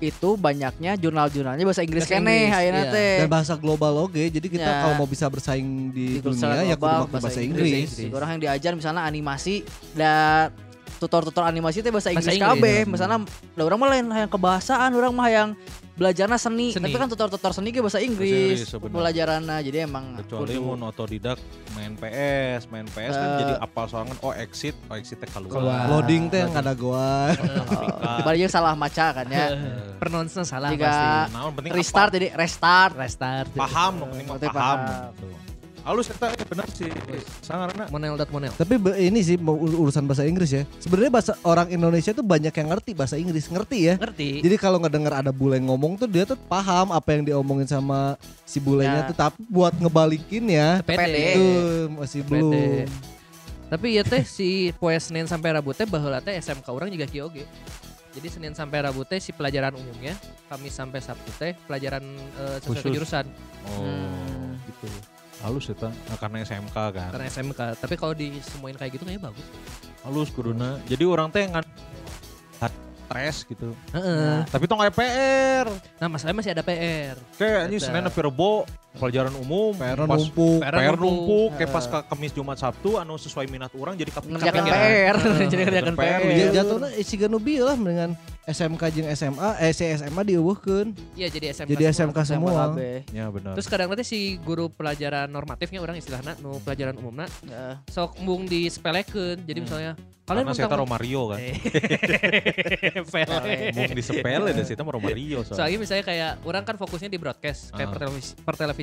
itu 0.04 0.36
banyaknya 0.36 1.00
jurnal-jurnalnya 1.00 1.64
bahasa 1.64 1.80
Inggris 1.80 2.04
Bahasa 2.04 2.20
Inggris, 2.20 2.52
ayeuna 2.52 2.82
iya. 2.84 2.92
teh. 2.92 3.16
Dan 3.24 3.30
bahasa 3.32 3.54
global 3.56 3.94
oke. 4.04 4.20
Jadi 4.28 4.48
kita 4.52 4.68
Ya. 4.68 4.84
kalau 4.84 4.96
mau 5.00 5.08
bisa 5.08 5.26
bersaing 5.32 5.96
di, 5.96 6.20
Di 6.20 6.20
global, 6.20 6.52
dunia 6.52 6.64
ya 6.68 6.76
kudu 6.76 6.84
global, 6.84 7.04
pakai 7.08 7.22
bahasa 7.24 7.40
Inggris. 7.40 7.72
Inggris. 7.96 8.12
Orang 8.12 8.30
yang 8.36 8.42
diajar 8.44 8.72
misalnya 8.76 9.08
animasi 9.08 9.64
dan 9.96 10.52
tutor-tutor 11.06 11.46
animasi 11.46 11.80
teh 11.80 11.94
bahasa 11.94 12.10
Inggris 12.10 12.34
Inggris, 12.34 12.58
KB. 12.58 12.66
ya. 12.66 12.82
Misalnya 12.84 13.18
da 13.54 13.62
orang 13.62 13.78
mah 13.78 13.90
lain 13.94 14.06
yang 14.08 14.28
kebahasaan, 14.28 14.90
orang 14.92 15.14
mah 15.14 15.30
yang 15.30 15.50
belajarnya 15.96 16.36
seni. 16.36 16.74
Seni. 16.74 16.92
Tapi 16.92 16.98
kan 16.98 17.08
tutor-tutor 17.08 17.54
seni 17.54 17.70
ge 17.70 17.80
bahasa 17.80 18.02
Inggris, 18.02 18.68
pelajarannya. 18.74 19.58
Jadi 19.62 19.78
emang 19.80 20.18
Kecuali 20.20 20.58
mun 20.58 20.82
otodidak 20.84 21.40
main 21.72 21.94
PS, 21.94 22.68
main 22.68 22.84
PS 22.84 23.14
kan 23.14 23.28
Eh. 23.28 23.40
jadi 23.40 23.54
apal 23.60 23.86
sorangan 23.86 24.18
oh 24.20 24.34
exit, 24.34 24.76
oh 24.86 24.96
exit 24.96 25.22
teh 25.22 25.30
keluar. 25.30 25.54
Keluar. 25.54 25.84
Loading 25.88 26.28
teh 26.28 26.42
nggak 26.44 26.64
ada 26.64 26.74
goa. 26.74 27.32
Oh, 27.32 28.20
bari 28.28 28.42
jeung 28.42 28.52
salah 28.52 28.76
maca 28.76 29.06
kan 29.14 29.28
ya. 29.30 29.54
Eh, 29.54 29.96
Pronounce 29.96 30.36
salah 30.44 30.74
Jika 30.74 30.84
pasti. 30.84 31.06
Penting 31.56 31.72
Restart 31.72 32.10
apa? 32.10 32.16
jadi 32.18 32.28
restart. 32.36 32.94
Restart. 32.98 33.48
paham, 33.54 33.94
yang 34.12 34.28
penting 34.36 34.52
paham. 34.52 34.80
paham. 34.84 35.45
Halus 35.86 36.10
eta 36.10 36.34
eh, 36.34 36.42
bener 36.42 36.66
sih. 36.74 36.90
Sangarna 37.46 37.86
Monel 37.94 38.18
dot 38.18 38.34
monel. 38.34 38.50
Tapi 38.52 38.74
ini 38.98 39.22
sih 39.22 39.38
urusan 39.38 40.02
bahasa 40.04 40.26
Inggris 40.26 40.50
ya. 40.50 40.66
Sebenarnya 40.82 41.14
bahasa 41.14 41.38
orang 41.46 41.70
Indonesia 41.70 42.10
tuh 42.10 42.26
banyak 42.26 42.50
yang 42.50 42.74
ngerti 42.74 42.98
bahasa 42.98 43.16
Inggris, 43.16 43.46
ngerti 43.46 43.78
ya. 43.86 43.96
Ngerti? 44.02 44.42
Jadi 44.42 44.56
kalau 44.58 44.82
nggak 44.82 44.90
dengar 44.92 45.14
ada 45.16 45.30
bule 45.30 45.62
ngomong 45.62 45.94
tuh 45.96 46.10
dia 46.10 46.26
tuh 46.26 46.42
paham 46.42 46.90
apa 46.90 47.06
yang 47.14 47.22
diomongin 47.24 47.70
sama 47.70 48.18
si 48.42 48.58
bulenya 48.58 49.06
Ya. 49.06 49.08
tuh. 49.08 49.16
Tapi 49.16 49.38
buat 49.46 49.78
ngebalikin 49.78 50.50
ya 50.50 50.82
Pede. 50.82 51.38
Itu 51.38 51.46
masih 51.94 52.22
Pede. 52.26 52.34
belum. 52.34 52.90
Tapi 53.66 53.88
ya 53.94 54.02
teh 54.02 54.26
si 54.26 54.74
poe 54.78 54.98
Senin 54.98 55.26
sampai 55.26 55.54
Rabu 55.54 55.70
teh 55.70 55.86
baheula 55.86 56.18
teh 56.18 56.34
SMK 56.34 56.66
orang 56.66 56.90
juga 56.90 57.06
kieu 57.06 57.30
oge. 57.30 57.46
Jadi 58.10 58.28
Senin 58.32 58.58
sampai 58.58 58.82
Rabu 58.82 59.06
teh 59.06 59.22
si 59.22 59.30
pelajaran 59.30 59.76
umumnya, 59.76 60.18
Kamis 60.50 60.74
sampai 60.74 60.98
Sabtu 60.98 61.30
teh 61.36 61.54
pelajaran 61.66 62.02
eh, 62.42 62.58
sesuai 62.58 62.82
Khusus. 62.82 62.94
jurusan 62.98 63.26
Oh, 63.66 63.86
Hmm. 63.86 64.58
gitu. 64.66 64.90
Halus 65.46 65.70
eta 65.70 65.94
nah, 65.94 66.18
karena 66.18 66.42
SMK 66.42 66.74
kan. 66.74 67.10
karena 67.14 67.30
SMK. 67.30 67.78
Tapi 67.78 67.94
kalau 68.02 68.18
disemuin 68.18 68.74
kayak 68.74 68.98
gitu 68.98 69.06
kayaknya 69.06 69.30
bagus. 69.30 69.46
Halus 70.02 70.30
kuduna. 70.34 70.82
Jadi 70.90 71.06
orang 71.06 71.30
teh 71.30 71.46
ngan 71.46 71.62
stres 73.06 73.46
gitu. 73.46 73.78
Heeh. 73.94 74.42
Tapi 74.50 74.66
tong 74.66 74.82
aya 74.82 74.90
PR. 74.90 75.70
Nah, 76.02 76.08
masalahnya 76.10 76.38
masih 76.42 76.52
ada 76.58 76.66
PR. 76.66 77.16
Kayak 77.38 77.70
Eta. 77.70 77.86
Senin 77.86 78.02
nepi 78.02 78.20
Rebo 78.26 78.66
pelajaran 78.96 79.34
umum. 79.36 79.72
PR 79.72 80.00
numpuk. 80.00 80.60
PR 80.60 80.96
numpuk. 80.96 81.50
kayak 81.56 81.70
pas 81.70 81.86
ke 81.86 82.00
Kamis 82.08 82.32
Jumat 82.32 82.58
Sabtu 82.58 82.96
anu 82.96 83.16
sesuai 83.16 83.46
minat 83.46 83.72
orang 83.74 83.94
jadi 83.94 84.12
kepikiran. 84.12 84.40
Ngerjakan. 84.40 84.64
PR, 84.66 85.16
jadi 85.52 85.62
ngerjakan 85.64 85.96
PR. 85.96 86.20
PR. 86.20 86.32
Ya 86.32 86.48
jatuhnya 86.54 86.90
isi 86.96 87.16
ganubi 87.16 87.60
lah 87.60 87.76
dengan 87.76 88.10
SMK 88.46 88.84
jeung 88.94 89.10
SMA, 89.12 89.50
eh 89.58 89.74
si 89.74 89.90
SMA 89.90 90.22
dieuweuhkeun. 90.24 90.94
Iya, 91.18 91.28
jadi 91.30 91.46
SMK. 91.52 91.70
Jadi. 91.72 91.84
SMK 91.90 92.18
semua. 92.24 92.78
Ya 93.10 93.26
benar. 93.28 93.58
Terus 93.58 93.66
kadang 93.66 93.90
nanti 93.90 94.06
si 94.06 94.38
guru 94.38 94.70
pelajaran 94.70 95.26
normatifnya 95.26 95.82
orang 95.82 95.98
istilahnya 95.98 96.38
nu 96.40 96.62
pelajaran 96.62 96.94
umumna 96.96 97.26
Ya. 97.42 97.82
sok 97.90 98.22
mung 98.22 98.46
disepelekeun. 98.46 99.42
Jadi 99.42 99.60
Hmm. 99.60 99.66
misalnya 99.66 99.92
kalian 100.26 100.46
Karena 100.46 100.58
saya 100.58 100.78
Romario 100.78 101.22
kan. 101.30 101.38
Eh, 101.38 101.54
Pele. 103.14 103.54
Mau 103.74 103.86
disepele 103.90 104.50
deh 104.52 104.66
sih 104.66 104.76
Romario 104.76 105.40
soalnya. 105.42 105.78
Misalnya 105.78 106.04
kayak 106.04 106.32
orang 106.42 106.64
kan 106.64 106.76
fokusnya 106.78 107.10
di 107.10 107.18
broadcast 107.18 107.70
kayak 107.72 107.90
Ah. 107.90 107.94
pertelevis- 107.94 108.34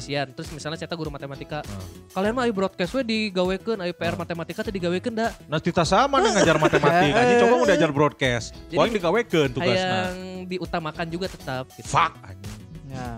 pertelevisian. 0.02 0.26
Terus 0.34 0.48
misalnya 0.52 0.78
saya 0.78 0.96
guru 0.98 1.10
matematika. 1.10 1.62
Ah. 1.62 1.84
Kalian 2.18 2.32
mah 2.34 2.44
ayo 2.46 2.52
broadcast 2.54 2.92
we 2.98 3.02
digawekeun, 3.06 3.78
ayo 3.78 3.92
PR 3.94 4.14
matematika 4.18 4.60
teh 4.66 4.74
digawekeun 4.74 5.14
da. 5.14 5.30
Nah 5.46 5.62
kita 5.62 5.86
sama 5.86 6.18
nih 6.18 6.30
ngajar 6.34 6.56
matematika. 6.58 7.18
Anjing 7.22 7.38
coba 7.46 7.54
mau 7.54 7.66
diajar 7.66 7.90
broadcast. 7.94 8.46
Poin 8.68 8.90
digawekeun 8.90 9.48
tugasnya. 9.54 10.10
Hayang 10.10 10.16
diutamakan 10.50 11.06
juga 11.08 11.26
tetap 11.30 11.64
gitu. 11.78 11.86
Fuck 11.86 12.12
anjing. 12.26 12.58
Ya. 12.90 13.08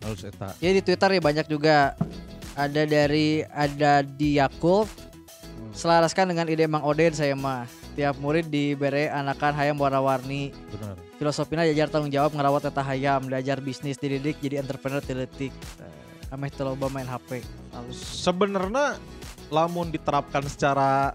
Harus 0.00 0.20
eta. 0.24 0.48
Ya 0.64 0.70
di 0.72 0.80
Twitter 0.80 1.08
ya 1.12 1.20
banyak 1.20 1.46
juga 1.46 1.92
ada 2.56 2.82
dari 2.88 3.44
ada 3.52 4.00
di 4.00 4.40
Yakult 4.40 4.88
selaraskan 5.76 6.34
dengan 6.34 6.50
ide 6.50 6.66
Mang 6.66 6.82
Oden 6.82 7.14
saya 7.14 7.36
mah 7.38 7.68
tiap 7.94 8.18
murid 8.18 8.50
diberi 8.50 9.06
anakan 9.06 9.54
hayam 9.54 9.78
warna-warni 9.78 10.50
Benar. 10.72 10.98
filosofinya 11.18 11.62
diajar 11.66 11.90
tanggung 11.90 12.10
jawab 12.10 12.34
ngerawat 12.34 12.70
eta 12.70 12.82
hayam 12.82 13.30
diajar 13.30 13.62
bisnis 13.62 13.98
dididik 13.98 14.38
jadi 14.42 14.62
entrepreneur 14.62 14.98
tiletik 15.02 15.54
ameh 16.30 16.50
loba 16.62 16.86
main 16.86 17.06
HP 17.06 17.42
Sebenarnya 17.94 18.98
lamun 19.50 19.90
diterapkan 19.90 20.46
secara 20.46 21.14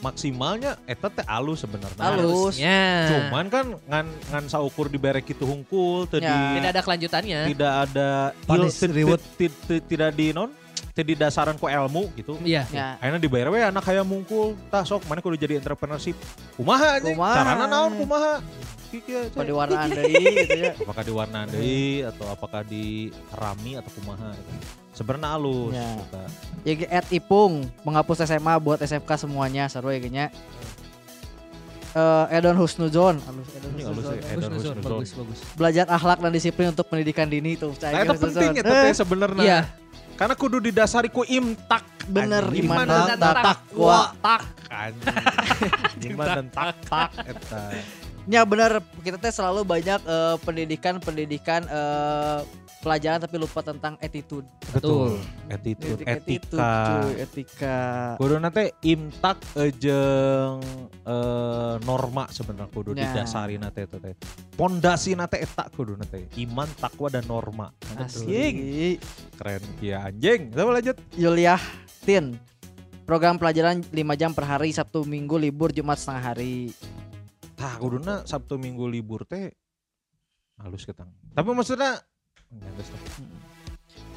maksimalnya 0.00 0.80
eta 0.88 1.12
teh 1.12 1.24
alus 1.28 1.62
sebenarnya. 1.62 2.00
Alus. 2.00 2.56
Harusnya. 2.56 2.80
Cuman 3.12 3.46
kan 3.52 3.66
ngan 3.86 4.06
ngan 4.32 4.44
saukur 4.48 4.88
dibere 4.88 5.20
kitu 5.20 5.44
hungkul 5.44 6.08
teu 6.08 6.18
Ya. 6.24 6.56
tidak 6.56 6.70
ada 6.72 6.82
kelanjutannya. 6.82 7.40
tidak 7.52 7.72
ada 7.88 8.08
tidak 9.86 10.10
di 10.16 10.32
non 10.32 10.50
tidak 11.02 11.18
dasaran 11.26 11.54
ku 11.54 11.66
ilmu 11.66 12.08
gitu. 12.14 12.36
Iya. 12.40 12.64
ya 12.68 12.96
Akhirnya 12.96 13.18
dibayar 13.18 13.48
we 13.48 13.60
anak 13.60 13.80
kayak 13.80 14.02
mungkul 14.02 14.56
tah 14.66 14.82
sok 14.82 15.04
mana 15.04 15.18
kudu 15.18 15.34
jadi 15.34 15.56
entrepreneurship 15.56 16.16
kumaha 16.54 16.96
anjing 16.96 17.14
Kumaha. 17.14 17.34
carana 17.34 17.64
naon 17.64 17.92
kumaha 17.94 18.34
Kiki 18.90 19.12
aja. 19.12 19.30
pada 19.30 19.52
warnaan 19.52 19.86
deui 19.88 20.18
gitu 20.18 20.58
ya 20.58 20.72
apakah 20.82 21.02
diwarna 21.02 21.46
deui 21.46 22.02
atau 22.02 22.26
apakah 22.28 22.62
di 22.62 22.84
rami 23.30 23.74
atau 23.74 23.86
kumaha 23.92 24.32
gitu. 24.32 24.50
sebenarnya 24.92 25.28
halus 25.30 25.70
Ya. 25.70 25.88
eta. 25.96 26.22
ya 26.60 26.72
ge- 26.76 26.90
at 26.92 27.06
Ipung 27.08 27.52
menghapus 27.80 28.18
SMA 28.20 28.50
buat 28.58 28.78
SMK 28.78 29.06
semuanya 29.16 29.66
seru 29.66 29.88
ya 29.88 29.98
genya 29.98 30.26
Eh, 31.90 32.26
Edon 32.30 32.54
Husnuzon 32.54 33.18
Halus, 33.18 33.50
Edon 33.52 33.74
Husnuzon. 33.74 34.14
ya, 34.14 34.38
bagus, 34.38 34.62
Husnuzon. 34.62 34.76
bagus, 34.78 35.10
bagus. 35.12 35.38
belajar 35.58 35.84
akhlak 35.88 36.18
dan 36.18 36.30
disiplin 36.30 36.70
untuk 36.70 36.86
pendidikan 36.86 37.26
dini 37.26 37.58
tuh 37.58 37.74
Nah, 37.74 38.06
itu 38.06 38.14
penting 38.16 38.50
ya 38.54 38.94
sebenarnya 38.94 39.42
Iya. 39.42 39.60
Karena 40.20 40.36
kudu 40.36 40.60
didasari 40.60 41.08
ku 41.08 41.24
imtak 41.24 41.80
bener 42.04 42.44
iman 42.52 42.84
dan 42.84 43.16
dan 43.16 43.40
takwa 43.40 44.12
tak 44.20 44.42
anjing. 44.68 45.16
Iman 46.12 46.26
dan 46.28 46.46
tak 46.52 46.76
tak 46.84 47.10
eta 47.24 47.62
Ya 48.28 48.44
benar, 48.44 48.84
kita 49.00 49.16
teh 49.16 49.32
selalu 49.32 49.64
banyak 49.64 50.00
eh, 50.02 50.36
pendidikan-pendidikan 50.44 51.64
eh, 51.66 52.40
pelajaran 52.80 53.20
tapi 53.20 53.36
lupa 53.36 53.60
tentang 53.60 53.96
attitude. 54.00 54.44
Betul. 54.72 55.20
Attitude, 55.48 56.00
Attitude, 56.04 56.56
etika. 56.56 56.72
cuy, 56.86 57.12
etika. 57.20 57.78
Kudu 58.16 58.36
nate 58.38 58.72
imtak 58.82 59.36
jeung 59.76 60.60
eh, 61.04 61.74
norma 61.84 62.24
sebenarnya 62.28 62.68
kudu 62.70 62.92
Ya. 62.92 63.08
didasari 63.08 63.56
nate 63.56 63.84
itu 63.88 63.96
teh. 63.98 64.14
Pondasi 64.54 65.12
nate 65.12 65.40
eta 65.40 65.68
kudu 65.68 65.96
nate. 65.96 66.28
Iman, 66.36 66.68
takwa 66.76 67.08
dan 67.08 67.24
norma. 67.24 67.72
Asli. 67.96 68.96
keren 69.36 69.64
ya 69.80 70.04
anjing. 70.04 70.52
Coba 70.52 70.76
lanjut. 70.78 70.96
Yuliah 71.16 71.60
Tin. 72.04 72.36
Program 73.04 73.36
pelajaran 73.36 73.82
5 73.82 73.90
jam 74.14 74.30
per 74.30 74.46
hari, 74.46 74.70
Sabtu 74.70 75.02
Minggu 75.02 75.34
libur, 75.34 75.74
Jumat 75.74 75.98
setengah 75.98 76.30
hari. 76.30 76.70
Tah 77.60 77.76
kuduna 77.76 78.24
Sabtu 78.24 78.56
Minggu 78.56 78.88
libur 78.88 79.22
teh 79.22 79.52
halus 80.56 80.82
ketang. 80.82 81.12
Tapi 81.30 81.48
maksudnya 81.50 82.00
nggak 82.50 82.72
tahu. 82.80 83.24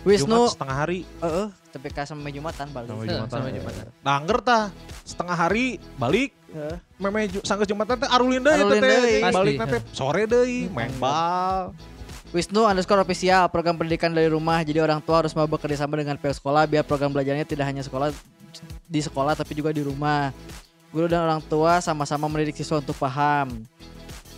Wisnu, 0.04 0.28
Jumat 0.38 0.52
setengah 0.54 0.78
hari 0.78 1.00
heeh, 1.18 1.48
tapi 1.72 1.88
ka 1.88 2.04
sampai 2.04 2.30
Jumatan 2.30 2.68
balik. 2.70 2.88
sama 2.90 3.02
Eh, 3.02 3.10
Jumatan. 3.10 3.32
sama 3.34 3.50
Jumatan. 3.50 3.84
Nah, 4.02 4.14
angger 4.14 4.40
tah 4.42 4.64
setengah 5.02 5.36
hari 5.38 5.66
balik 5.96 6.36
Heeh. 6.50 6.76
meme 6.98 7.20
ju- 7.30 7.40
sanggeus 7.42 7.68
Jumatan 7.68 7.96
teh 7.98 8.10
arulin 8.10 8.40
deui 8.40 8.64
teh 8.70 8.80
teh. 8.80 9.24
Balik 9.26 9.56
nanti 9.58 9.78
sore 9.92 10.24
deui 10.24 10.68
main 10.70 10.92
bal. 10.98 11.72
Wisnu 12.30 12.64
underscore 12.64 13.00
official 13.00 13.48
program 13.48 13.76
pendidikan 13.76 14.10
dari 14.10 14.26
rumah 14.26 14.60
jadi 14.60 14.82
orang 14.82 15.00
tua 15.00 15.22
harus 15.22 15.32
mau 15.32 15.46
bekerja 15.46 15.80
sama 15.80 15.96
dengan 15.96 16.18
pihak 16.18 16.34
sekolah 16.34 16.66
biar 16.66 16.82
program 16.82 17.10
belajarnya 17.10 17.46
tidak 17.46 17.64
hanya 17.64 17.80
sekolah 17.80 18.10
di 18.84 19.00
sekolah 19.00 19.34
tapi 19.34 19.54
juga 19.54 19.70
di 19.70 19.82
rumah 19.82 20.34
guru 20.94 21.10
dan 21.10 21.26
orang 21.26 21.42
tua 21.42 21.82
sama-sama 21.82 22.30
mendidik 22.30 22.54
siswa 22.54 22.78
untuk 22.78 22.94
paham. 22.96 23.66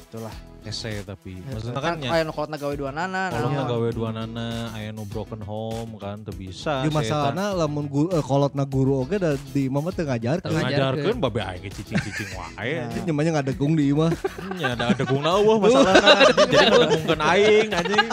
Itulah 0.07 0.44
Ese 0.65 1.05
tapi 1.05 1.45
maksudnya 1.45 1.77
kan 1.77 1.93
kan 1.93 2.01
nya 2.01 2.09
aya 2.09 2.25
kolotna 2.33 2.57
gawe 2.57 2.73
dua 2.73 2.89
nana 2.89 3.29
kalau 3.29 3.53
naon. 3.53 3.69
gawe 3.69 3.87
dua 3.93 4.09
nana 4.09 4.73
aya 4.73 4.89
nu 4.89 5.05
broken 5.05 5.37
home 5.45 5.93
kan 6.01 6.25
teu 6.25 6.33
bisa. 6.33 6.81
Di 6.81 6.89
masalahna 6.89 7.53
lamun 7.53 7.85
guru 7.85 8.09
eh, 8.09 8.25
kolotna 8.25 8.65
guru 8.65 9.05
oge 9.05 9.21
da 9.21 9.37
di 9.53 9.69
imah 9.69 9.81
mah 9.85 9.93
teu 9.93 10.09
ngajarkeun. 10.09 10.49
Teu 10.49 10.57
ngajarkeun. 10.57 10.81
ngajarkeun 10.81 11.17
babe 11.21 11.41
aing 11.45 11.69
cicing-cicing 11.69 12.33
wae. 12.33 12.81
Nah. 12.81 13.05
Nyemanya 13.05 13.31
ngadegung 13.37 13.77
di 13.77 13.93
imah. 13.93 14.09
Nya 14.57 14.73
ada 14.73 14.89
ada 14.89 15.03
gungna 15.05 15.37
eueuh 15.37 15.57
masalahna. 15.61 16.09
Jadi 16.33 16.65
ngadegungkeun 16.65 17.21
aing 17.21 17.69
anjing. 17.69 18.07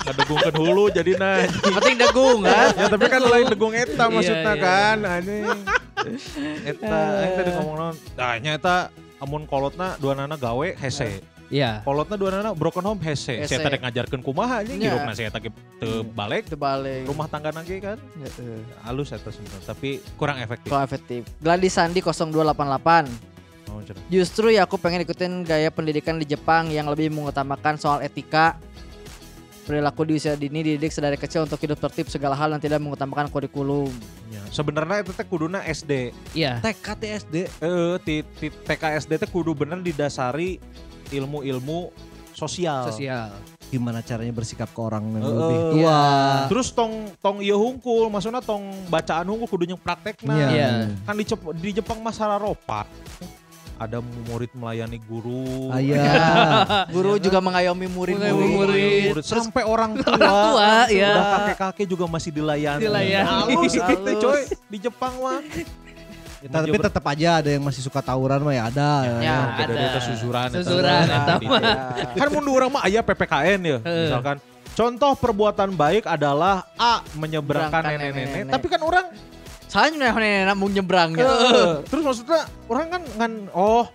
Ngadegungkeun 0.00 0.54
hulu 0.56 0.84
jadina. 0.96 1.30
Yang 1.44 1.74
penting 1.84 1.96
dagung 2.00 2.38
kan 2.48 2.68
ya 2.80 2.86
tapi 2.88 3.04
kan 3.12 3.20
lain 3.28 3.46
degung 3.52 3.72
eta 3.76 4.04
Iya, 4.08 4.14
maksudnya 4.16 4.54
iya. 4.56 4.64
kan 4.64 4.96
anjing. 5.04 5.44
Eta 6.64 7.00
aing 7.20 7.32
tadi 7.36 7.50
ngomong 7.60 7.76
naon? 7.76 7.94
Tah 8.16 8.34
nya 8.40 8.56
eta 8.56 8.76
amun 9.20 9.44
kolotna 9.44 10.00
dua 10.00 10.16
nana 10.16 10.40
gawe 10.40 10.80
hese. 10.80 11.20
Iya. 11.50 11.82
Kolotna 11.82 12.14
dua 12.14 12.30
nana 12.30 12.54
broken 12.54 12.86
home 12.86 13.02
hese. 13.02 13.42
Saya 13.44 13.58
tadi 13.58 13.82
ngajarkeun 13.82 14.22
kumaha 14.22 14.62
anjing 14.62 14.78
Nya. 14.78 14.94
hirupna 14.94 15.12
saya 15.18 15.34
tadi 15.34 15.50
teu 15.82 16.06
balik 16.06 16.46
terbalik 16.46 17.10
rumah 17.10 17.26
tangga 17.26 17.50
lagi 17.50 17.82
kan 17.82 17.98
Heeh. 18.22 18.62
halus 18.86 19.10
eta 19.10 19.34
sebenarnya 19.34 19.66
tapi 19.66 19.98
kurang 20.14 20.38
efektif. 20.38 20.70
Kurang 20.70 20.86
efektif 20.86 21.26
Gladys 21.42 21.74
Sandi 21.74 21.98
0288 21.98 23.30
Mau 23.66 23.82
cenah. 23.82 24.02
Justru 24.10 24.50
ya 24.54 24.66
aku 24.66 24.78
pengen 24.78 25.02
ikutin 25.02 25.42
gaya 25.42 25.70
pendidikan 25.74 26.18
di 26.18 26.26
Jepang 26.26 26.70
yang 26.70 26.86
lebih 26.86 27.10
mengutamakan 27.10 27.78
soal 27.78 27.98
etika 28.02 28.58
perilaku 29.62 30.02
di 30.02 30.18
usia 30.18 30.34
dini 30.34 30.66
dididik 30.66 30.90
sedari 30.90 31.14
kecil 31.14 31.46
untuk 31.46 31.62
hidup 31.62 31.78
tertib 31.78 32.10
segala 32.10 32.34
hal 32.34 32.50
yang 32.50 32.58
tidak 32.58 32.82
mengutamakan 32.82 33.30
kurikulum. 33.30 33.86
Ya, 34.26 34.42
Sebenarnya 34.50 35.06
itu 35.06 35.14
teh 35.14 35.22
kuduna 35.22 35.62
SD. 35.62 36.10
Iya. 36.34 36.58
TK 36.58 36.86
TSD 36.98 37.34
Eh 37.62 37.94
ti, 38.02 38.26
ti, 38.42 38.50
TK 38.50 38.82
SD 38.98 39.22
teh 39.22 39.30
kudu 39.30 39.54
bener 39.54 39.78
didasari 39.78 40.58
ilmu-ilmu 41.10 41.90
sosial. 42.32 42.88
Sosial. 42.88 43.30
gimana 43.70 44.02
caranya 44.02 44.34
bersikap 44.34 44.66
ke 44.66 44.80
orang 44.82 45.14
yang 45.14 45.22
Heeh. 45.22 45.30
lebih 45.30 45.54
Iya. 45.54 45.70
tua. 45.70 46.02
Terus 46.50 46.68
tong 46.74 46.92
tong 47.22 47.38
ieu 47.38 47.54
hungkul, 47.54 48.10
maksudnya 48.10 48.42
tong 48.42 48.66
bacaan 48.90 49.22
hungkul 49.22 49.46
kudu 49.46 49.62
yang 49.62 49.78
praktekna. 49.78 50.34
Iya. 50.34 50.68
Kan 51.06 51.14
di, 51.14 51.22
Jep- 51.22 51.54
di 51.54 51.70
Jepang 51.78 52.02
masalah 52.02 52.42
ropa. 52.42 52.82
Ada 53.78 54.02
murid 54.02 54.50
melayani 54.52 54.98
guru. 55.00 55.70
Aya. 55.70 56.02
Guru 56.92 57.16
juga 57.16 57.40
mengayomi 57.40 57.88
murid-murid. 57.88 58.28
Mengayomi 58.28 58.48
murid. 59.08 59.24
Sampai 59.24 59.62
orang 59.64 59.96
tua. 59.96 60.18
tua, 60.18 60.74
ya. 60.92 61.14
Udah 61.14 61.26
kakek-kakek 61.32 61.86
juga 61.88 62.04
masih 62.04 62.28
dilayani. 62.28 62.82
Dilayani. 62.82 63.24
Halus 63.54 63.72
Halus. 63.72 64.18
coy 64.18 64.40
di 64.68 64.78
Jepang 64.82 65.14
mah. 65.16 65.40
Tapi 66.40 66.76
tetap 66.80 67.04
aja 67.04 67.44
ada 67.44 67.50
yang 67.52 67.60
masih 67.60 67.84
suka 67.84 68.00
tawuran 68.00 68.40
mah 68.40 68.56
ya 68.56 68.62
ada. 68.72 68.90
Ya, 69.20 69.36
ada 69.60 69.72
ada. 69.76 69.82
eta 69.92 70.00
susuran 70.00 70.48
eta. 70.48 70.64
Susuran, 70.64 71.04
mah. 71.04 71.38
kan 72.20 72.28
mun 72.32 72.44
di 72.44 72.50
urang 72.50 72.70
mah 72.72 72.82
aya 72.82 73.04
PPKN 73.04 73.60
ya 73.60 73.78
misalkan 73.84 74.36
contoh 74.72 75.12
perbuatan 75.12 75.76
baik 75.76 76.08
adalah 76.08 76.64
A 76.74 77.04
menyeberangkan 77.12 77.84
Berangkan 77.84 78.00
nenek-nenek 78.00 78.48
nenek-nenek. 78.48 78.52
tapi 78.56 78.66
kan 78.72 78.80
orang 78.80 79.06
Soalnya 79.70 80.10
nih 80.16 80.42
nenek 80.42 80.56
mau 80.56 80.66
nyebrangnya. 80.66 81.22
Heeh. 81.22 81.70
terus 81.86 82.02
maksudnya 82.02 82.42
orang 82.66 82.86
kan 82.88 83.02
ngan 83.20 83.32
oh 83.52 83.86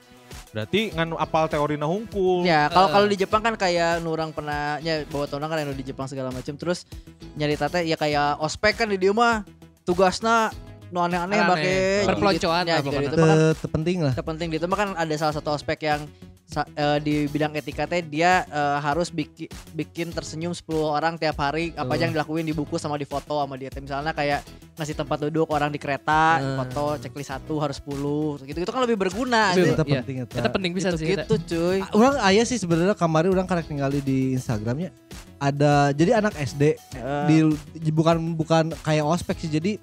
berarti 0.56 0.96
ngan 0.96 1.20
apal 1.20 1.52
teori 1.52 1.76
na 1.76 1.84
hungkul 1.84 2.48
Ya, 2.48 2.72
kalau 2.72 2.88
kalau 2.88 3.08
di 3.12 3.20
Jepang 3.20 3.44
kan 3.44 3.60
kayak 3.60 4.00
nurang 4.00 4.32
pernah 4.32 4.80
ya 4.80 5.04
bawa 5.04 5.28
tahun 5.28 5.52
kan 5.52 5.68
yang 5.68 5.76
di 5.76 5.84
Jepang 5.84 6.08
segala 6.08 6.32
macam 6.32 6.56
terus 6.56 6.88
nyari 7.36 7.60
tete 7.60 7.84
ya 7.84 8.00
kayak 8.00 8.40
ospek 8.40 8.80
kan 8.80 8.88
di 8.88 8.96
dia 8.96 9.12
mah 9.12 9.44
tugasna 9.84 10.56
nu 10.96 11.02
aneh-aneh 11.02 11.36
Aneh. 11.36 11.50
pakai 11.50 11.76
Perpeloncoan 12.08 12.64
ya, 12.64 12.72
lah 12.72 12.80
jika 12.80 12.88
pokoknya. 12.90 13.04
itu 13.06 13.18
mah 13.18 13.28
kan 13.28 13.36
Te- 13.36 13.56
Terpenting 13.60 13.98
lah. 14.00 14.14
terpenting 14.16 14.48
di 14.48 14.56
itu 14.56 14.66
mah 14.66 14.78
kan 14.78 14.90
ada 14.96 15.14
salah 15.16 15.36
satu 15.36 15.50
ospek 15.52 15.80
yang 15.84 16.08
sa- 16.46 16.70
eh, 16.70 17.00
di 17.00 17.26
bidang 17.26 17.52
etika 17.52 17.84
teh 17.84 18.00
dia 18.00 18.46
eh, 18.46 18.78
harus 18.80 19.10
bikin 19.10 19.46
bikin 19.74 20.08
tersenyum 20.10 20.54
10 20.54 20.64
orang 20.88 21.14
tiap 21.16 21.36
hari 21.36 21.74
apa 21.74 21.90
aja 21.92 22.06
yang 22.06 22.14
dilakuin 22.14 22.44
di 22.44 22.54
buku 22.54 22.78
sama 22.78 22.96
di 22.96 23.04
foto 23.04 23.36
sama 23.36 23.54
dia 23.54 23.68
misalnya 23.76 24.12
kayak 24.12 24.46
ngasih 24.74 24.94
tempat 24.94 25.18
duduk 25.22 25.50
orang 25.50 25.68
di 25.68 25.76
kereta 25.76 26.38
Eh. 26.38 26.56
foto 26.56 26.96
checklist 26.98 27.28
satu 27.30 27.58
harus 27.58 27.76
10 27.78 28.40
gitu 28.46 28.56
gitu 28.58 28.70
kan 28.70 28.80
lebih 28.80 28.96
berguna 28.96 29.52
Lebih 29.52 29.74
anjing. 29.74 29.74
Itu 29.74 29.84
Iya. 29.84 30.00
penting 30.00 30.18
eta. 30.22 30.36
Kita 30.38 30.50
penting 30.50 30.72
bisa 30.72 30.88
gitu, 30.90 30.98
sih. 30.98 31.08
gitu 31.12 31.34
cuy 31.50 31.80
Orang 31.92 32.14
ayah 32.24 32.44
sih 32.44 32.56
sebenarnya 32.56 32.94
kemarin 32.94 33.34
orang 33.34 33.44
karek 33.46 33.66
tinggali 33.66 34.00
di 34.00 34.32
Instagramnya 34.32 34.94
ada 35.38 35.92
jadi 35.92 36.18
anak 36.18 36.38
SD 36.38 36.64
Eh, 36.94 37.26
di 37.28 37.36
di- 37.76 37.92
bukan 37.92 38.16
bukan 38.34 38.72
kayak 38.80 39.04
ospek 39.04 39.36
sih 39.38 39.52
jadi 39.52 39.76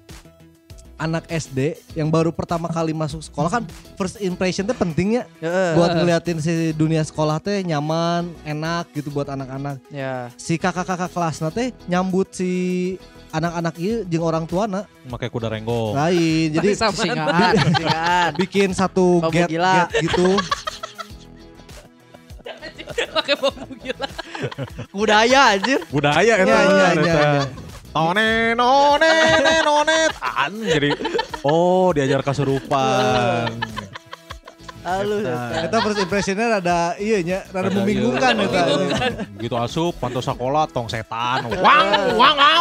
anak 1.03 1.27
SD 1.27 1.75
yang 1.99 2.07
baru 2.07 2.31
pertama 2.31 2.71
kali 2.71 2.95
masuk 2.95 3.19
sekolah 3.19 3.59
kan 3.59 3.63
first 3.99 4.23
impression 4.23 4.63
teh 4.63 4.71
pentingnya 4.71 5.27
eh, 5.43 5.75
buat 5.75 5.91
ngeliatin 5.91 6.39
si 6.39 6.71
dunia 6.71 7.03
sekolah 7.03 7.43
teh 7.43 7.59
nyaman 7.59 8.31
enak 8.47 8.87
gitu 8.95 9.11
buat 9.11 9.27
anak-anak. 9.27 9.83
Ya. 9.91 10.31
Si 10.39 10.55
kakak-kakak 10.55 11.11
kelasna 11.11 11.51
teh 11.51 11.75
nyambut 11.91 12.31
si 12.31 12.51
anak-anak 13.35 13.75
ieu 13.83 14.07
jeung 14.07 14.23
orang 14.23 14.47
tuana. 14.47 14.87
Pakai 15.11 15.27
kuda 15.27 15.51
renggong 15.51 15.91
lain 15.91 16.47
jadi 16.55 16.69
singaan 16.79 17.53
singaan 17.59 18.31
bikin 18.39 18.71
satu 18.71 19.19
get, 19.27 19.51
gila. 19.51 19.91
get 19.91 20.07
gitu. 20.07 20.39
Pakai 23.15 23.35
bambu 23.37 23.67
gila. 23.79 24.07
budaya 24.91 25.55
anjir 25.55 25.79
budaya 25.87 26.33
Iya, 26.35 26.43
iya, 26.43 26.87
eta. 26.91 26.99
iya, 26.99 27.43
iya. 27.93 27.95
Tone 27.95 28.29
none 28.53 29.11
ne 29.39 29.55
none 29.61 29.97
an 30.19 30.51
jadi 30.57 30.89
oh 31.43 31.93
diajar 31.93 32.19
kesurupan 32.21 33.53
Halo 34.83 35.15
Eta. 35.15 35.63
kita 35.63 35.77
first 35.79 35.99
impressionnya 36.01 36.45
rada 36.51 36.79
iya 36.97 37.17
nya 37.21 37.39
rada 37.47 37.71
Rada 37.71 37.77
membingungkan 37.77 38.33
iya. 38.35 38.43
eta 38.43 38.63
gitu 39.37 39.55
asup 39.55 39.95
panto 39.95 40.19
sekolah 40.19 40.67
tong 40.67 40.87
setan 40.87 41.47
wang 41.53 41.87
wang 42.13 42.35
wang 42.35 42.59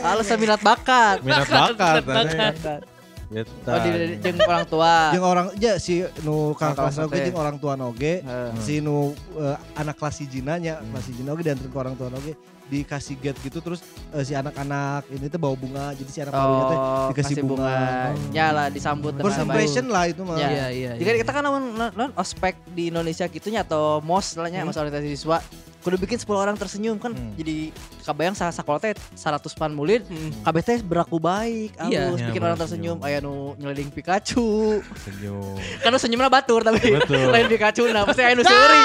Halo 0.00 0.24
seminat 0.24 0.58
bakat 0.58 1.20
minat 1.20 1.46
bakat 1.46 2.02
Bakat. 2.02 2.54
tadi. 2.58 2.88
Eta. 3.30 3.70
Oh 3.70 3.78
di 3.78 3.90
di- 3.92 4.18
jeung 4.18 4.42
orang 4.42 4.64
tua 4.66 4.94
jeung 5.14 5.22
orang 5.24 5.46
ya 5.54 5.78
si 5.78 6.02
nu 6.20 6.50
kakak 6.52 6.74
kelas 6.90 6.98
oge 7.00 7.14
teh. 7.14 7.24
jeung 7.28 7.38
orang 7.38 7.56
tua 7.56 7.78
oge 7.78 8.14
Eh, 8.18 8.50
si 8.58 8.82
nu 8.82 9.12
eh, 9.36 9.54
anak 9.76 9.94
kelas 9.94 10.18
hijina 10.18 10.58
nya 10.58 10.82
Hmm. 10.82 10.90
kelas 10.90 11.06
hijina 11.06 11.30
oge 11.30 11.42
diantar 11.44 11.70
ke 11.70 11.76
orang 11.76 11.94
tua 11.94 12.10
oge 12.10 12.34
dikasih 12.70 13.18
get 13.18 13.34
gitu 13.36 13.58
terus 13.58 13.82
eh, 14.10 14.22
si 14.22 14.32
anak-anak 14.32 15.02
ini 15.10 15.26
tuh 15.26 15.36
bawa 15.36 15.54
bunga 15.54 15.90
jadi 15.92 16.06
si 16.08 16.18
anak 16.18 16.32
barunya 16.32 16.64
teh 16.64 16.78
Oh, 16.80 17.08
dikasih 17.10 17.34
kasih 17.34 17.42
bunga. 17.42 17.66
bunga. 17.66 18.30
Ya 18.30 18.46
lah 18.48 18.66
disambut 18.68 19.12
dengan 19.12 19.26
first 19.26 19.36
baik. 19.36 19.46
impression 19.48 19.84
lah 19.86 20.04
itu 20.06 20.22
mah 20.22 20.36
Ya. 20.36 20.48
Iya, 20.48 20.66
iya. 20.70 20.90
Jika 20.94 21.10
kita 21.18 21.30
kan 21.30 21.42
namun 21.42 21.62
non 21.74 22.10
ospek 22.14 22.54
di 22.68 22.88
Indonesia 22.88 23.26
gitunya 23.26 23.60
atau 23.60 23.98
mos 24.00 24.32
lah 24.32 24.46
nya 24.46 24.60
Hmm. 24.60 24.70
masa 24.70 24.80
orientasi 24.80 25.10
siswa 25.10 25.42
kudu 25.80 25.96
bikin 25.98 26.16
10 26.16 26.36
orang 26.36 26.54
tersenyum 26.54 26.94
kan 26.94 27.08
Hmm. 27.08 27.32
jadi 27.34 27.72
kabayang 28.02 28.32
sa 28.32 28.48
sekolah 28.50 28.76
teh 28.78 28.92
100 29.16 29.16
pan 29.50 29.70
murid 29.70 30.04
kabeh 30.38 30.60
teh 30.60 30.78
beraku 30.78 31.16
baik 31.16 31.72
Iya. 31.80 32.06
halus 32.06 32.20
Ya, 32.20 32.26
bikin 32.28 32.40
orang 32.42 32.52
bener, 32.52 32.62
tersenyum 32.62 32.96
senyum. 32.96 33.08
aya 33.08 33.18
nu 33.18 33.34
nyeleding 33.56 33.88
Pikachu 33.88 34.84
senyum 35.00 35.56
kan 35.82 35.88
nu 35.88 35.96
senyumna 35.96 36.28
batur 36.28 36.60
tapi 36.60 36.84
lain 37.32 37.48
Pikachu 37.48 37.88
nah 37.88 38.04
pasti 38.04 38.20
aya 38.20 38.36
nu 38.36 38.44
seuri 38.46 38.80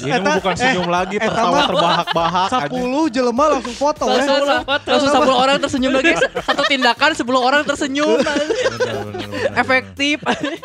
ini 0.00 0.18
mah 0.18 0.34
bukan 0.40 0.54
senyum 0.56 0.88
lagi 0.88 1.16
eta 1.20 1.28
tertawa 1.28 1.58
terbahak-bahak. 1.68 2.48
10 2.72 3.14
jelema 3.14 3.44
langsung 3.52 3.76
foto 3.76 4.04
langsung 4.08 4.34
ya. 4.48 4.58
langsung 4.64 5.10
10 5.12 5.42
orang 5.44 5.56
tersenyum 5.60 5.92
lagi 5.92 6.12
satu 6.18 6.62
tindakan 6.66 7.10
10 7.12 7.26
orang 7.36 7.62
tersenyum 7.68 8.18
Bener, 8.20 8.46
bener, 8.48 8.94
bener. 9.04 9.19
Efektif. 9.54 10.16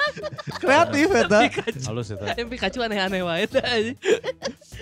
Kreatif 0.61 1.07
eta. 1.09 1.39
Halus 1.85 2.09
eta. 2.09 2.33
Yang 2.33 2.47
Pikachu 2.49 2.79
aneh-aneh 2.79 3.21
wae. 3.21 3.45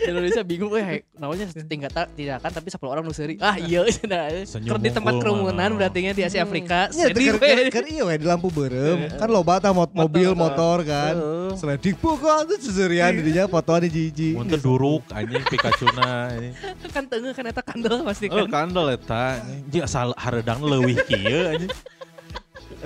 Indonesia 0.03 0.41
bingung 0.41 0.73
eh 0.73 1.05
namanya 1.15 1.45
tingkat 1.63 1.91
tindakan 2.13 2.49
tapi 2.49 2.67
10 2.67 2.81
orang 2.83 3.03
nu 3.03 3.11
seuri. 3.11 3.37
Ah 3.39 3.55
iya 3.55 3.85
cenah. 3.85 4.43
Di 4.77 4.89
tempat 4.89 5.13
kerumunan 5.17 5.69
berarti 5.73 5.99
nya 6.01 6.11
di 6.11 6.23
Asia 6.23 6.43
Afrika. 6.43 6.89
Ya, 6.91 7.07
keur- 7.07 7.37
we. 7.37 7.47
keur- 7.47 7.71
keur 7.71 7.85
iya 7.85 8.03
we 8.03 8.15
di 8.15 8.25
lampu 8.25 8.49
berem. 8.49 9.07
Kan 9.13 9.29
loba 9.29 9.59
tah 9.59 9.71
mot- 9.71 9.93
mobil, 9.93 10.33
motor 10.33 10.83
kan. 10.83 11.13
Heeh. 11.13 11.51
Seledik 11.53 11.95
pukul 11.97 12.45
tuh 12.45 12.57
seserian 12.59 13.13
didinya 13.13 13.45
fotoan 13.45 13.85
di 13.85 13.89
jiji. 13.91 14.29
Mun 14.33 14.49
teu 14.49 14.57
duruk 14.57 15.05
anjing 15.09 15.43
Pikachu-na 15.45 16.33
anjing. 16.33 16.53
kan 16.89 17.03
tengah 17.05 17.31
kan 17.31 17.45
eta 17.45 17.61
kandel 17.61 18.01
pasti 18.03 18.25
Oh, 18.27 18.43
kan. 18.43 18.67
kandel 18.67 18.87
eta. 18.91 19.39
Ji 19.69 19.79
asal 19.79 20.11
hareudang 20.15 20.59
leuwih 20.59 20.97
kieu 21.03 21.41
anjing. 21.47 21.71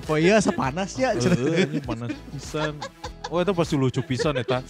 Oh 0.06 0.16
iya 0.16 0.38
sepanas 0.38 0.94
ya. 0.94 1.12
Heeh, 1.12 1.66
anjing 1.66 1.82
panas 1.82 2.14
pisan. 2.30 2.78
Oh, 3.28 3.42
eta 3.42 3.52
pasti 3.52 3.74
lucu 3.74 4.00
pisan 4.00 4.38
eta. 4.38 4.62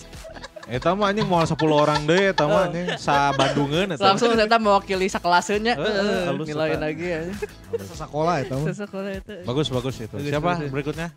Eta 0.66 0.92
mah 0.92 1.08
anjing 1.08 1.24
moal 1.24 1.44
10 1.44 1.56
orang 1.68 2.04
deui 2.04 2.28
eta 2.28 2.44
mah 2.44 2.68
anjing 2.68 2.96
sa 2.96 3.32
Bandungeun 3.32 3.94
eta. 3.94 4.04
Langsung 4.04 4.32
ternyata 4.32 4.56
mewakili 4.58 5.08
sakelaseunnya. 5.08 5.76
Heeh, 5.76 5.94
Heeh, 5.94 6.22
halus 6.26 6.46
Nilai 6.46 6.70
eta. 6.72 6.80
lagi 6.82 7.06
ya. 7.06 7.20
Sekolah 7.94 8.36
itu. 8.42 8.58
Sesekolah 8.66 9.12
itu. 9.14 9.36
Bagus 9.44 9.68
bagus 9.68 9.96
itu. 9.98 10.12
Bagus, 10.12 10.28
Siapa 10.28 10.50
bagus. 10.54 10.72
berikutnya? 10.72 11.08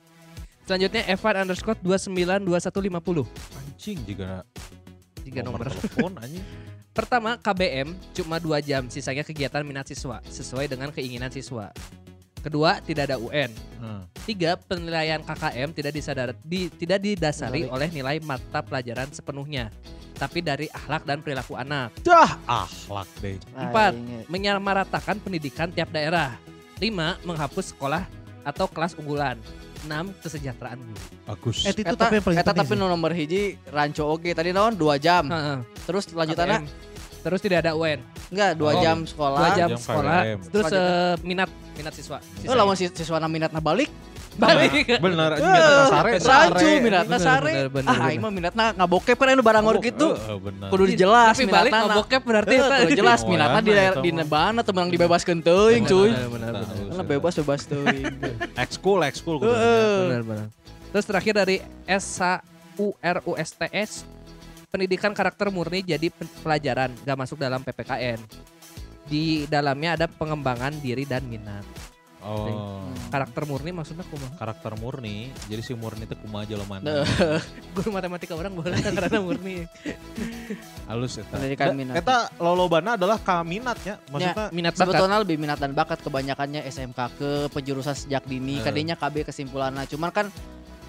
Selanjutnya 0.63 1.03
Evan 1.07 1.35
underscore 1.41 1.79
292150. 1.81 3.27
Anjing 3.57 3.99
juga 4.05 4.47
Tiga 5.21 5.41
nomor. 5.43 5.67
telepon 5.67 6.15
anjing. 6.17 6.45
Pertama 6.91 7.35
KBM 7.37 7.89
cuma 8.13 8.37
dua 8.37 8.59
jam, 8.59 8.87
sisanya 8.87 9.23
kegiatan 9.23 9.63
minat 9.63 9.87
siswa 9.87 10.19
sesuai 10.27 10.67
dengan 10.67 10.91
keinginan 10.91 11.31
siswa. 11.31 11.71
Kedua 12.41 12.81
tidak 12.81 13.13
ada 13.13 13.17
UN. 13.21 13.53
Heeh. 13.53 14.03
Tiga 14.25 14.57
penilaian 14.57 15.21
KKM 15.21 15.69
tidak 15.77 15.93
disadar, 15.93 16.29
di- 16.41 16.73
tidak 16.73 17.01
didasari 17.01 17.69
oleh 17.69 17.89
nilai 17.93 18.17
mata 18.21 18.65
pelajaran 18.65 19.13
sepenuhnya, 19.13 19.69
tapi 20.17 20.41
dari 20.41 20.69
akhlak 20.73 21.05
dan 21.05 21.21
perilaku 21.21 21.57
anak. 21.57 21.93
Dah 22.01 22.41
akhlak 22.45 23.09
deh. 23.21 23.37
Empat, 23.53 23.93
Aing, 23.93 24.25
menyamaratakan 24.29 25.21
pendidikan 25.21 25.69
tiap 25.69 25.93
daerah. 25.93 26.37
Lima, 26.81 27.21
menghapus 27.29 27.77
sekolah 27.77 28.09
atau 28.41 28.65
kelas 28.69 28.97
unggulan. 28.97 29.37
Enam, 29.81 30.13
kesejahteraan 30.21 30.77
guru. 30.77 31.01
Bagus. 31.25 31.65
Attitude 31.65 31.97
Eta, 31.97 32.05
tapi 32.05 32.15
yang 32.21 32.25
paling 32.25 32.39
eta 32.41 32.53
penting 32.53 32.69
tapi 32.69 32.75
nomor 32.77 33.13
hiji 33.17 33.57
ranco 33.73 34.05
oge 34.13 34.37
tadi 34.37 34.53
naon 34.53 34.77
2 34.77 34.97
jam. 35.01 35.25
Heeh. 35.29 35.59
Terus 35.89 36.05
lanjutannya. 36.13 36.69
Terus 37.21 37.41
tidak 37.41 37.59
ada 37.61 37.73
UN. 37.75 38.01
enggak 38.29 38.51
2 38.55 38.63
Oh. 38.63 38.73
jam 38.81 38.99
sekolah. 39.03 39.39
Dua 39.39 39.51
jam 39.53 39.69
jam 39.69 39.77
sekolah. 39.77 40.21
Terus 40.47 40.67
eh, 40.71 41.15
minat 41.21 41.49
minat 41.75 41.93
siswa. 41.93 42.19
Oh 42.45 42.55
lamun 42.55 42.73
si 42.73 42.89
siswana 42.89 43.27
minatna 43.27 43.59
balik 43.59 43.91
balik. 44.41 44.87
Bener 44.97 45.35
anjing 45.35 45.43
Eh, 45.43 45.51
minatna 45.51 45.85
sare. 45.85 46.17
rancu 46.23 46.69
minatna 46.81 47.11
Bener, 47.11 47.21
sare. 47.21 47.53
bener, 47.53 47.69
bener, 47.69 47.85
Ah 47.85 47.93
bener. 47.93 48.09
aing 48.09 48.21
mah 48.21 48.31
minatna 48.31 48.65
ngabokep 48.73 49.19
kan 49.19 49.29
anu 49.29 49.43
barang 49.43 49.61
Oh, 49.63 49.75
gitu. 49.77 50.09
eh, 50.09 50.31
eh, 50.31 50.39
bener. 50.39 50.69
Kudu 50.71 50.85
jelas 50.89 51.35
Tapi 51.37 51.45
balik 51.45 51.69
minatna. 51.69 51.91
ngabokep 51.91 52.23
berarti 52.23 52.55
Eh, 52.55 52.63
eta. 52.63 52.77
kudu 52.81 52.95
jelas 52.97 53.21
minatna 53.23 53.59
ya, 53.59 53.61
di 53.61 53.73
nah, 53.75 53.91
di 53.99 54.11
nebana 54.15 54.61
temen 54.63 54.87
dibebaskeun 54.89 55.41
teuing 55.43 55.85
cuy. 55.85 56.09
Bener, 56.09 56.31
bener, 56.31 56.51
Nah, 56.55 56.65
bener. 56.65 57.05
Bebas 57.05 57.35
bebas 57.37 57.61
teuing. 57.67 58.07
Ekskul, 58.65 59.03
ekskul. 59.03 59.37
Benar, 59.43 60.23
benar. 60.23 60.47
Terus 60.89 61.05
terakhir 61.05 61.35
dari 61.37 61.57
SHURUSTS 62.79 63.93
pendidikan 64.71 65.13
karakter 65.13 65.51
murni 65.51 65.83
jadi 65.83 66.09
pelajaran 66.47 66.95
gak 67.03 67.19
masuk 67.19 67.37
dalam 67.37 67.61
PPKN. 67.61 68.23
Di 69.11 69.45
dalamnya 69.51 69.99
ada 69.99 70.07
pengembangan 70.07 70.79
diri 70.79 71.03
dan 71.03 71.27
minat. 71.27 71.67
Oh. 72.21 72.85
Karakter 73.09 73.49
murni 73.49 73.73
maksudnya 73.73 74.05
kumaha? 74.05 74.37
Karakter 74.37 74.77
murni, 74.77 75.33
jadi 75.49 75.65
si 75.65 75.73
murni 75.73 76.05
itu 76.05 76.13
kumaha 76.21 76.45
jelema 76.45 76.77
Nah. 76.77 77.01
Guru 77.75 77.89
matematika 77.97 78.37
orang 78.37 78.53
boleh 78.53 78.77
karena 78.85 79.19
murni. 79.25 79.65
halus 80.85 81.17
eta. 81.17 81.33
Pendidikan 81.33 81.73
minat. 81.73 81.97
Eta 81.97 82.29
lolobana 82.37 83.01
adalah 83.01 83.17
ka 83.17 83.41
minatnya, 83.41 83.97
maksudnya 84.13 84.53
Minat 84.53 84.77
bakat. 84.77 84.85
Sebetulnya 84.85 85.17
lebih 85.25 85.37
minat 85.41 85.59
dan 85.65 85.73
bakat 85.73 86.05
kebanyakannya 86.05 86.61
SMK 86.69 86.99
ke 87.17 87.31
penjurusan 87.57 87.97
sejak 87.97 88.29
dini. 88.29 88.61
Eh. 88.61 88.65
Kadinya 88.69 89.01
KB 89.01 89.25
kesimpulannya. 89.25 89.89
Cuman 89.89 90.13
kan 90.13 90.29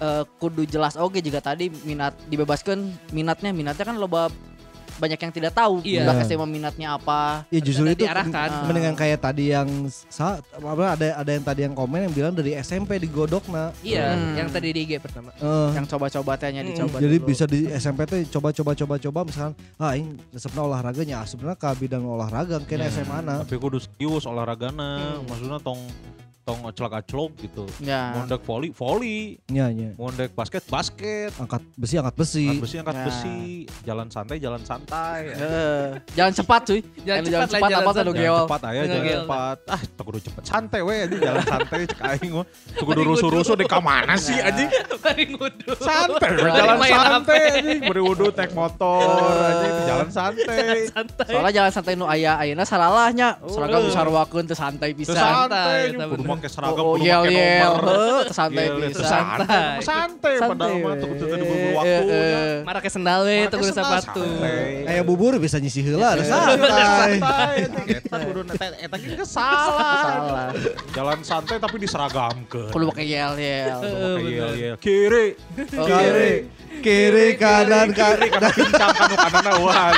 eh, 0.02 0.22
kudu 0.36 0.66
jelas 0.66 0.94
oke 0.96 1.18
juga 1.18 1.38
tadi 1.38 1.70
minat 1.80 2.18
dibebaskan 2.26 2.82
minatnya 3.10 3.50
minatnya 3.50 3.84
kan 3.84 3.94
loba 3.96 4.26
banyak 4.92 5.18
yang 5.18 5.32
tidak 5.32 5.52
tahu 5.52 5.80
Iya. 5.82 6.04
budak 6.04 6.28
SMA 6.28 6.46
minatnya 6.46 6.94
apa. 6.94 7.42
Ya 7.48 7.58
justru 7.58 7.88
itu 7.88 8.04
diarahkan. 8.04 8.68
mendingan 8.68 8.92
kayak 8.92 9.18
tadi 9.18 9.50
yang 9.50 9.66
apa 10.52 10.84
ada 10.92 11.06
ada 11.16 11.30
yang 11.32 11.42
tadi 11.42 11.60
yang 11.64 11.74
komen 11.74 12.06
yang 12.06 12.12
bilang 12.12 12.30
dari 12.30 12.54
SMP 12.54 13.00
digodok 13.00 13.48
nah. 13.48 13.72
Iya, 13.80 14.12
Hmm. 14.12 14.36
yang 14.36 14.48
tadi 14.52 14.68
di 14.70 14.84
IG 14.84 15.00
pertama. 15.00 15.32
Eh, 15.34 15.70
Yang 15.72 15.86
coba-coba 15.88 16.36
tehnya 16.36 16.60
Mm, 16.60 16.68
dicoba 16.68 16.96
jadi 17.00 17.16
dulu. 17.18 17.26
bisa 17.26 17.44
di 17.46 17.66
SMP 17.72 18.04
teh 18.04 18.20
coba 18.28 18.52
coba 18.52 18.72
coba 18.76 18.94
coba 19.00 19.20
misalkan 19.24 19.52
ah 19.76 19.92
ini 19.92 20.12
sebenarnya 20.30 20.64
olahraganya 20.68 21.14
ah, 21.18 21.26
sebenarnya 21.26 21.56
ke 21.56 21.68
bidang 21.80 22.04
olahraga 22.04 22.56
kena 22.62 22.84
Ya, 22.84 22.92
SMA 22.92 23.18
na. 23.22 23.34
Tapi 23.42 23.56
kudu 23.56 23.80
serius 23.80 24.22
olahragana, 24.22 25.18
Hmm. 25.18 25.24
maksudnya 25.24 25.58
tong 25.58 25.80
tong 26.42 26.58
aclok-aclok 26.64 27.30
gitu. 27.38 27.64
Ya. 27.78 28.18
Mondek 28.18 28.42
voli, 28.42 28.68
voli. 28.70 29.38
Nya 29.46 29.70
nya. 29.70 29.94
Mondek 29.94 30.34
basket, 30.34 30.66
basket. 30.66 31.30
Angkat 31.38 31.62
besi 31.72 31.94
angkat 31.96 32.14
besi. 32.16 32.46
Angkat 32.48 32.62
besi, 32.62 32.76
angkat 32.76 32.96
Ya. 32.96 33.04
besi. 33.06 33.38
Jalan 33.82 34.06
santai, 34.08 34.36
jalan 34.36 34.62
santai. 34.62 35.20
Eh, 35.30 35.88
jalan 36.12 36.32
cepat 36.32 36.60
cuy. 36.66 36.80
Jalan 37.00 37.18
Anu 37.18 37.28
cepat 37.28 37.38
lah, 37.38 37.46
cepat 37.48 37.70
jalan 37.70 37.78
apa 37.78 37.90
tuh 37.90 38.02
Jalan 38.02 38.14
geol. 38.18 38.38
cepat 38.42 38.60
aya, 38.62 38.80
Jalan 38.82 38.90
jalan 38.92 39.22
cepat. 39.22 39.56
Ah, 39.64 39.80
tak 39.80 40.02
kudu 40.02 40.18
cepet 40.20 40.42
santai 40.44 40.80
we 40.80 40.94
anjing 40.98 41.20
jalan 41.22 41.44
santai 41.44 41.80
cek 41.84 42.00
aing 42.02 42.32
mah. 42.32 42.46
Tuh 42.74 42.84
kudu 42.84 43.00
rusuh-rusuh 43.06 43.54
di 43.54 43.64
kamana 43.64 44.14
sih 44.16 44.34
Nah. 44.34 44.48
anjing? 44.48 44.68
Bari 44.98 45.24
ngudu. 45.30 45.70
Santai 45.78 46.30
Bari 46.32 46.50
jalan 46.52 46.76
santai 46.82 47.40
anjing. 47.54 47.80
Beri 47.86 48.02
wudhu 48.02 48.26
naik 48.32 48.52
motor 48.52 49.06
anjing 49.40 49.72
di 49.72 49.82
jalan 49.86 50.08
santai. 50.10 50.66
Santai. 50.88 51.30
Soalnya 51.30 51.52
jalan 51.52 51.70
santai 51.70 51.94
nu 51.94 52.04
aya 52.04 52.34
ayeuna 52.36 52.64
saralahnya. 52.64 53.38
Seragam 53.46 53.86
disarwakeun 53.86 54.44
teu 54.44 54.58
santai 54.58 54.90
pisan. 54.92 55.14
santai, 55.14 55.94
Santai, 56.34 56.40
bener. 56.40 56.40
make 56.40 56.48
seragam, 56.48 56.82
Oh, 56.82 56.94
kudu 56.94 57.04
yel 57.04 57.22
make 57.22 57.34
yel, 57.34 57.62
nomor. 57.62 57.82
teu 57.82 58.34
santai 58.38 58.62
Yel, 58.62 58.72
yel, 58.72 58.80
teu 58.82 58.90
pisan. 58.92 59.10
santai, 59.12 59.44
emang 59.52 59.82
santai 59.82 60.32
padahal 60.38 60.74
mah 60.74 60.94
tuh 60.94 61.08
Eh, 61.12 61.72
waktunya. 61.72 61.84
eh, 61.84 62.32
eh. 62.42 62.54
Marah 62.62 62.80
ke 62.80 62.88
sendal 62.88 63.20
we 63.22 63.36
kudu 63.46 63.64
sendal 63.64 63.84
sepatu. 63.92 64.22
santai. 64.22 64.84
Kayak 64.84 65.04
bubur 65.04 65.32
bisa 65.36 65.56
nyisi 65.56 65.80
heula 65.80 66.10
Eh. 66.12 66.24
santai. 66.24 67.12
santai 67.20 67.54
eta 67.92 68.16
kudu 68.22 68.40
eta 68.48 68.66
eta 68.78 68.96
ge 68.96 69.14
salah 69.22 69.66
Salah. 70.02 70.48
jalan 70.90 71.18
santai 71.22 71.56
tapi 71.56 71.76
diseragamkeun 71.78 72.70
Kudu 72.70 72.84
pakai 72.88 73.06
yel 73.06 73.34
yel. 73.34 73.76
Pakai 73.76 74.24
yel-yel. 74.24 74.74
kiri 74.78 75.26
Oh, 75.72 75.84
Kiri 75.84 76.32
kiri 76.80 77.26
kanan 77.36 77.90
kiri 77.90 78.26
kanan. 78.28 78.50
pincang 78.50 78.92
kanu 78.92 79.14
kanana 79.14 79.52
ulah 79.56 79.92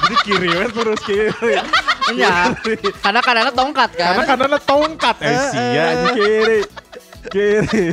jadi 0.00 0.16
kiri 0.22 0.48
we 0.50 0.66
terus 0.68 1.00
kiri 1.02 1.54
Iya. 2.14 2.56
Karena 3.04 3.20
kadang 3.20 3.52
tongkat 3.52 3.90
kan. 3.96 4.06
karena 4.12 4.24
kanana 4.24 4.58
tongkat 4.58 5.16
eh 5.20 5.38
sia 5.52 5.86
di 5.92 6.08
kiri 6.16 6.60
kiri 7.28 7.86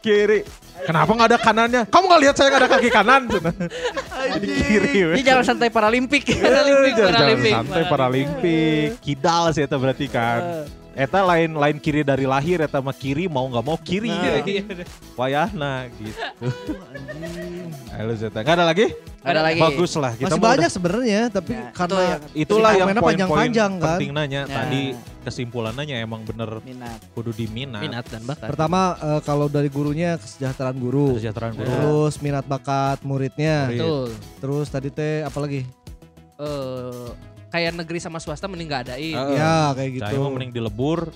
kiri 0.00 0.40
Kenapa 0.80 1.12
nggak 1.12 1.28
ada 1.28 1.36
kanannya? 1.36 1.82
Kamu 1.92 2.04
nggak 2.08 2.22
lihat 2.24 2.34
saya 2.40 2.48
nggak 2.48 2.62
ada 2.64 2.70
kaki 2.72 2.88
kanan? 2.88 3.22
Di 4.40 4.48
kiri. 4.64 5.12
Ini 5.12 5.20
jalan 5.20 5.44
santai 5.44 5.68
paralimpik. 5.68 6.24
Paralimpik, 6.24 6.92
Jalan 6.96 7.12
Paralimpik. 7.12 7.52
santai 7.52 7.84
paralimpik. 7.84 8.88
Kidal 9.04 9.52
sih 9.52 9.68
eta 9.68 9.76
berarti 9.76 10.08
kan. 10.08 10.64
Eta 10.90 11.22
lain 11.22 11.54
lain 11.54 11.76
kiri 11.76 12.02
dari 12.02 12.26
lahir 12.26 12.58
eta 12.58 12.78
mah 12.78 12.92
kiri 12.92 13.24
mau 13.24 13.46
nggak 13.46 13.62
mau 13.62 13.78
kiri 13.78 14.10
Nah. 14.10 14.42
ya. 14.42 14.64
Wayahna 15.14 15.86
gitu. 15.92 16.18
Ayo 17.92 18.10
Zeta. 18.14 18.40
Gak 18.40 18.54
ada 18.54 18.66
lagi? 18.66 18.90
Ada 19.20 19.40
lagi. 19.40 19.60
Bagus 19.60 19.92
lah 19.94 20.12
kita 20.12 20.32
Masih 20.32 20.42
banyak 20.42 20.58
udah- 20.62 20.72
sebenarnya 20.72 21.20
tapi 21.28 21.52
Ya, 21.52 21.70
karena 21.70 22.02
itu 22.32 22.42
Itulah 22.42 22.70
yang 22.72 22.88
panjang-panjang 22.90 23.70
kan. 23.76 23.86
penting 23.94 24.10
nanya 24.10 24.40
Ya. 24.42 24.56
tadi 24.56 24.82
kesimpulannya 25.20 25.96
emang 25.96 26.24
bener 26.24 26.58
Minat. 26.60 26.98
kudu 27.12 27.30
diminat. 27.30 27.80
Minat 27.80 28.04
dan 28.08 28.22
bakat. 28.24 28.48
pertama 28.48 28.80
eh, 28.96 29.20
kalau 29.22 29.46
dari 29.46 29.68
gurunya 29.68 30.16
kesejahteraan 30.16 30.74
guru. 30.74 31.14
Kesejahteraan 31.14 31.54
guru. 31.54 31.68
Terus 31.68 32.14
minat 32.18 32.44
bakat 32.44 32.98
muridnya. 33.02 33.68
Murid. 33.68 33.78
Betul. 33.78 34.08
Terus 34.40 34.66
tadi 34.66 34.88
teh 34.88 35.22
apa 35.22 35.38
lagi? 35.38 35.62
Eh 36.34 37.08
kayak 37.50 37.72
negeri 37.74 37.98
sama 37.98 38.22
swasta 38.22 38.46
mending 38.46 38.70
gak 38.70 38.82
adain. 38.90 39.14
Heeh. 39.14 39.36
Ya 39.36 39.74
kayak 39.74 39.90
gitu. 39.92 40.04
Saya 40.06 40.18
mah 40.18 40.30
mending 40.30 40.52
dilebur 40.54 41.10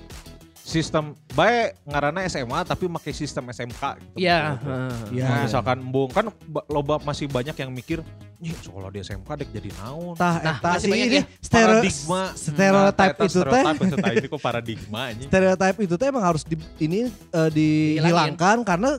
sistem 0.64 1.12
baik 1.36 1.76
ngarana 1.84 2.24
SMA 2.24 2.64
tapi 2.64 2.88
pakai 2.88 3.12
sistem 3.12 3.44
SMK 3.52 3.82
gitu. 4.00 4.16
Iya. 4.16 4.56
Gitu. 4.56 4.70
Iya. 5.20 5.24
Nah, 5.28 5.38
misalkan 5.44 5.76
embung 5.78 6.08
kan 6.08 6.24
ba- 6.48 6.64
loba 6.66 6.96
masih 7.04 7.28
banyak 7.28 7.52
yang 7.52 7.68
mikir, 7.68 8.00
"Ih, 8.40 8.56
sekolah 8.56 8.88
di 8.88 9.04
SMK 9.04 9.28
dek 9.44 9.48
jadi 9.52 9.68
naon?" 9.76 10.16
Tah 10.16 10.40
Nah, 10.40 10.56
eta 10.56 10.70
masih 10.72 10.80
sih 10.80 10.90
banyak 10.90 11.06
ini 11.06 11.16
ya 11.20 11.24
stereo, 11.38 11.68
paradigma 11.68 12.22
stereotype 12.32 13.14
Nah, 13.14 13.26
itu 13.28 13.40
teh 14.00 14.12
ini 14.16 14.26
kok 14.26 14.40
paradigma 14.40 15.00
anjing. 15.12 15.28
stereotype 15.28 15.78
itu 15.84 15.94
teh 16.00 16.06
emang 16.08 16.24
harus 16.24 16.42
di, 16.42 16.56
ini 16.80 16.98
eh, 17.12 17.50
dihilangkan 17.52 18.64
karena 18.64 18.96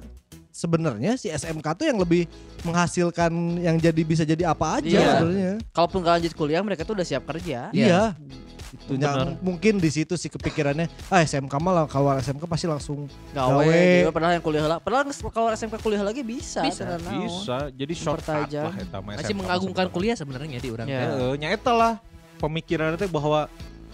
sebenarnya 0.53 1.17
si 1.17 1.27
SMK 1.27 1.67
tuh 1.75 1.85
yang 1.89 1.97
lebih 1.99 2.29
menghasilkan 2.65 3.31
yang 3.57 3.77
jadi 3.77 4.01
bisa 4.01 4.23
jadi 4.23 4.43
apa 4.47 4.81
aja 4.81 4.89
Iya. 4.89 5.09
sebenarnya. 5.15 5.53
Kalaupun 5.69 5.99
gak 6.01 6.13
lanjut 6.15 6.33
kuliah 6.33 6.61
mereka 6.61 6.81
tuh 6.81 6.93
udah 6.93 7.05
siap 7.05 7.23
kerja. 7.25 7.69
Iya. 7.69 8.17
Itu 8.75 8.99
nya- 8.99 9.15
Bener. 9.15 9.39
mungkin 9.39 9.77
di 9.77 9.87
situ 9.87 10.13
sih 10.13 10.27
kepikirannya, 10.27 10.91
ah 11.07 11.23
SMK 11.23 11.53
mah 11.55 11.87
kalau 11.87 12.11
SMK 12.13 12.43
pasti 12.43 12.67
langsung 12.67 13.07
gawe, 13.31 13.63
Gawe. 13.63 13.71
gitu. 13.71 14.11
padahal 14.11 14.33
yang 14.33 14.43
kuliah 14.43 14.65
lah 14.67 14.77
padahal 14.77 15.05
kalau 15.29 15.47
SMK 15.47 15.79
kuliah 15.79 16.03
lagi 16.03 16.19
bisa 16.21 16.59
Bisa, 16.59 16.83
naon. 16.99 17.23
Bisa, 17.23 17.71
jadi 17.71 17.93
shortcut 17.93 18.35
Mempertajam. 18.43 18.63
lah 18.65 18.75
eta 18.75 18.97
mah 18.99 19.13
Masih 19.15 19.31
mengagungkan 19.33 19.87
kuliah 19.87 20.13
sebenarnya 20.13 20.59
di 20.59 20.69
orang. 20.69 20.85
Ya. 20.85 20.99
teh. 20.99 21.07
Heeh, 21.07 21.31
nya 21.37 21.47
eta 21.49 21.71
lah 21.71 21.93
pemikiran 22.35 22.93
itu 22.93 23.07
bahwa 23.07 23.47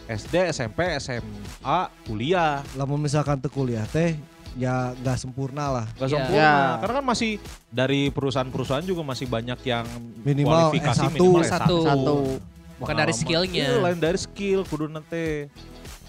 SD, 0.10 0.50
SMP, 0.50 0.80
SMA, 0.98 1.80
kuliah 2.04 2.66
lamun 2.74 2.98
misalkan 2.98 3.38
teu 3.38 3.48
kuliah 3.48 3.86
teh 3.86 4.18
ya 4.54 4.92
nggak 4.94 5.18
sempurna 5.18 5.66
lah. 5.72 5.86
Gak 5.94 6.06
Iya. 6.06 6.14
sempurna. 6.14 6.42
Ya. 6.42 6.56
Karena 6.80 6.94
kan 7.00 7.06
masih 7.08 7.32
dari 7.68 8.02
perusahaan-perusahaan 8.08 8.84
juga 8.84 9.02
masih 9.02 9.26
banyak 9.26 9.60
yang 9.62 9.86
Minimal 10.22 10.52
kualifikasi 10.70 11.06
S1. 11.06 11.14
minimal 11.14 11.42
S1. 11.42 11.48
S1. 11.48 11.70
satu 11.86 12.18
Bukan 12.78 12.96
dari 12.98 13.14
skillnya. 13.14 13.66
Iya, 13.68 13.78
lain 13.80 13.98
dari 13.98 14.18
skill 14.18 14.66
kudu 14.66 14.88
nanti. 14.88 15.46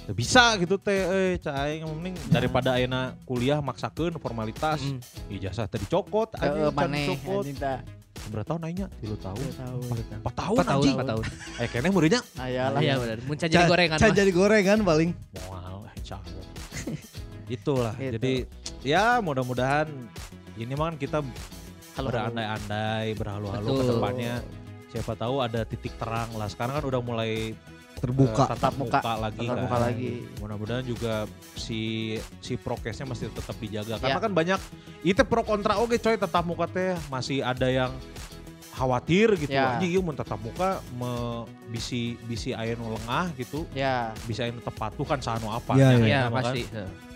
Teu 0.02 0.18
bisa 0.18 0.58
gitu 0.58 0.74
teh 0.76 0.98
eh 0.98 1.32
cai 1.38 1.78
yang 1.78 1.86
penting 1.92 2.18
daripada 2.26 2.74
ayeuna 2.74 3.14
kuliah 3.22 3.62
maksakeun 3.62 4.18
formalitas 4.18 4.82
Mm. 4.82 4.98
ijazah 5.30 5.70
tadi 5.70 5.86
cokot 5.86 6.34
aja 6.34 6.74
maneh 6.74 7.06
cokot 7.06 7.46
berapa 8.28 8.42
tahun 8.44 8.60
aingnya 8.66 8.86
3 8.98 9.14
tahun 9.16 9.38
Tilu 9.38 9.54
tahun. 9.54 9.82
4 9.86 9.94
tahun 10.02 10.18
Empat 10.18 10.34
tahun, 10.34 10.58
anjing 10.74 10.94
empat 10.96 11.06
tahun. 11.06 11.24
eh 11.54 11.68
keneh 11.68 11.90
muridnya 11.90 12.20
Ayalah. 12.34 12.80
Iya 12.82 12.94
benar. 12.98 13.16
Muncul 13.22 13.46
jadi 13.46 13.62
gorengan. 13.64 13.96
Can 13.96 14.10
jadi 14.10 14.30
gorengan 14.32 14.78
paling. 14.82 15.10
Wow, 15.46 15.54
Allah. 15.54 15.92
Itulah. 17.52 17.94
Gitu. 18.00 18.16
Jadi 18.16 18.34
ya 18.80 19.20
mudah-mudahan 19.20 19.88
ini 20.56 20.72
mah 20.72 20.92
kan 20.92 20.96
kita 20.96 21.18
Kalau 21.92 22.08
berandai-andai, 22.08 23.12
berhalu-halu 23.12 23.68
ke 23.68 23.84
depannya. 23.84 24.34
Siapa 24.88 25.12
tahu 25.12 25.44
ada 25.44 25.60
titik 25.64 25.92
terang 26.00 26.32
lah. 26.36 26.48
Sekarang 26.48 26.80
kan 26.80 26.84
udah 26.88 27.02
mulai 27.04 27.52
Terbuka. 28.00 28.48
tatap 28.50 28.56
Tatap 28.56 28.74
muka. 28.80 28.98
muka, 28.98 29.12
lagi 29.20 29.38
tatap 29.44 29.52
kan. 29.54 29.62
muka 29.62 29.76
lagi. 29.78 30.12
Mudah-mudahan 30.40 30.84
juga 30.84 31.14
si 31.54 31.80
si 32.40 32.56
prokesnya 32.56 33.04
masih 33.04 33.28
tetap 33.28 33.54
dijaga. 33.60 34.00
Karena 34.00 34.18
Ya. 34.18 34.24
kan 34.24 34.32
banyak 34.32 34.60
itu 35.04 35.22
pro 35.22 35.44
kontra 35.44 35.76
oke 35.78 36.00
coy 36.00 36.16
tatap 36.16 36.42
muka 36.42 36.66
teh 36.66 36.96
masih 37.12 37.44
ada 37.44 37.68
yang 37.68 37.92
khawatir 38.72 39.36
gitu. 39.36 39.52
Ya. 39.52 39.76
Anjing 39.76 39.92
ieu 39.92 40.00
mun 40.00 40.16
tatap 40.16 40.40
muka 40.40 40.80
me, 40.96 41.44
bisi 41.68 42.16
bisi 42.24 42.56
aya 42.56 42.72
nu 42.74 42.88
lengah 42.90 43.30
gitu, 43.36 43.68
Ya, 43.76 44.16
bisa 44.24 44.48
tetep 44.48 44.74
patuh 44.74 45.04
kan 45.04 45.20
sanu 45.20 45.52
apa 45.52 45.76
Ya, 45.76 45.92
Iya 45.92 46.20
eta 46.26 46.32
mah 46.32 46.40
kan. 46.42 46.54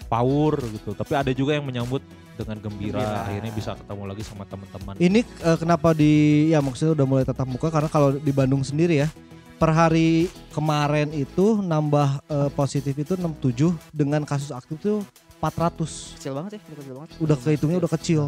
Power 0.06 0.58
gitu. 0.70 0.94
Tapi 0.94 1.12
ada 1.12 1.30
juga 1.30 1.54
yang 1.58 1.66
menyambut 1.66 2.02
dengan 2.36 2.60
gembira, 2.60 3.00
Gembira. 3.00 3.24
akhirnya 3.24 3.52
bisa 3.52 3.70
ketemu 3.74 4.02
lagi 4.06 4.22
sama 4.22 4.44
teman-teman. 4.44 4.94
Ini 5.00 5.20
eh, 5.24 5.56
kenapa 5.56 5.96
di 5.96 6.12
ya 6.52 6.60
maksudnya 6.60 6.92
udah 6.92 7.06
mulai 7.08 7.24
tatap 7.24 7.48
muka 7.48 7.72
karena 7.72 7.88
kalau 7.88 8.12
di 8.12 8.32
Bandung 8.32 8.60
sendiri 8.60 9.00
ya 9.02 9.08
per 9.56 9.72
hari 9.72 10.28
kemarin 10.52 11.08
itu 11.16 11.64
nambah 11.64 12.20
eh, 12.28 12.50
positif 12.52 12.92
itu 12.92 13.16
67 13.16 13.72
dengan 13.96 14.20
kasus 14.28 14.52
aktif 14.52 14.76
itu 14.76 14.94
400. 15.40 16.16
kecil 16.20 16.32
banget 16.36 16.50
ya, 16.56 16.60
udah 16.60 16.76
kecil 16.76 16.94
banget. 16.96 17.10
Udah 17.20 17.36
kehitungnya 17.40 17.78
udah 17.80 17.92
kecil. 17.96 18.22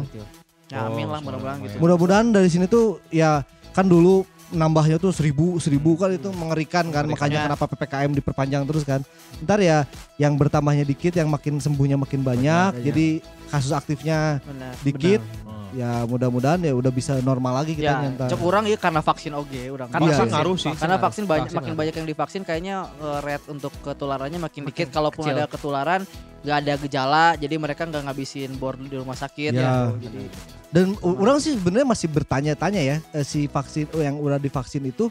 Ya, 0.69 0.85
amin 0.85 1.05
Oh, 1.09 1.13
lah 1.17 1.21
mudah-mudahan 1.21 1.57
gitu. 1.65 1.75
Mudah-mudahan 1.81 2.25
dari 2.29 2.49
sini 2.49 2.65
tuh 2.69 3.01
ya 3.09 3.41
kan 3.73 3.85
dulu 3.85 4.25
nambahnya 4.51 4.97
tuh 4.97 5.09
seribu 5.09 5.57
seribu 5.57 5.93
kan 5.93 6.09
itu 6.09 6.29
mengerikan 6.31 6.85
kan 6.85 7.03
Mengerikan. 7.03 7.13
makanya 7.13 7.37
Ya. 7.37 7.43
kenapa 7.45 7.65
ppkm 7.67 8.11
diperpanjang 8.13 8.63
terus 8.65 8.81
kan 8.81 9.01
ntar 9.39 9.59
ya 9.59 9.85
yang 10.15 10.33
bertambahnya 10.33 10.83
dikit 10.83 11.13
yang 11.13 11.27
makin 11.27 11.57
sembuhnya 11.57 11.95
makin 11.95 12.21
banyak 12.21 12.71
Banyak, 12.73 12.83
jadi 12.83 13.07
kasus 13.47 13.71
aktifnya 13.71 14.41
Benar. 14.41 14.73
dikit 14.81 15.21
Oh. 15.43 15.58
Ya 15.71 16.03
mudah-mudahan 16.03 16.59
ya 16.59 16.71
udah 16.71 16.89
bisa 16.89 17.17
normal 17.19 17.57
lagi 17.57 17.73
kita 17.73 17.85
Ya, 17.87 18.01
nyantai 18.01 18.27
cek 18.27 18.39
orang 18.39 18.63
ya 18.63 18.75
karena 18.75 19.01
vaksin 19.01 19.31
oge, 19.31 19.63
orang 19.67 19.87
Kan 19.87 19.99
Iya, 19.99 20.07
vaksin 20.09 20.23
iya. 20.23 20.33
ngaruh 20.33 20.57
sih. 20.57 20.73
Karena 20.73 20.95
vaksin 20.97 21.23
banyak 21.23 21.43
Vaksin 21.43 21.55
makin 21.55 21.67
ngaruh. 21.67 21.79
banyak 21.79 21.95
yang 21.95 22.07
divaksin 22.07 22.41
kayaknya 22.41 22.75
eh, 22.95 23.19
rate 23.21 23.45
untuk 23.47 23.71
ketularannya 23.79 24.39
makin, 24.39 24.61
Makin 24.63 24.69
dikit. 24.69 24.87
Kalaupun 24.89 25.23
kecil. 25.23 25.35
ada 25.35 25.45
ketularan 25.45 26.01
nggak 26.39 26.57
ada 26.57 26.73
gejala, 26.79 27.25
jadi 27.35 27.55
mereka 27.55 27.83
nggak 27.83 27.99
ngabisin 28.01 28.55
bor 28.55 28.73
di 28.73 28.93
rumah 28.93 29.13
sakit 29.13 29.51
Ya. 29.51 29.59
ya. 29.59 29.71
Jadi 29.99 30.21
dan 30.69 30.85
u- 30.95 31.17
orang 31.17 31.37
sih 31.37 31.51
sebenarnya 31.51 31.87
masih 31.87 32.07
bertanya-tanya 32.07 32.81
ya 32.81 32.97
eh, 33.11 33.23
si 33.23 33.45
vaksin 33.45 33.89
oh, 33.89 33.99
yang 33.99 34.15
udah 34.15 34.37
divaksin 34.37 34.83
itu 34.83 35.09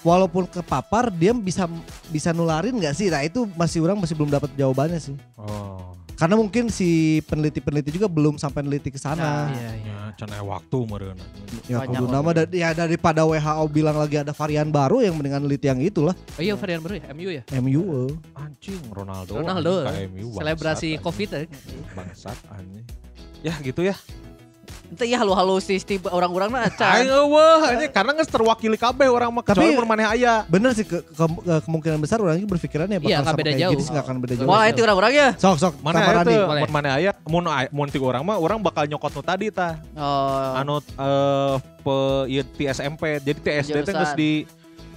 walaupun 0.00 0.44
kepapar 0.44 1.08
dia 1.08 1.32
bisa 1.32 1.64
bisa 2.08 2.28
nularin 2.30 2.72
nggak 2.74 2.92
sih 2.92 3.06
nah 3.06 3.20
itu 3.20 3.44
masih 3.50 3.80
orang 3.80 3.96
masih 3.96 4.12
belum 4.12 4.28
dapat 4.30 4.52
jawabannya 4.52 4.98
sih 4.98 5.16
Oh. 5.36 5.92
Karena 6.24 6.40
mungkin 6.40 6.72
si 6.72 6.88
peneliti-peneliti 7.22 7.92
juga 7.92 8.08
belum 8.08 8.40
sampai 8.40 8.64
neliti 8.64 8.88
ke 8.88 8.96
Nah, 8.96 9.04
sana 9.04 9.30
Iya, 9.52 9.70
iya. 9.76 9.92
Ya, 9.92 10.16
can 10.16 10.32
aya 10.32 10.40
waktu 10.40 10.78
meureun. 10.80 11.18
Ya 11.66 11.84
kudu 11.84 12.08
nama 12.08 12.32
da- 12.32 12.48
ya 12.48 12.72
daripada 12.72 13.20
WHO 13.22 13.64
bilang 13.68 13.92
lagi 13.94 14.16
ada 14.16 14.32
varian 14.32 14.72
baru 14.72 15.04
yang 15.04 15.12
mendingan 15.12 15.44
neliti 15.44 15.68
yang 15.68 15.76
itulah 15.78 16.16
Oh 16.16 16.40
iya 16.40 16.56
varian 16.56 16.80
baru 16.80 16.96
ya, 16.96 17.04
MU 17.12 17.28
ya. 17.28 17.42
MU. 17.54 17.82
eh. 18.08 18.40
Anjing 18.40 18.80
Ronaldo. 18.88 19.36
Ronaldo. 19.36 19.84
anjing, 19.84 20.08
KMU, 20.08 20.24
bangsat, 20.24 20.40
Selebrasi 20.40 20.88
anjing. 20.88 21.02
Covid 21.02 21.28
ya. 21.28 21.38
Bangsat 21.92 22.38
anjing. 22.48 22.84
Ya 23.42 23.54
gitu 23.60 23.80
ya. 23.82 23.92
Itu 24.86 25.02
ya 25.02 25.16
halu-halu 25.16 25.58
si 25.58 25.74
Steve 25.76 26.04
orang-orang 26.06 26.48
mah 26.48 26.60
Aing 26.62 26.72
acan. 26.72 26.96
eueuh 27.04 27.60
anjing 27.64 27.90
karena 27.90 28.10
geus 28.12 28.26
terwakili 28.26 28.74
kabeh 28.74 29.06
orang 29.06 29.28
mah 29.28 29.40
Tapi- 29.40 29.58
kecuali 29.60 29.74
mun 29.74 29.86
maneh 29.86 30.06
aya. 30.06 30.44
Bener 30.46 30.70
sih 30.72 30.82
ke- 30.82 31.02
ke- 31.02 31.14
ke- 31.40 31.62
kemungkinan 31.64 31.98
besar 31.98 32.18
orang 32.18 32.36
juga 32.36 32.54
berpikirannya 32.54 32.98
bakal 32.98 33.06
Iya, 33.06 33.16
nggak 33.16 33.26
sama 33.26 33.36
beda 33.36 33.50
kayak 33.50 33.60
jauh. 33.60 33.72
gini 33.72 33.82
sih 33.82 33.90
nggak 33.90 34.04
akan 34.04 34.16
beda 34.18 34.34
jauh. 34.34 34.48
Wah 34.48 34.64
itu 34.66 34.80
orang-orang 34.80 35.12
ya. 35.12 35.28
Sok 35.34 35.56
sok 35.58 35.74
Mana. 35.80 35.98
Mun 36.24 36.70
maneh 36.70 36.92
aya 36.92 37.10
mun 37.24 37.44
mun 37.70 37.86
ti 37.86 37.98
urang 37.98 38.22
mah 38.22 38.36
urang 38.36 38.58
bakal 38.58 38.84
nyokot 38.84 39.10
nu 39.10 39.20
tadi 39.20 39.48
tah. 39.48 39.80
Oh, 39.94 40.54
anu 40.54 40.78
eh 40.78 41.54
pe 41.80 41.96
ieu 42.28 42.42
ti 42.48 42.64
SMP 42.64 43.18
jadi 43.18 43.36
ti 43.36 43.50
SD 43.52 43.76
teh 43.82 43.92
geus 43.92 44.12
di 44.14 44.30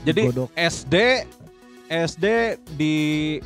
jadi 0.02 0.22
Digodok. 0.24 0.50
SD 0.54 0.96
SD 1.88 2.26
di 2.74 2.96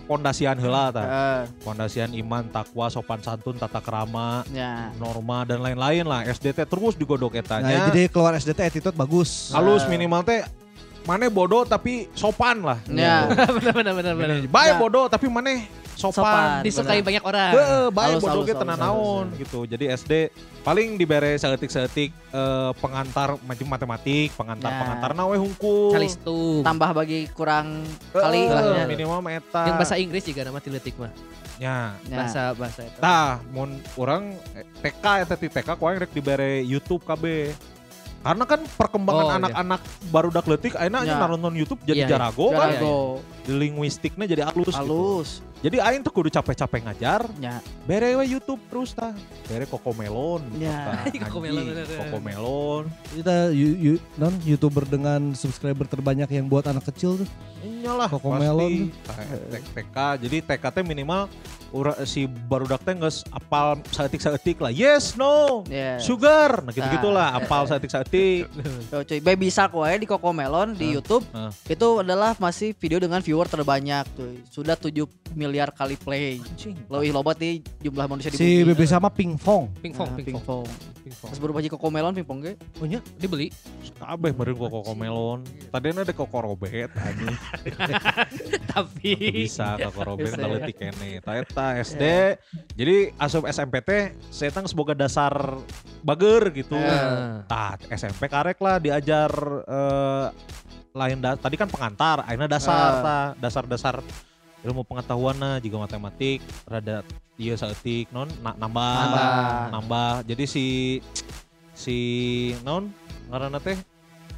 pondasian 0.03 0.57
heula 0.57 0.89
tah 0.89 1.05
eh, 1.05 1.39
pondasian 1.61 2.09
iman 2.11 2.43
takwa 2.47 2.87
sopan 2.87 3.19
santun 3.19 3.53
tata 3.53 3.77
krama 3.77 4.41
ya. 4.49 4.89
norma 4.95 5.43
dan 5.43 5.59
lain-lain 5.59 6.01
lah 6.03 6.25
SD 6.25 6.51
teh 6.51 6.65
terus 6.65 6.93
digodok 6.93 7.31
Nah, 7.31 7.39
etanya 7.39 7.87
jadi 7.87 8.09
keluar 8.09 8.33
SDT 8.33 8.59
attitude 8.59 8.93
bagus. 8.93 9.51
halus 9.51 9.85
Eh. 9.85 9.89
minimal 9.89 10.21
teh 10.21 10.41
mana 11.01 11.25
bodoh 11.27 11.63
tapi 11.63 12.09
sopan 12.11 12.61
lah 12.61 12.77
Ya. 12.87 13.29
benar 13.55 13.73
benar 13.73 13.93
benar 13.93 14.13
benar. 14.15 14.35
baik 14.43 14.73
Ya. 14.73 14.79
bodoh 14.79 15.05
tapi 15.05 15.25
mana 15.27 15.61
Sopan. 16.01 16.17
sopan, 16.17 16.47
Disukai 16.65 16.99
banyak 17.05 17.23
orang. 17.23 17.51
Heeh, 17.53 17.85
baik 17.93 18.15
bodoh 18.17 18.41
ge 18.41 18.53
tenan 18.57 18.77
naon 18.81 19.25
gitu. 19.37 19.69
Jadi 19.69 19.85
SD 19.93 20.33
paling 20.65 20.97
dibere 20.97 21.37
seetik-seetik 21.37 22.09
eh, 22.09 22.71
pengantar 22.81 23.37
macam 23.45 23.67
matematik, 23.69 24.33
pengantar-pengantar 24.33 25.13
nawe 25.13 25.35
hungkul. 25.37 25.93
Calistung. 25.93 26.65
Tambah 26.65 26.89
bagi 26.97 27.29
kurang 27.37 27.85
kali 28.09 28.49
lah 28.49 28.81
ya. 28.81 28.85
minimal 28.89 29.21
meta. 29.21 29.69
Yang 29.69 29.77
bahasa 29.77 29.95
Inggris 30.01 30.23
juga 30.25 30.41
nama 30.49 30.57
tiletik 30.57 30.97
mah. 30.97 31.13
Ya. 31.61 31.93
Ya. 32.09 32.17
Bahasa 32.25 32.41
bahasa 32.57 32.81
itu. 32.89 32.97
Tah, 32.97 33.37
mun 33.53 33.77
orang 33.93 34.33
eh, 34.57 34.65
TK 34.81 35.05
eta 35.29 35.35
ti 35.37 35.45
TK 35.45 35.77
kuaing 35.77 36.01
rek 36.01 36.09
dibere 36.09 36.65
YouTube 36.65 37.05
KB. 37.05 37.53
Karena 38.21 38.45
kan 38.45 38.61
perkembangan 38.69 39.17
Oh, 39.19 39.27
iya. 39.27 39.37
anak-anak 39.41 39.81
baru 40.07 40.29
dak 40.29 40.45
leutik 40.45 40.73
ayeuna 40.73 41.01
Ya. 41.01 41.17
nonton 41.17 41.53
YouTube 41.53 41.81
jadi 41.81 41.95
Iya, 41.95 42.05
iya. 42.05 42.11
jarago 42.11 42.45
kan. 42.51 42.69
Jarago, 42.71 42.97
Di 43.41 43.51
linguistiknya 43.51 44.25
jadi 44.25 44.45
halus, 44.45 44.69
gitu. 44.69 44.77
halus. 44.77 45.29
Jadi 45.61 45.77
aing 45.77 46.01
tuh 46.01 46.09
kudu 46.11 46.29
capek-capek 46.31 46.81
ngajar, 46.83 47.21
Ya. 47.37 47.61
bere 47.83 48.13
we 48.15 48.25
YouTube 48.27 48.61
terus 48.67 48.93
tah. 48.93 49.13
Bere 49.45 49.65
Kokomelon. 49.65 50.41
Ya. 50.55 51.01
Kokomelon. 51.19 51.65
Kokomelon. 52.01 52.83
Kita 53.11 53.49
yu- 53.49 53.77
yu- 53.93 54.03
non 54.15 54.33
youtuber 54.41 54.85
dengan 54.85 55.33
subscriber 55.33 55.85
terbanyak 55.85 56.29
yang 56.31 56.45
buat 56.45 56.65
anak 56.65 56.85
kecil 56.87 57.17
tuh. 57.17 57.29
Iyalah 57.61 58.09
Kokomelon. 58.09 58.89
TK. 59.71 59.97
Jadi 60.19 60.37
TK 60.41 60.63
teh 60.71 60.83
minimal 60.83 61.29
ura, 61.71 61.93
si 62.03 62.25
barudak 62.25 62.81
teh 62.81 62.93
geus 62.93 63.21
apal 63.29 63.79
saeutik-saeutik 63.87 64.57
lah. 64.59 64.69
Yes, 64.69 65.13
no. 65.13 65.61
Ya. 65.67 65.97
Sugar. 65.97 66.61
Nah 66.61 66.73
gitu-gitu 66.73 67.09
lah, 67.09 67.31
Ah. 67.31 67.39
apal 67.39 67.63
saeutik-saeutik. 67.65 68.10
Yo, 68.91 68.97
cuy, 69.01 69.19
Baby 69.19 69.47
Shark 69.47 69.71
wae 69.71 69.95
di 69.95 70.05
Cocomelon 70.05 70.75
di 70.75 70.85
Hah? 70.85 70.93
YouTube 70.93 71.23
Hah. 71.31 71.51
itu 71.65 71.87
adalah 71.97 72.35
masih 72.37 72.75
video 72.75 72.99
dengan 72.99 73.19
viewer 73.19 73.47
terbanyak 73.47 74.03
tuh. 74.11 74.35
Sudah 74.45 74.75
7 74.75 75.07
miliar 75.31 75.71
kali 75.71 75.95
play. 75.95 76.43
Anjing. 76.43 76.75
Lebih 76.85 77.11
lobat 77.11 77.39
nih 77.39 77.63
jumlah 77.79 78.05
manusia 78.05 78.27
di 78.27 78.35
Si 78.35 78.43
bumi. 78.61 78.75
BB 78.75 78.81
sama 78.85 79.07
Pingfong. 79.07 79.71
Pingpong, 79.79 80.09
Nah, 80.09 80.17
pingpong. 80.17 80.67
pingpong. 80.67 80.67
Pingpong. 81.01 81.29
Pas 81.33 81.39
baru 81.41 81.51
baji 81.57 81.67
Cocomelon 81.67 82.13
pingpong 82.13 82.39
ge. 82.45 82.53
Oh 82.77 82.85
nya, 82.85 83.01
Dibeli. 83.17 83.49
Kabeh 83.97 84.31
meureun 84.37 84.57
kok 84.57 84.69
Kokomelon. 84.69 85.39
Tadinya 85.73 86.05
ada 86.05 86.13
kokorobet 86.13 86.89
anjing. 86.93 87.35
Tapi 88.71 89.13
bisa 89.45 89.81
kokorobet 89.89 90.29
Bisa, 90.29 90.37
da 90.37 90.45
ya. 90.45 90.49
leutik 90.53 90.75
keneh. 90.77 91.17
Ta 91.21 91.31
eta 91.37 91.67
SD. 91.81 92.03
Jadi 92.77 92.95
asup 93.17 93.49
SMP 93.49 93.81
teh 93.81 94.13
saya 94.29 94.53
tang 94.53 94.69
semoga 94.69 94.93
dasar 94.93 95.33
bager 96.05 96.53
gitu. 96.53 96.77
Eh. 96.77 97.41
Tah 97.49 97.77
SMP 97.89 98.29
karek 98.29 98.61
lah 98.61 98.77
diajar 98.77 99.31
eh, 99.65 100.25
lain 100.91 101.17
da- 101.23 101.39
tadi 101.39 101.55
kan 101.55 101.71
pengantar, 101.71 102.27
akhirnya 102.27 102.51
dasar 102.51 102.91
tah, 102.99 103.25
dasar-dasar 103.39 104.03
ilmu 104.61 104.85
pengetahuan 104.85 105.33
nah 105.33 105.57
juga 105.57 105.81
matematik 105.81 106.37
rada 106.63 107.01
iya 107.35 107.57
saeutik 107.57 108.09
non 108.13 108.29
na- 108.39 108.53
nambah, 108.53 108.93
Nambah. 108.93 109.57
nambah. 109.73 110.11
Jadi 110.29 110.45
si 110.45 110.65
si 111.73 111.97
non 112.61 112.93
ngaranna 113.27 113.57
teh 113.57 113.77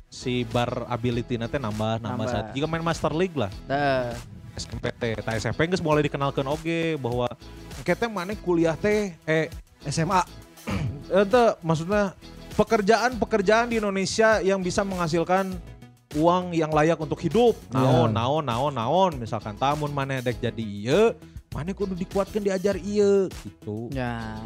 si 0.07 0.45
bar 0.45 0.87
ability 0.87 1.35
teh 1.35 1.59
nambah 1.59 1.99
nambah 1.99 1.99
Nambah. 1.99 2.27
saat 2.29 2.45
jika 2.55 2.69
main 2.69 2.79
Master 2.81 3.11
League 3.11 3.35
lah 3.35 3.51
Tah. 3.67 4.15
SMP 4.53 4.93
teh. 4.93 5.17
Tah 5.17 5.33
SMP 5.33 5.65
geus 5.65 5.81
mulai 5.81 6.05
dikenalkan 6.05 6.45
oge 6.45 6.95
bahwa 7.01 7.25
teh 7.81 8.07
maneh 8.07 8.37
kuliah 8.37 8.77
teh 8.77 9.17
eh 9.25 9.49
SMA 9.83 10.21
ente 11.19 11.43
maksudnya 11.59 12.13
pekerjaan-pekerjaan 12.53 13.67
di 13.67 13.81
Indonesia 13.81 14.39
yang 14.39 14.61
bisa 14.61 14.85
menghasilkan 14.85 15.57
uang 16.15 16.51
yang 16.51 16.69
layak 16.69 16.95
untuk 16.95 17.17
hidup. 17.17 17.57
Naon, 17.69 18.09
Iya. 18.09 18.15
naon, 18.15 18.43
naon, 18.43 18.73
naon. 18.73 19.11
Misalkan 19.15 19.53
tamun 19.53 19.89
mana 19.89 20.17
dek 20.17 20.37
jadi 20.37 20.63
ieu, 20.63 21.03
mana 21.49 21.69
kudu 21.69 21.93
dikuatkan 21.93 22.39
diajar 22.39 22.75
ieu 22.75 23.29
gitu. 23.29 23.89
Ya, 23.89 24.37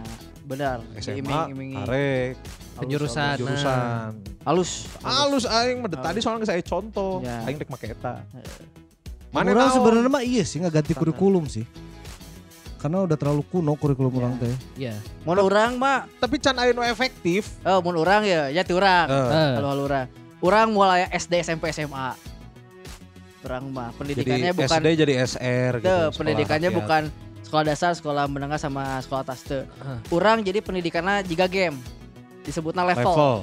benar. 0.41 0.83
SMA, 0.95 1.21
Diiming-imingi. 1.21 1.75
karek, 1.77 2.33
Penjurusan. 2.75 3.35
jurusan. 3.37 4.09
Halus. 4.41 4.87
Halus 4.99 5.43
aing 5.43 5.79
mah 5.79 5.89
tadi 5.89 6.19
soalnya 6.19 6.45
saya 6.45 6.61
contoh, 6.61 7.19
Ya. 7.19 7.43
aing 7.43 7.57
dek 7.57 7.67
make 7.67 7.87
eta. 7.89 8.23
Mana 9.27 9.51
orang 9.51 9.67
naon? 9.67 9.75
sebenarnya 9.75 10.09
mah 10.09 10.23
iya 10.23 10.43
sih 10.43 10.57
nggak 10.57 10.73
ganti 10.73 10.93
kurikulum 10.93 11.45
sih. 11.45 11.67
Karena 12.77 13.01
udah 13.03 13.17
terlalu 13.17 13.41
kuno 13.43 13.73
kurikulum 13.73 14.09
Ya. 14.09 14.17
orang 14.17 14.33
teh. 14.37 14.55
Iya. 14.77 14.95
Mun 15.25 15.37
orang 15.37 15.75
mah, 15.75 16.05
tapi 16.15 16.37
can 16.37 16.55
aya 16.55 16.71
nu 16.71 16.81
efektif. 16.81 17.57
oh 17.61 17.81
mun 17.81 17.97
orang 17.97 18.21
ya, 18.21 18.47
ya 18.47 18.61
ti 18.61 18.71
urang. 18.71 19.09
Eh, 19.09 19.27
Eh, 19.27 19.51
halo 19.57 19.83
urang. 19.83 20.07
Urang 20.37 20.69
mulai 20.73 21.09
SD 21.09 21.41
SMP 21.41 21.73
SMA. 21.73 22.13
Urang 23.41 23.69
mah 23.73 23.89
jadi 23.89 23.97
pendidikannya 23.97 24.51
bukan 24.53 24.79
SD 24.81 24.87
jadi 24.97 25.13
SR 25.23 25.71
gitu. 25.79 25.87
Sekolah 25.87 26.11
pendidikannya 26.13 26.69
rakyat. 26.69 26.79
bukan 26.83 27.03
sekolah 27.47 27.63
dasar, 27.63 27.91
sekolah 27.95 28.23
menengah 28.27 28.59
sama 28.59 28.99
sekolah 29.01 29.21
atas 29.23 29.39
teu. 29.47 29.63
Hah. 29.81 29.99
Urang 30.13 30.43
jadi 30.43 30.59
pendidikannya 30.61 31.23
juga 31.25 31.47
game. 31.49 31.77
Disebutnya 32.45 32.83
level. 32.85 33.13
level. 33.13 33.37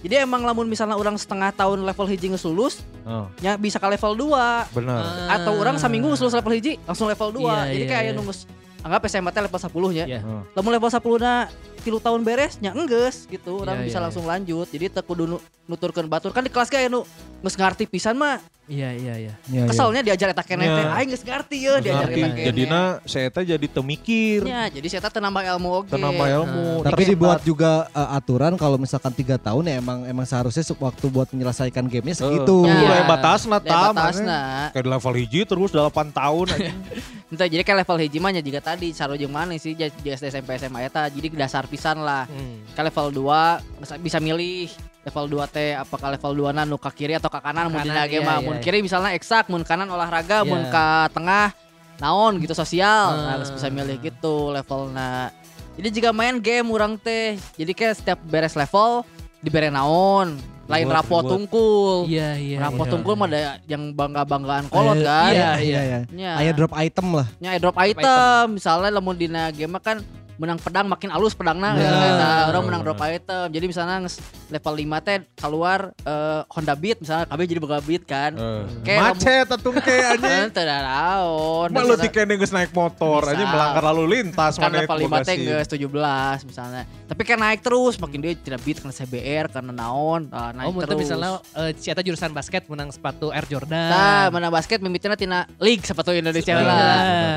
Jadi 0.00 0.14
emang 0.16 0.40
lamun 0.48 0.64
misalnya 0.64 0.96
orang 0.96 1.20
setengah 1.20 1.52
tahun 1.52 1.84
level 1.84 2.06
hiji 2.08 2.32
geus 2.32 2.44
lulus, 2.48 2.80
Oh, 3.04 3.28
nya 3.40 3.56
bisa 3.56 3.80
ke 3.80 3.88
level 3.88 4.12
2 4.12 4.76
bener. 4.76 5.00
atau 5.28 5.56
orang 5.56 5.76
seminggu 5.76 6.08
geus 6.12 6.20
lulus 6.24 6.36
level 6.36 6.52
hiji 6.56 6.80
langsung 6.88 7.04
level 7.04 7.28
2. 7.36 7.44
Iya, 7.44 7.56
jadi 7.68 7.84
iya, 7.84 7.90
kayak 7.92 8.04
iya. 8.08 8.12
anu 8.16 8.22
geus 8.28 8.48
anggap 8.80 9.06
SMA 9.06 9.30
teh 9.30 9.42
level 9.42 9.60
10 9.60 9.96
nya. 9.96 10.04
Iya. 10.08 10.20
Oh. 10.24 10.42
Lamun 10.56 10.72
level 10.72 10.90
10 10.90 11.00
na 11.20 11.32
tilu 11.80 11.96
tahun 11.96 12.20
beres 12.20 12.60
nya 12.60 12.72
enggeus 12.72 13.24
gitu. 13.26 13.60
Orang 13.60 13.80
Iya, 13.80 13.86
bisa 13.88 13.98
iya, 13.98 14.04
langsung 14.04 14.24
lanjut. 14.24 14.66
Jadi 14.68 14.86
teu 14.88 15.02
kudu 15.02 15.24
nu- 15.26 15.42
nuturkeun 15.66 16.08
batur. 16.08 16.32
Kan 16.32 16.44
di 16.44 16.52
kelas 16.52 16.68
kayak 16.68 16.88
nu 16.88 17.04
geus 17.40 17.56
ngarti 17.56 17.84
pisan 17.84 18.16
mah. 18.16 18.40
Iya, 18.66 18.90
iya, 18.92 19.14
iya. 19.18 19.34
Iya, 19.44 19.52
iya. 19.52 19.62
Keselnya 19.66 20.00
diajar 20.00 20.30
eta 20.30 20.42
keneh 20.42 20.62
teh. 20.64 20.84
Aing 20.92 21.10
geus 21.10 21.20
ngarti 21.20 21.56
ye 21.58 21.72
diajar 21.80 22.06
eta 22.06 22.18
keneh. 22.22 22.46
jadina 22.46 22.80
saya 23.02 23.26
teh 23.26 23.42
jadi 23.44 23.66
temikir, 23.66 24.40
Ya, 24.42 24.68
jadi 24.68 24.86
saya 24.86 25.02
teh 25.02 25.18
nambah 25.18 25.42
ilmu 25.44 25.68
oge. 25.76 25.90
nambah 25.92 26.26
ilmu. 26.38 26.66
Tapi 26.80 26.94
Terus 26.96 27.10
dibuat 27.10 27.40
juga 27.42 27.70
uh, 27.90 28.14
aturan 28.14 28.54
kalau 28.54 28.76
misalkan 28.76 29.10
tiga 29.10 29.34
tahun 29.36 29.66
ya 29.66 29.74
emang 29.76 30.04
emang 30.04 30.22
seharusnya 30.22 30.62
se- 30.62 30.76
waktu 30.76 31.06
buat 31.06 31.26
menyelesaikan 31.28 31.82
gamenya 31.84 32.20
segitu. 32.20 32.62
Uh, 32.62 32.70
Ya. 32.70 33.02
ya. 33.02 33.04
batasna 33.04 33.58
Dari 33.58 33.66
ta 33.66 33.80
batasna. 33.90 34.40
Kayak 34.70 34.82
di 34.82 34.90
level 34.90 35.14
hiji 35.16 35.40
terus 35.42 35.70
8 35.70 35.90
tahun 36.12 36.46
aja. 36.50 36.72
Entah 37.30 37.46
jadi 37.46 37.62
kayak 37.62 37.78
level 37.82 37.98
hiji 38.00 38.18
mah 38.18 38.30
nya 38.30 38.40
juga 38.40 38.60
tadi 38.60 38.90
saru 38.90 39.14
jeung 39.14 39.30
mana 39.30 39.54
sih 39.54 39.72
jadi 39.72 39.90
di 39.92 40.10
SD 40.10 40.30
SMP 40.30 40.54
SMA 40.56 40.82
eta 40.84 41.06
jadi 41.06 41.26
dasar 41.32 41.66
pisan 41.66 41.98
lah. 42.00 42.26
Hmm. 42.26 42.62
Ka 42.70 42.82
level 42.82 43.06
2 43.18 43.82
bisa, 43.82 43.94
bisa 43.96 44.18
milih 44.18 44.70
level 45.10 45.26
2 45.42 45.50
teh 45.50 45.74
apakah 45.74 46.14
level 46.14 46.32
2 46.46 46.54
na 46.54 46.62
nu 46.62 46.78
ka 46.78 46.88
kiri 46.88 47.12
atau 47.12 47.26
ka 47.26 47.38
kanan 47.38 47.66
mun 47.66 47.82
dina 47.82 48.06
iya, 48.06 48.22
mah 48.22 48.38
iya, 48.38 48.46
mun 48.46 48.56
iya. 48.56 48.62
kiri 48.62 48.78
misalnya 48.78 49.10
eksak 49.12 49.50
mun 49.50 49.60
kanan 49.60 49.86
olahraga 49.86 50.40
mun 50.42 50.62
Iya. 50.62 50.70
ka 50.70 50.86
tengah 51.10 51.50
naon 51.98 52.38
gitu 52.38 52.54
sosial 52.54 53.12
nah 53.18 53.34
Ah. 53.34 53.36
geus 53.36 53.50
bisa 53.50 53.66
milih 53.68 53.98
gitu 53.98 54.48
levelna 54.48 55.34
jadi 55.74 55.88
jika 55.90 56.08
main 56.10 56.38
game 56.38 56.64
urang 56.66 56.94
teh 56.94 57.34
jadi 57.54 57.72
kayak 57.72 57.94
setiap 57.96 58.18
beres 58.22 58.54
level 58.54 59.02
dibere 59.38 59.68
naon 59.68 60.38
lain 60.64 60.86
Reward, 60.86 60.96
rapot 60.96 61.18
reward. 61.18 61.32
tungkul 61.34 61.94
Iya, 62.06 62.30
iya. 62.38 62.56
rapot 62.62 62.86
iya. 62.86 62.92
tungkul 62.94 63.14
mah 63.14 63.26
ada 63.26 63.38
yang 63.66 63.90
bangga-banggaan 63.90 64.70
kolot 64.70 64.96
Aya- 64.96 65.04
kan 65.04 65.32
Iya, 65.32 65.50
iya, 65.58 65.80
iya. 65.82 65.98
Nya. 66.08 66.30
Aya 66.38 66.52
drop 66.54 66.70
item 66.72 67.06
lah. 67.10 67.26
nya 67.36 67.58
drop 67.58 67.74
item 67.74 68.54
misalnya 68.54 68.90
lamun 68.92 69.18
dina 69.18 69.50
game 69.50 69.74
kan 69.78 69.98
menang 70.40 70.56
pedang 70.56 70.88
makin 70.88 71.12
alus 71.12 71.36
pedangna 71.36 71.76
Ya. 71.76 71.92
nah, 71.92 72.40
orang 72.48 72.64
menang 72.64 72.82
drop 72.82 72.96
item 72.98 73.46
jadi 73.46 73.66
misalnya 73.66 74.08
level 74.48 74.74
5 74.74 75.04
teh 75.04 75.16
keluar 75.36 75.92
eh, 75.94 76.40
Honda 76.48 76.72
Beat 76.72 76.96
misalnya 76.98 77.28
KB 77.28 77.40
jadi 77.44 77.60
boga 77.60 77.78
Beat 77.78 78.02
kan 78.04 78.32
Eh, 78.32 78.62
Kayak 78.82 79.00
Macet 79.12 79.46
atuh 79.46 79.70
ke 79.70 79.80
anjing. 80.10 80.48
Teu 80.48 80.64
da 80.64 80.78
naon. 80.80 81.68
Mah 81.68 81.82
lu 81.82 81.94
tikene 81.94 82.34
geus 82.34 82.50
naik 82.50 82.72
motor 82.72 83.20
aja 83.22 83.44
melanggar 83.44 83.84
lalu 83.84 84.02
lintas 84.16 84.56
kan 84.56 84.70
level 84.70 84.96
5 84.98 85.04
boga 85.04 85.18
teh 85.22 85.36
geus 85.36 85.68
17 85.68 86.48
misalnya. 86.48 86.82
Tapi 87.04 87.22
kan 87.22 87.36
naik 87.36 87.60
terus 87.60 87.98
makin 87.98 88.18
dia 88.18 88.32
tidak 88.34 88.60
beat 88.62 88.78
karena 88.78 88.94
CBR 88.94 89.46
karena 89.50 89.72
naon 89.74 90.26
nah, 90.26 90.50
naik 90.52 90.68
Oh, 90.70 90.80
terus. 90.80 90.98
misalnya 90.98 91.30
eh, 91.54 91.76
si 91.76 91.90
eta 91.90 92.00
jurusan 92.00 92.30
basket 92.30 92.64
menang 92.64 92.88
sepatu 92.88 93.28
Air 93.28 93.44
Jordan. 93.44 93.90
Nah, 93.90 94.24
mana 94.30 94.48
basket 94.48 94.80
mimitinya 94.80 95.14
tina 95.14 95.44
league 95.58 95.84
sepatu 95.84 96.10
Indonesia 96.10 96.48
Iya. 96.50 96.64
lah. 96.64 96.80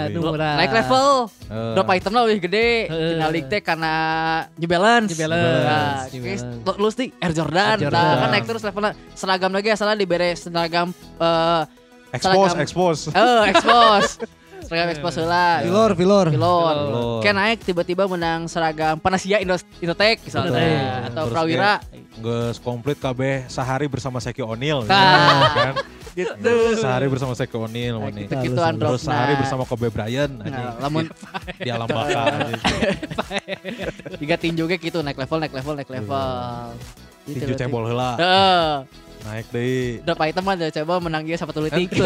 Nah, 0.08 0.22
murah. 0.24 0.56
Naik 0.56 0.72
level, 0.72 1.08
Eh, 1.44 1.74
drop 1.74 1.90
item 1.90 2.12
lah 2.12 2.22
lebih 2.24 2.48
gede. 2.48 2.70
League 3.30 3.48
teh 3.48 3.60
karena 3.60 3.94
New 4.54 4.66
Balance. 4.66 5.10
New 5.10 5.20
Balance, 5.20 5.62
Nah, 5.64 5.98
New 6.10 6.22
lu- 6.80 6.94
Air 7.20 7.32
Jordan. 7.32 7.76
Air 7.76 7.80
Nah, 7.80 7.84
Jordan. 7.84 8.16
kan 8.16 8.30
naik 8.30 8.46
terus 8.46 8.62
levelnya. 8.62 8.92
Seragam 9.14 9.52
lagi 9.52 9.70
asalnya 9.70 9.96
diberi 9.96 10.32
seragam 10.34 10.90
eh 10.92 11.62
expose, 12.12 12.52
seragam- 12.52 12.62
expose. 12.62 13.02
eh 13.10 13.44
expose. 13.50 14.12
seragam 14.66 14.88
expose 14.90 15.20
lah. 15.22 15.60
Filor, 15.60 15.92
filor. 15.94 16.28
Pilot. 16.30 16.76
Pilot. 16.80 17.20
Kayak 17.20 17.36
naik 17.36 17.60
tiba-tiba 17.62 18.04
menang 18.06 18.48
seragam 18.48 18.96
Panasia 18.96 19.38
Indo 19.38 19.54
Indotech 19.78 20.24
misalnya 20.24 20.56
Indotech. 20.56 21.08
atau 21.10 21.24
Terus 21.24 21.34
Prawira 21.34 21.74
Geus 22.14 22.58
komplit 22.58 22.96
KB 22.96 23.20
sehari 23.48 23.86
bersama 23.86 24.18
Seki 24.18 24.40
O'Neal 24.40 24.86
Nah. 24.86 25.52
kan. 25.52 25.74
Gitu. 26.14 26.54
Sehari 26.78 27.06
bersama 27.10 27.34
Seki 27.34 27.58
O'Neal 27.58 27.98
Nah, 27.98 28.10
nih. 28.14 28.26
gitu-gituan 28.30 28.74
Terus 28.78 29.02
sehari 29.04 29.34
nah. 29.34 29.40
bersama 29.42 29.64
Kobe 29.66 29.88
Bryant 29.90 30.34
Nah, 30.40 30.78
lamun 30.78 31.10
di 31.66 31.70
alam 31.70 31.90
baka 31.90 32.22
anjing. 32.30 32.62
tiga 34.22 34.36
tinju 34.38 34.64
ge 34.70 34.78
gitu 34.78 35.02
naik 35.02 35.18
level 35.18 35.38
naik 35.42 35.54
level 35.54 35.74
naik 35.74 35.90
level. 35.90 36.30
Gitu 37.26 37.44
Tinju 37.44 37.56
cebol. 37.56 37.84
Heeh. 37.90 38.68
Naik 39.24 39.48
deui. 39.56 40.04
Drop 40.04 40.20
item 40.20 40.44
mah 40.44 40.56
coba 40.60 40.94
menang 41.00 41.24
dia 41.24 41.38
satu 41.40 41.64
letik. 41.64 41.90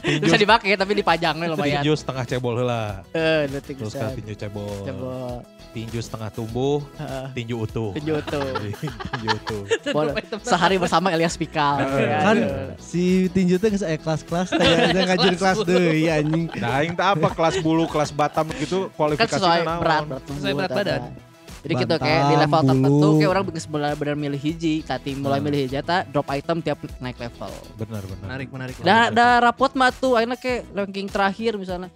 Bisa 0.00 0.36
dipakai 0.36 0.76
tapi 0.76 0.92
dipajangnya 0.96 1.46
lumayan. 1.52 1.82
tinju 1.82 1.92
setengah 1.96 2.24
cebol 2.26 2.54
heula. 2.60 3.04
Eh, 3.12 3.48
letik 3.50 3.76
Terus 3.80 3.94
kan 3.94 4.10
tinju 4.16 4.34
cebol. 4.36 4.84
Coba 4.86 5.44
Tinju 5.70 6.02
setengah 6.02 6.34
tumbuh, 6.34 6.82
Heeh. 6.98 7.26
tinju 7.30 7.62
utuh. 7.62 7.94
tinju 7.94 8.18
tuh. 8.26 8.42
tinju 9.14 9.28
utuh. 9.38 9.62
Sehari 10.50 10.82
bersama 10.82 11.14
Elias 11.14 11.38
Pikal. 11.38 11.86
Heeh. 11.86 12.10
Kan 12.10 12.36
Aduh. 12.42 12.74
si 12.82 13.30
tinju 13.30 13.54
teh 13.62 13.70
geus 13.70 13.86
aya 13.86 13.94
kelas-kelas 13.94 14.50
teh 14.50 14.66
ya 14.90 15.02
ngajarin 15.14 15.38
kelas 15.38 15.58
deui 15.62 16.10
anjing. 16.10 16.50
Nah, 16.58 16.82
aing 16.82 16.98
apa 16.98 17.28
kelas 17.30 17.62
bulu, 17.62 17.86
kelas 17.86 18.10
batam 18.10 18.50
gitu 18.58 18.90
kan 18.90 18.98
kualifikasinya 18.98 19.38
sesuai 19.38 19.60
naon? 19.62 19.78
berat 19.78 20.02
berat 20.10 20.22
Sesuai 20.26 20.54
berat 20.58 20.70
badan. 20.74 21.29
Jadi 21.60 21.72
gitu 21.76 21.94
kayak 22.00 22.22
di 22.24 22.34
Bantam, 22.34 22.40
level 22.40 22.60
tertentu 22.64 23.08
kayak 23.20 23.30
orang 23.30 23.44
bener, 23.44 23.92
bener 24.00 24.16
milih 24.16 24.40
hiji, 24.40 24.74
kati 24.80 25.10
mulai 25.12 25.38
Hmm. 25.38 25.46
milih 25.52 25.58
hiji 25.68 25.76
drop 26.08 26.28
item 26.32 26.56
tiap 26.64 26.78
naik 27.04 27.20
level. 27.20 27.52
Benar, 27.76 28.02
benar. 28.08 28.24
Menarik, 28.24 28.48
menarik. 28.48 28.74
Dah 28.80 29.12
dah 29.12 29.44
rapot 29.44 29.72
mah 29.76 29.92
tuh 29.92 30.16
akhirnya 30.16 30.40
kayak 30.40 30.64
ranking 30.72 31.08
terakhir 31.12 31.60
misalnya. 31.60 31.92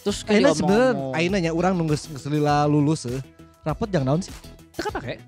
Terus 0.00 0.24
kayak 0.24 0.40
Ayeuna 0.40 0.56
sebenarnya 0.56 0.92
ayeuna 1.12 1.38
nya 1.44 1.52
urang 1.52 1.76
nunggu 1.76 1.92
selila 1.96 2.64
lulus 2.64 3.04
eh. 3.04 3.20
Rapot 3.60 3.84
jangan 3.92 4.16
naon 4.16 4.20
sih. 4.24 4.32
Teu 4.72 4.88
pakai. 4.88 5.20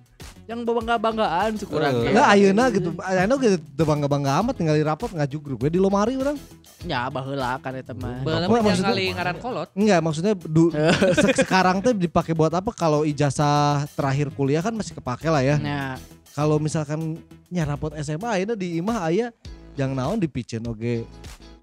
Yang 0.45 0.67
bangga-banggaan 0.67 1.55
sih 1.55 1.65
kurang. 1.65 1.93
Eh. 1.93 1.99
kayak. 2.03 2.13
Enggak 2.13 2.29
ayeuna 2.29 2.65
gitu. 2.69 2.89
Ayeuna 2.99 3.35
gitu 3.39 3.57
teu 3.63 3.85
bangga-bangga 3.85 4.31
amat 4.43 4.55
tinggal 4.55 4.75
di 4.75 4.83
rapot 4.83 5.09
ngaju 5.09 5.37
grup 5.39 5.59
we 5.61 5.71
di 5.71 5.79
lomari 5.79 6.15
urang. 6.15 6.35
Ya 6.83 7.07
baheula 7.07 7.63
kan 7.63 7.73
eta 7.73 7.95
mah. 7.95 8.21
Baheula 8.21 8.45
Apa 8.45 8.53
mah 8.53 8.63
maksudnya? 8.65 8.91
kali 8.91 9.05
ngaran 9.13 9.37
kolot. 9.39 9.69
Enggak, 9.73 9.99
maksudnya 10.03 10.33
du- 10.35 10.75
se- 11.23 11.37
sekarang 11.39 11.79
tuh 11.79 11.95
dipakai 11.95 12.33
buat 12.33 12.51
apa 12.51 12.71
kalau 12.71 13.03
ijazah 13.03 13.87
terakhir 13.93 14.29
kuliah 14.31 14.59
kan 14.59 14.75
masih 14.75 14.95
kepake 14.95 15.27
lah 15.27 15.41
ya. 15.41 15.57
Nah, 15.57 15.95
Kalau 16.33 16.57
misalkan 16.57 17.21
nya 17.47 17.63
rapot 17.63 17.93
SMA 17.95 18.25
ayeuna 18.27 18.57
di 18.57 18.81
imah 18.81 19.05
aya 19.05 19.31
yang 19.73 19.93
naon 19.93 20.17
dipicen 20.17 20.65
oge 20.65 21.05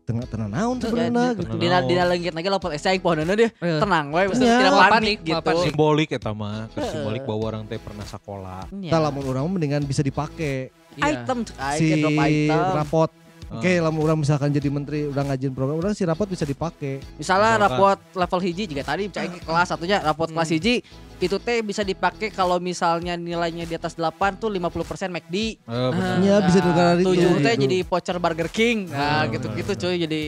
tengah 0.10 0.26
tengah 0.26 0.50
naon 0.50 0.82
sebenarnya 0.82 1.38
gitu. 1.38 1.46
Tenang. 1.46 1.62
dina 1.62 1.78
dina 1.86 2.04
leungit 2.10 2.34
lagi 2.34 2.50
lopot 2.50 2.74
esai 2.74 2.98
pohonana 2.98 3.38
deh. 3.38 3.54
Eh. 3.54 3.78
Tenang 3.78 4.10
we, 4.10 4.22
maksudnya 4.26 4.50
Iya. 4.50 4.60
tidak 4.66 4.90
panik 4.90 5.18
gitu. 5.22 5.42
panik. 5.46 5.66
Simbolik 5.70 6.10
eta 6.10 6.32
mah, 6.34 6.66
simbolik 6.74 7.22
bahwa 7.30 7.42
orang 7.46 7.64
teh 7.70 7.78
pernah 7.78 8.04
sekolah. 8.04 8.66
Iya. 8.74 8.90
Tah 8.90 9.00
lamun 9.00 9.24
urang 9.24 9.46
mah 9.46 9.54
mendingan 9.56 9.86
bisa 9.86 10.02
dipakai 10.02 10.74
Iya. 10.98 11.22
Item 11.22 11.46
aing 11.46 11.78
si 11.78 11.86
kayak 11.86 12.02
drop 12.02 12.18
item. 12.20 12.60
rapot. 12.76 13.10
Ah. 13.50 13.58
Oke, 13.58 13.82
lamun 13.82 14.00
urang 14.00 14.18
misalkan 14.18 14.50
jadi 14.50 14.70
menteri 14.70 15.10
udah 15.10 15.26
ngajin 15.26 15.52
program, 15.52 15.76
urang 15.76 15.92
si 15.92 16.06
rapot 16.06 16.30
bisa 16.30 16.46
dipakai. 16.46 17.02
Misalnya 17.18 17.58
rapot 17.60 17.98
level 18.14 18.40
hiji 18.40 18.64
juga 18.66 18.86
tadi 18.86 19.10
cai 19.10 19.26
ke 19.28 19.42
kelas 19.42 19.68
satunya 19.68 19.98
rapot 20.00 20.30
kelas 20.30 20.50
hiji 20.50 20.86
itu 21.20 21.36
teh 21.36 21.60
bisa 21.60 21.84
dipakai 21.84 22.30
kalau 22.30 22.62
misalnya 22.62 23.18
nilainya 23.18 23.66
di 23.66 23.76
atas 23.76 23.92
8 23.94 24.40
tuh 24.40 24.48
50% 24.48 25.12
McD. 25.12 25.36
Eh, 25.60 25.90
benar. 25.92 26.16
Iya, 26.22 26.36
bisa 26.46 26.60
juga 26.62 26.82
dari 26.88 27.02
itu, 27.02 27.10
Tujuh 27.12 27.32
teh 27.38 27.54
gitu. 27.54 27.64
jadi 27.68 27.78
voucher 27.84 28.18
Burger 28.18 28.50
King. 28.50 28.78
Nah, 28.88 29.26
Hmm, 29.26 29.34
gitu-gitu 29.34 29.72
benar, 29.74 29.82
cuy 29.84 29.96
jadi 30.00 30.22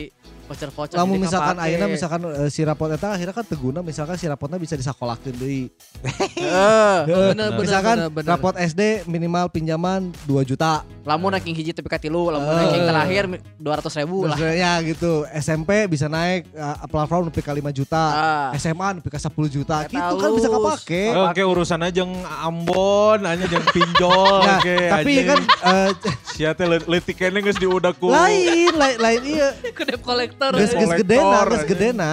voucher-voucher 0.44 0.96
Lamun 0.96 1.14
jadi 1.14 1.22
misalkan 1.22 1.56
ayeuna 1.58 1.86
misalkan 1.86 2.20
eh, 2.26 2.48
si 2.48 2.60
rapot 2.60 2.88
eta 2.88 3.08
akhirnya 3.10 3.32
kan 3.32 3.44
teguna 3.44 3.80
misalkan 3.80 4.16
si 4.16 4.26
rapotnya 4.26 4.56
bisa 4.56 4.74
disakolakeun 4.74 5.34
deui. 5.34 5.70
Heeh. 6.02 6.96
Bener, 7.04 7.28
bener, 7.32 7.48
misalkan 7.56 7.96
bener, 7.98 8.10
bener. 8.12 8.28
rapot 8.28 8.54
SD 8.54 8.82
minimal 9.06 9.48
pinjaman 9.48 10.10
2 10.24 10.42
juta. 10.44 10.82
lamun 11.02 11.34
ranking 11.34 11.50
hiji 11.50 11.74
tapi 11.74 11.90
katilu 11.90 12.30
lamun 12.30 12.46
Eh. 12.48 12.58
ranking 12.62 12.84
terakhir 12.84 13.22
dua 13.58 13.74
ratus 13.74 13.90
ribu 13.96 14.22
lah 14.22 14.38
ya 14.38 14.78
gitu. 14.80 15.26
SMP 15.34 15.90
bisa 15.90 16.06
naik 16.06 16.46
uh, 16.52 16.78
platform 16.86 17.26
nepi 17.26 17.42
ka 17.42 17.50
5 17.50 17.58
juta. 17.72 17.98
Ah. 17.98 18.48
SMA 18.54 18.88
nepi 18.94 19.10
ka 19.10 19.18
10 19.18 19.34
juta. 19.50 19.82
Eta 19.82 19.90
Gitu 19.90 20.14
kan 20.16 20.30
bisa 20.30 20.46
kapake. 20.46 21.04
Oke 21.12 21.42
urusan 21.42 21.82
aja 21.82 22.06
yang 22.06 22.14
Ambon, 22.40 23.18
aja 23.20 23.42
yang 23.42 23.66
pinjol, 23.68 24.40
Nah, 24.40 24.58
oke. 24.58 24.76
tapi 24.78 25.10
anjing. 25.12 25.26
kan 25.26 25.40
eh, 25.66 25.90
Sia 26.28 26.50
teh 26.52 26.64
leutik 26.64 27.18
kene 27.18 27.38
geus 27.40 27.58
diudak 27.58 27.98
ku. 27.98 28.06
lain 28.08 28.70
lain 28.72 28.96
lain 28.96 29.20
iya. 29.26 29.48
Ke 29.72 29.82
debt 29.82 29.98
collector. 30.34 30.50
Geus 30.54 30.72
geus 30.72 30.82
kolektor, 30.86 30.98
gedena, 30.98 31.38
geus 31.40 31.52
anjing. 31.54 31.70
gedena. 31.70 32.12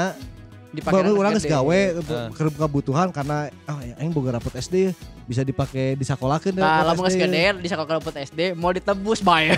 dipakai 0.70 1.02
Baru 1.02 1.18
orang 1.18 1.34
geus 1.34 1.50
gawe 1.50 1.80
Ah. 2.06 2.30
keur 2.30 2.48
kebutuhan 2.52 3.10
karena 3.10 3.50
ah 3.66 3.82
ya 3.82 3.98
aing 3.98 4.14
boga 4.14 4.38
rapot 4.38 4.54
SD 4.54 4.94
bisa 5.26 5.42
dipakai 5.42 5.98
disakolakeun 5.98 6.54
deh 6.54 6.62
Nah, 6.62 6.86
rapot 6.86 6.90
lamun 6.94 7.04
geus 7.04 7.18
gede 7.18 7.46
di 7.58 7.68
sekolah 7.68 7.98
dapat 7.98 8.16
SD 8.24 8.54
mau 8.54 8.70
ditebus 8.70 9.18
bae. 9.26 9.58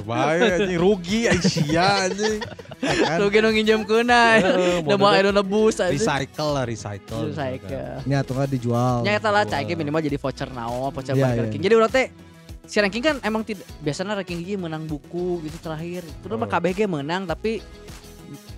Bae 0.00 0.40
anjing 0.56 0.78
rugi 0.78 1.28
ai 1.28 1.36
sia 1.38 2.08
anjing. 2.08 2.40
Kan? 2.78 3.16
Rugi 3.18 3.38
nu 3.38 3.48
nginjem 3.50 3.80
kuna. 3.82 4.40
Da 4.80 4.94
mau 4.94 5.12
anu 5.12 5.32
nebus 5.32 5.76
aja. 5.78 5.92
Recycle 5.92 6.48
lah 6.50 6.64
recycle. 6.64 7.20
Recycle. 7.28 8.00
Nya 8.04 8.18
tuh 8.20 8.34
kan 8.34 8.48
dijual. 8.48 9.04
Nya 9.04 9.16
eta 9.16 9.28
lah 9.28 9.44
cai 9.44 9.68
minimal 9.68 10.00
jadi 10.00 10.16
voucher 10.16 10.48
naon, 10.48 10.92
voucher 10.92 11.12
Iya, 11.12 11.24
Burger 11.26 11.44
iya. 11.44 11.52
King. 11.52 11.62
Jadi 11.62 11.74
urang 11.74 11.90
teh 11.90 12.06
si 12.66 12.82
ranking 12.82 13.02
kan 13.02 13.16
emang 13.22 13.46
tidak 13.46 13.64
biasanya 13.80 14.18
ranking 14.18 14.42
hiji 14.42 14.58
menang 14.58 14.84
buku 14.84 15.40
gitu 15.46 15.56
terakhir. 15.62 16.02
Terus 16.22 16.36
Oh. 16.36 16.50
KBG 16.50 16.90
menang 16.90 17.24
tapi 17.24 17.62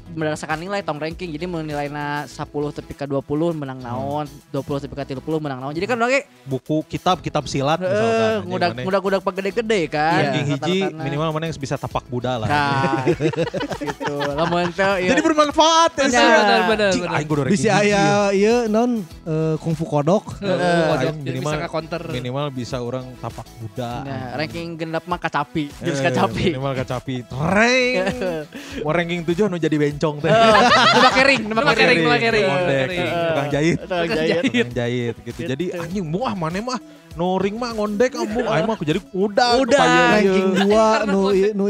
berdasarkan 0.08 0.58
nilai 0.58 0.80
tong 0.80 0.96
ranking 0.96 1.28
jadi 1.28 1.44
mau 1.44 1.60
nilainya 1.60 2.24
10 2.24 2.38
tapi 2.72 2.92
ke 2.92 3.04
20 3.04 3.20
menang 3.54 3.78
naon 3.78 4.24
20 4.48 4.82
tapi 4.82 4.94
ke 4.94 5.04
30 5.14 5.24
menang 5.38 5.58
naon 5.58 5.72
jadi 5.72 5.86
kan 5.86 5.96
orangnya 5.96 6.22
Buku 6.42 6.80
kitab 6.84 7.18
kitab 7.18 7.44
silat 7.44 7.76
misalkan. 7.78 8.44
ngudak 8.44 8.70
mana 8.70 8.82
ngudak-ngudak 8.82 9.20
pagede-gede 9.20 9.80
kan 9.88 10.20
Ranking 10.24 10.46
hiji 10.48 10.76
rata-ratana. 10.80 11.02
minimal 11.02 11.28
mana 11.30 11.44
yang 11.44 11.56
bisa 11.56 11.74
tapak 11.74 12.04
Buddha 12.06 12.32
lah. 12.36 12.48
nah 12.48 13.04
gitu 13.88 14.14
lamun 14.30 14.68
teh 14.70 14.94
iya. 14.98 15.08
Jadi 15.08 15.20
bermanfaat 15.20 15.90
ya. 15.94 16.04
Benar, 16.06 16.28
benar, 16.38 16.60
benar. 16.66 17.46
Bisa 17.46 17.68
ya. 17.68 17.76
aya 17.78 18.04
ieu 18.32 18.56
non 18.66 19.00
eh, 19.22 19.54
kungfu 19.58 19.84
kodok. 19.84 20.38
Jadi 20.38 21.12
minimal- 21.36 21.58
bisa 21.58 21.68
counter. 21.68 22.02
Minimal 22.08 22.46
bisa 22.50 22.76
orang 22.78 23.04
tapak 23.18 23.44
Buddha. 23.58 23.92
Nah, 24.02 24.24
ranking 24.34 24.76
genap 24.76 25.04
mah 25.04 25.18
kacapi 25.18 25.68
jurus 25.78 25.98
Eh, 25.98 26.04
kacapi 26.04 26.44
Minimal 26.52 26.72
kacapi. 26.76 27.16
Reng. 27.28 27.94
Mau 28.84 28.92
ranking 28.92 29.20
7 29.22 29.46
nu 29.46 29.56
jadi 29.56 29.76
bencong 29.98 30.16
teh. 30.22 30.30
nu 30.94 30.98
make 31.02 31.22
ring 31.26 31.42
nu 31.42 31.52
make 31.58 31.66
Pakai 31.66 31.84
ring, 31.84 31.98
ring 31.98 32.06
pakai 32.06 32.30
ring, 32.30 32.46
Ngondek, 32.46 32.78
pakai 32.78 32.86
ring. 32.86 33.10
tukang 33.10 33.48
jahit. 33.50 33.76
Tukang 33.82 34.06
jahit. 34.06 34.42
Tukang 34.46 34.72
jahit 34.78 35.14
gitu. 35.26 35.40
Jadi 35.42 35.64
anjing 35.74 36.04
mu 36.06 36.22
ah 36.22 36.34
mana 36.38 36.58
mah 36.62 36.78
no 37.18 37.26
ring 37.42 37.58
mah 37.58 37.74
ngondek 37.74 38.14
kamu. 38.14 38.46
Aing 38.46 38.66
mah 38.70 38.74
aku 38.78 38.86
jadi 38.86 39.00
udah. 39.10 39.50
Udah. 39.58 39.82
Ranking 40.22 40.48
2 40.70 41.10
nu 41.10 41.20
nu 41.58 41.64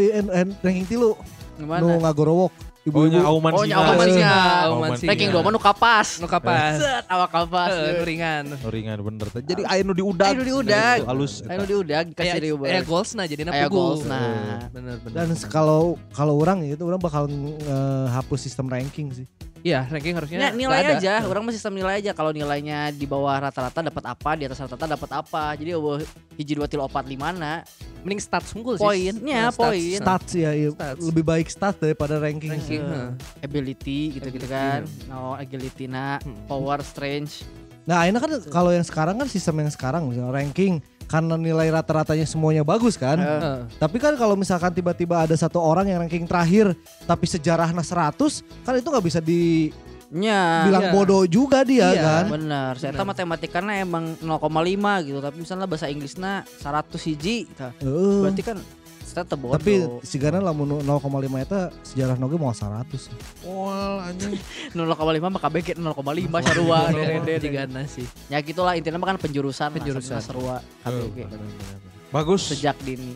ranking 0.61 0.85
3 0.85 1.59
Gimana? 1.59 1.81
nu 1.83 1.89
ngagorowok 2.05 2.68
ibu-ibu. 2.89 3.20
auman 3.20 3.52
Oh, 3.52 3.65
nya 3.69 3.77
singa. 3.77 3.89
auman 3.93 4.06
singa. 4.09 4.36
Auman 4.73 4.90
singa. 4.97 5.10
ranking 5.12 5.31
2 5.31 5.44
mah 5.44 5.52
nu 5.52 5.60
kapas 5.60 6.09
Nu 6.19 6.27
kapas. 6.27 6.81
Set, 6.81 7.05
awak 7.06 7.31
kapas 7.31 7.73
ringan. 8.02 8.44
Ringan 8.65 8.98
bener 9.05 9.28
teh. 9.28 9.44
Jadi 9.44 9.62
aya 9.69 9.85
nu 9.85 9.93
diudag. 9.93 10.32
Aya 10.32 10.40
nu 10.40 10.44
diudag. 10.48 10.98
Halus. 11.05 11.44
Ayo 11.44 11.65
diudag 11.69 12.05
dikasih 12.10 12.27
Kayak 12.32 12.43
ribu 12.43 12.62
kayak 12.65 12.86
goals 12.89 13.10
nah 13.12 13.24
jadi 13.28 13.43
Aya 13.47 13.69
goals 13.69 14.02
nah. 14.09 14.66
Bener 14.73 14.97
bener. 15.05 15.15
Dan 15.15 15.28
kalau 15.52 16.01
kalau 16.16 16.40
orang 16.40 16.65
itu 16.65 16.81
orang 16.82 16.98
bakal 16.98 17.28
hapus 18.09 18.40
sistem 18.48 18.66
ranking 18.73 19.12
sih. 19.12 19.28
Iya 19.61 19.85
ranking 19.85 20.15
harusnya 20.15 20.39
Ya, 20.39 20.51
nilai 20.51 20.81
ada. 20.81 20.95
aja, 20.97 21.15
orang 21.25 21.43
mah 21.43 21.51
sistem 21.51 21.75
nilai 21.75 21.99
aja. 21.99 22.13
Kalau 22.13 22.31
nilainya 22.31 22.91
di 22.91 23.05
bawah 23.05 23.35
rata-rata 23.41 23.83
dapat 23.83 24.05
apa, 24.07 24.31
di 24.33 24.47
atas 24.47 24.59
rata-rata 24.59 24.87
dapat 24.89 25.11
apa. 25.13 25.45
Jadi 25.55 25.75
eueuh 25.75 25.99
hiji 26.35 26.55
dua 26.55 26.65
tilu 26.65 26.83
opat 26.83 27.05
lima 27.05 27.31
na 27.31 27.67
Mending 27.99 28.23
stats 28.23 28.55
unggul 28.55 28.79
sih. 28.79 28.87
Poinnya, 28.87 29.51
Stats. 29.51 29.59
poin. 29.59 29.99
Stats 29.99 30.31
ya, 30.33 30.51
iya. 30.55 30.71
Stats. 30.71 31.03
lebih 31.03 31.25
baik 31.27 31.47
stats 31.49 31.77
daripada 31.77 32.17
ranking. 32.17 32.55
Ranking. 32.55 32.79
heeh. 32.81 33.11
ability 33.43 34.15
gitu-gitu 34.15 34.47
kan. 34.47 34.87
No, 35.07 35.35
agility 35.35 35.91
na, 35.91 36.19
Hmm. 36.19 36.39
power, 36.47 36.79
strength. 36.81 37.43
Nah, 37.83 38.05
ini 38.05 38.15
kan 38.15 38.31
kalau 38.47 38.71
yang 38.71 38.85
sekarang 38.85 39.17
kan 39.17 39.27
sistem 39.27 39.59
yang 39.59 39.73
sekarang 39.73 40.07
misalnya 40.07 40.31
ranking 40.31 40.79
karena 41.09 41.35
nilai 41.35 41.73
rata-ratanya 41.73 42.29
semuanya 42.29 42.63
bagus 42.63 42.95
kan. 42.95 43.17
Heeh. 43.17 43.59
Tapi 43.81 43.97
kan 43.97 44.13
kalau 44.15 44.37
misalkan 44.37 44.71
tiba-tiba 44.71 45.19
ada 45.19 45.33
satu 45.33 45.57
orang 45.59 45.89
yang 45.89 45.99
ranking 45.99 46.29
terakhir 46.29 46.77
tapi 47.05 47.25
sejarahnya 47.25 47.81
100 47.81 48.15
kan 48.63 48.77
itu 48.77 48.87
nggak 48.87 49.03
bisa 49.03 49.21
dibilang 49.25 49.73
nya. 50.13 50.69
iya. 50.69 50.93
bodoh 50.93 51.25
juga 51.25 51.65
dia 51.65 51.89
Iya. 51.91 52.03
kan. 52.05 52.25
Bener, 52.29 52.73
saya 52.77 52.93
Bener. 52.93 53.09
matematikanya 53.09 53.73
emang 53.81 54.05
0,5 54.21 55.01
gitu, 55.03 55.19
tapi 55.19 55.37
misalnya 55.41 55.65
bahasa 55.65 55.89
Inggrisnya 55.89 56.45
100 56.61 57.01
hiji, 57.03 57.49
gitu. 57.49 57.65
Heeh. 57.81 58.21
berarti 58.23 58.43
kan 58.45 58.59
tetap 59.11 59.37
bodoh. 59.37 59.55
tapi 59.55 59.73
sigana 60.03 60.39
lamun 60.39 60.81
0,5 60.81 61.05
itu 61.39 61.59
sejarah 61.85 62.17
noge 62.17 62.35
mau 62.35 62.51
100. 62.51 62.85
Wal 63.43 63.95
anjing. 64.05 64.37
0,5 64.77 64.89
mah 65.25 65.41
KBG 65.41 65.69
0,5 65.75 65.95
sarua 66.43 66.79
dede 66.91 67.35
Tigana 67.39 67.83
sih. 67.85 68.05
Ya 68.27 68.39
gitulah 68.39 68.75
intinya 68.75 68.97
mah 68.97 69.09
kan 69.09 69.19
penjurusan, 69.19 69.73
Penjurusan. 69.73 70.21
sarua 70.21 70.61
KBG 70.83 71.27
Bagus. 72.09 72.49
sejak 72.49 72.77
dini. 72.81 73.13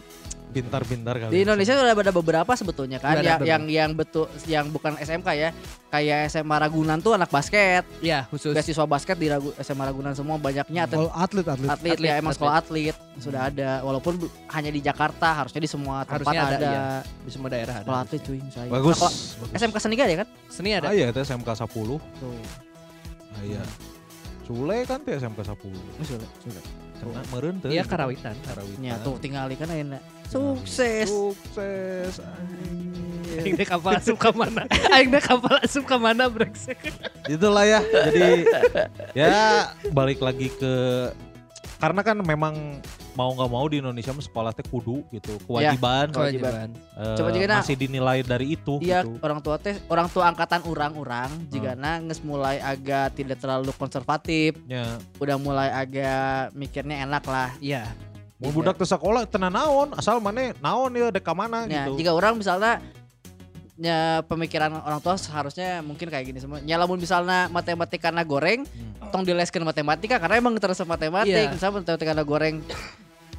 Pintar-pintar 0.53 1.15
kali. 1.17 1.31
Di 1.33 1.39
Indonesia 1.43 1.73
sudah 1.73 1.97
ada 1.97 2.13
beberapa 2.13 2.53
sebetulnya 2.53 3.01
kan 3.01 3.17
Udah 3.17 3.41
ada 3.41 3.43
yang, 3.43 3.43
yang 3.45 3.63
yang 3.67 3.91
betul 3.97 4.29
yang 4.45 4.69
bukan 4.69 5.01
SMK 5.01 5.29
ya. 5.33 5.51
Kayak 5.89 6.29
SMA 6.29 6.57
Ragunan 6.57 7.01
tuh 7.01 7.17
anak 7.17 7.33
basket. 7.33 7.89
Iya 8.05 8.29
khusus. 8.29 8.53
Beasiswa 8.53 8.85
basket 8.85 9.17
di 9.17 9.33
Ragu- 9.33 9.57
SMA 9.59 9.85
Ragunan 9.85 10.13
semua 10.13 10.37
banyaknya 10.37 10.85
atlet 10.85 10.99
Kalau 11.01 11.13
atlet 11.13 11.47
atlet. 11.49 11.69
atlet, 11.69 11.93
Atlet, 11.93 11.99
ya 12.05 12.15
emang 12.17 12.33
atlet. 12.33 12.37
sekolah 12.37 12.55
atlet 12.55 12.97
sudah 13.13 13.41
ada 13.49 13.71
walaupun 13.85 14.15
hanya 14.53 14.71
di 14.73 14.81
Jakarta 14.81 15.29
harusnya 15.37 15.61
di 15.61 15.69
semua 15.69 16.05
tempat 16.05 16.33
Harusnya 16.33 16.41
ada, 16.43 16.57
ada, 16.57 16.69
iya. 16.69 16.85
Di 17.25 17.31
semua 17.33 17.49
daerah 17.49 17.75
ada. 17.81 17.85
sekolah 17.85 18.01
atlet 18.05 18.21
cuy 18.21 18.39
misalnya. 18.41 18.71
Bagus. 18.73 18.97
Sekolah- 18.97 19.17
bagus. 19.41 19.57
SMK 19.57 19.77
seni 19.81 19.95
gak 19.97 20.09
ya 20.09 20.17
kan? 20.21 20.29
Seni 20.49 20.71
ada. 20.73 20.87
Ah 20.89 20.95
iya 20.97 21.07
itu 21.09 21.19
SMK 21.19 21.49
10. 21.49 21.97
Tuh. 22.21 22.41
Ah 23.33 23.43
iya. 23.45 23.63
Sule 24.45 24.85
kan 24.85 24.99
tuh 25.01 25.13
SMK 25.17 25.41
10. 25.45 25.73
Sudah, 26.05 26.29
sudah. 26.45 26.65
Cenah 27.03 27.25
meureun 27.35 27.57
teu. 27.59 27.69
Iya 27.71 27.83
karawitan. 27.83 28.35
Karawitan. 28.47 28.83
Ya 28.83 28.95
tuh 29.03 29.19
tinggal 29.19 29.51
kan 29.59 29.69
enak. 29.71 30.03
Sukses. 30.33 31.13
Sukses. 31.13 32.17
Aing 33.33 33.57
dek 33.57 33.69
kapal 33.69 34.01
asup 34.01 34.17
ke 34.17 34.31
mana? 34.33 34.65
Aing 34.97 35.13
dek 35.13 35.25
kapal 35.25 35.61
asup 35.61 35.85
ke 35.85 35.97
mana 36.01 36.29
brengsek. 36.33 36.81
Itulah 37.29 37.69
ya. 37.69 37.81
Jadi 37.85 38.49
ya 39.13 39.69
balik 39.93 40.25
lagi 40.25 40.49
ke 40.57 40.73
karena 41.77 42.01
kan 42.07 42.17
memang 42.23 42.79
mau 43.13 43.35
nggak 43.35 43.51
mau 43.51 43.67
di 43.69 43.83
Indonesia 43.83 44.15
mah 44.15 44.25
sekolah 44.25 44.55
teh 44.55 44.65
kudu 44.65 45.05
gitu 45.13 45.35
kewajiban 45.45 46.09
Kewajiban. 46.15 46.69
eh, 46.97 47.17
Coba 47.19 47.29
juga, 47.35 47.47
nah, 47.51 47.61
masih 47.61 47.77
dinilai 47.77 48.19
dari 48.25 48.57
itu 48.57 48.79
Iya, 48.81 49.03
gitu. 49.05 49.19
orang 49.21 49.41
tua 49.43 49.57
teh, 49.59 49.77
orang 49.91 50.09
tua 50.09 50.31
angkatan 50.31 50.63
orang-orang 50.65 51.29
jika 51.51 51.75
nges 51.77 52.23
mulai 52.25 52.63
agak 52.63 53.19
tidak 53.19 53.37
terlalu 53.43 53.75
konservatif, 53.77 54.57
Ya, 54.65 54.97
udah 55.19 55.37
mulai 55.37 55.69
agak 55.75 56.55
mikirnya 56.57 57.05
enak 57.05 57.25
lah. 57.27 57.51
Iya. 57.59 57.91
Mau 58.43 58.51
budak 58.51 58.75
teh 58.75 58.85
sekolah 58.85 59.23
tenan 59.25 59.55
naon 59.55 59.95
asal 59.95 60.19
mana 60.19 60.51
naon 60.59 60.91
ya 60.93 61.09
dek 61.09 61.23
ka 61.23 61.31
mana 61.33 61.65
Ya, 61.65 61.87
gitu. 61.87 62.03
jika 62.03 62.11
orang 62.11 62.35
misalnya 62.37 62.83
ya 63.79 64.21
pemikiran 64.27 64.79
orang 64.79 64.99
tua 64.99 65.15
seharusnya 65.17 65.81
mungkin 65.81 66.07
kayak 66.07 66.27
gini 66.29 66.39
semua. 66.39 66.59
Ya 66.63 66.77
lamun 66.77 66.99
misalnya 66.99 67.49
matematika 67.49 68.11
na 68.11 68.23
goreng, 68.23 68.63
Hmm. 68.69 69.11
tong 69.11 69.23
dileskeun 69.23 69.63
matematika 69.63 70.19
karena 70.19 70.39
emang 70.39 70.55
terus 70.59 70.79
matematik. 70.83 71.33
Iya. 71.33 71.51
Misalnya 71.51 71.75
matematika 71.83 72.13
na 72.13 72.23
goreng 72.23 72.57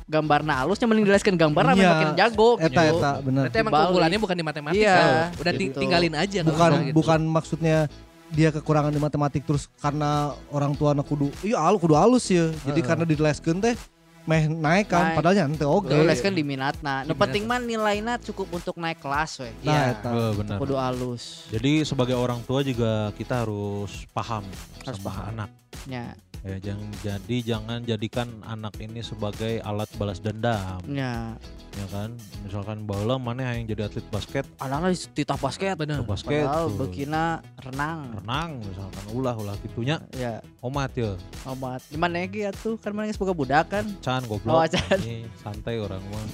gambarna 0.04 0.60
halusnya 0.60 0.84
mending 0.84 1.08
dileskeun 1.08 1.40
gambar 1.40 1.64
Iya. 1.74 1.88
makin 1.88 2.10
jago 2.18 2.50
Eta 2.60 2.68
gitu. 2.68 3.00
eta 3.00 3.12
benar. 3.24 3.42
Berarti 3.48 3.58
emang 3.60 3.72
keunggulannya 3.74 4.20
bukan 4.20 4.36
di 4.36 4.44
matematika. 4.44 4.84
Iya, 4.84 5.32
Udah 5.40 5.54
gitu. 5.56 5.80
tinggalin 5.80 6.14
aja. 6.18 6.40
Bukan 6.44 6.72
gitu. 6.92 6.96
bukan 6.96 7.20
maksudnya 7.24 7.78
dia 8.34 8.50
kekurangan 8.50 8.90
di 8.90 8.98
matematik 8.98 9.46
terus 9.46 9.70
karena 9.78 10.34
orang 10.50 10.74
tua 10.74 10.92
anak 10.92 11.06
kudu 11.06 11.30
iya 11.46 11.62
alu 11.62 11.78
kudu 11.78 11.96
alus 11.96 12.28
ya. 12.28 12.50
Jadi 12.68 12.82
Heeh. 12.82 12.84
karena 12.84 13.06
dileskeun 13.06 13.62
teh 13.62 13.78
meh 14.24 14.48
naik 14.48 14.88
kan 14.88 15.04
Naik. 15.06 15.16
padahal 15.16 15.36
nya 15.36 15.46
henteu 15.46 15.70
oge. 15.70 15.92
Dileskeun 15.92 16.32
di 16.32 16.42
minatna. 16.42 17.04
Nu 17.04 17.12
Di 17.12 17.18
penting 17.18 17.44
mah 17.44 17.60
nilainya 17.60 18.16
cukup 18.18 18.48
untuk 18.54 18.76
naik 18.76 18.98
kelas 18.98 19.38
we. 19.38 19.52
Nah, 19.62 19.92
Iya. 19.94 20.00
Eh, 20.00 20.32
benar. 20.34 20.58
Kudu 20.58 20.76
halus. 20.76 21.46
Jadi 21.48 21.84
sebagai 21.84 22.16
orang 22.16 22.40
tua 22.42 22.60
juga 22.62 23.12
kita 23.14 23.44
harus 23.44 24.08
paham 24.10 24.48
Harus 24.82 24.96
sama 24.98 25.06
paham. 25.06 25.24
anak. 25.30 25.50
Ya, 25.84 26.16
Ya, 26.44 26.60
jangan 26.60 26.92
jadi 27.00 27.38
jangan 27.40 27.80
jadikan 27.88 28.28
anak 28.44 28.76
ini 28.84 29.00
sebagai 29.00 29.64
alat 29.64 29.88
balas 29.96 30.20
dendam, 30.20 30.84
ya. 30.84 31.40
ya 31.72 31.86
kan? 31.88 32.12
Misalkan 32.44 32.84
baheula 32.84 33.16
mana 33.16 33.56
yang 33.56 33.64
jadi 33.64 33.88
atlet 33.88 34.04
basket, 34.12 34.44
Anak-anak 34.60 34.92
di 34.92 35.24
titah 35.24 35.40
basket. 35.40 35.80
Bener. 35.80 36.04
ke 36.04 36.08
basket, 36.12 36.44
Padahal 36.44 36.68
bekina 36.76 37.40
renang. 37.64 38.20
renang 38.20 38.60
misalkan 38.60 39.04
ulah 39.16 39.36
ulah 39.40 39.56
gitunya 39.64 40.04
Ya, 40.12 40.44
omat 40.60 40.92
ya 41.00 41.16
obat. 41.48 41.80
Gimana 41.88 42.28
ya 42.28 42.52
tuh 42.52 42.76
kan 42.76 42.92
mana 42.92 43.16
boga 43.16 43.32
budak 43.32 43.66
kan. 43.72 43.88
can 44.04 44.28
Oh, 44.28 44.36
goblok 44.36 44.68
can. 44.68 45.00
Ini 45.00 45.24
santai 45.40 45.80
orang 45.80 46.04
mah 46.12 46.28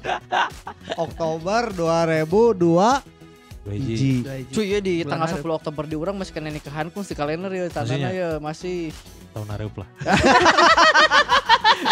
Oktober 1.04 1.68
2002 1.76 3.19
Dua 3.60 3.72
hiji. 3.76 4.24
Hiji. 4.24 4.52
Cuy 4.56 4.66
ya 4.72 4.80
di 4.80 4.94
Bulan 5.04 5.28
tanggal. 5.28 5.40
10 5.44 5.58
Oktober 5.60 5.84
di 5.84 5.96
urang 5.96 6.16
masih 6.16 6.32
kena 6.32 6.48
nikahan 6.48 6.88
kun 6.88 7.04
di 7.04 7.12
kalender 7.12 7.50
ya 7.52 7.68
Maksudnya? 7.68 8.10
ya 8.10 8.30
masih 8.40 8.88
Tahun 9.30 9.46
hareup 9.46 9.74
lah. 9.78 9.88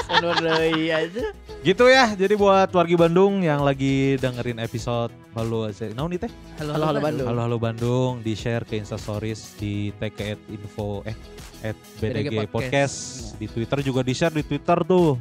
Sanu 0.09 0.33
deui 0.43 0.91
aja. 0.91 1.25
Gitu 1.63 1.85
ya. 1.87 2.11
Jadi 2.17 2.35
buat 2.35 2.71
wargi 2.73 2.97
Bandung 2.99 3.45
yang 3.45 3.63
lagi 3.63 4.17
dengerin 4.19 4.59
episode 4.59 5.13
Halo 5.37 5.69
Naon 5.95 6.11
nih 6.11 6.21
teh? 6.27 6.33
Halo, 6.59 6.71
Halo, 6.75 6.85
halo, 6.91 6.99
Bandung. 6.99 7.27
Halo 7.31 7.41
Halo 7.47 7.57
Bandung 7.61 8.13
di 8.25 8.33
share 8.35 8.67
ke 8.67 8.75
Insta 8.81 8.99
Stories 8.99 9.55
di 9.55 9.95
tag 10.01 10.17
ke 10.17 10.35
at 10.35 10.41
info 10.51 11.07
eh 11.07 11.15
at 11.63 11.79
BDG, 11.99 12.31
BDG 12.31 12.37
Podcast. 12.47 12.51
Podcast. 12.51 12.97
di 13.39 13.47
Twitter 13.47 13.79
juga 13.83 14.01
di 14.03 14.15
share 14.15 14.35
di 14.35 14.43
Twitter 14.47 14.79
tuh 14.83 15.19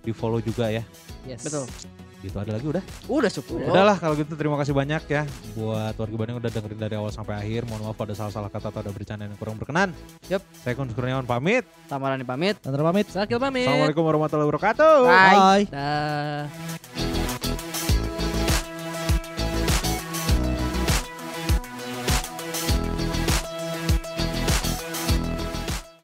di 0.00 0.12
follow 0.12 0.40
juga 0.40 0.68
ya 0.72 0.84
Yes. 1.28 1.44
Betul. 1.44 1.68
Gitu 2.18 2.34
ada 2.34 2.50
lagi 2.50 2.66
udah 2.66 2.82
Udah 3.06 3.30
cukup. 3.30 3.62
udahlah 3.64 3.94
kalau 3.94 4.12
gitu 4.12 4.34
terima 4.34 4.56
kasih 4.56 4.72
banyak 4.72 5.00
ya 5.06 5.22
buat 5.52 5.92
warga 5.94 6.14
Bandung 6.14 6.36
udah 6.38 6.50
dengerin 6.50 6.76
dari 6.76 6.94
awal 6.94 7.08
sampai 7.08 7.36
akhir 7.36 7.64
mohon 7.64 7.84
maaf 7.84 7.96
ada 7.96 8.12
salah-salah 8.12 8.48
kata 8.48 8.68
atau 8.68 8.80
ada 8.80 8.90
bercanda 8.90 9.22
yang 9.22 9.34
kurang 9.34 9.54
berkenan 9.54 9.92
Yup. 10.26 10.42
saya 10.58 10.74
Kun 10.74 10.90
Kurniawan 10.90 11.24
pamit 11.24 11.62
Tamarani 11.86 12.22
pamit. 12.22 12.54
Tantra 12.60 12.84
pamit. 12.84 13.06
Sakil 13.08 13.38
pamit. 13.38 13.64
Assalamualaikum 13.64 14.02
warahmatullahi 14.04 14.46
wabarakatuh 14.46 14.94
Bye. 15.00 15.32
Bye. 15.32 15.64
Dah. 15.72 17.77